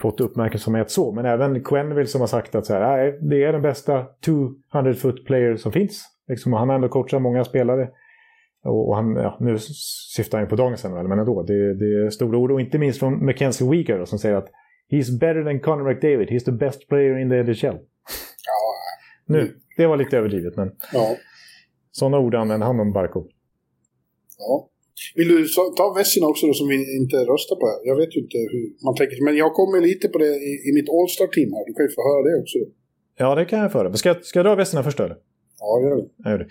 fått 0.00 0.20
uppmärksamhet 0.20 0.90
så. 0.90 1.12
Men 1.12 1.24
även 1.26 1.64
Quenneville 1.64 2.06
som 2.06 2.20
har 2.20 2.28
sagt 2.28 2.54
att 2.54 2.66
så 2.66 2.74
här, 2.74 2.80
nej, 2.80 3.18
det 3.22 3.44
är 3.44 3.52
den 3.52 3.62
bästa 3.62 4.04
200 4.24 4.94
foot 4.94 5.26
player 5.26 5.56
som 5.56 5.72
finns. 5.72 6.04
Liksom, 6.28 6.52
han 6.52 6.68
har 6.68 6.74
ändå 6.74 6.88
coachat 6.88 7.22
många 7.22 7.44
spelare. 7.44 7.88
Och 8.64 8.96
han, 8.96 9.16
ja, 9.16 9.36
nu 9.40 9.58
syftar 10.16 10.38
han 10.38 10.48
på 10.48 10.56
dagens 10.56 10.84
NHL, 10.84 11.08
men 11.08 11.18
ändå. 11.18 11.42
Det, 11.42 11.74
det 11.74 12.06
är 12.06 12.10
stora 12.10 12.38
ord. 12.38 12.50
Och 12.50 12.60
inte 12.60 12.78
minst 12.78 12.98
från 12.98 13.24
Mackenzie 13.24 13.98
då, 13.98 14.06
som 14.06 14.18
säger 14.18 14.36
att 14.36 14.48
He's 14.90 15.18
better 15.20 15.44
than 15.44 15.60
Conor 15.60 15.88
McDavid. 15.88 16.28
He's 16.28 16.44
the 16.44 16.52
best 16.52 16.88
player 16.88 17.18
in 17.18 17.30
the 17.30 17.42
NHL. 17.42 17.78
Ja, 18.46 18.74
nu, 19.26 19.54
det 19.76 19.86
var 19.86 19.96
lite 19.96 20.18
överdrivet, 20.18 20.56
men 20.56 20.72
ja. 20.92 21.16
Sådana 22.02 22.18
ord 22.24 22.34
använder 22.42 22.66
han 22.66 22.80
om 22.84 22.92
Barkov. 22.92 23.24
Ja. 24.38 24.54
Vill 25.18 25.28
du 25.28 25.38
ta 25.78 25.94
Vessina 25.98 26.26
också 26.32 26.46
då, 26.46 26.52
som 26.60 26.68
vi 26.72 26.76
inte 27.00 27.16
röstar 27.16 27.56
på? 27.60 27.66
Jag 27.90 27.96
vet 28.00 28.16
ju 28.16 28.20
inte 28.20 28.38
hur 28.52 28.64
man 28.86 28.94
tänker. 28.94 29.24
Men 29.24 29.36
jag 29.36 29.50
kommer 29.58 29.80
lite 29.80 30.08
på 30.08 30.18
det 30.18 30.32
i, 30.50 30.52
i 30.68 30.70
mitt 30.76 30.88
All-Star-team 30.96 31.50
här. 31.54 31.62
Du 31.68 31.72
kan 31.76 31.84
ju 31.86 31.90
få 31.98 32.02
höra 32.10 32.22
det 32.28 32.34
också. 32.42 32.58
Ja, 33.22 33.34
det 33.34 33.44
kan 33.44 33.58
jag 33.58 33.72
föra. 33.72 33.92
Ska, 33.92 34.14
ska 34.22 34.38
jag 34.38 34.46
dra 34.46 34.54
Vessina 34.54 34.82
först 34.82 35.00
eller? 35.00 35.16
Ja, 35.60 35.80
gör 35.82 35.96
det. 35.96 36.08
Jag 36.24 36.30
gör 36.32 36.38
det. 36.38 36.48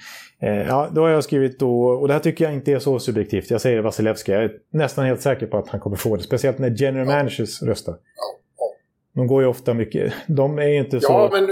Eh, 0.48 0.68
ja, 0.68 0.90
då 0.96 1.02
har 1.02 1.10
jag 1.10 1.24
skrivit 1.24 1.60
då, 1.60 1.86
och 1.86 2.08
det 2.08 2.14
här 2.14 2.20
tycker 2.20 2.46
jag 2.46 2.54
inte 2.54 2.72
är 2.72 2.80
så 2.80 3.00
subjektivt. 3.00 3.52
Jag 3.52 3.62
säger 3.62 3.82
Vasilevski. 3.82 4.32
Jag 4.32 4.44
är 4.44 4.52
nästan 4.74 5.06
helt 5.06 5.22
säker 5.22 5.48
på 5.48 5.58
att 5.58 5.68
han 5.68 5.80
kommer 5.80 5.98
få 5.98 6.16
det. 6.16 6.24
Speciellt 6.24 6.60
när 6.60 6.82
general 6.82 7.08
ja. 7.08 7.16
managers 7.16 7.62
röstar. 7.62 7.94
Ja. 7.94 8.76
De 9.16 9.28
går 9.28 9.42
ju 9.42 9.48
ofta 9.48 9.74
mycket... 9.74 10.14
De 10.28 10.60
är 10.60 10.74
inte 10.84 11.02
så... 11.02 11.12
Ja, 11.12 11.30
men 11.32 11.48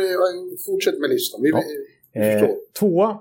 fortsätt 0.65 0.99
med 0.99 1.09
listan. 1.09 1.41
Vi, 1.41 1.49
ja. 2.13 2.21
eh, 2.21 2.49
tvåa, 2.79 3.19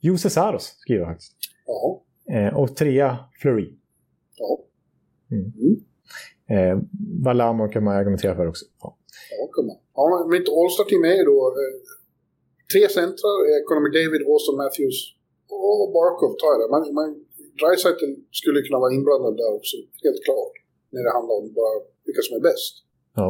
Jose 0.00 0.30
Saros 0.30 0.62
skriver 0.62 1.00
jag 1.00 1.10
faktiskt. 1.10 1.32
Ja. 1.66 2.02
Eh, 2.34 2.56
och 2.60 2.76
trea, 2.76 3.18
Fleury. 3.40 3.68
Ja. 4.36 4.58
Mm. 5.30 5.76
Eh, 6.54 6.78
Valamo 7.24 7.68
kan 7.68 7.84
man 7.84 7.96
argumentera 7.96 8.36
för 8.36 8.46
också. 8.48 8.64
Ja. 8.82 8.96
Ja, 9.38 9.46
kan 9.54 9.66
man. 9.66 9.76
Ja, 9.94 10.26
mitt 10.34 10.48
All-Star-team 10.58 11.04
är 11.04 11.16
ju 11.20 11.24
då 11.32 11.38
eh, 11.62 11.74
tre 12.72 12.82
centrar, 12.98 13.36
eh, 13.48 13.60
Conor 13.66 13.82
McDavid, 13.84 14.22
Austin 14.32 14.56
Matthews 14.62 14.98
och 15.82 15.88
Barkov 15.96 16.32
tar 16.40 16.50
jag 16.52 16.60
det. 16.62 16.68
Man, 16.74 16.82
man, 16.98 17.08
Dreisaitl 17.60 18.10
skulle 18.40 18.58
kunna 18.66 18.78
vara 18.84 18.92
inblandad 18.98 19.34
där 19.40 19.50
också, 19.58 19.76
helt 20.04 20.20
klart. 20.26 20.54
När 20.92 21.02
det 21.06 21.12
handlar 21.18 21.34
om 21.40 21.46
bara 21.60 21.74
vilka 22.06 22.22
som 22.26 22.32
är 22.38 22.42
bäst. 22.50 22.74
ja. 23.20 23.28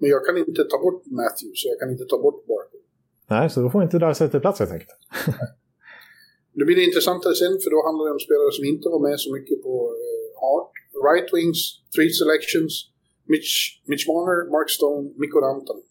Men 0.00 0.10
jag 0.10 0.24
kan 0.26 0.36
inte 0.36 0.64
ta 0.72 0.78
bort 0.84 1.02
Matthews 1.06 1.58
och 1.64 1.70
jag 1.72 1.78
kan 1.80 1.90
inte 1.94 2.04
ta 2.04 2.18
bort 2.24 2.46
Barkov. 2.46 2.80
Nej, 3.30 3.50
så 3.50 3.60
då 3.62 3.70
får 3.70 3.82
inte 3.82 3.98
Dreisaitl 3.98 4.38
plats 4.38 4.58
helt 4.60 4.72
enkelt. 4.72 4.90
Nu 6.58 6.62
blir 6.66 6.76
det 6.80 6.86
intressantare 6.90 7.34
sen, 7.42 7.54
för 7.62 7.70
då 7.74 7.78
handlar 7.88 8.02
det 8.06 8.12
om 8.16 8.22
spelare 8.28 8.52
som 8.58 8.64
inte 8.72 8.86
var 8.94 9.00
med 9.08 9.16
så 9.24 9.28
mycket 9.36 9.56
på 9.66 9.74
eh, 10.04 10.26
Hart. 10.42 10.72
Right 11.08 11.28
Wings, 11.34 11.60
three 11.94 12.12
selections. 12.20 12.72
Mitch, 13.32 13.52
Mitch 13.90 14.04
Marner, 14.10 14.38
Mark 14.56 14.68
Stone, 14.76 15.04
Mikko 15.20 15.38
Rantanen. 15.44 15.86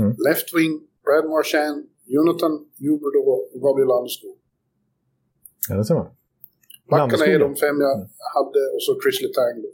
Mm. 0.00 0.12
Left 0.28 0.48
Wing, 0.56 0.74
Brad 1.04 1.24
Marchand, 1.34 1.78
Jonathan 2.16 2.52
Huberdeau 2.84 3.24
och 3.52 3.60
Gabriel 3.64 3.88
Landeskog. 3.92 4.36
Ja, 5.68 5.72
det 5.78 5.84
ser 5.88 5.94
man. 6.00 6.08
Backarna 6.90 7.26
är 7.34 7.38
de 7.46 7.50
fem 7.64 7.76
jag 7.86 7.94
hade 8.36 8.62
och 8.74 8.82
så 8.86 8.92
Chris 9.02 9.18
Letang 9.24 9.56
då. 9.64 9.70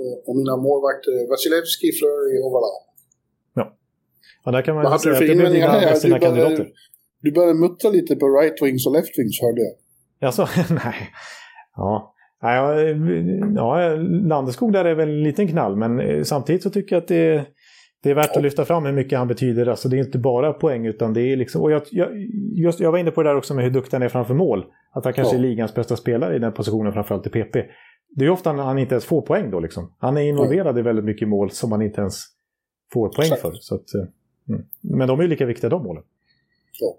Och, 0.00 0.28
och 0.28 0.34
mina 0.40 0.56
målvakter 0.66 1.14
Vasilevski, 1.30 1.88
Fleury 1.98 2.36
och 2.44 2.50
Valan. 2.54 2.84
Ja, 4.44 4.50
där 4.52 4.62
kan 4.62 4.74
man 4.74 4.82
Vad 4.84 4.92
hade 4.92 5.10
du 5.10 5.14
för 5.14 5.14
att 5.14 5.20
det 5.20 5.26
blev 5.26 5.36
invändningar 5.36 5.80
dina 5.80 5.92
bästa 5.92 6.18
kandidater. 6.26 6.66
Du 7.24 7.32
började 7.32 7.54
mutta 7.54 7.88
lite 7.90 8.16
på 8.16 8.26
right 8.26 8.62
wings 8.62 8.86
och 8.86 8.92
left 8.92 9.18
wings 9.18 9.40
hörde 9.40 9.60
jag. 9.60 9.74
Jaså? 10.28 10.48
Nej. 10.84 10.94
Ja. 11.76 12.14
Nej, 12.42 12.56
ja, 13.56 13.82
ja, 13.82 13.96
Landeskog 14.28 14.72
där 14.72 14.84
är 14.84 14.94
väl 14.94 15.08
en 15.08 15.22
liten 15.22 15.48
knall, 15.48 15.76
men 15.76 16.00
eh, 16.00 16.22
samtidigt 16.22 16.62
så 16.62 16.70
tycker 16.70 16.96
jag 16.96 17.02
att 17.02 17.08
det, 17.08 17.46
det 18.02 18.10
är 18.10 18.14
värt 18.14 18.36
att 18.36 18.42
lyfta 18.42 18.64
fram 18.64 18.84
hur 18.84 18.92
mycket 18.92 19.18
han 19.18 19.28
betyder. 19.28 19.66
Alltså 19.66 19.88
det 19.88 19.96
är 19.96 19.98
inte 19.98 20.18
bara 20.18 20.52
poäng, 20.52 20.86
utan 20.86 21.14
det 21.14 21.20
är 21.20 21.36
liksom... 21.36 21.62
Och 21.62 21.72
jag, 21.72 21.82
jag, 21.90 22.08
just, 22.54 22.80
jag 22.80 22.92
var 22.92 22.98
inne 22.98 23.10
på 23.10 23.22
det 23.22 23.28
där 23.28 23.36
också 23.36 23.54
med 23.54 23.64
hur 23.64 23.70
duktig 23.70 23.92
han 23.96 24.02
är 24.02 24.08
framför 24.08 24.34
mål. 24.34 24.64
Att 24.92 25.04
han 25.04 25.12
kanske 25.14 25.34
Ja. 25.34 25.38
är 25.38 25.42
ligans 25.42 25.74
bästa 25.74 25.96
spelare 25.96 26.36
i 26.36 26.38
den 26.38 26.52
positionen, 26.52 26.92
framförallt 26.92 27.26
i 27.26 27.30
PP. 27.30 27.56
Det 28.16 28.24
är 28.24 28.30
ofta 28.30 28.52
han 28.52 28.78
inte 28.78 28.94
ens 28.94 29.04
får 29.04 29.22
poäng 29.22 29.50
då 29.50 29.60
liksom. 29.60 29.94
Han 29.98 30.16
är 30.16 30.22
involverad 30.22 30.78
i 30.78 30.82
väldigt 30.82 31.04
mycket 31.04 31.28
mål 31.28 31.50
som 31.50 31.72
han 31.72 31.82
inte 31.82 32.00
ens 32.00 32.14
får 32.92 33.08
poäng 33.08 33.26
Exakt. 33.26 33.42
för. 33.42 33.52
Så 33.54 33.74
att, 33.74 33.94
eh, 33.94 34.54
mm. 34.54 34.66
Men 34.82 35.08
de 35.08 35.18
är 35.18 35.22
ju 35.22 35.28
lika 35.28 35.46
viktiga 35.46 35.70
de 35.70 35.82
målen. 35.82 36.02
Ja, 36.80 36.98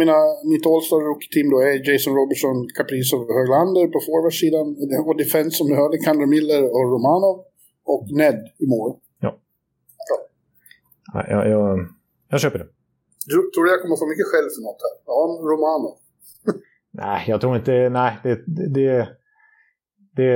mina, 0.00 0.18
mitt 0.52 0.64
All-Star 0.70 1.00
Rookie-team 1.10 1.46
då 1.52 1.58
är 1.68 1.74
Jason 1.88 2.14
Robertson, 2.20 2.56
Kaprizov 2.76 3.20
och 3.28 3.36
Höglander 3.38 3.84
på 3.94 3.98
forwardsidan. 4.06 4.66
Och 5.06 5.16
defense 5.22 5.54
som 5.58 5.66
ni 5.70 5.74
hörde, 5.80 5.96
Kander 6.06 6.28
Miller 6.34 6.62
och 6.76 6.86
Romanov. 6.92 7.36
Och 7.92 8.06
Ned 8.20 8.38
i 8.64 8.66
mål. 8.74 8.92
Ja, 11.12 11.24
jag, 11.28 11.48
jag, 11.50 11.78
jag 12.30 12.40
köper 12.40 12.58
det. 12.58 12.68
Du, 13.26 13.50
tror 13.50 13.64
du 13.64 13.70
jag 13.70 13.82
kommer 13.82 13.96
få 13.96 14.06
mycket 14.06 14.26
skäll 14.26 14.48
för 14.54 14.62
något 14.62 14.80
här? 14.84 14.94
Ja, 15.06 15.20
Romanov. 15.50 15.96
Nej, 16.90 17.24
jag 17.28 17.40
tror 17.40 17.56
inte... 17.56 17.88
Nej, 17.88 18.18
det, 18.22 18.44
det, 18.46 19.08
det, 20.16 20.32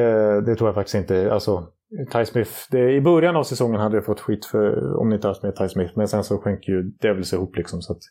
det 0.46 0.56
tror 0.56 0.68
jag 0.68 0.74
faktiskt 0.74 0.94
inte. 0.94 1.32
Alltså, 1.32 1.66
Ty 2.12 2.24
Smith, 2.24 2.50
det, 2.70 2.92
i 2.92 3.00
början 3.00 3.36
av 3.36 3.44
säsongen 3.44 3.80
hade 3.80 3.96
jag 3.96 4.04
fått 4.04 4.20
skit 4.20 4.44
för 4.44 4.96
om 4.96 5.08
ni 5.08 5.14
inte 5.14 5.28
haft 5.28 5.42
med 5.42 5.56
Ty 5.56 5.68
Smith, 5.68 5.92
men 5.96 6.08
sen 6.08 6.24
så 6.24 6.38
skänker 6.38 6.72
ju 6.72 6.82
Devils 6.82 7.32
ihop 7.32 7.56
liksom. 7.56 7.82
Så 7.82 7.92
att, 7.92 8.02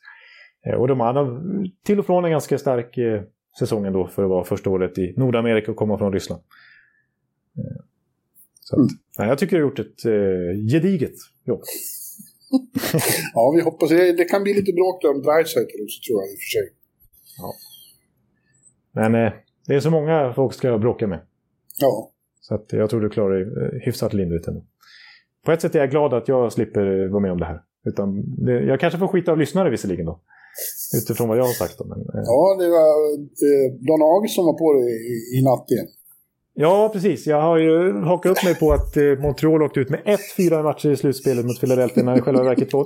och 0.77 0.87
de 0.87 0.99
hade 0.99 1.41
till 1.85 1.99
och 1.99 2.05
från 2.05 2.25
en 2.25 2.31
ganska 2.31 2.57
stark 2.57 2.97
eh, 2.97 3.21
säsong 3.59 3.85
ändå 3.85 4.07
för 4.07 4.23
att 4.23 4.29
vara 4.29 4.43
första 4.43 4.69
året 4.69 4.97
i 4.97 5.13
Nordamerika 5.17 5.71
och 5.71 5.77
komma 5.77 5.97
från 5.97 6.13
Ryssland. 6.13 6.41
Eh, 7.57 7.81
Så 8.61 8.75
att, 8.75 8.79
Mm. 8.79 8.89
nej, 9.17 9.27
jag 9.27 9.37
tycker 9.37 9.57
du 9.57 9.63
har 9.63 9.69
gjort 9.69 9.79
ett 9.79 10.05
eh, 10.05 10.71
gediget 10.71 11.13
jobb. 11.45 11.61
Ja, 13.33 13.53
vi 13.55 13.61
hoppas. 13.61 13.89
Det, 13.89 14.13
det 14.13 14.25
kan 14.25 14.43
bli 14.43 14.53
lite 14.53 14.73
bråk 14.73 15.01
där 15.01 15.09
om 15.09 15.21
Dreisaitl 15.21 15.83
också 15.83 15.99
tror 16.07 16.21
jag 16.21 16.31
i 16.31 16.35
och 16.35 16.39
för 16.39 16.51
sig. 16.59 16.69
Men 18.93 19.15
eh, 19.25 19.33
det 19.67 19.75
är 19.75 19.79
så 19.79 19.89
många 19.91 20.33
folk 20.33 20.53
ska 20.53 20.77
bråka 20.77 21.07
med. 21.07 21.19
Ja, 21.79 22.11
Så 22.41 22.55
att 22.55 22.73
jag 22.73 22.89
tror 22.89 23.01
du 23.01 23.09
klarar 23.09 23.33
dig 23.39 23.41
eh, 23.65 23.81
hyfsat 23.85 24.13
lindrigt 24.13 24.47
ändå. 24.47 24.65
På 25.45 25.51
ett 25.51 25.61
sätt 25.61 25.75
är 25.75 25.79
jag 25.79 25.91
glad 25.91 26.13
att 26.13 26.27
jag 26.27 26.53
slipper 26.53 27.03
eh, 27.03 27.09
vara 27.09 27.21
med 27.21 27.31
om 27.31 27.39
det 27.39 27.45
här. 27.45 27.61
Utan 27.85 28.35
det, 28.45 28.51
jag 28.63 28.79
kanske 28.79 28.99
får 28.99 29.07
skit 29.07 29.27
av 29.27 29.37
lyssnare 29.37 29.69
visserligen 29.69 30.05
då. 30.05 30.21
Utifrån 30.97 31.27
vad 31.29 31.37
jag 31.37 31.43
har 31.43 31.53
sagt. 31.53 31.79
Men, 31.79 31.99
eh, 31.99 32.23
ja 32.31 32.55
det 32.59 32.69
var 32.77 32.89
eh, 33.47 33.67
Don 33.87 34.01
Augustsson 34.01 34.45
var 34.45 34.57
på 34.63 34.73
det 34.73 34.89
i, 35.13 35.15
i 35.37 35.41
natt 35.43 35.65
igen. 35.71 35.87
ja, 36.53 36.89
precis. 36.93 37.27
Jag 37.27 37.41
har 37.41 37.57
ju 37.57 37.93
hakat 37.93 38.31
upp 38.31 38.43
mig 38.43 38.55
på 38.55 38.71
att 38.71 38.97
eh, 38.97 39.03
Montreal 39.03 39.63
åkte 39.63 39.79
ut 39.79 39.89
med 39.89 39.99
1-4 40.37 40.63
matcher 40.63 40.89
i 40.89 40.97
slutspelet 40.97 41.45
mot 41.45 41.59
Philadelphia 41.59 42.03
när 42.03 42.11
det 42.11 42.19
i 42.19 42.21
själva 42.21 42.43
verket 42.43 42.73
var 42.73 42.83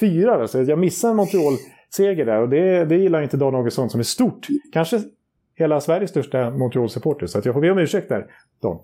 2-4. 0.00 0.40
Alltså, 0.40 0.62
jag 0.62 0.78
missade 0.78 1.10
en 1.10 1.16
Montreal-seger 1.16 2.24
där 2.24 2.42
och 2.42 2.48
det, 2.48 2.84
det 2.84 2.96
gillar 2.96 3.22
inte 3.22 3.36
Dan 3.36 3.54
Augustsson 3.54 3.90
som 3.90 4.00
är 4.00 4.04
stort. 4.04 4.46
Kanske 4.72 5.00
hela 5.58 5.80
Sveriges 5.80 6.10
största 6.10 6.50
Montreal-supporter. 6.50 7.26
Så 7.26 7.38
att 7.38 7.44
jag 7.44 7.54
får 7.54 7.60
be 7.60 7.70
om 7.70 7.78
ursäkt 7.78 8.08
där, 8.08 8.26
Dan. 8.62 8.78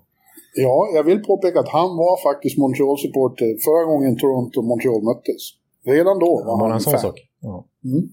Ja, 0.55 0.89
jag 0.95 1.03
vill 1.03 1.23
påpeka 1.23 1.59
att 1.59 1.69
han 1.69 1.89
var 2.03 2.31
faktiskt 2.31 2.57
Montreal-supporter 2.57 3.49
förra 3.65 3.83
gången 3.91 4.17
Toronto 4.17 4.59
och 4.59 4.65
Montreal 4.65 5.03
möttes. 5.03 5.41
Redan 5.85 6.19
då 6.19 6.31
var 6.45 6.59
Var 6.59 6.67
han 6.67 6.71
en 6.71 6.79
sån 6.79 6.99
sak? 6.99 7.28
Ja. 7.41 7.67
Mm. 7.85 8.09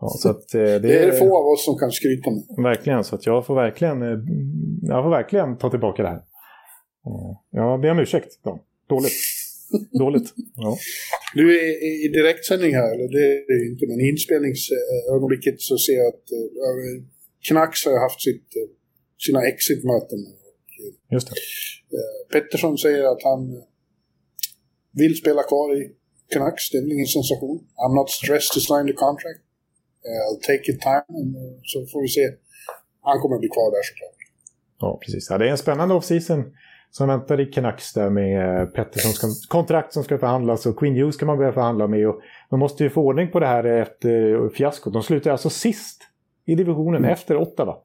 Ja, 0.00 0.08
så 0.08 0.28
att, 0.30 0.54
eh, 0.54 0.60
det, 0.62 0.78
Det 0.78 0.98
är 0.98 1.12
få 1.18 1.38
av 1.38 1.46
oss 1.52 1.64
som 1.64 1.78
kan 1.78 1.90
skryta 1.90 2.30
med. 2.30 2.44
Verkligen, 2.64 3.04
så 3.04 3.14
att 3.14 3.26
jag 3.26 3.46
får 3.46 3.54
verkligen, 3.54 4.02
eh, 4.02 4.18
jag 4.82 5.04
får 5.04 5.10
verkligen 5.10 5.58
ta 5.58 5.70
tillbaka 5.70 6.02
det 6.02 6.08
här. 6.08 6.22
Eh, 7.06 7.36
Jag 7.50 7.80
ber 7.80 7.90
om 7.90 7.98
ursäkt. 7.98 8.38
då. 8.44 8.60
Dåligt. 8.88 9.12
Dåligt. 9.98 10.34
Ja. 10.54 10.76
Du 11.34 11.58
är 11.58 11.64
i- 12.06 12.08
direktsändning 12.08 12.74
här, 12.74 12.94
eller 12.94 13.08
det 13.08 13.26
är 13.54 13.58
det 13.60 13.66
inte, 13.72 13.86
men 13.88 14.00
i 14.00 14.08
inspelningsögonblicket 14.08 15.60
så 15.60 15.78
ser 15.78 15.92
jag 15.92 16.06
att 16.06 16.26
uh, 16.32 17.04
Knacks 17.48 17.84
har 17.86 18.00
haft 18.08 18.20
sitt, 18.22 18.48
sina 19.26 19.40
exit-möten. 19.46 20.18
Just 21.12 21.28
det. 21.28 21.34
Pettersson 22.32 22.78
säger 22.78 23.04
att 23.04 23.22
han 23.22 23.62
vill 24.92 25.16
spela 25.16 25.42
kvar 25.42 25.76
i 25.82 25.92
Canucks, 26.32 26.70
det 26.70 26.76
är 26.78 26.82
väl 26.82 26.92
ingen 26.96 27.06
sensation. 27.18 27.56
I'm 27.82 27.94
not 28.00 28.08
stressed 28.18 28.52
to 28.56 28.60
sign 28.70 28.84
the 28.90 28.96
contract. 29.06 29.40
Eh, 30.06 30.22
I'll 30.26 30.40
take 30.50 30.64
it 30.72 30.78
time, 30.90 31.06
eh, 31.40 31.54
så 31.70 31.76
får 31.92 32.00
vi 32.06 32.08
se. 32.08 32.24
Han 33.08 33.16
kommer 33.22 33.38
bli 33.38 33.48
kvar 33.56 33.68
där 33.76 33.84
såklart. 33.90 34.18
Ja, 34.80 34.98
precis. 35.02 35.26
Ja, 35.30 35.38
det 35.38 35.46
är 35.46 35.50
en 35.50 35.58
spännande 35.66 35.94
offseason 35.94 36.40
som 36.90 37.08
väntar 37.08 37.40
i 37.40 37.46
Canucks 37.46 37.92
där 37.92 38.10
med 38.10 38.60
eh, 38.60 38.66
Petterssons 38.66 39.18
kon- 39.18 39.48
kontrakt 39.48 39.92
som 39.92 40.04
ska 40.04 40.18
förhandlas 40.18 40.66
och 40.66 40.76
Queen 40.78 40.94
Hughes 40.96 41.14
ska 41.14 41.26
man 41.26 41.38
börja 41.38 41.52
förhandla 41.52 41.86
med. 41.86 42.08
Och 42.08 42.20
man 42.50 42.60
måste 42.60 42.84
ju 42.84 42.90
få 42.90 43.00
ordning 43.02 43.30
på 43.30 43.40
det 43.40 43.46
här 43.46 43.64
efter 43.64 44.48
fiaskot. 44.48 44.92
De 44.92 45.02
slutar 45.02 45.30
alltså 45.30 45.50
sist 45.50 46.02
i 46.46 46.54
divisionen 46.54 47.04
efter 47.04 47.36
Ottawa. 47.36 47.76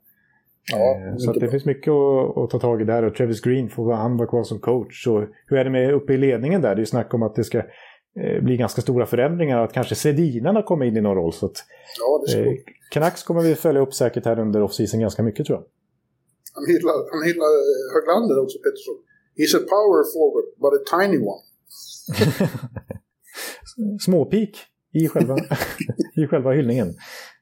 Ja, 0.71 1.15
Så 1.17 1.29
att 1.29 1.33
det 1.33 1.39
bra. 1.39 1.51
finns 1.51 1.65
mycket 1.65 1.91
att, 1.91 2.37
att 2.37 2.49
ta 2.49 2.59
tag 2.59 2.81
i 2.81 2.85
där. 2.85 3.03
Och 3.03 3.15
Travis 3.15 3.41
Green 3.41 3.69
får 3.69 3.93
han 3.93 4.17
vara 4.17 4.27
kvar 4.29 4.43
som 4.43 4.59
coach. 4.59 5.07
Och 5.07 5.23
hur 5.47 5.57
är 5.57 5.63
det 5.63 5.69
med 5.69 5.93
uppe 5.93 6.13
i 6.13 6.17
ledningen 6.17 6.61
där? 6.61 6.69
Det 6.69 6.75
är 6.75 6.79
ju 6.79 6.85
snack 6.85 7.13
om 7.13 7.23
att 7.23 7.35
det 7.35 7.43
ska 7.43 7.61
eh, 8.19 8.43
bli 8.43 8.57
ganska 8.57 8.81
stora 8.81 9.05
förändringar. 9.05 9.63
Att 9.63 9.73
kanske 9.73 9.95
Sedinarna 9.95 10.63
kommer 10.63 10.85
in 10.85 10.97
i 10.97 11.01
någon 11.01 11.15
roll. 11.15 11.33
Så 11.33 11.45
att, 11.45 11.57
Ja, 11.99 12.37
eh. 12.37 12.53
Canucks 12.91 13.23
kommer 13.23 13.41
vi 13.41 13.55
följa 13.55 13.81
upp 13.81 13.93
säkert 13.93 14.25
här 14.25 14.39
under 14.39 14.61
offseason 14.61 14.99
ganska 14.99 15.23
mycket 15.23 15.45
tror 15.45 15.57
jag. 15.57 15.65
Han 16.53 16.65
hyllar, 16.67 17.11
han 17.11 17.23
hyllar 17.27 17.45
eh, 17.45 17.93
Höglander 17.93 18.43
också, 18.43 18.57
Pettersson. 18.57 18.97
He's 19.37 19.55
a 19.57 19.63
power 19.69 20.03
forward, 20.13 20.47
but 20.61 20.73
a 20.79 20.99
tiny 20.99 21.17
one. 21.17 21.41
Småpik 24.05 24.57
i 24.93 25.07
själva, 25.07 25.37
i 26.15 26.27
själva 26.27 26.51
hyllningen. 26.51 26.93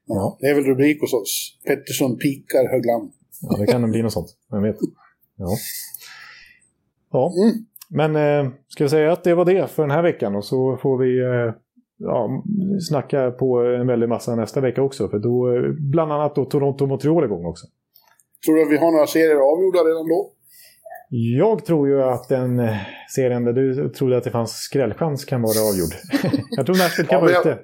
Ja. 0.05 0.37
Det 0.39 0.47
är 0.47 0.55
väl 0.55 0.63
rubrik 0.63 1.01
hos 1.01 1.13
oss. 1.13 1.57
Pettersson 1.67 2.17
pikar 2.17 2.71
Höglander. 2.71 3.11
Ja, 3.41 3.57
det 3.57 3.67
kan 3.67 3.91
bli 3.91 4.01
något 4.01 4.13
sånt. 4.13 4.37
Vem 4.51 4.63
vet. 4.63 4.75
Ja. 5.35 5.57
Ja, 7.11 7.33
Mm. 7.43 7.65
Men 7.89 8.15
eh, 8.15 8.51
ska 8.67 8.83
vi 8.83 8.89
säga 8.89 9.11
att 9.11 9.23
det 9.23 9.35
var 9.35 9.45
det 9.45 9.67
för 9.71 9.83
den 9.83 9.91
här 9.91 10.03
veckan 10.03 10.35
och 10.35 10.45
så 10.45 10.77
får 10.81 10.97
vi 10.97 11.19
eh, 11.19 11.53
ja, 11.97 12.43
snacka 12.89 13.31
på 13.31 13.59
en 13.59 13.87
väldig 13.87 14.09
massa 14.09 14.35
nästa 14.35 14.61
vecka 14.61 14.81
också. 14.81 15.09
För 15.09 15.19
då, 15.19 15.55
eh, 15.55 15.61
bland 15.91 16.11
annat 16.11 16.35
då 16.35 16.45
Toronto-Montreal 16.45 17.23
igång 17.25 17.45
också. 17.45 17.67
Tror 18.45 18.55
du 18.55 18.61
att 18.63 18.71
vi 18.71 18.77
har 18.77 18.91
några 18.91 19.07
serier 19.07 19.35
avgjorda 19.53 19.79
redan 19.79 20.07
då? 20.07 20.31
Jag 21.39 21.65
tror 21.65 21.87
ju 21.87 22.01
att 22.03 22.29
den 22.29 22.59
eh, 22.59 22.75
serien 23.15 23.45
där 23.45 23.53
du 23.53 23.89
trodde 23.89 24.17
att 24.17 24.23
det 24.23 24.31
fanns 24.31 24.51
skrällchans 24.51 25.25
kan 25.25 25.41
vara 25.41 25.59
avgjord. 25.69 25.93
jag 26.57 26.65
tror 26.65 26.75
Nashville 26.77 27.09
kan 27.09 27.15
Ja, 27.17 27.21
vara 27.21 27.31
jag- 27.31 27.41
ute. 27.41 27.59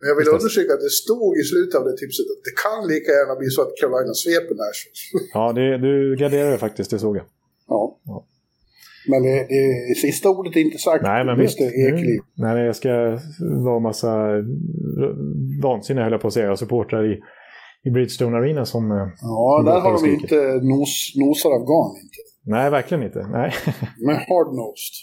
Men 0.00 0.08
jag 0.08 0.16
vill 0.16 0.22
Just 0.26 0.32
det. 0.32 0.36
understryka 0.36 0.72
att 0.74 0.80
det 0.80 0.94
stod 1.04 1.36
i 1.40 1.42
slutet 1.50 1.74
av 1.80 1.84
det 1.88 1.96
tipset 1.96 2.26
att 2.32 2.42
det 2.48 2.54
kan 2.66 2.80
lika 2.92 3.10
gärna 3.18 3.34
bli 3.40 3.48
så 3.56 3.62
att 3.62 3.72
Carolina 3.80 4.14
sveper 4.24 4.54
Nashville. 4.62 5.24
Ja, 5.34 5.44
det, 5.58 5.78
du 5.86 6.16
garderade 6.22 6.58
faktiskt, 6.58 6.90
det 6.90 6.98
såg 6.98 7.16
jag. 7.16 7.24
Ja. 7.68 7.98
Ja. 8.04 8.26
Men 9.10 9.22
det, 9.22 9.46
det 9.88 9.94
sista 10.00 10.28
ordet 10.30 10.56
är 10.56 10.60
inte 10.60 10.78
sagt. 10.78 11.02
Nej, 11.02 11.24
men 11.24 11.38
visst. 11.38 11.60
Ekeliv. 11.60 12.20
Mm. 12.38 12.54
Nej, 12.54 12.66
det 12.66 12.74
ska 12.74 13.18
vara 13.64 13.78
massa 13.80 14.26
vansinne, 15.62 16.02
höll 16.02 16.12
jag 16.12 16.20
på 16.20 16.26
att 16.28 16.34
säga, 16.34 16.56
supportrar 16.56 17.12
i, 17.12 17.18
i 17.84 17.90
Bridgestone 17.90 18.36
Arena 18.36 18.64
som... 18.64 18.90
eh, 18.90 18.96
Ja, 19.22 19.62
där 19.66 19.80
har 19.80 19.92
de 20.02 20.10
inte 20.10 20.36
nos, 20.66 21.12
nosar 21.16 21.50
av 21.50 21.60
garn 21.60 21.96
inte. 22.02 22.16
Nej, 22.46 22.70
verkligen 22.70 23.02
inte. 23.04 23.26
Nej. 23.32 23.52
Men 24.06 24.16
hard-nosed. 24.16 24.94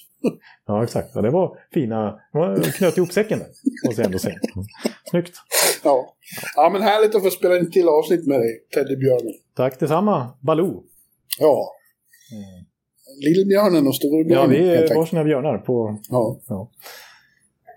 ja, 0.67 0.83
exakt. 0.83 1.07
Ja, 1.15 1.21
det 1.21 1.29
var 1.29 1.57
fina... 1.73 2.15
Var 2.33 2.71
knöt 2.77 2.97
ihop 2.97 3.11
säcken 3.11 3.39
där, 3.39 3.47
måste 3.87 4.01
jag 4.01 4.05
ändå 4.05 4.19
säga. 4.19 4.35
Snyggt. 5.09 5.33
Ja. 5.83 6.13
ja, 6.55 6.69
men 6.73 6.81
härligt 6.81 7.15
att 7.15 7.23
få 7.23 7.29
spela 7.29 7.57
in 7.57 7.71
till 7.71 7.87
avsnitt 7.87 8.27
med 8.27 8.39
dig, 8.39 8.49
Teddybjörnen. 8.75 9.33
Tack 9.55 9.79
detsamma, 9.79 10.29
Baloo. 10.41 10.83
Ja. 11.39 11.71
Lillbjörnen 13.21 13.87
och 13.87 13.95
Storbjörnen. 13.95 14.55
Ja, 14.55 14.63
vi 14.63 14.75
är 14.75 14.95
varsina 14.95 15.23
björnar 15.23 15.57
på... 15.57 15.97
Ja. 16.09 16.39
Ja. 16.47 16.71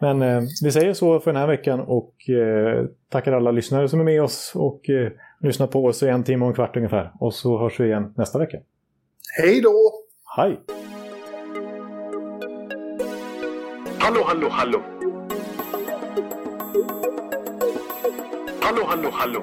Men 0.01 0.23
eh, 0.23 0.43
vi 0.65 0.73
säger 0.73 0.93
så 0.93 1.21
för 1.21 1.33
den 1.33 1.41
här 1.41 1.49
veckan 1.49 1.81
och 1.81 2.31
eh, 2.31 2.85
tackar 3.09 3.33
alla 3.33 3.51
lyssnare 3.51 3.89
som 3.89 4.01
är 4.01 4.05
med 4.05 4.23
oss 4.23 4.53
och 4.55 4.91
eh, 4.91 5.13
lyssnar 5.41 5.67
på 5.67 5.85
oss 5.85 6.03
i 6.03 6.09
en 6.09 6.25
timme 6.25 6.45
och 6.45 6.49
en 6.49 6.55
kvart 6.55 6.77
ungefär. 6.77 7.13
Och 7.21 7.35
så 7.35 7.59
hörs 7.59 7.81
vi 7.81 7.85
igen 7.85 8.15
nästa 8.17 8.39
vecka. 8.39 8.59
Hej 9.39 9.61
då! 9.61 9.93
Hej! 10.37 10.61
Hallå, 13.99 14.21
hallå, 14.27 14.49
hallå. 14.51 14.83
Hallå, 18.61 18.83
hallå, 18.87 19.09
hallå. 19.13 19.43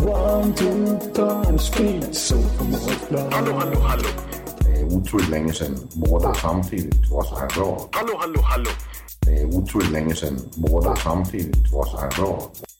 One, 0.00 0.54
two, 0.54 0.98
three, 1.14 1.58
speed, 1.58 2.14
so 2.14 2.36
Hallå, 3.30 3.58
hallå, 3.58 3.80
hallå. 3.80 4.08
Det 4.58 4.80
er 4.80 4.84
utroligt 4.84 5.30
længe 5.30 5.52
siden 5.52 5.90
mor 5.96 6.18
der 6.18 6.32
samtidig 6.32 7.08
trods 7.08 7.28
har 7.28 7.48
råd. 7.60 7.88
Hallå, 7.94 8.18
hallå, 8.20 8.42
hallå. 8.42 8.70
Det 9.24 9.42
er 9.42 9.46
utroligt 9.46 9.92
længe 9.92 10.14
siden 10.14 10.40
mor 10.56 10.80
der 10.80 10.94
samtidig 10.94 11.70
trods 11.70 11.90
har 11.90 12.10
råd. 12.18 12.71